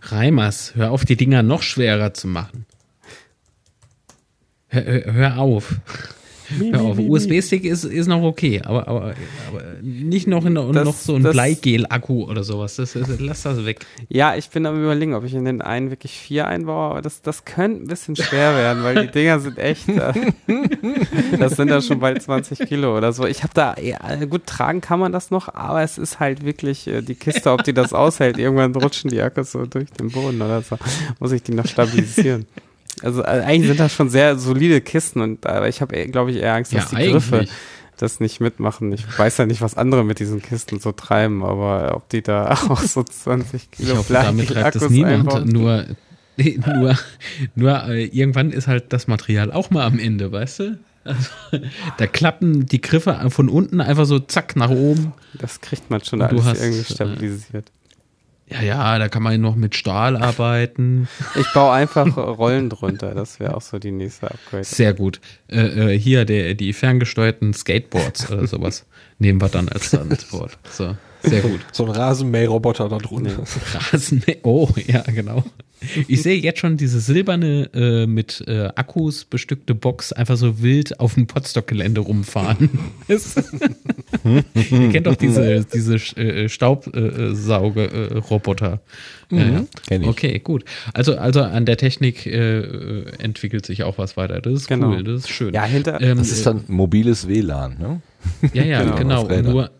[0.00, 2.66] Reimers, hör auf, die Dinger noch schwerer zu machen.
[4.66, 5.76] Hör, hör, hör auf.
[6.58, 6.98] Hör auf.
[6.98, 9.14] USB-Stick ist, ist noch okay, aber, aber,
[9.48, 12.76] aber nicht noch, in, Das- noch so ein Bleigel-Akku oder sowas.
[12.76, 13.84] Das, das, lass das weg.
[14.08, 17.22] Ja, ich bin am überlegen, ob ich in den einen wirklich vier einbaue, aber das,
[17.22, 20.12] das könnte ein bisschen schwer werden, weil die Dinger sind echt, äh,
[21.38, 23.26] das sind ja schon bald 20 Kilo oder so.
[23.26, 26.86] Ich habe da, ja, gut, tragen kann man das noch, aber es ist halt wirklich
[26.86, 28.38] äh, die Kiste, ob die das aushält.
[28.38, 30.76] Irgendwann rutschen die Akkus so durch den Boden oder so.
[31.20, 32.46] Muss ich die noch stabilisieren.
[33.02, 36.38] Also äh, eigentlich sind das schon sehr solide Kisten und aber ich habe, glaube ich,
[36.38, 37.46] eher Angst, dass die Griffe
[37.98, 38.92] das nicht mitmachen.
[38.92, 42.50] Ich weiß ja nicht, was andere mit diesen Kisten so treiben, aber ob die da
[42.68, 45.14] auch so 20 Ich Kilo hoffe, damit treibt es Akkus niemand.
[45.14, 45.48] einbauen.
[45.48, 45.84] Nur,
[46.76, 46.98] nur,
[47.54, 50.78] nur äh, irgendwann ist halt das Material auch mal am Ende, weißt du?
[51.04, 51.30] Also,
[51.98, 55.12] da klappen die Griffe von unten einfach so zack nach oben.
[55.34, 57.70] Das kriegt man schon alles hast, irgendwie äh, stabilisiert.
[58.54, 61.08] Ja, ja, da kann man noch mit Stahl arbeiten.
[61.34, 63.12] Ich baue einfach Rollen drunter.
[63.12, 64.62] Das wäre auch so die nächste Upgrade.
[64.62, 65.20] Sehr gut.
[65.48, 68.86] Äh, äh, hier der, die ferngesteuerten Skateboards oder sowas
[69.18, 70.56] nehmen wir dann als Transport.
[70.70, 71.60] So, sehr gut.
[71.72, 73.42] So ein Rasenmäherroboter da drunter.
[73.90, 74.38] Rasenmäher.
[74.44, 75.42] Oh, ja, genau.
[76.08, 81.00] Ich sehe jetzt schon diese silberne äh, mit äh, Akkus bestückte Box einfach so wild
[81.00, 82.70] auf dem Potsdok-Gelände rumfahren.
[83.08, 83.20] Ihr
[84.90, 88.80] kennt doch diese, diese äh, Staubsauge-Roboter.
[89.30, 90.08] Mhm, kenn ich.
[90.08, 90.64] Okay, gut.
[90.92, 94.40] Also, also an der Technik äh, äh, entwickelt sich auch was weiter.
[94.40, 94.90] Das ist Genau.
[94.90, 95.54] cool, das ist schön.
[95.54, 96.00] Ja, hinter.
[96.00, 98.00] Ähm, Das ist dann mobiles WLAN, ne?
[98.52, 99.50] ja, ja, Genau, genau.
[99.50, 99.70] Nur,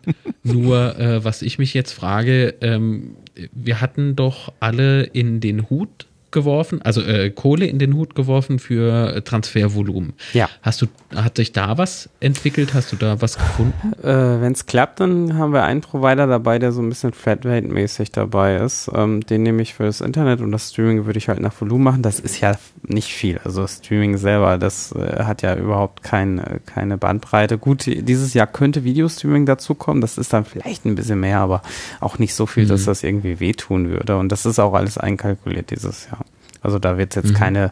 [0.43, 3.15] nur äh, was ich mich jetzt frage, ähm,
[3.51, 8.59] wir hatten doch alle in den Hut geworfen, also äh, Kohle in den Hut geworfen
[8.59, 10.13] für äh, Transfervolumen.
[10.33, 10.47] Ja.
[10.61, 12.75] Hast du, hat sich da was entwickelt?
[12.75, 13.93] Hast du da was gefunden?
[14.03, 18.11] Äh, Wenn es klappt, dann haben wir einen Provider dabei, der so ein bisschen Flatrate-mäßig
[18.11, 18.91] dabei ist.
[18.93, 21.83] Ähm, den nehme ich für das Internet und das Streaming würde ich halt nach Volumen
[21.85, 22.01] machen.
[22.03, 23.39] Das ist ja nicht viel.
[23.43, 27.57] Also Streaming selber, das äh, hat ja überhaupt kein, äh, keine Bandbreite.
[27.57, 30.01] Gut, dieses Jahr könnte Videostreaming dazukommen.
[30.01, 31.61] Das ist dann vielleicht ein bisschen mehr, aber
[32.01, 32.85] auch nicht so viel, dass Mhm.
[32.87, 34.17] das irgendwie wehtun würde.
[34.17, 36.24] Und das ist auch alles einkalkuliert dieses Jahr.
[36.65, 37.35] Also da wird jetzt Mhm.
[37.35, 37.71] keine,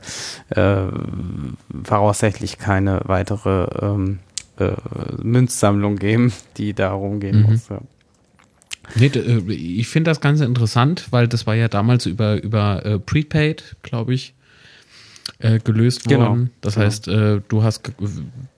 [0.49, 0.83] äh,
[1.83, 4.19] voraussichtlich keine weitere ähm,
[4.59, 4.71] äh,
[5.21, 7.49] Münzsammlung geben, die da rumgehen Mhm.
[7.51, 7.69] muss.
[7.69, 7.81] Ja.
[8.95, 12.99] Nee, äh, ich finde das Ganze interessant, weil das war ja damals über, über äh,
[12.99, 14.33] Prepaid, glaube ich,
[15.39, 16.51] äh, gelöst Genau, worden.
[16.61, 16.85] Das genau.
[16.85, 17.91] heißt, äh, du hast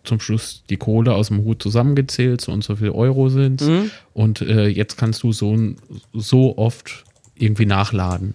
[0.03, 3.91] zum Schluss die Kohle aus dem Hut zusammengezählt, so und so viel Euro sind Mhm.
[4.14, 5.57] Und äh, jetzt kannst du so,
[6.14, 7.05] so oft
[7.35, 8.33] irgendwie nachladen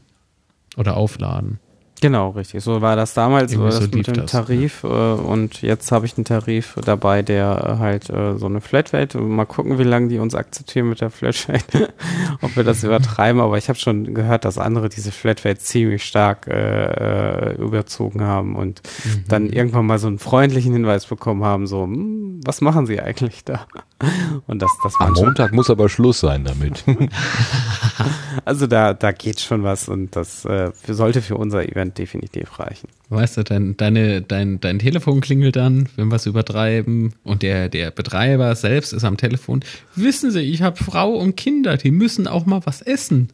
[0.77, 1.59] oder aufladen.
[2.01, 2.63] Genau, richtig.
[2.65, 5.93] So war das damals Irgendwie war das so mit dem das, Tarif äh, und jetzt
[5.93, 9.19] habe ich einen Tarif dabei, der äh, halt äh, so eine Flatrate.
[9.19, 11.93] Mal gucken, wie lange die uns akzeptieren mit der Flatrate,
[12.43, 13.41] ob wir das übertreiben.
[13.41, 18.81] Aber ich habe schon gehört, dass andere diese Flatrate ziemlich stark äh, überzogen haben und
[19.05, 19.25] Mhm.
[19.29, 23.45] dann irgendwann mal so einen freundlichen Hinweis bekommen haben, so, hm, was machen Sie eigentlich
[23.45, 23.67] da?
[24.47, 26.85] Und das, das Am Montag muss aber Schluss sein damit.
[28.45, 32.89] also da, da geht schon was und das äh, sollte für unser Event definitiv reichen.
[33.09, 37.69] Weißt du, dein, deine, dein, dein Telefon klingelt dann, wenn wir es übertreiben und der,
[37.69, 39.61] der Betreiber selbst ist am Telefon.
[39.97, 43.29] Wissen Sie, ich habe Frau und Kinder, die müssen auch mal was essen.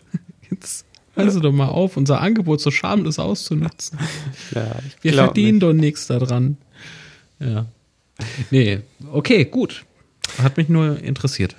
[0.50, 3.98] Jetzt hören Sie doch mal auf, unser Angebot so schamlos auszunutzen.
[4.54, 5.62] Ja, ich Wir verdienen nicht.
[5.62, 6.56] doch nichts daran.
[7.38, 7.66] Ja.
[8.50, 8.80] Nee,
[9.12, 9.84] okay, gut.
[10.42, 11.56] Hat mich nur interessiert.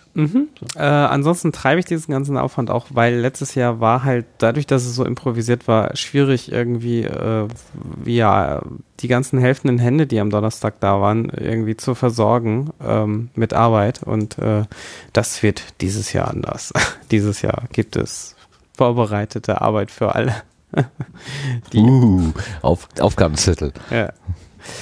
[0.76, 4.86] Äh, ansonsten treibe ich diesen ganzen Aufwand auch, weil letztes Jahr war halt, dadurch, dass
[4.86, 7.48] es so improvisiert war, schwierig irgendwie, äh,
[8.04, 8.62] wie ja,
[9.00, 14.04] die ganzen helfenden Hände, die am Donnerstag da waren, irgendwie zu versorgen ähm, mit Arbeit.
[14.04, 14.64] Und äh,
[15.14, 16.74] das wird dieses Jahr anders.
[17.12, 18.36] dieses Jahr gibt es
[18.76, 20.36] vorbereitete Arbeit für alle.
[21.74, 22.32] Die- uh,
[22.62, 23.74] auf, Aufgabenzettel.
[23.90, 24.12] Ja.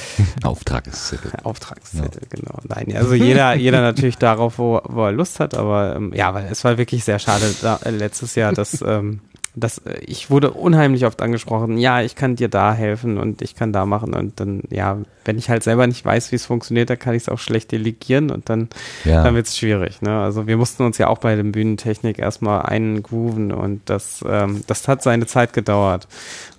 [0.43, 1.31] Auftragszettel.
[1.43, 2.59] Auftragszettel, genau.
[2.67, 6.47] Nein, also jeder, jeder natürlich darauf, wo, wo er Lust hat, aber ähm, ja, weil
[6.51, 9.21] es war wirklich sehr schade da, äh, letztes Jahr, dass, ähm,
[9.59, 13.55] dass äh, ich wurde unheimlich oft angesprochen, ja, ich kann dir da helfen und ich
[13.55, 16.89] kann da machen und dann, ja, wenn ich halt selber nicht weiß, wie es funktioniert,
[16.89, 18.69] dann kann ich es auch schlecht delegieren und dann,
[19.03, 19.23] Ja.
[19.23, 20.01] dann wird es schwierig.
[20.01, 20.21] Ne?
[20.21, 24.87] Also wir mussten uns ja auch bei der Bühnentechnik erstmal eingrooven und das, ähm, das
[24.87, 26.07] hat seine Zeit gedauert.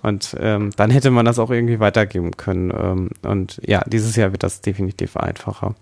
[0.03, 2.71] Und ähm, dann hätte man das auch irgendwie weitergeben können.
[2.71, 5.75] Ähm, und ja, dieses Jahr wird das definitiv einfacher.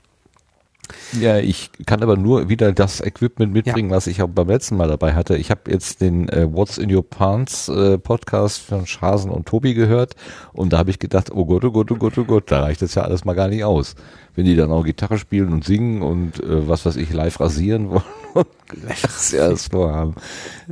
[1.19, 4.87] Ja, ich kann aber nur wieder das Equipment mitbringen, was ich auch beim letzten Mal
[4.87, 5.37] dabei hatte.
[5.37, 9.73] Ich habe jetzt den äh, What's in Your Pants äh, Podcast von Schasen und Tobi
[9.73, 10.15] gehört
[10.53, 12.81] und da habe ich gedacht, oh Gott, oh Gott, oh Gott, oh Gott, da reicht
[12.81, 13.95] das ja alles mal gar nicht aus.
[14.35, 17.89] Wenn die dann auch Gitarre spielen und singen und äh, was weiß ich, live rasieren
[17.91, 18.47] wollen und
[18.87, 20.15] das ja das vorhaben,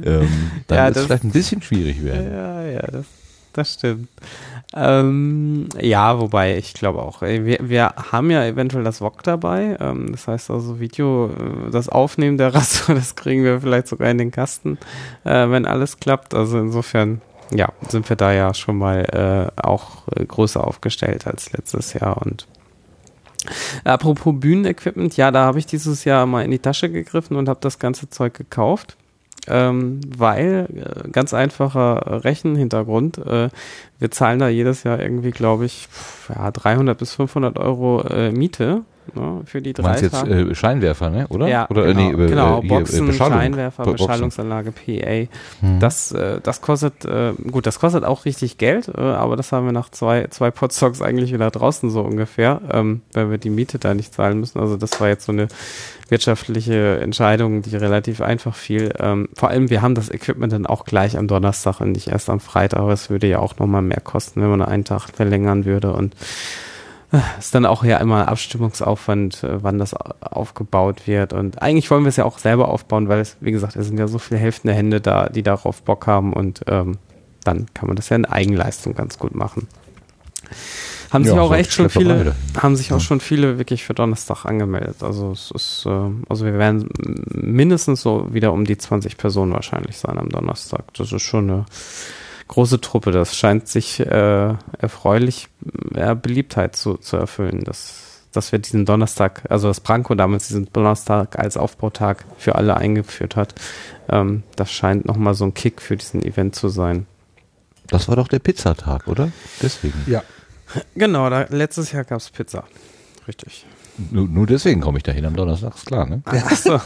[0.03, 2.31] ähm, dann Ja, wird es vielleicht ein bisschen schwierig werden.
[2.31, 3.05] Ja, ja, das,
[3.53, 4.09] das stimmt.
[4.77, 9.77] Ähm, ja, wobei ich glaube auch, wir, wir haben ja eventuell das VOG dabei.
[9.79, 14.09] Ähm, das heißt also Video, äh, das Aufnehmen der Rasse, das kriegen wir vielleicht sogar
[14.09, 14.77] in den Kasten,
[15.23, 16.33] äh, wenn alles klappt.
[16.33, 17.21] Also insofern,
[17.51, 22.21] ja, sind wir da ja schon mal äh, auch äh, größer aufgestellt als letztes Jahr
[22.21, 22.45] und
[23.83, 27.59] Apropos Bühnenequipment, ja, da habe ich dieses Jahr mal in die Tasche gegriffen und habe
[27.61, 28.97] das ganze Zeug gekauft.
[29.47, 33.49] Ähm, weil, äh, ganz einfacher Rechenhintergrund, äh,
[33.99, 35.87] wir zahlen da jedes Jahr irgendwie, glaube ich,
[36.29, 40.55] ja, 300 bis 500 Euro äh, Miete ne, für die Du drei meinst jetzt äh,
[40.55, 41.27] Scheinwerfer, ne?
[41.29, 41.47] Oder?
[41.47, 43.37] Ja, Oder genau, äh, nee, äh, genau hier, Boxen, äh, Beschallung.
[43.39, 44.07] Scheinwerfer, Bo- Boxen.
[44.07, 45.27] Beschallungsanlage, PA.
[45.65, 45.79] Hm.
[45.79, 49.65] Das, äh, das kostet, äh, gut, das kostet auch richtig Geld, äh, aber das haben
[49.65, 53.79] wir nach zwei, zwei Podstocks eigentlich wieder draußen so ungefähr, ähm, weil wir die Miete
[53.79, 54.59] da nicht zahlen müssen.
[54.59, 55.47] Also das war jetzt so eine
[56.09, 58.93] wirtschaftliche Entscheidung, die relativ einfach fiel.
[58.99, 62.29] Ähm, vor allem, wir haben das Equipment dann auch gleich am Donnerstag und nicht erst
[62.29, 65.65] am Freitag, aber es würde ja auch nochmal mehr kosten, wenn man einen Tag verlängern
[65.65, 66.17] würde und äh,
[67.39, 71.33] ist dann auch ja immer Abstimmungsaufwand, äh, wann das au- aufgebaut wird.
[71.33, 73.97] Und eigentlich wollen wir es ja auch selber aufbauen, weil es, wie gesagt, es sind
[73.99, 76.97] ja so viele helfende Hände da, die darauf Bock haben und ähm,
[77.43, 79.67] dann kann man das ja in Eigenleistung ganz gut machen.
[81.11, 82.31] Haben Ja, sich auch so echt schon viele, dahin.
[82.61, 85.01] haben sich auch schon viele wirklich für Donnerstag angemeldet.
[85.03, 85.89] Also es ist, äh,
[86.27, 86.89] also wir werden
[87.31, 90.83] mindestens so wieder um die 20 Personen wahrscheinlich sein am Donnerstag.
[90.95, 91.65] Das ist schon eine
[92.47, 93.11] große Truppe.
[93.11, 95.47] Das scheint sich äh, erfreulich
[95.95, 97.63] ja, Beliebtheit zu, zu erfüllen.
[97.63, 102.77] Dass, dass wir diesen Donnerstag, also dass Branko damals diesen Donnerstag als Aufbautag für alle
[102.77, 103.55] eingeführt hat,
[104.09, 107.07] ähm, das scheint nochmal so ein Kick für diesen Event zu sein.
[107.87, 109.31] Das war doch der Pizzatag, oder?
[109.61, 110.03] Deswegen.
[110.07, 110.23] Ja.
[110.95, 112.63] Genau, da, letztes Jahr gab es Pizza.
[113.27, 113.65] Richtig.
[114.11, 116.21] Nur, nur deswegen komme ich da hin am Donnerstag, ist klar, ne?
[116.25, 116.81] Achso.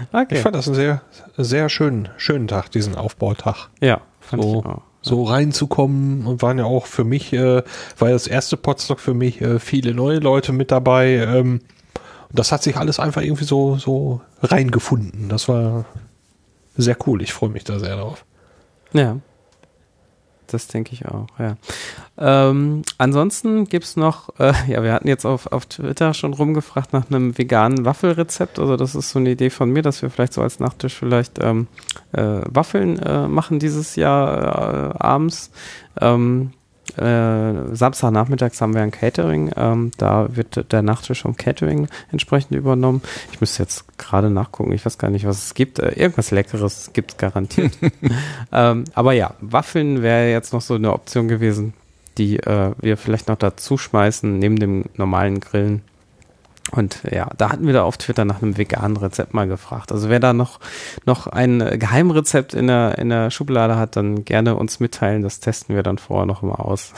[0.00, 0.36] Ich okay.
[0.36, 1.02] fand das einen sehr,
[1.36, 3.68] sehr schönen, schönen Tag, diesen Aufbautag.
[3.80, 4.82] Ja, fand So, ich auch.
[5.02, 7.62] so reinzukommen und waren ja auch für mich, äh,
[7.98, 11.14] war ja das erste Podstock für mich, äh, viele neue Leute mit dabei.
[11.16, 11.60] Ähm,
[12.28, 15.28] und das hat sich alles einfach irgendwie so, so reingefunden.
[15.28, 15.84] Das war
[16.76, 17.22] sehr cool.
[17.22, 18.24] Ich freue mich da sehr drauf.
[18.92, 19.18] Ja.
[20.52, 21.56] Das denke ich auch, ja.
[22.18, 27.10] Ähm, ansonsten gibt's noch, äh, ja, wir hatten jetzt auf, auf Twitter schon rumgefragt nach
[27.10, 28.58] einem veganen Waffelrezept.
[28.58, 31.42] Also das ist so eine Idee von mir, dass wir vielleicht so als Nachtisch vielleicht
[31.42, 31.66] ähm,
[32.12, 35.50] äh, Waffeln äh, machen dieses Jahr äh, abends.
[36.00, 36.52] Ähm,
[36.96, 39.50] äh, Samstagnachmittags haben wir ein Catering.
[39.56, 43.02] Ähm, da wird der Nachtisch vom Catering entsprechend übernommen.
[43.32, 44.72] Ich müsste jetzt gerade nachgucken.
[44.72, 45.78] Ich weiß gar nicht, was es gibt.
[45.78, 47.76] Äh, irgendwas Leckeres gibt es garantiert.
[48.52, 51.74] ähm, aber ja, Waffeln wäre jetzt noch so eine Option gewesen,
[52.18, 55.82] die äh, wir vielleicht noch dazu schmeißen, neben dem normalen Grillen.
[56.72, 59.92] Und ja, da hatten wir da auf Twitter nach einem veganen Rezept mal gefragt.
[59.92, 60.58] Also wer da noch,
[61.04, 65.22] noch ein Geheimrezept in der, in der Schublade hat, dann gerne uns mitteilen.
[65.22, 66.92] Das testen wir dann vorher noch mal aus.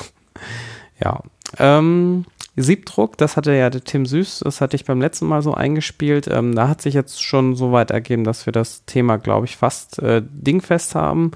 [1.02, 1.20] ja.
[1.58, 2.24] Ähm,
[2.56, 6.28] Siebdruck, das hatte ja der Tim Süß, das hatte ich beim letzten Mal so eingespielt.
[6.28, 9.56] Ähm, da hat sich jetzt schon so weit ergeben, dass wir das Thema, glaube ich,
[9.56, 11.30] fast äh, dingfest haben,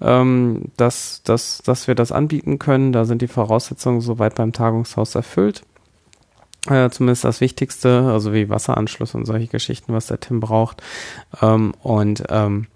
[0.00, 2.92] ähm, dass, dass, dass wir das anbieten können.
[2.92, 5.62] Da sind die Voraussetzungen soweit beim Tagungshaus erfüllt.
[6.68, 10.82] Äh, zumindest das Wichtigste, also wie Wasseranschluss und solche Geschichten, was der Tim braucht.
[11.40, 12.66] Ähm, und ähm,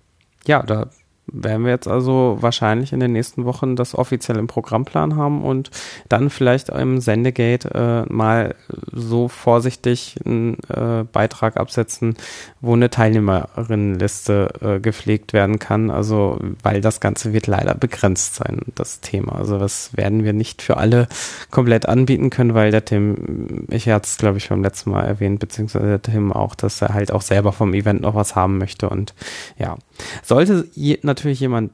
[0.47, 0.89] ja, da
[1.27, 5.71] werden wir jetzt also wahrscheinlich in den nächsten Wochen das offiziell im Programmplan haben und
[6.09, 8.55] dann vielleicht im Sendegate äh, mal
[8.93, 12.15] so vorsichtig einen äh, Beitrag absetzen,
[12.61, 15.91] wo eine Teilnehmerinnenliste äh, gepflegt werden kann.
[15.91, 19.37] Also, weil das Ganze wird leider begrenzt sein, das Thema.
[19.37, 21.09] Also, das werden wir nicht für alle
[21.51, 25.41] komplett anbieten können, weil der Tim, ich hatte es glaube ich beim letzten Mal erwähnt,
[25.41, 28.89] beziehungsweise der Tim auch, dass er halt auch selber vom Event noch was haben möchte
[28.89, 29.15] und
[29.59, 29.77] ja,
[30.23, 31.71] sollte je, natürlich jemand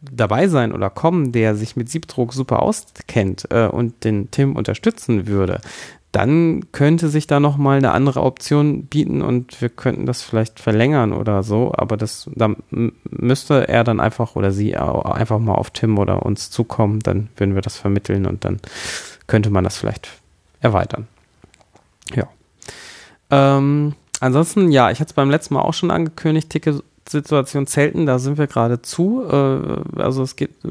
[0.00, 5.26] dabei sein oder kommen, der sich mit Siebdruck super auskennt äh, und den Tim unterstützen
[5.26, 5.60] würde,
[6.12, 10.60] dann könnte sich da noch mal eine andere Option bieten und wir könnten das vielleicht
[10.60, 15.70] verlängern oder so, aber das da müsste er dann einfach oder sie einfach mal auf
[15.70, 18.60] Tim oder uns zukommen, dann würden wir das vermitteln und dann
[19.26, 20.08] könnte man das vielleicht
[20.60, 21.08] erweitern.
[22.14, 22.28] Ja.
[23.30, 28.06] Ähm, ansonsten, ja, ich hatte es beim letzten Mal auch schon angekündigt, Ticket Situation Zelten,
[28.06, 29.24] da sind wir gerade zu.
[29.30, 30.68] Äh, also es geht äh,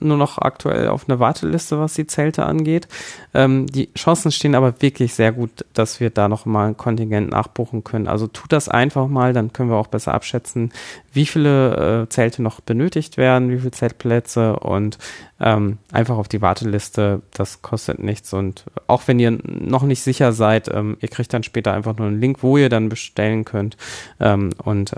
[0.00, 2.86] nur noch aktuell auf eine Warteliste, was die Zelte angeht.
[3.34, 7.30] Ähm, die Chancen stehen aber wirklich sehr gut, dass wir da noch mal ein Kontingent
[7.30, 8.06] nachbuchen können.
[8.06, 10.72] Also tut das einfach mal, dann können wir auch besser abschätzen,
[11.12, 14.98] wie viele äh, Zelte noch benötigt werden, wie viele Zeltplätze und
[15.40, 17.22] ähm, einfach auf die Warteliste.
[17.32, 21.42] Das kostet nichts und auch wenn ihr noch nicht sicher seid, ähm, ihr kriegt dann
[21.42, 23.76] später einfach nur einen Link, wo ihr dann bestellen könnt
[24.18, 24.92] und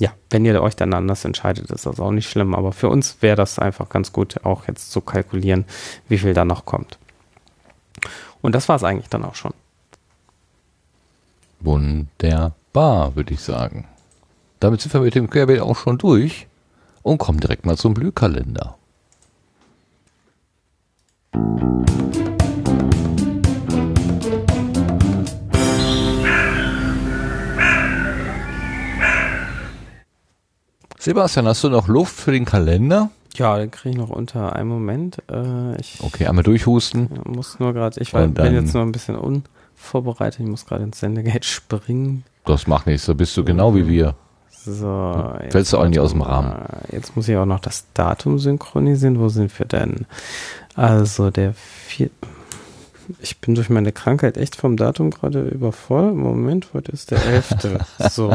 [0.00, 2.54] ja, wenn ihr euch dann anders entscheidet, ist das auch nicht schlimm.
[2.54, 5.64] Aber für uns wäre das einfach ganz gut, auch jetzt zu kalkulieren,
[6.08, 6.98] wie viel da noch kommt.
[8.42, 9.54] Und das war es eigentlich dann auch schon.
[11.60, 13.88] Wunderbar, würde ich sagen.
[14.60, 16.46] Damit sind wir mit dem Querbeet auch schon durch
[17.02, 18.76] und kommen direkt mal zum Blühkalender.
[31.06, 33.10] Sebastian, hast du noch Luft für den Kalender?
[33.34, 35.18] Ja, den kriege ich noch unter einem Moment.
[35.30, 37.08] Äh, ich okay, einmal durchhusten.
[37.24, 40.40] Muss nur gerade, ich war, bin jetzt nur ein bisschen unvorbereitet.
[40.40, 42.24] Ich muss gerade ins Sendegate springen.
[42.44, 44.16] Das macht nichts, da bist du genau wie wir.
[44.50, 46.56] So, Fällst du auch nicht aus dem Rahmen.
[46.90, 49.20] Jetzt muss ich auch noch das Datum synchronisieren.
[49.20, 50.06] Wo sind wir denn?
[50.74, 52.10] Also der vier,
[53.20, 56.12] ich bin durch meine Krankheit echt vom Datum gerade übervoll.
[56.12, 57.54] Moment, heute ist der 11.
[58.10, 58.32] so.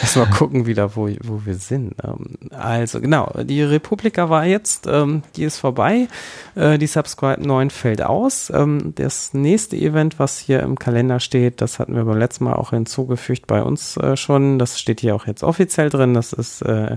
[0.00, 1.94] Erstmal gucken wieder, wo, wo wir sind.
[2.02, 3.32] Ähm, also, genau.
[3.42, 6.08] Die Republika war jetzt, ähm, die ist vorbei.
[6.54, 8.50] Äh, die Subscribe 9 fällt aus.
[8.50, 12.54] Ähm, das nächste Event, was hier im Kalender steht, das hatten wir beim letzten Mal
[12.54, 14.58] auch hinzugefügt bei uns äh, schon.
[14.58, 16.14] Das steht hier auch jetzt offiziell drin.
[16.14, 16.96] Das ist, äh,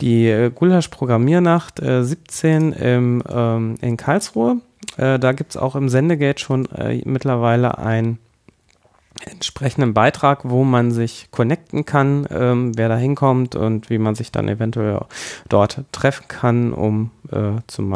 [0.00, 4.58] die Gulasch Programmiernacht äh, 17 im, ähm, in Karlsruhe.
[4.96, 8.18] Äh, da gibt es auch im Sendegate schon äh, mittlerweile einen
[9.24, 14.30] entsprechenden Beitrag, wo man sich connecten kann, ähm, wer da hinkommt und wie man sich
[14.30, 15.00] dann eventuell
[15.48, 17.94] dort treffen kann, um äh, zum,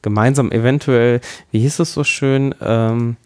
[0.00, 3.16] gemeinsam eventuell, wie hieß es so schön, ähm,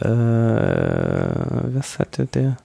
[0.00, 2.56] äh, was hatte der?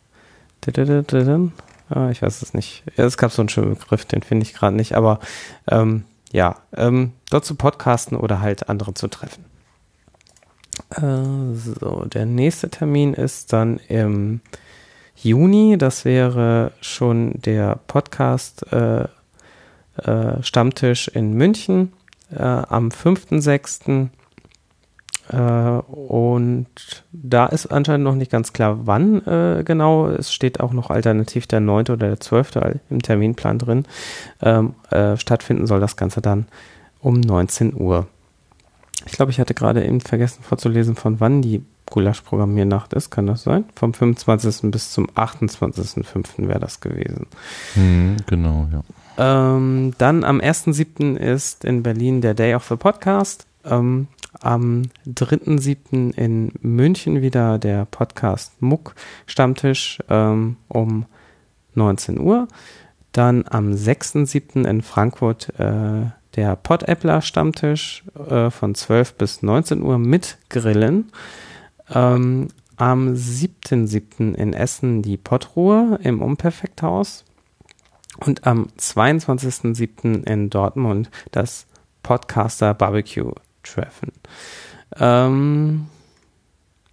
[1.89, 2.83] Ah, ich weiß es nicht.
[2.95, 5.19] Es gab so einen schönen Begriff, den finde ich gerade nicht, aber
[5.69, 9.50] ähm, ja, ähm, dort zu podcasten oder halt andere zu treffen.
[10.91, 14.41] Äh, so, der nächste Termin ist dann im
[15.15, 15.77] Juni.
[15.77, 19.05] Das wäre schon der Podcast äh,
[19.97, 21.93] äh, Stammtisch in München
[22.35, 24.09] äh, am 5.6.
[25.29, 26.67] Äh, und
[27.11, 30.07] da ist anscheinend noch nicht ganz klar, wann äh, genau.
[30.07, 31.85] Es steht auch noch alternativ der 9.
[31.85, 32.51] oder der 12.
[32.89, 33.85] im Terminplan drin.
[34.41, 34.75] Ähm,
[35.15, 36.47] stattfinden soll das Ganze dann
[36.99, 38.07] um 19 Uhr.
[39.05, 43.09] Ich glaube, ich hatte gerade eben vergessen vorzulesen, von wann die Gulasch-Programmiernacht ist.
[43.09, 43.65] Kann das sein?
[43.75, 44.71] Vom 25.
[44.71, 46.47] bis zum 28.05.
[46.47, 47.27] wäre das gewesen.
[47.73, 48.83] Hm, genau, ja.
[49.17, 51.17] Ähm, dann am 1.07.
[51.17, 53.45] ist in Berlin der Day of the Podcast.
[53.65, 54.07] Ähm,
[54.39, 56.15] am 3.7.
[56.15, 58.95] in München wieder der Podcast Muck
[59.27, 61.05] Stammtisch ähm, um
[61.75, 62.47] 19 Uhr.
[63.11, 64.65] Dann am 6.7.
[64.67, 71.11] in Frankfurt äh, der Podappler Stammtisch äh, von 12 bis 19 Uhr mit Grillen.
[71.89, 74.33] Ähm, am 7.7.
[74.33, 77.25] in Essen die Pottruhe im Unperfekthaus.
[78.17, 80.23] Und am 22.7.
[80.25, 81.67] in Dortmund das
[82.03, 84.11] Podcaster Barbecue Treffen.
[84.97, 85.87] Ähm,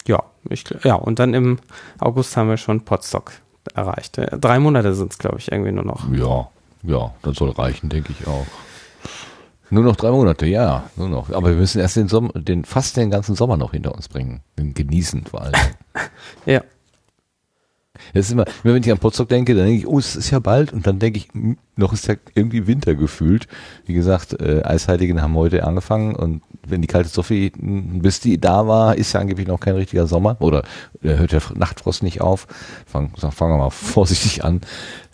[0.07, 1.59] ja, ich, ja, und dann im
[1.99, 3.33] August haben wir schon Podstock
[3.75, 4.19] erreicht.
[4.19, 6.11] Äh, drei Monate sind es, glaube ich, irgendwie nur noch.
[6.13, 6.49] Ja,
[6.83, 8.47] ja, das soll reichen, denke ich auch.
[9.71, 11.31] Nur noch drei Monate, ja, nur noch.
[11.31, 14.41] Aber wir müssen erst den Sommer, den, fast den ganzen Sommer noch hinter uns bringen.
[14.59, 15.55] Den genießen vor allem.
[16.47, 16.63] ja.
[18.15, 20.39] Das ist immer, wenn ich an Potsdok denke, dann denke ich, oh, es ist ja
[20.39, 23.49] bald und dann denke ich, hm, noch ist ja irgendwie Winter gefühlt.
[23.87, 28.67] Wie gesagt, äh, Eisheiligen haben heute angefangen und wenn die kalte Sophie, bis die da
[28.67, 30.63] war, ist ja angeblich noch kein richtiger Sommer oder
[31.03, 32.47] äh, hört der Nachtfrost nicht auf.
[32.87, 34.61] Fangen fangen wir mal vorsichtig an.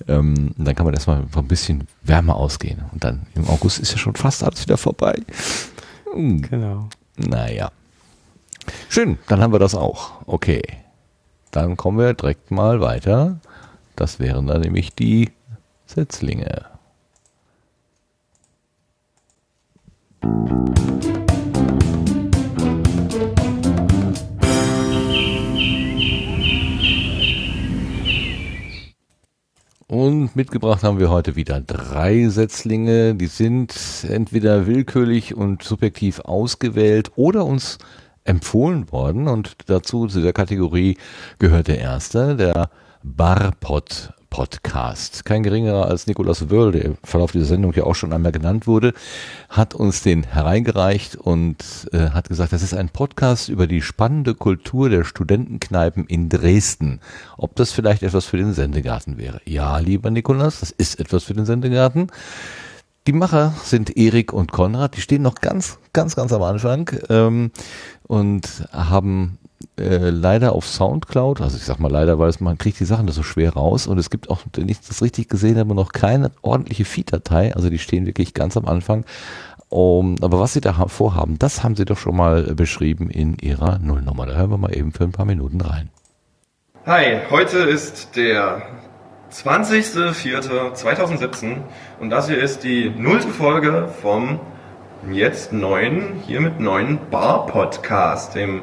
[0.09, 3.99] Ähm, dann kann man erstmal ein bisschen wärmer ausgehen und dann im August ist ja
[3.99, 5.21] schon fast alles wieder vorbei.
[6.13, 6.43] Hm.
[6.43, 6.89] Genau.
[7.17, 7.71] Naja.
[8.89, 10.13] Schön, dann haben wir das auch.
[10.27, 10.63] Okay.
[11.51, 13.39] Dann kommen wir direkt mal weiter.
[13.95, 15.31] Das wären dann nämlich die
[15.87, 16.65] Setzlinge.
[29.87, 33.15] Und mitgebracht haben wir heute wieder drei Setzlinge.
[33.15, 33.75] Die sind
[34.09, 37.79] entweder willkürlich und subjektiv ausgewählt oder uns
[38.25, 40.97] empfohlen worden und dazu zu der Kategorie
[41.39, 42.71] gehört der erste, der
[43.03, 45.25] Barpod Podcast.
[45.25, 48.67] Kein geringerer als Nikolaus Wörl, der im Verlauf dieser Sendung ja auch schon einmal genannt
[48.67, 48.93] wurde,
[49.49, 51.59] hat uns den hereingereicht und
[51.93, 56.99] äh, hat gesagt, das ist ein Podcast über die spannende Kultur der Studentenkneipen in Dresden.
[57.37, 59.41] Ob das vielleicht etwas für den Sendegarten wäre?
[59.45, 62.09] Ja, lieber Nikolaus, das ist etwas für den Sendegarten.
[63.07, 67.53] Die Macher sind Erik und Konrad, die stehen noch ganz, ganz, ganz am Anfang ähm,
[68.09, 69.39] und haben
[69.79, 73.07] äh, leider auf Soundcloud, also ich sag mal leider, weil es, man kriegt die Sachen
[73.07, 75.93] da so schwer raus und es gibt auch, wenn ich das richtig gesehen habe, noch
[75.93, 79.05] keine ordentliche Feed-Datei, also die stehen wirklich ganz am Anfang.
[79.71, 83.81] Um, aber was sie da vorhaben, das haben sie doch schon mal beschrieben in ihrer
[83.81, 84.27] Nullnummer.
[84.27, 85.91] Da hören wir mal eben für ein paar Minuten rein.
[86.87, 88.63] Hi, heute ist der
[89.33, 91.57] 20.04.2017
[91.99, 94.39] und das hier ist die nullte Folge vom
[95.11, 98.63] jetzt neuen, hiermit neuen Bar-Podcast, dem,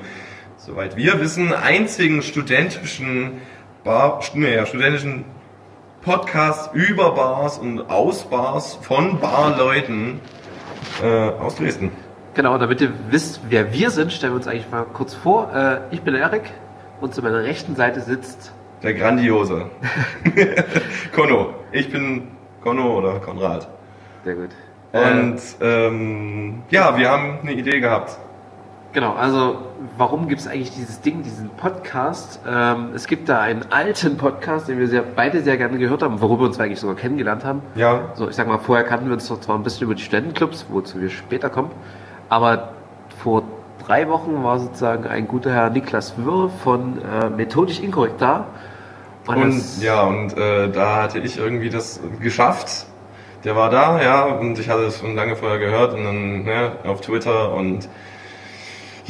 [0.65, 3.41] soweit wir wissen, einzigen studentischen
[3.83, 5.25] Bar, nee, studentischen
[6.03, 10.19] Podcast über Bars und aus Bars von Barleuten
[11.03, 11.91] äh, aus Dresden.
[12.35, 15.53] Genau, damit ihr wisst, wer wir sind, stellen wir uns eigentlich mal kurz vor.
[15.53, 16.43] Äh, ich bin Erik
[17.01, 19.69] und zu meiner rechten Seite sitzt der Grandiose.
[21.15, 21.53] Konno.
[21.71, 22.29] Ich bin
[22.63, 23.67] Konno oder Konrad.
[24.23, 24.49] Sehr gut.
[24.91, 28.17] Und ähm, ja, wir haben eine Idee gehabt.
[28.93, 29.57] Genau, also
[29.97, 32.41] warum gibt es eigentlich dieses Ding, diesen Podcast?
[32.45, 36.19] Ähm, es gibt da einen alten Podcast, den wir sehr, beide sehr gerne gehört haben,
[36.19, 37.61] worüber wir uns eigentlich sogar kennengelernt haben.
[37.75, 38.09] Ja.
[38.15, 40.65] So, ich sag mal, vorher kannten wir uns doch zwar ein bisschen über die Studentenclubs,
[40.69, 41.71] wozu wir später kommen,
[42.27, 42.73] aber
[43.23, 43.43] vor
[43.85, 48.47] drei Wochen war sozusagen ein guter Herr Niklas Wirr von äh, Methodisch Inkorrekt da
[49.27, 52.87] und ja, und äh, da hatte ich irgendwie das geschafft.
[53.43, 56.73] Der war da, ja, und ich hatte es schon lange vorher gehört und dann ne,
[56.83, 57.87] auf Twitter und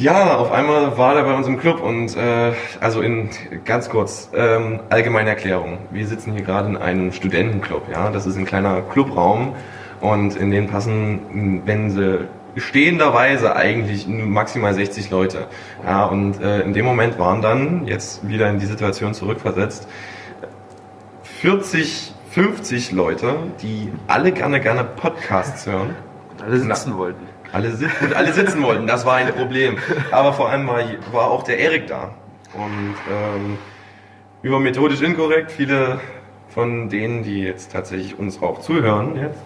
[0.02, 3.30] ja, auf einmal war der bei uns im Club und äh, also in
[3.64, 5.78] ganz kurz ähm, allgemeine Erklärung.
[5.90, 9.54] Wir sitzen hier gerade in einem Studentenclub, ja, das ist ein kleiner Clubraum
[10.00, 15.46] und in den passen, wenn sie stehenderweise eigentlich maximal 60 Leute.
[15.84, 19.86] Ja, und äh, in dem Moment waren dann, jetzt wieder in die Situation zurückversetzt,
[21.40, 25.94] 40, 50 Leute, die alle gerne, gerne Podcasts hören.
[26.32, 27.31] Und alle sitzen Na, wollten.
[27.52, 29.78] Alle, und alle sitzen wollten, das war ein Problem.
[30.10, 30.80] Aber vor allem war,
[31.12, 32.14] war auch der Erik da.
[32.54, 33.58] Und ähm,
[34.42, 36.00] über methodisch inkorrekt, viele
[36.48, 39.40] von denen, die jetzt tatsächlich uns auch zuhören jetzt,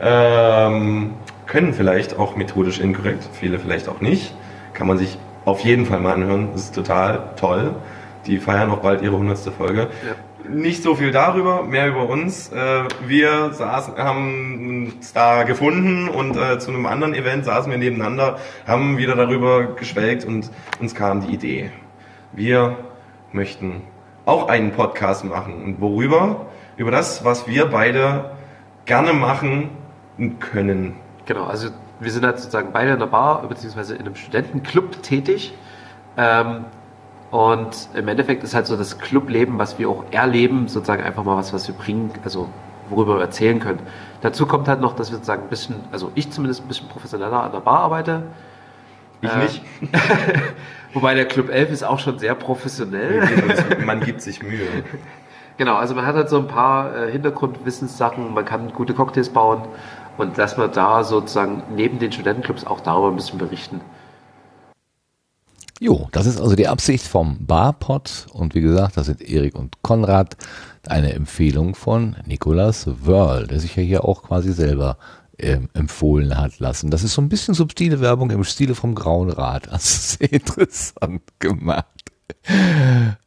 [0.00, 1.14] ähm,
[1.46, 4.34] können vielleicht auch methodisch inkorrekt, viele vielleicht auch nicht.
[4.74, 6.48] Kann man sich auf jeden Fall mal anhören.
[6.52, 7.74] Das ist total toll.
[8.26, 9.88] Die feiern auch bald ihre hundertste Folge.
[10.06, 10.14] Ja.
[10.52, 12.52] Nicht so viel darüber, mehr über uns.
[12.52, 17.78] Äh, wir saßen, haben uns da gefunden und äh, zu einem anderen Event saßen wir
[17.78, 21.70] nebeneinander, haben wieder darüber geschwelgt und uns kam die Idee.
[22.32, 22.76] Wir
[23.32, 23.82] möchten
[24.26, 25.64] auch einen Podcast machen.
[25.64, 26.46] Und worüber?
[26.76, 28.32] Über das, was wir beide
[28.84, 29.70] gerne machen
[30.38, 30.96] können.
[31.24, 35.54] Genau, also wir sind halt sozusagen beide in der Bar, beziehungsweise in einem Studentenclub tätig.
[36.16, 36.66] Ähm,
[37.32, 41.34] und im Endeffekt ist halt so das Clubleben, was wir auch erleben, sozusagen einfach mal
[41.34, 42.50] was, was wir bringen, also
[42.90, 43.78] worüber wir erzählen können.
[44.20, 47.42] Dazu kommt halt noch, dass wir sozusagen ein bisschen, also ich zumindest ein bisschen professioneller
[47.42, 48.24] an der Bar arbeite.
[49.22, 49.62] Ich äh, nicht.
[50.92, 53.26] wobei der Club 11 ist auch schon sehr professionell.
[53.86, 54.66] man gibt sich Mühe.
[55.58, 59.62] Genau, also man hat halt so ein paar äh, Hintergrundwissenssachen, man kann gute Cocktails bauen
[60.16, 63.82] und dass wir da sozusagen neben den Studentenclubs auch darüber ein bisschen berichten.
[65.80, 69.82] Jo, das ist also die Absicht vom Barpod und wie gesagt, das sind Erik und
[69.82, 70.36] Konrad.
[70.86, 74.96] Eine Empfehlung von Nicolas Wörl, der sich ja hier auch quasi selber
[75.38, 76.90] ähm, empfohlen hat lassen.
[76.90, 79.68] Das ist so ein bisschen subtile Werbung im Stile vom Grauen Rad.
[79.68, 81.86] Also sehr interessant gemacht.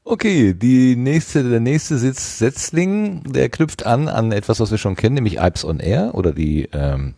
[0.03, 4.95] Okay, die nächste, der nächste Sitz Setzling, der knüpft an an etwas, was wir schon
[4.95, 7.15] kennen, nämlich Alps on Air oder die ähm,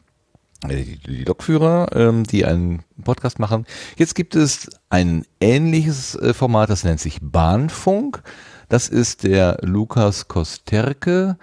[0.65, 3.65] die, die Lokführer, ähm, die einen Podcast machen.
[3.95, 8.23] Jetzt gibt es ein ähnliches äh, Format, das nennt sich Bahnfunk.
[8.69, 11.37] Das ist der Lukas Kosterke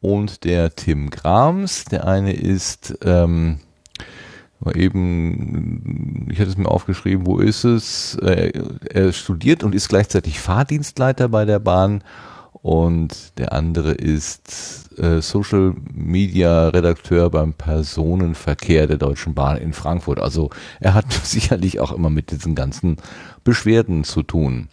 [0.00, 1.84] und der Tim Grams.
[1.86, 3.60] Der eine ist ähm,
[4.74, 8.16] eben, ich hatte es mir aufgeschrieben, wo ist es?
[8.16, 8.52] Äh,
[8.90, 12.02] er studiert und ist gleichzeitig Fahrdienstleiter bei der Bahn
[12.66, 20.18] und der andere ist äh, Social Media Redakteur beim Personenverkehr der Deutschen Bahn in Frankfurt.
[20.18, 22.96] Also er hat sicherlich auch immer mit diesen ganzen
[23.44, 24.66] Beschwerden zu tun.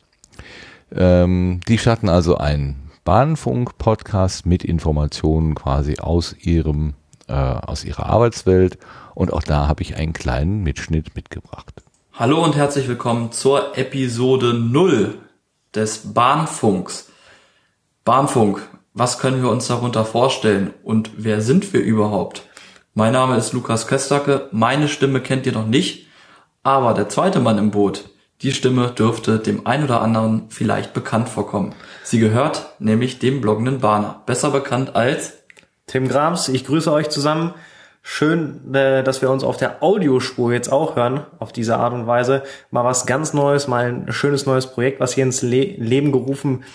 [0.91, 6.95] Ähm, die starten also einen Bahnfunk-Podcast mit Informationen quasi aus ihrem
[7.27, 8.79] äh, aus ihrer Arbeitswelt
[9.13, 11.83] und auch da habe ich einen kleinen Mitschnitt mitgebracht.
[12.13, 15.19] Hallo und herzlich willkommen zur Episode 0
[15.75, 17.12] des Bahnfunks.
[18.05, 18.61] Bahnfunk,
[18.93, 22.43] was können wir uns darunter vorstellen und wer sind wir überhaupt?
[22.93, 26.07] Mein Name ist Lukas Köstacke, meine Stimme kennt ihr noch nicht,
[26.63, 28.09] aber der zweite Mann im Boot,
[28.41, 31.75] die Stimme dürfte dem ein oder anderen vielleicht bekannt vorkommen.
[32.03, 35.35] Sie gehört nämlich dem bloggenden Bahner, besser bekannt als
[35.87, 36.49] Tim Grams.
[36.49, 37.53] Ich grüße euch zusammen.
[38.05, 42.05] Schön, äh, dass wir uns auf der Audiospur jetzt auch hören, auf diese Art und
[42.05, 42.43] Weise.
[42.69, 46.65] Mal was ganz Neues, mal ein schönes neues Projekt, was hier ins Le Leben gerufen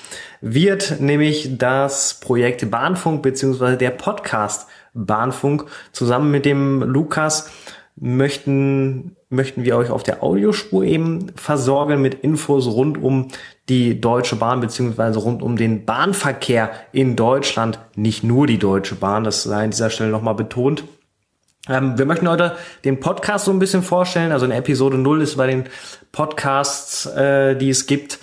[0.40, 5.66] wird, nämlich das Projekt Bahnfunk beziehungsweise der Podcast Bahnfunk.
[5.92, 7.50] Zusammen mit dem Lukas
[7.96, 13.28] möchten, möchten wir euch auf der Audiospur eben versorgen mit Infos rund um
[13.68, 17.80] die Deutsche Bahn beziehungsweise rund um den Bahnverkehr in Deutschland.
[17.96, 20.84] Nicht nur die Deutsche Bahn, das sei an dieser Stelle nochmal betont.
[21.68, 24.32] Ähm, wir möchten heute den Podcast so ein bisschen vorstellen.
[24.32, 25.64] Also in Episode 0 ist bei den
[26.12, 28.18] Podcasts, äh, die es gibt,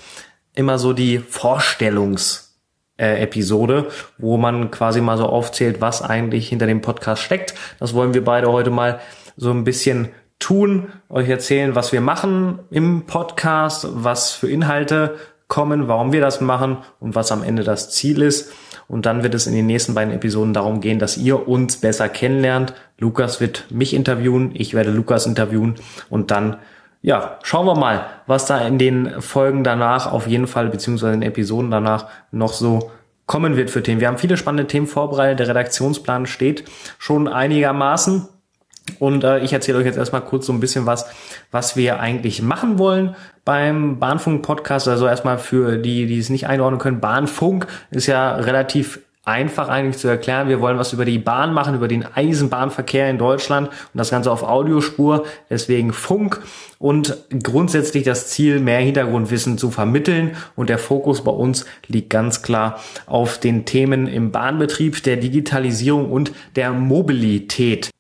[0.54, 2.46] immer so die Vorstellungs-
[2.98, 3.28] äh,
[4.18, 7.54] wo man quasi mal so aufzählt, was eigentlich hinter dem Podcast steckt.
[7.80, 9.00] Das wollen wir beide heute mal
[9.36, 15.88] so ein bisschen tun, euch erzählen, was wir machen im Podcast, was für Inhalte kommen,
[15.88, 18.52] warum wir das machen und was am Ende das Ziel ist.
[18.88, 22.08] Und dann wird es in den nächsten beiden Episoden darum gehen, dass ihr uns besser
[22.08, 22.74] kennenlernt.
[22.98, 25.76] Lukas wird mich interviewen, ich werde Lukas interviewen
[26.10, 26.58] und dann
[27.02, 31.22] ja, schauen wir mal, was da in den Folgen danach auf jeden Fall, beziehungsweise in
[31.22, 32.90] den Episoden danach noch so
[33.28, 34.02] kommen wird für Themen.
[34.02, 35.40] Wir haben viele spannende Themen vorbereitet.
[35.40, 36.66] Der Redaktionsplan steht
[36.98, 38.28] schon einigermaßen.
[39.00, 41.06] Und äh, ich erzähle euch jetzt erstmal kurz so ein bisschen was,
[41.52, 44.88] was wir eigentlich machen wollen beim Bahnfunk-Podcast.
[44.88, 49.98] Also erstmal für die, die es nicht einordnen können, Bahnfunk ist ja relativ einfach eigentlich
[49.98, 50.48] zu erklären.
[50.48, 54.32] Wir wollen was über die Bahn machen, über den Eisenbahnverkehr in Deutschland und das Ganze
[54.32, 56.42] auf Audiospur, deswegen Funk
[56.78, 62.44] und grundsätzlich das Ziel, mehr Hintergrundwissen zu vermitteln und der Fokus bei uns liegt ganz
[62.44, 67.95] klar auf den Themen im Bahnbetrieb, der Digitalisierung und der Mobilität.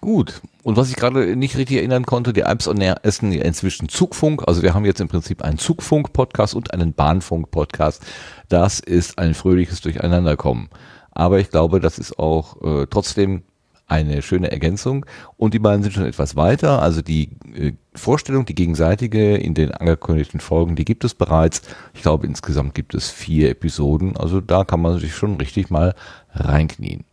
[0.00, 0.42] Gut.
[0.62, 3.88] Und was ich gerade nicht richtig erinnern konnte, die Alps on Air essen ja inzwischen
[3.88, 4.46] Zugfunk.
[4.46, 8.04] Also wir haben jetzt im Prinzip einen Zugfunk-Podcast und einen Bahnfunk-Podcast.
[8.48, 10.68] Das ist ein fröhliches Durcheinanderkommen.
[11.10, 13.42] Aber ich glaube, das ist auch äh, trotzdem
[13.88, 15.04] eine schöne Ergänzung.
[15.36, 16.80] Und die beiden sind schon etwas weiter.
[16.80, 21.62] Also die äh, Vorstellung, die gegenseitige in den angekündigten Folgen, die gibt es bereits.
[21.94, 24.16] Ich glaube, insgesamt gibt es vier Episoden.
[24.16, 25.94] Also da kann man sich schon richtig mal
[26.34, 27.04] reinknien.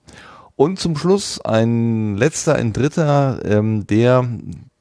[0.56, 4.28] Und zum Schluss ein letzter, ein dritter, ähm, der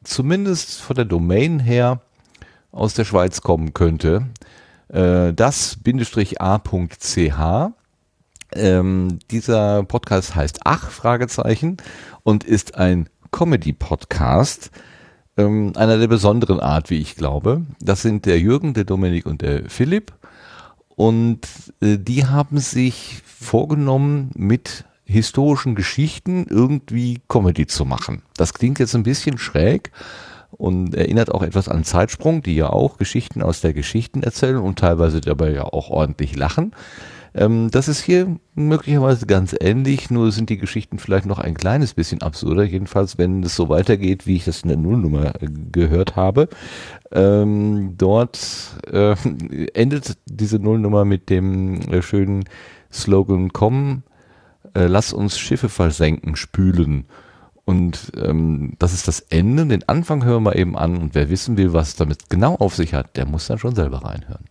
[0.04, 2.00] zumindest von der Domain her
[2.70, 4.26] aus der Schweiz kommen könnte.
[4.88, 5.80] Äh, das-a.ch.
[8.56, 11.78] Ähm, dieser Podcast heißt Ach, Fragezeichen,
[12.22, 14.70] und ist ein Comedy-Podcast
[15.36, 17.62] ähm, einer der besonderen Art, wie ich glaube.
[17.80, 20.12] Das sind der Jürgen, der Dominik und der Philipp.
[20.88, 21.40] Und
[21.80, 28.22] äh, die haben sich vorgenommen, mit historischen Geschichten irgendwie Comedy zu machen.
[28.36, 29.90] Das klingt jetzt ein bisschen schräg
[30.50, 34.78] und erinnert auch etwas an Zeitsprung, die ja auch Geschichten aus der Geschichten erzählen und
[34.78, 36.72] teilweise dabei ja auch ordentlich lachen.
[37.34, 41.94] Ähm, das ist hier möglicherweise ganz ähnlich, nur sind die Geschichten vielleicht noch ein kleines
[41.94, 46.14] bisschen absurder, jedenfalls wenn es so weitergeht, wie ich das in der Nullnummer äh, gehört
[46.14, 46.48] habe.
[47.10, 48.38] Ähm, dort
[48.90, 49.16] äh,
[49.74, 52.44] endet diese Nullnummer mit dem äh, schönen
[52.92, 54.04] Slogan, komm,
[54.74, 57.06] äh, lass uns Schiffe versenken, spülen.
[57.64, 59.66] Und ähm, das ist das Ende.
[59.66, 60.96] Den Anfang hören wir eben an.
[60.96, 64.04] Und wer wissen will, was damit genau auf sich hat, der muss dann schon selber
[64.04, 64.44] reinhören.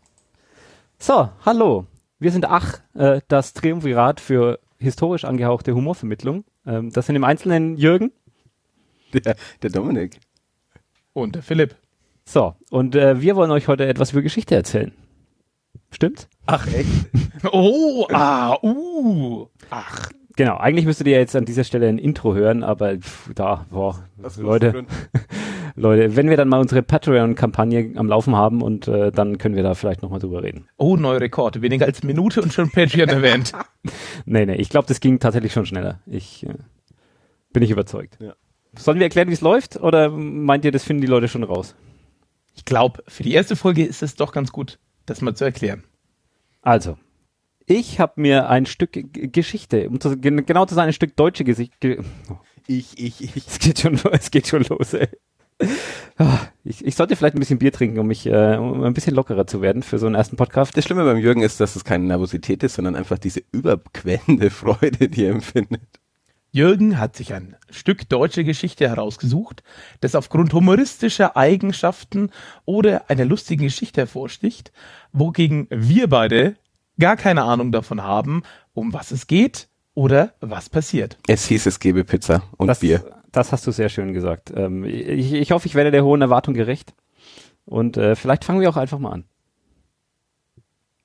[0.97, 1.85] So, hallo.
[2.19, 6.45] Wir sind Ach, äh, das Triumvirat für historisch angehauchte Humorvermittlung.
[6.65, 8.11] Ähm, das sind im Einzelnen Jürgen.
[9.13, 10.19] Der, der Dominik.
[11.13, 11.75] Und der Philipp.
[12.25, 14.93] So, und äh, wir wollen euch heute etwas über Geschichte erzählen.
[15.91, 16.27] Stimmt's?
[16.45, 16.89] Ach, echt?
[17.51, 19.47] oh, ah, uh.
[19.69, 20.09] Ach.
[20.35, 24.03] Genau, eigentlich müsstet ihr jetzt an dieser Stelle ein Intro hören, aber pff, da, boah,
[24.37, 24.85] Leute,
[25.75, 29.61] Leute, wenn wir dann mal unsere Patreon-Kampagne am Laufen haben und äh, dann können wir
[29.61, 30.67] da vielleicht nochmal drüber reden.
[30.77, 31.61] Oh, neue Rekorde.
[31.61, 33.51] Weniger als Minute und schon Patreon erwähnt.
[34.25, 35.99] nee, nee, ich glaube, das ging tatsächlich schon schneller.
[36.07, 36.55] Ich äh,
[37.51, 38.17] bin ich überzeugt.
[38.19, 38.33] Ja.
[38.75, 41.75] Sollen wir erklären, wie es läuft oder meint ihr, das finden die Leute schon raus?
[42.55, 45.83] Ich glaube, für die erste Folge ist es doch ganz gut, das mal zu erklären.
[46.61, 46.97] Also,
[47.65, 51.79] ich habe mir ein Stück Geschichte, um zu, genau zu sein, ein Stück deutsche Gesicht.
[51.79, 51.99] Ge
[52.67, 53.35] ich, ich, ich.
[53.47, 55.09] Es geht schon, es geht schon los, ey.
[56.17, 59.15] Ah, ich, ich sollte vielleicht ein bisschen Bier trinken, um mich äh, um ein bisschen
[59.15, 60.75] lockerer zu werden für so einen ersten Podcast.
[60.75, 65.09] Das Schlimme beim Jürgen ist, dass es keine Nervosität ist, sondern einfach diese überquellende Freude,
[65.09, 65.81] die er empfindet.
[66.53, 69.63] Jürgen hat sich ein Stück deutsche Geschichte herausgesucht,
[70.01, 72.29] das aufgrund humoristischer Eigenschaften
[72.65, 74.71] oder einer lustigen Geschichte hervorsticht,
[75.11, 76.55] wogegen wir beide
[76.99, 81.17] gar keine Ahnung davon haben, um was es geht oder was passiert.
[81.27, 83.03] Es hieß, es gebe Pizza und das, Bier.
[83.31, 84.53] Das hast du sehr schön gesagt.
[84.55, 86.93] Ähm, ich, ich, hoffe, ich werde der hohen Erwartung gerecht.
[87.65, 89.25] Und äh, vielleicht fangen wir auch einfach mal an.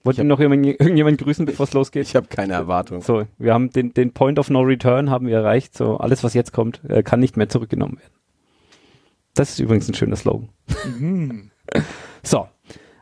[0.05, 2.07] Wollt ihr noch irgendjemand, irgendjemand grüßen, bevor es losgeht?
[2.07, 3.03] Ich habe keine Erwartung.
[3.03, 5.77] So, wir haben den, den Point of No Return haben wir erreicht.
[5.77, 8.13] So, alles, was jetzt kommt, äh, kann nicht mehr zurückgenommen werden.
[9.35, 10.49] Das ist übrigens ein schöner Slogan.
[10.99, 11.51] Mhm.
[12.23, 12.49] so,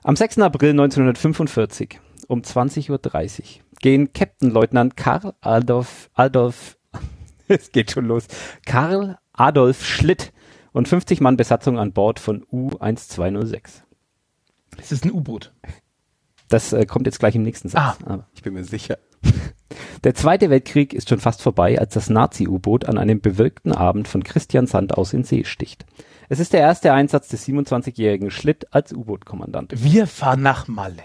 [0.03, 0.39] am 6.
[0.39, 3.45] April 1945 um 20.30 Uhr
[3.81, 6.77] gehen Captain Leutnant Karl Adolf, Adolf,
[7.49, 8.27] es geht schon los,
[8.65, 10.33] Karl Adolf Schlitt
[10.73, 13.83] und 50 Mann Besatzung an Bord von U-1206.
[14.79, 15.53] Es ist ein U-Boot.
[16.49, 17.83] Das äh, kommt jetzt gleich im nächsten Satz.
[17.83, 18.99] Ah, aber ich bin mir sicher.
[20.05, 24.23] Der Zweite Weltkrieg ist schon fast vorbei, als das Nazi-U-Boot an einem bewölkten Abend von
[24.23, 25.85] Christian Sand aus in See sticht.
[26.29, 29.73] Es ist der erste Einsatz des 27-jährigen Schlitt als U-Boot-Kommandant.
[29.75, 31.03] Wir fahren nach Malle.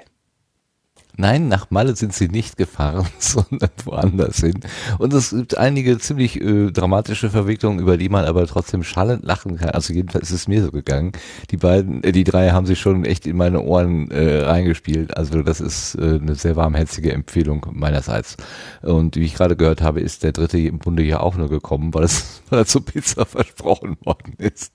[1.17, 4.59] Nein, nach Malle sind sie nicht gefahren, sondern woanders hin.
[4.97, 9.57] Und es gibt einige ziemlich äh, dramatische Verwicklungen, über die man aber trotzdem schallend lachen
[9.57, 9.71] kann.
[9.71, 11.11] Also jedenfalls ist es mir so gegangen.
[11.49, 15.15] Die beiden, äh, die drei haben sich schon echt in meine Ohren äh, reingespielt.
[15.17, 18.37] Also das ist äh, eine sehr warmherzige Empfehlung meinerseits.
[18.81, 21.93] Und wie ich gerade gehört habe, ist der dritte im Bunde ja auch nur gekommen,
[21.93, 24.71] weil es, weil er zur Pizza versprochen worden ist.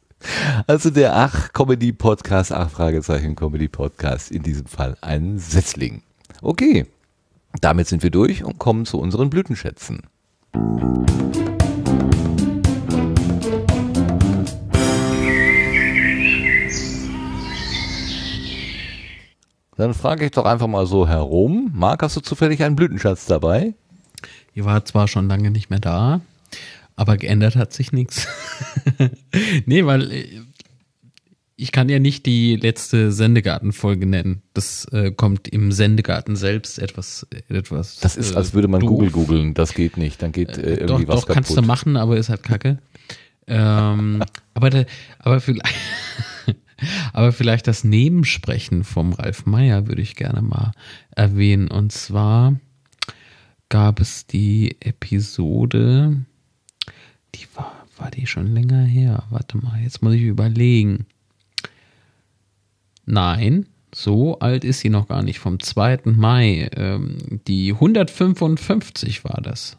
[0.66, 6.02] Also der Ach Comedy Podcast, Ach Fragezeichen Comedy Podcast, in diesem Fall ein Setzling.
[6.42, 6.86] Okay,
[7.60, 10.02] damit sind wir durch und kommen zu unseren Blütenschätzen.
[19.76, 21.70] Dann frage ich doch einfach mal so herum.
[21.74, 23.74] Marc, hast du zufällig einen Blütenschatz dabei?
[24.54, 26.22] Ihr war zwar schon lange nicht mehr da,
[26.96, 28.26] aber geändert hat sich nichts.
[29.66, 30.40] nee, weil äh,
[31.56, 34.42] ich kann ja nicht die letzte Sendegarten-Folge nennen.
[34.52, 37.98] Das äh, kommt im Sendegarten selbst etwas, etwas.
[38.00, 38.90] Das ist, als würde man doof.
[38.90, 39.54] Google googeln.
[39.54, 40.20] Das geht nicht.
[40.20, 41.34] Dann geht äh, irgendwie doch, was doch, kaputt.
[41.34, 42.78] kannst du machen, aber ist halt kacke.
[43.46, 44.86] ähm, aber, der,
[45.18, 45.74] aber vielleicht,
[47.14, 50.72] aber vielleicht das Nebensprechen vom Ralf Meyer würde ich gerne mal
[51.10, 51.68] erwähnen.
[51.68, 52.60] Und zwar
[53.70, 56.20] gab es die Episode,
[57.34, 59.24] die war, war die schon länger her.
[59.30, 61.06] Warte mal, jetzt muss ich überlegen.
[63.06, 65.38] Nein, so alt ist sie noch gar nicht.
[65.38, 66.00] Vom 2.
[66.04, 66.68] Mai.
[66.76, 69.78] Ähm, die 155 war das.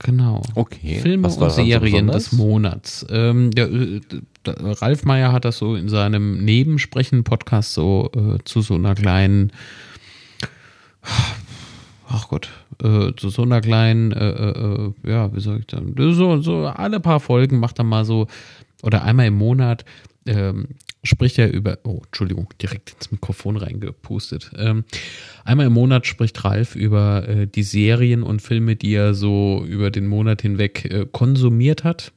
[0.00, 0.42] Genau.
[0.54, 1.00] Okay.
[1.00, 3.06] Filme und Serien des Monats.
[3.08, 4.00] Ähm, der, der,
[4.44, 9.50] der, Ralf Meyer hat das so in seinem Nebensprechen-Podcast so äh, zu so einer kleinen,
[12.06, 12.50] ach Gott,
[12.82, 16.66] äh, zu so einer kleinen, äh, äh, äh ja, wie soll ich sagen, so, so
[16.66, 18.26] alle paar Folgen macht er mal so,
[18.82, 19.86] oder einmal im Monat
[20.26, 20.68] ähm,
[21.04, 24.50] spricht er über, oh, Entschuldigung, direkt ins Mikrofon reingepustet.
[24.56, 24.84] Ähm,
[25.44, 29.90] einmal im Monat spricht Ralf über äh, die Serien und Filme, die er so über
[29.90, 32.12] den Monat hinweg äh, konsumiert hat.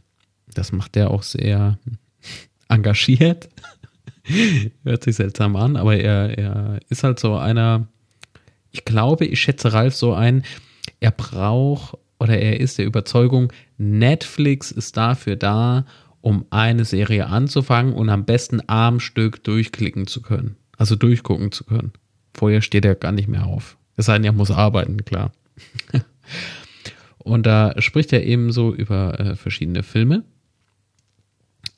[0.53, 1.77] Das macht er auch sehr
[2.69, 3.49] engagiert.
[4.83, 7.88] Hört sich seltsam an, aber er, er ist halt so einer,
[8.72, 10.43] ich glaube, ich schätze Ralf so ein,
[10.99, 15.85] er braucht oder er ist der Überzeugung, Netflix ist dafür da,
[16.21, 20.57] um eine Serie anzufangen und am besten am Stück durchklicken zu können.
[20.77, 21.93] Also durchgucken zu können.
[22.33, 23.77] Vorher steht er gar nicht mehr auf.
[23.95, 25.31] Es sei denn, er muss arbeiten, klar.
[27.17, 30.23] und da spricht er eben so über äh, verschiedene Filme.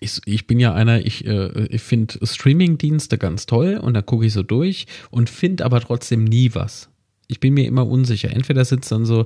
[0.01, 4.25] Ich, ich, bin ja einer, ich, äh, ich finde Streaming-Dienste ganz toll und da gucke
[4.25, 6.89] ich so durch und finde aber trotzdem nie was.
[7.27, 8.31] Ich bin mir immer unsicher.
[8.31, 9.25] Entweder sitzt dann so,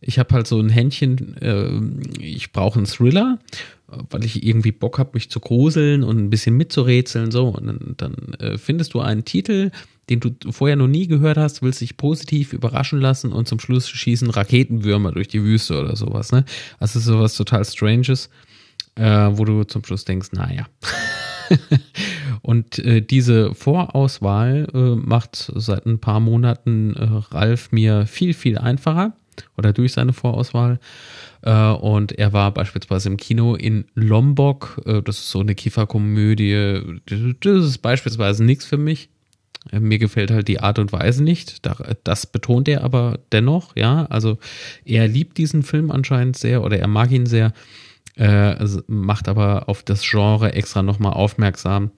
[0.00, 3.38] ich habe halt so ein Händchen, äh, ich brauche einen Thriller,
[3.86, 7.30] weil ich irgendwie Bock habe, mich zu gruseln und ein bisschen mitzurätseln.
[7.30, 9.70] So, und dann, dann äh, findest du einen Titel,
[10.10, 13.88] den du vorher noch nie gehört hast, willst dich positiv überraschen lassen und zum Schluss
[13.88, 16.32] schießen Raketenwürmer durch die Wüste oder sowas.
[16.32, 16.44] Ne?
[16.78, 18.28] Also sowas total Stranges,
[18.96, 20.66] äh, wo du zum Schluss denkst, naja.
[22.42, 27.04] und äh, diese Vorauswahl äh, macht seit ein paar Monaten äh,
[27.34, 29.14] Ralf mir viel, viel einfacher
[29.56, 30.78] oder durch seine Vorauswahl.
[31.42, 34.80] Äh, und er war beispielsweise im Kino in Lombok.
[34.86, 37.00] Äh, das ist so eine Kieferkomödie.
[37.40, 39.10] Das ist beispielsweise nichts für mich.
[39.70, 41.62] Äh, mir gefällt halt die Art und Weise nicht.
[42.04, 44.06] Das betont er aber dennoch, ja.
[44.06, 44.38] Also
[44.84, 47.52] er liebt diesen Film anscheinend sehr oder er mag ihn sehr,
[48.86, 51.90] macht aber auf das Genre extra nochmal aufmerksam.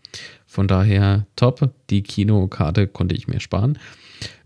[0.46, 1.70] Von daher top.
[1.90, 3.78] Die Kinokarte konnte ich mir sparen.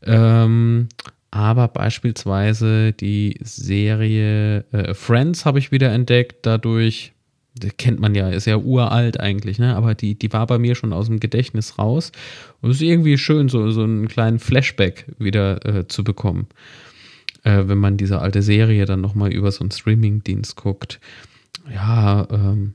[0.03, 0.89] Ähm,
[1.31, 7.13] aber beispielsweise die Serie äh, Friends habe ich wieder entdeckt, dadurch,
[7.79, 9.77] kennt man ja, ist ja uralt eigentlich, ne?
[9.77, 12.11] Aber die, die war bei mir schon aus dem Gedächtnis raus.
[12.61, 16.49] Und es ist irgendwie schön, so, so einen kleinen Flashback wieder äh, zu bekommen.
[17.45, 21.01] Äh, wenn man diese alte Serie dann nochmal über so einen Streaming-Dienst guckt.
[21.73, 22.75] Ja, ähm,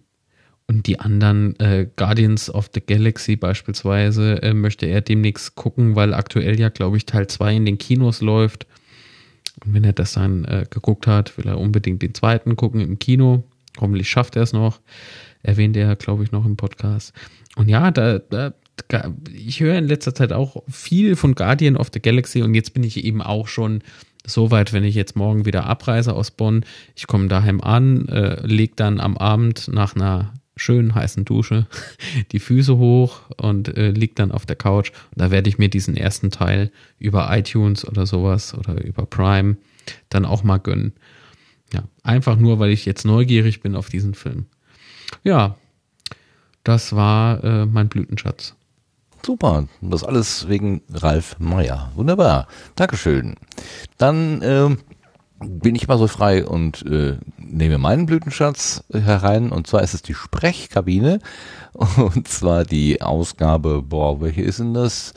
[0.68, 6.14] und die anderen äh, Guardians of the Galaxy beispielsweise äh, möchte er demnächst gucken, weil
[6.14, 8.66] aktuell ja, glaube ich, Teil 2 in den Kinos läuft.
[9.64, 12.98] Und wenn er das dann äh, geguckt hat, will er unbedingt den zweiten gucken im
[12.98, 13.44] Kino.
[13.80, 14.80] Hoffentlich schafft er es noch.
[15.44, 17.14] Erwähnt er, glaube ich, noch im Podcast.
[17.56, 18.54] Und ja, da, da,
[19.32, 22.84] ich höre in letzter Zeit auch viel von Guardian of the Galaxy und jetzt bin
[22.84, 23.82] ich eben auch schon
[24.26, 26.66] so weit, wenn ich jetzt morgen wieder abreise aus Bonn.
[26.96, 31.68] Ich komme daheim an, äh, leg dann am Abend nach einer schön heißen Dusche
[32.32, 34.92] die Füße hoch und äh, liegt dann auf der Couch.
[35.12, 39.58] Und da werde ich mir diesen ersten Teil über iTunes oder sowas oder über Prime
[40.10, 40.94] dann auch mal gönnen.
[41.74, 44.46] Ja, einfach nur, weil ich jetzt neugierig bin auf diesen Film.
[45.24, 45.58] Ja,
[46.64, 48.56] das war äh, mein Blütenschatz.
[49.26, 51.92] Super, das alles wegen Ralf Meyer.
[51.96, 53.36] Wunderbar, Dankeschön.
[53.98, 54.78] Dann ähm,
[55.40, 59.52] bin ich mal so frei und äh, nehme meinen Blütenschatz herein.
[59.52, 61.20] Und zwar ist es die Sprechkabine.
[61.98, 65.14] Und zwar die Ausgabe, boah, welche ist denn das?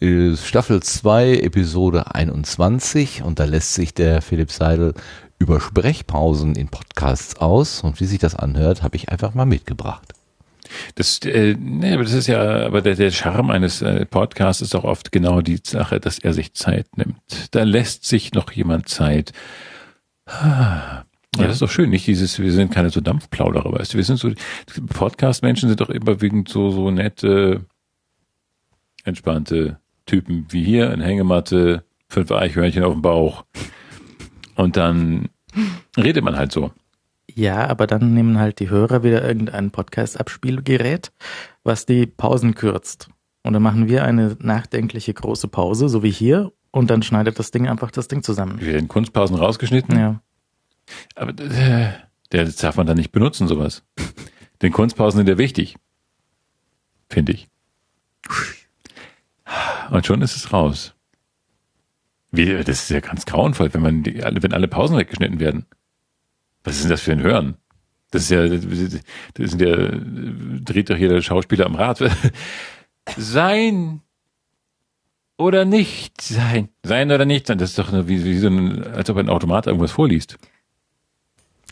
[0.00, 3.22] Äh, Staffel 2, Episode 21.
[3.22, 4.94] Und da lässt sich der Philipp Seidel
[5.38, 7.82] über Sprechpausen in Podcasts aus.
[7.82, 10.11] Und wie sich das anhört, habe ich einfach mal mitgebracht.
[10.94, 14.74] Das, äh, nee, aber das ist ja, aber der, der Charme eines äh, Podcasts ist
[14.74, 17.16] auch oft genau die Sache, dass er sich Zeit nimmt.
[17.50, 19.32] Da lässt sich noch jemand Zeit.
[20.26, 21.04] Ah,
[21.36, 24.04] ja, das ist doch schön, nicht dieses, wir sind keine so Dampfplauderer, weißt du, wir
[24.04, 24.30] sind so,
[24.94, 27.64] Podcast-Menschen sind doch überwiegend so, so nette,
[29.04, 33.44] entspannte Typen wie hier, eine Hängematte, fünf Eichhörnchen auf dem Bauch.
[34.54, 35.30] Und dann
[35.96, 36.70] redet man halt so.
[37.30, 41.12] Ja, aber dann nehmen halt die Hörer wieder irgendein Podcast-Abspielgerät,
[41.64, 43.08] was die Pausen kürzt.
[43.42, 47.50] Und dann machen wir eine nachdenkliche große Pause, so wie hier, und dann schneidet das
[47.50, 48.60] Ding einfach das Ding zusammen.
[48.60, 49.98] Wir werden Kunstpausen rausgeschnitten?
[49.98, 50.20] Ja.
[51.14, 51.92] Aber äh,
[52.32, 53.84] der darf man dann nicht benutzen, sowas.
[54.62, 55.76] Den Kunstpausen sind ja wichtig.
[57.08, 57.48] Finde ich.
[59.90, 60.94] Und schon ist es raus.
[62.30, 65.66] Wie, das ist ja ganz grauenvoll, wenn man die, wenn alle Pausen weggeschnitten werden.
[66.64, 67.56] Was ist denn das für ein Hören?
[68.10, 69.88] Das ist ja, das sind ja,
[70.60, 71.98] dreht doch jeder Schauspieler am Rad.
[73.16, 74.02] sein
[75.38, 76.68] oder nicht sein.
[76.84, 77.58] Sein oder nicht sein.
[77.58, 80.38] Das ist doch wie, wie so ein, als ob ein Automat irgendwas vorliest.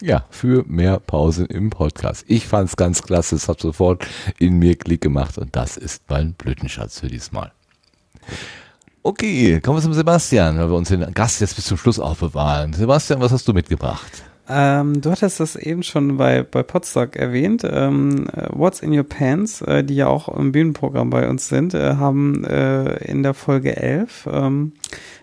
[0.00, 2.24] Ja, für mehr Pause im Podcast.
[2.26, 4.06] Ich fand's ganz klasse, es hat sofort
[4.38, 7.52] in mir Klick gemacht und das ist mein Blütenschatz für diesmal.
[9.02, 12.72] Okay, kommen wir zum Sebastian, weil wir uns den Gast jetzt bis zum Schluss aufbewahren.
[12.72, 14.24] Sebastian, was hast du mitgebracht?
[14.52, 17.62] Ähm, du hattest das eben schon bei, bei Podstock erwähnt.
[17.64, 21.72] Ähm, äh, What's in Your Pants, äh, die ja auch im Bühnenprogramm bei uns sind,
[21.72, 24.72] äh, haben äh, in der Folge 11 ähm,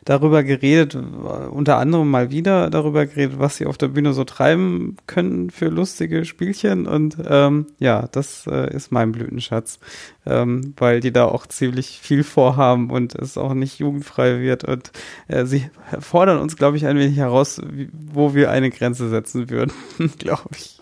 [0.05, 4.95] darüber geredet, unter anderem mal wieder darüber geredet, was sie auf der Bühne so treiben
[5.07, 6.87] können für lustige Spielchen.
[6.87, 9.79] Und ähm, ja, das äh, ist mein Blütenschatz,
[10.25, 14.63] ähm, weil die da auch ziemlich viel vorhaben und es auch nicht jugendfrei wird.
[14.63, 14.93] Und
[15.27, 19.16] äh, sie fordern uns, glaube ich, ein wenig heraus, wie, wo wir eine Grenze setzen
[19.49, 19.73] würden,
[20.17, 20.77] glaube ich.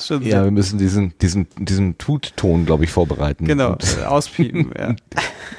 [0.00, 3.44] Schon ja, wir müssen diesen, diesen, diesen Tut-Ton, glaube ich, vorbereiten.
[3.44, 4.96] Genau, und, auspiepen, ja.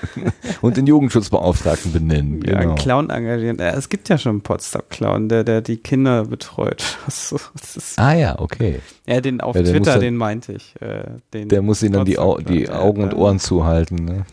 [0.61, 2.41] und den Jugendschutzbeauftragten benennen.
[2.43, 2.69] Ja, genau.
[2.69, 3.59] einen Clown engagieren.
[3.59, 6.97] Es gibt ja schon einen Potsdam-Clown, der, der die Kinder betreut.
[7.97, 8.79] ah ja, okay.
[9.05, 10.75] Ja, den auf ja, Twitter, dann, den meinte ich.
[10.81, 11.03] Äh,
[11.33, 14.05] den der muss ihnen dann die, Au die Augen und Ohren zuhalten.
[14.05, 14.25] Ne?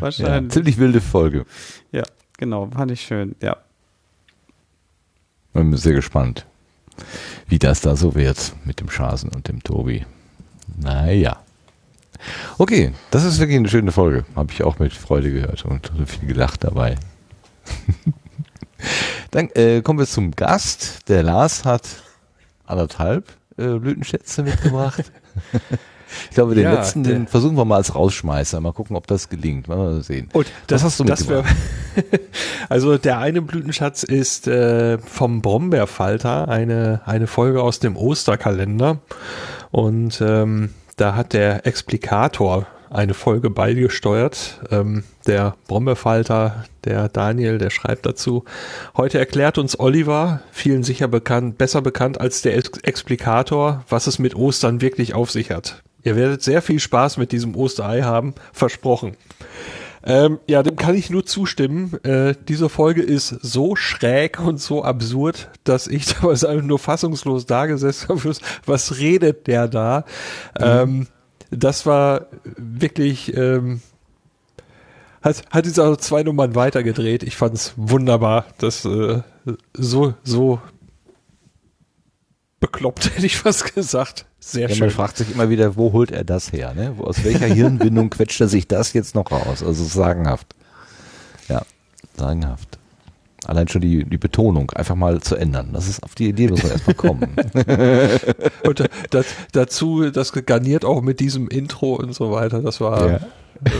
[0.00, 0.42] Wahrscheinlich.
[0.42, 1.44] Ja, ziemlich wilde Folge.
[1.92, 2.02] Ja,
[2.38, 3.56] genau, fand ich schön, ja.
[5.52, 6.46] Bin sehr gespannt
[7.48, 10.06] wie das da so wird mit dem Schasen und dem Tobi.
[10.78, 11.38] Naja.
[12.58, 14.24] Okay, das ist wirklich eine schöne Folge.
[14.36, 16.96] Habe ich auch mit Freude gehört und viel gedacht dabei.
[19.30, 21.08] Dann äh, kommen wir zum Gast.
[21.08, 21.88] Der Lars hat
[22.64, 25.12] anderthalb äh, Blütenschätze mitgebracht.
[26.30, 28.60] Ich glaube, den ja, letzten, den versuchen wir mal als Rausschmeißer.
[28.60, 29.68] Mal gucken, ob das gelingt.
[29.68, 30.28] Mal sehen.
[30.32, 31.54] Und das, Was hast du mitgebracht?
[32.70, 38.98] Also der eine Blütenschatz ist äh, vom Brombeerfalter, eine, eine Folge aus dem Osterkalender.
[39.70, 44.60] Und ähm, da hat der Explikator eine Folge beigesteuert.
[44.70, 48.44] Ähm, der Brombeerfalter, der Daniel, der schreibt dazu.
[48.96, 54.18] Heute erklärt uns Oliver, vielen sicher bekannt, besser bekannt als der Ex Explikator, was es
[54.18, 55.82] mit Ostern wirklich auf sich hat.
[56.04, 59.16] Ihr werdet sehr viel Spaß mit diesem Osterei haben, versprochen.
[60.04, 62.02] Ähm, ja, dem kann ich nur zustimmen.
[62.02, 67.46] Äh, diese Folge ist so schräg und so absurd, dass ich damals einfach nur fassungslos
[67.46, 68.34] da gesessen habe.
[68.66, 70.04] Was redet der da?
[70.58, 70.64] Mhm.
[70.64, 71.06] Ähm,
[71.50, 73.80] das war wirklich, ähm,
[75.22, 77.22] hat, hat jetzt auch zwei Nummern weitergedreht.
[77.22, 79.22] Ich fand es wunderbar, dass äh,
[79.74, 80.60] so, so
[82.62, 84.24] bekloppt, hätte ich fast gesagt.
[84.40, 84.86] Sehr ja, schön.
[84.86, 86.72] Man fragt sich immer wieder, wo holt er das her?
[86.74, 86.94] Ne?
[86.98, 89.62] Aus welcher Hirnwindung quetscht er sich das jetzt noch raus?
[89.62, 90.54] Also sagenhaft.
[91.48, 91.62] Ja,
[92.16, 92.78] sagenhaft.
[93.44, 95.70] Allein schon die, die Betonung einfach mal zu ändern.
[95.72, 97.36] Das ist auf die Idee, muss man erstmal kommen.
[98.64, 102.62] und das, dazu, das garniert auch mit diesem Intro und so weiter.
[102.62, 103.10] Das war.
[103.10, 103.16] Ja.
[103.64, 103.70] Äh,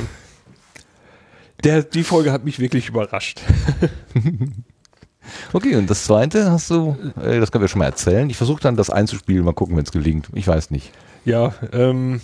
[1.62, 3.40] der, die Folge hat mich wirklich überrascht.
[5.52, 8.28] Okay, und das zweite hast du, äh, das können wir schon mal erzählen.
[8.30, 10.28] Ich versuche dann das einzuspielen, mal gucken, wenn es gelingt.
[10.32, 10.92] Ich weiß nicht.
[11.24, 12.20] Ja, ähm,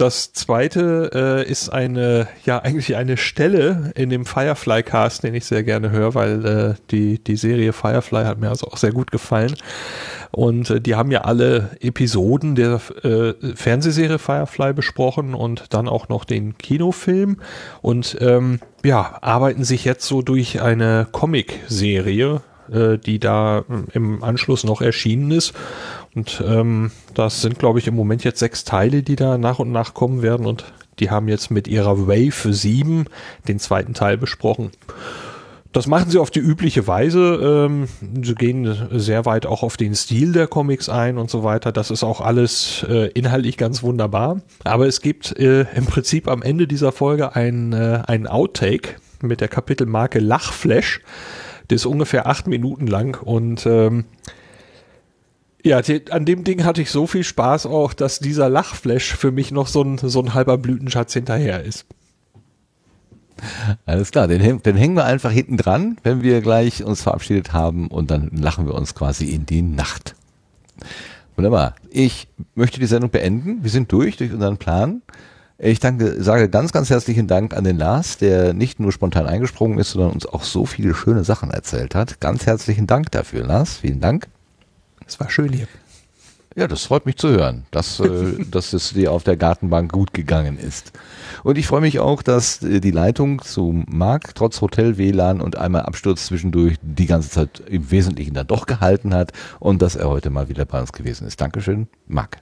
[0.00, 1.10] das zweite
[1.46, 5.90] äh, ist eine, ja, eigentlich eine Stelle in dem Firefly Cast, den ich sehr gerne
[5.90, 9.54] höre, weil äh, die, die Serie Firefly hat mir also auch sehr gut gefallen.
[10.32, 16.08] Und äh, die haben ja alle Episoden der äh, Fernsehserie Firefly besprochen und dann auch
[16.08, 17.38] noch den Kinofilm.
[17.82, 22.42] Und ähm, ja, arbeiten sich jetzt so durch eine Comic-Serie,
[22.72, 25.52] äh, die da im Anschluss noch erschienen ist.
[26.14, 29.72] Und ähm, das sind, glaube ich, im Moment jetzt sechs Teile, die da nach und
[29.72, 30.46] nach kommen werden.
[30.46, 33.06] Und die haben jetzt mit ihrer Wave 7
[33.48, 34.70] den zweiten Teil besprochen.
[35.72, 37.68] Das machen sie auf die übliche Weise.
[37.68, 37.88] Ähm,
[38.22, 41.70] sie gehen sehr weit auch auf den Stil der Comics ein und so weiter.
[41.70, 44.40] Das ist auch alles äh, inhaltlich ganz wunderbar.
[44.64, 49.40] Aber es gibt äh, im Prinzip am Ende dieser Folge ein, äh, ein Outtake mit
[49.40, 51.02] der Kapitelmarke Lachflash.
[51.68, 54.06] Der ist ungefähr acht Minuten lang und ähm,
[55.62, 59.52] ja, an dem Ding hatte ich so viel Spaß auch, dass dieser Lachflash für mich
[59.52, 61.86] noch so ein, so ein halber Blütenschatz hinterher ist.
[63.86, 67.88] Alles klar, den, den hängen wir einfach hinten dran, wenn wir gleich uns verabschiedet haben
[67.88, 70.14] und dann lachen wir uns quasi in die Nacht.
[71.36, 71.74] Wunderbar.
[71.90, 73.62] Ich möchte die Sendung beenden.
[73.62, 75.02] Wir sind durch, durch unseren Plan.
[75.58, 79.78] Ich danke, sage ganz, ganz herzlichen Dank an den Lars, der nicht nur spontan eingesprungen
[79.78, 82.20] ist, sondern uns auch so viele schöne Sachen erzählt hat.
[82.20, 83.76] Ganz herzlichen Dank dafür, Lars.
[83.78, 84.28] Vielen Dank.
[85.06, 85.66] Es war schön hier.
[86.56, 90.14] Ja, das freut mich zu hören, dass, äh, dass es dir auf der Gartenbank gut
[90.14, 90.92] gegangen ist.
[91.42, 95.56] Und ich freue mich auch, dass äh, die Leitung zu Marc trotz Hotel WLAN und
[95.56, 100.08] einmal Absturz zwischendurch die ganze Zeit im Wesentlichen dann doch gehalten hat und dass er
[100.08, 101.40] heute mal wieder bei uns gewesen ist.
[101.40, 102.38] Dankeschön, Marc.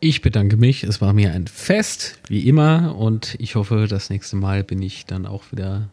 [0.00, 0.82] Ich bedanke mich.
[0.82, 2.96] Es war mir ein Fest, wie immer.
[2.96, 5.90] Und ich hoffe, das nächste Mal bin ich dann auch wieder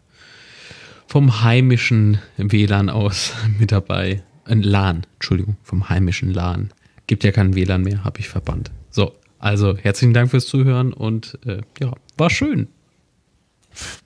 [1.06, 4.24] vom heimischen WLAN aus mit dabei.
[4.45, 6.72] Ein LAN, Entschuldigung, vom heimischen LAN.
[7.06, 8.72] Gibt ja keinen WLAN mehr, habe ich verbannt.
[8.90, 12.68] So, also herzlichen Dank fürs Zuhören und äh, ja, war schön.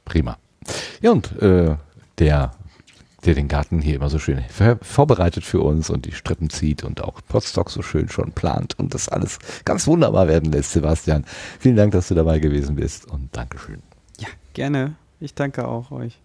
[0.05, 0.37] Prima.
[1.01, 1.75] Ja, und äh,
[2.19, 2.51] der
[3.25, 6.83] der den Garten hier immer so schön ver- vorbereitet für uns und die Strippen zieht
[6.83, 11.23] und auch Potstock so schön schon plant und das alles ganz wunderbar werden lässt, Sebastian.
[11.59, 13.81] Vielen Dank, dass du dabei gewesen bist und Dankeschön.
[14.19, 14.95] Ja, gerne.
[15.21, 16.19] Ich danke auch euch.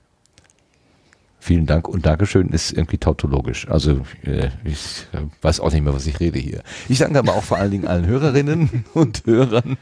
[1.40, 3.68] Vielen Dank und Dankeschön ist irgendwie tautologisch.
[3.68, 6.62] Also äh, ich äh, weiß auch nicht mehr, was ich rede hier.
[6.88, 9.76] Ich danke aber auch vor allen Dingen allen Hörerinnen und Hörern,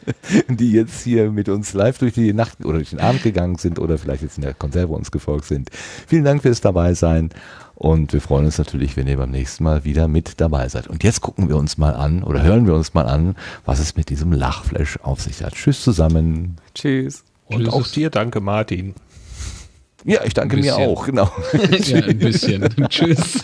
[0.48, 3.78] die jetzt hier mit uns live durch die Nacht oder durch den Abend gegangen sind
[3.78, 5.70] oder vielleicht jetzt in der Konserve uns gefolgt sind.
[6.06, 7.30] Vielen Dank fürs dabei sein
[7.76, 10.88] und wir freuen uns natürlich, wenn ihr beim nächsten Mal wieder mit dabei seid.
[10.88, 13.36] Und jetzt gucken wir uns mal an oder hören wir uns mal an,
[13.66, 15.54] was es mit diesem Lachflash auf sich hat.
[15.54, 16.56] Tschüss zusammen.
[16.74, 17.22] Tschüss.
[17.46, 17.74] Und Tschüss.
[17.74, 18.94] auch dir danke, Martin.
[20.06, 21.30] Ja, ich danke mir auch, genau.
[21.52, 22.68] ja, ein bisschen.
[22.88, 23.40] Tschüss.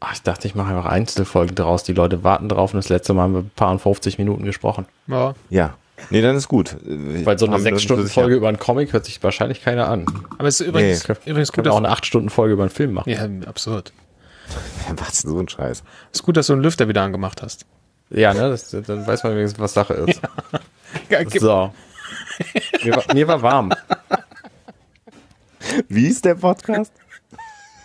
[0.00, 1.82] Ach, ich dachte, ich mache einfach Einzelfolgen draus.
[1.82, 4.44] Die Leute warten drauf und das letzte Mal haben wir ein paar und 50 Minuten
[4.44, 4.86] gesprochen.
[5.06, 5.34] Ja.
[5.50, 5.74] Ja.
[6.10, 6.76] Nee, dann ist gut.
[6.84, 9.88] Weil so eine haben wir uns 6-Stunden-Folge sicher- über einen Comic hört sich wahrscheinlich keiner
[9.88, 10.04] an.
[10.38, 11.14] Aber es ist übrigens, Nee.
[11.30, 13.08] übrigens gut, wir auch dass, eine 8-Stunden-Folge über einen Film machen.
[13.10, 13.92] ja, absurd.
[14.96, 15.82] Was so ein Scheiß.
[16.12, 17.64] ist gut, dass du einen Lüfter wieder angemacht hast.
[18.10, 18.50] Ja, ne?
[18.50, 20.20] Das, dann weiß man wenigstens, was Sache ist.
[21.08, 21.72] Ja, So.
[22.82, 23.72] Mir war, mir war warm.
[25.88, 26.92] Wie ist der Podcast?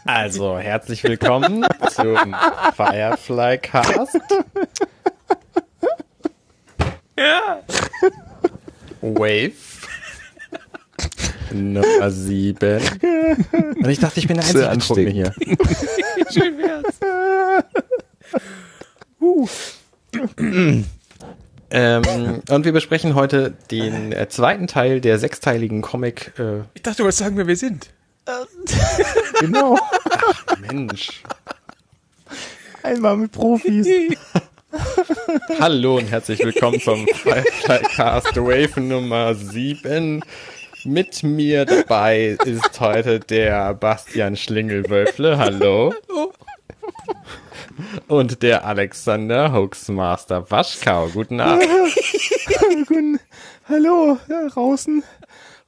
[0.05, 2.35] Also, herzlich willkommen zum
[2.75, 4.19] Firefly Cast.
[9.01, 9.51] Wave.
[11.51, 12.81] Nummer 7.
[13.77, 15.33] Und ich dachte, ich bin der einzige Truppe hier.
[16.31, 16.99] Schön wär's.
[21.71, 26.31] Ähm, und wir besprechen heute den äh, zweiten Teil der sechsteiligen Comic.
[26.39, 27.89] Äh, Ich dachte, du wolltest sagen, wer wir sind.
[29.39, 29.77] Genau.
[30.69, 31.23] Mensch.
[32.83, 33.87] Einmal mit Profis.
[35.59, 40.21] Hallo und herzlich willkommen zum Firefly Cast Wave Nummer 7.
[40.83, 45.37] Mit mir dabei ist heute der Bastian Schlingelwölfle.
[45.37, 45.93] Hallo.
[48.07, 51.07] Und der Alexander Hoaxmaster Waschkau.
[51.09, 51.65] Guten Abend.
[52.87, 53.19] Guten-
[53.67, 55.03] Hallo, da draußen.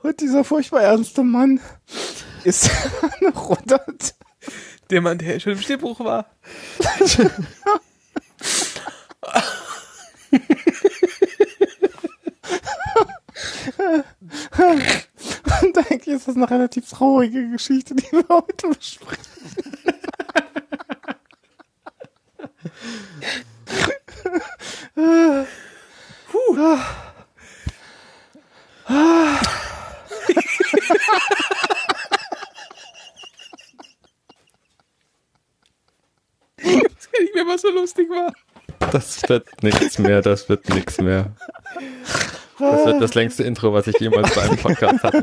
[0.03, 1.59] Und dieser furchtbar ernste Mann
[2.43, 2.69] ist
[3.21, 3.83] noch runter.
[4.89, 6.25] Der Mann, der schon im Stimmbruch war.
[15.61, 19.25] Und eigentlich ist das eine relativ traurige Geschichte, die wir heute besprechen.
[22.63, 22.67] Ich
[36.75, 38.33] weiß gar nicht mehr, was so lustig war.
[38.91, 41.31] Das wird nichts mehr, das wird nichts mehr.
[42.59, 45.21] Das wird das längste Intro, was ich jemals bei einem Podcast hatte.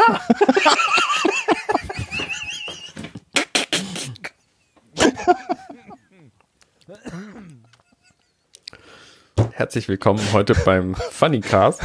[9.52, 11.82] Herzlich willkommen heute beim Funny Cast.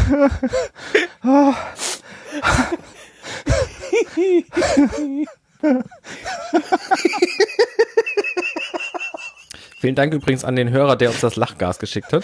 [9.80, 12.24] Vielen Dank übrigens an den Hörer, der uns das Lachgas geschickt hat.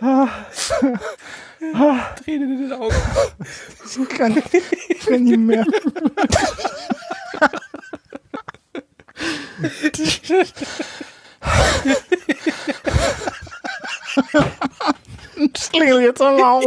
[2.24, 2.94] Tränen in den Augen.
[3.88, 4.42] Ich kann,
[4.88, 5.64] ich kann nicht mehr.
[15.56, 16.64] Schlingel jetzt mal auf.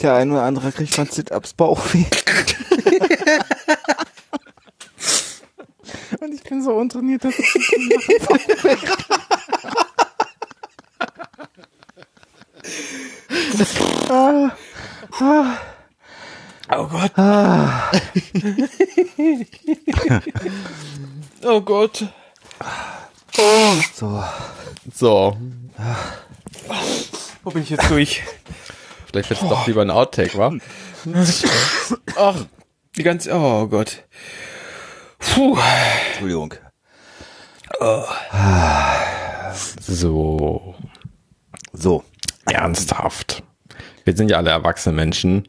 [0.00, 2.04] Der eine oder andere kriegt von Sit-Ups Bauchweh.
[6.20, 8.42] Und ich bin so untrainiert, dass ich das nicht machen
[14.10, 14.52] ah,
[15.18, 15.58] ah.
[16.76, 17.10] Oh Gott.
[17.16, 17.90] Ah.
[21.42, 22.06] Oh Gott.
[23.94, 24.22] So.
[24.94, 25.36] So,
[27.42, 28.22] Wo bin ich jetzt durch?
[29.24, 30.52] Vielleicht wird's doch lieber ein Outtake, wa?
[32.16, 32.36] Ach,
[32.96, 33.32] die ganze.
[33.34, 34.04] Oh Gott.
[35.18, 35.58] Puh.
[36.10, 36.54] Entschuldigung.
[39.80, 40.74] So,
[41.72, 42.04] So.
[42.46, 43.42] ernsthaft.
[44.04, 45.48] Wir sind ja alle erwachsene Menschen.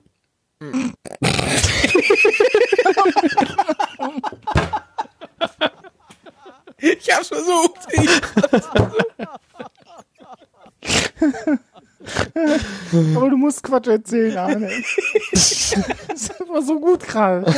[6.77, 7.79] Ich Ich hab's versucht.
[7.91, 9.05] Ich hab's versucht.
[13.15, 14.71] Aber du musst Quatsch erzählen, Arne.
[15.31, 17.53] Das war so gut gerade.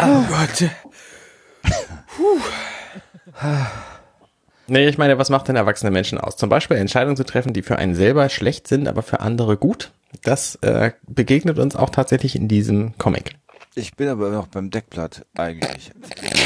[0.00, 0.70] Oh Gott.
[2.16, 2.40] Puh.
[4.68, 6.36] Nee, ich meine, was macht denn erwachsene Menschen aus?
[6.36, 9.90] Zum Beispiel Entscheidungen zu treffen, die für einen selber schlecht sind, aber für andere gut.
[10.22, 13.36] Das äh, begegnet uns auch tatsächlich in diesem Comic.
[13.74, 15.92] Ich bin aber noch beim Deckblatt eigentlich.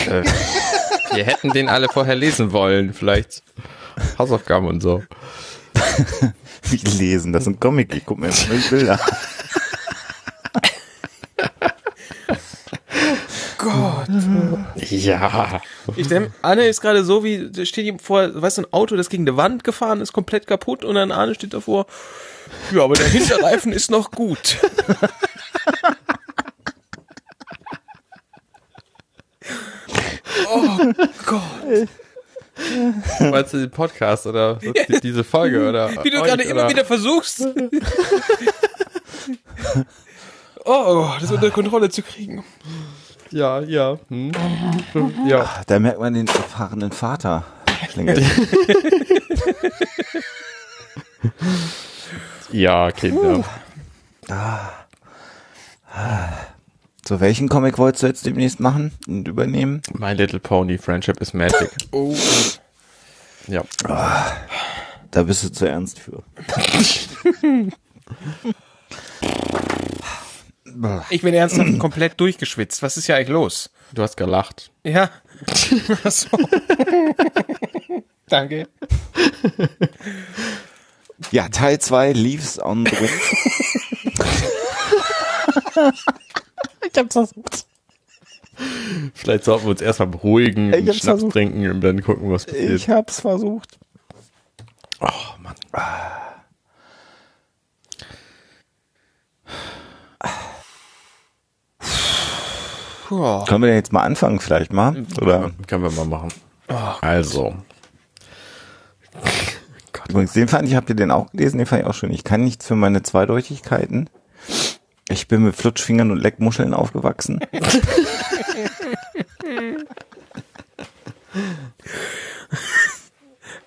[0.06, 0.22] Äh,
[1.14, 3.42] wir hätten den alle vorher lesen wollen, vielleicht
[4.18, 5.02] Hausaufgaben und so.
[6.64, 7.32] Wie lesen?
[7.32, 7.94] Das sind Comic.
[7.94, 8.98] Ich guck mir jetzt mal die Bilder.
[13.58, 14.08] Gott.
[14.76, 15.60] Ja.
[15.96, 18.96] Ich denke, Arne ist gerade so wie, da steht ihm vor, weißt du, ein Auto,
[18.96, 21.86] das gegen eine Wand gefahren ist, komplett kaputt und dann Arne steht davor,
[22.72, 24.58] ja, aber der Hinterreifen ist noch gut.
[30.50, 30.78] oh
[31.26, 31.88] Gott.
[33.20, 35.90] Meinst du den Podcast oder die- diese Folge oder?
[36.04, 37.46] Wie du gerade immer wieder versuchst.
[40.64, 42.44] oh, das unter Kontrolle zu kriegen.
[43.30, 43.98] Ja, ja.
[44.08, 44.32] Hm.
[45.26, 45.40] Ja.
[45.42, 47.44] Ah, Da merkt man den erfahrenen Vater.
[52.50, 53.42] Ja, Kinder.
[54.28, 54.70] Ah.
[55.94, 56.28] Ah.
[57.06, 59.82] So, welchen Comic wolltest du jetzt demnächst machen und übernehmen?
[59.92, 61.70] My Little Pony, Friendship is Magic.
[61.92, 62.14] Oh.
[63.48, 63.64] Ja.
[63.84, 64.32] Ah,
[65.10, 66.22] da bist du zu ernst für.
[71.10, 72.82] Ich bin ernsthaft komplett durchgeschwitzt.
[72.82, 73.70] Was ist ja eigentlich los?
[73.92, 74.70] Du hast gelacht.
[74.84, 75.10] Ja.
[76.04, 76.28] Ach so.
[78.28, 78.68] Danke.
[81.32, 83.10] Ja, Teil 2, Leaves on the Wind.
[86.90, 87.66] Ich hab's versucht.
[89.14, 91.32] Vielleicht sollten wir uns erstmal beruhigen, Ich einen Schnaps versucht.
[91.32, 92.70] trinken und dann gucken, was passiert.
[92.72, 93.78] Ich hab's versucht.
[95.00, 95.06] Oh,
[95.40, 95.54] Mann.
[103.08, 103.44] Puh.
[103.44, 105.04] Können wir denn jetzt mal anfangen vielleicht mal?
[105.20, 105.50] Oder?
[105.66, 106.28] Können wir mal machen.
[106.68, 107.54] Oh, Also.
[110.08, 111.58] Übrigens, den fand ich, habt ihr den auch gelesen?
[111.58, 112.10] Den fand ich auch schön.
[112.12, 114.08] Ich kann nichts für meine Zweideutigkeiten.
[115.12, 117.40] Ich bin mit Flutschfingern und Leckmuscheln aufgewachsen.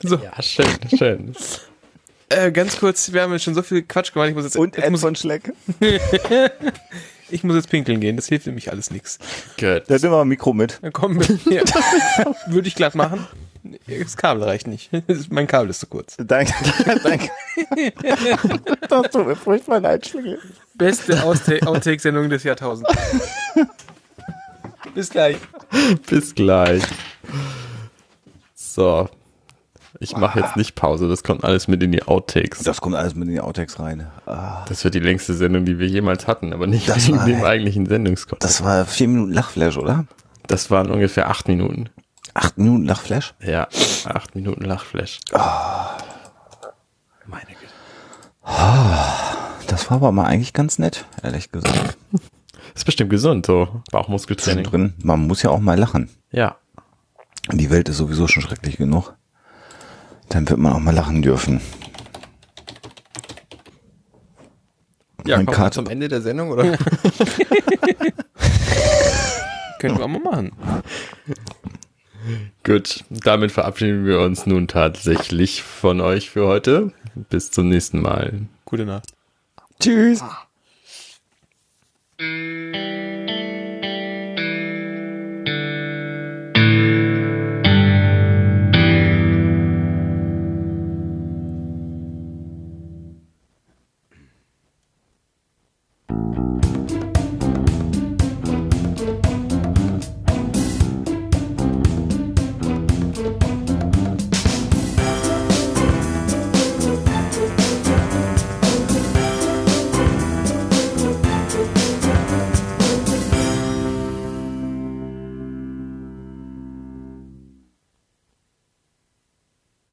[0.04, 0.18] So.
[0.18, 1.36] Ja, schön, schön.
[2.30, 4.30] Äh, ganz kurz, wir haben jetzt schon so viel Quatsch gemacht.
[4.30, 5.52] Ich muss jetzt, Und jetzt muss, von Schleck.
[7.32, 8.16] ich muss jetzt pinkeln gehen.
[8.16, 9.18] Das hilft nämlich alles nichts.
[9.58, 9.84] Gut.
[9.88, 10.78] Da hat immer ein Mikro mit.
[10.84, 11.64] Dann komm mit mir.
[12.48, 13.26] Würde ich glatt machen.
[13.88, 14.90] Das Kabel reicht nicht.
[15.30, 16.16] Mein Kabel ist zu kurz.
[16.18, 16.54] Danke,
[17.04, 17.30] danke.
[18.90, 20.40] Das tut mir furchtbar leid, Schlingel.
[20.76, 22.92] Beste Outtake-Sendung des Jahrtausends.
[24.94, 25.38] Bis gleich.
[26.08, 26.84] Bis gleich.
[28.54, 29.10] So.
[30.02, 32.60] Ich mache jetzt nicht Pause, das kommt alles mit in die Outtakes.
[32.64, 34.08] Das kommt alles mit in die Outtakes rein.
[34.26, 37.26] Ah, Das wird die längste Sendung, die wir jemals hatten, aber nicht Das wegen war-
[37.26, 38.44] dem eigentlichen Sendungskonzept.
[38.44, 40.06] das war vier Minuten Lachflash, oder?
[40.48, 41.90] Das waren ungefähr acht Minuten.
[42.36, 43.34] Acht Minuten Lachflash?
[43.42, 43.68] Ja,
[44.06, 45.20] acht Minuten Lachflash.
[47.26, 47.72] Meine Güte.
[49.68, 51.98] Das war aber mal eigentlich ganz nett, ehrlich gesagt.
[52.76, 54.66] Ist bestimmt gesund, so Bauchmuskeltraining.
[54.66, 54.94] Drin.
[55.02, 56.10] Man muss ja auch mal lachen.
[56.32, 56.58] Ja.
[57.54, 59.14] Die Welt ist sowieso schon schrecklich genug.
[60.30, 61.62] Dann wird man auch mal lachen dürfen.
[65.26, 66.64] Ja, Mein kommen wir Kat- zum Ende der Sendung, oder?
[69.80, 70.52] Können wir auch mal machen.
[72.64, 76.92] Gut, damit verabschieden wir uns nun tatsächlich von euch für heute.
[77.30, 78.42] Bis zum nächsten Mal.
[78.66, 79.14] Gute Nacht.
[79.80, 80.22] Tschüss.
[80.22, 80.48] Ah.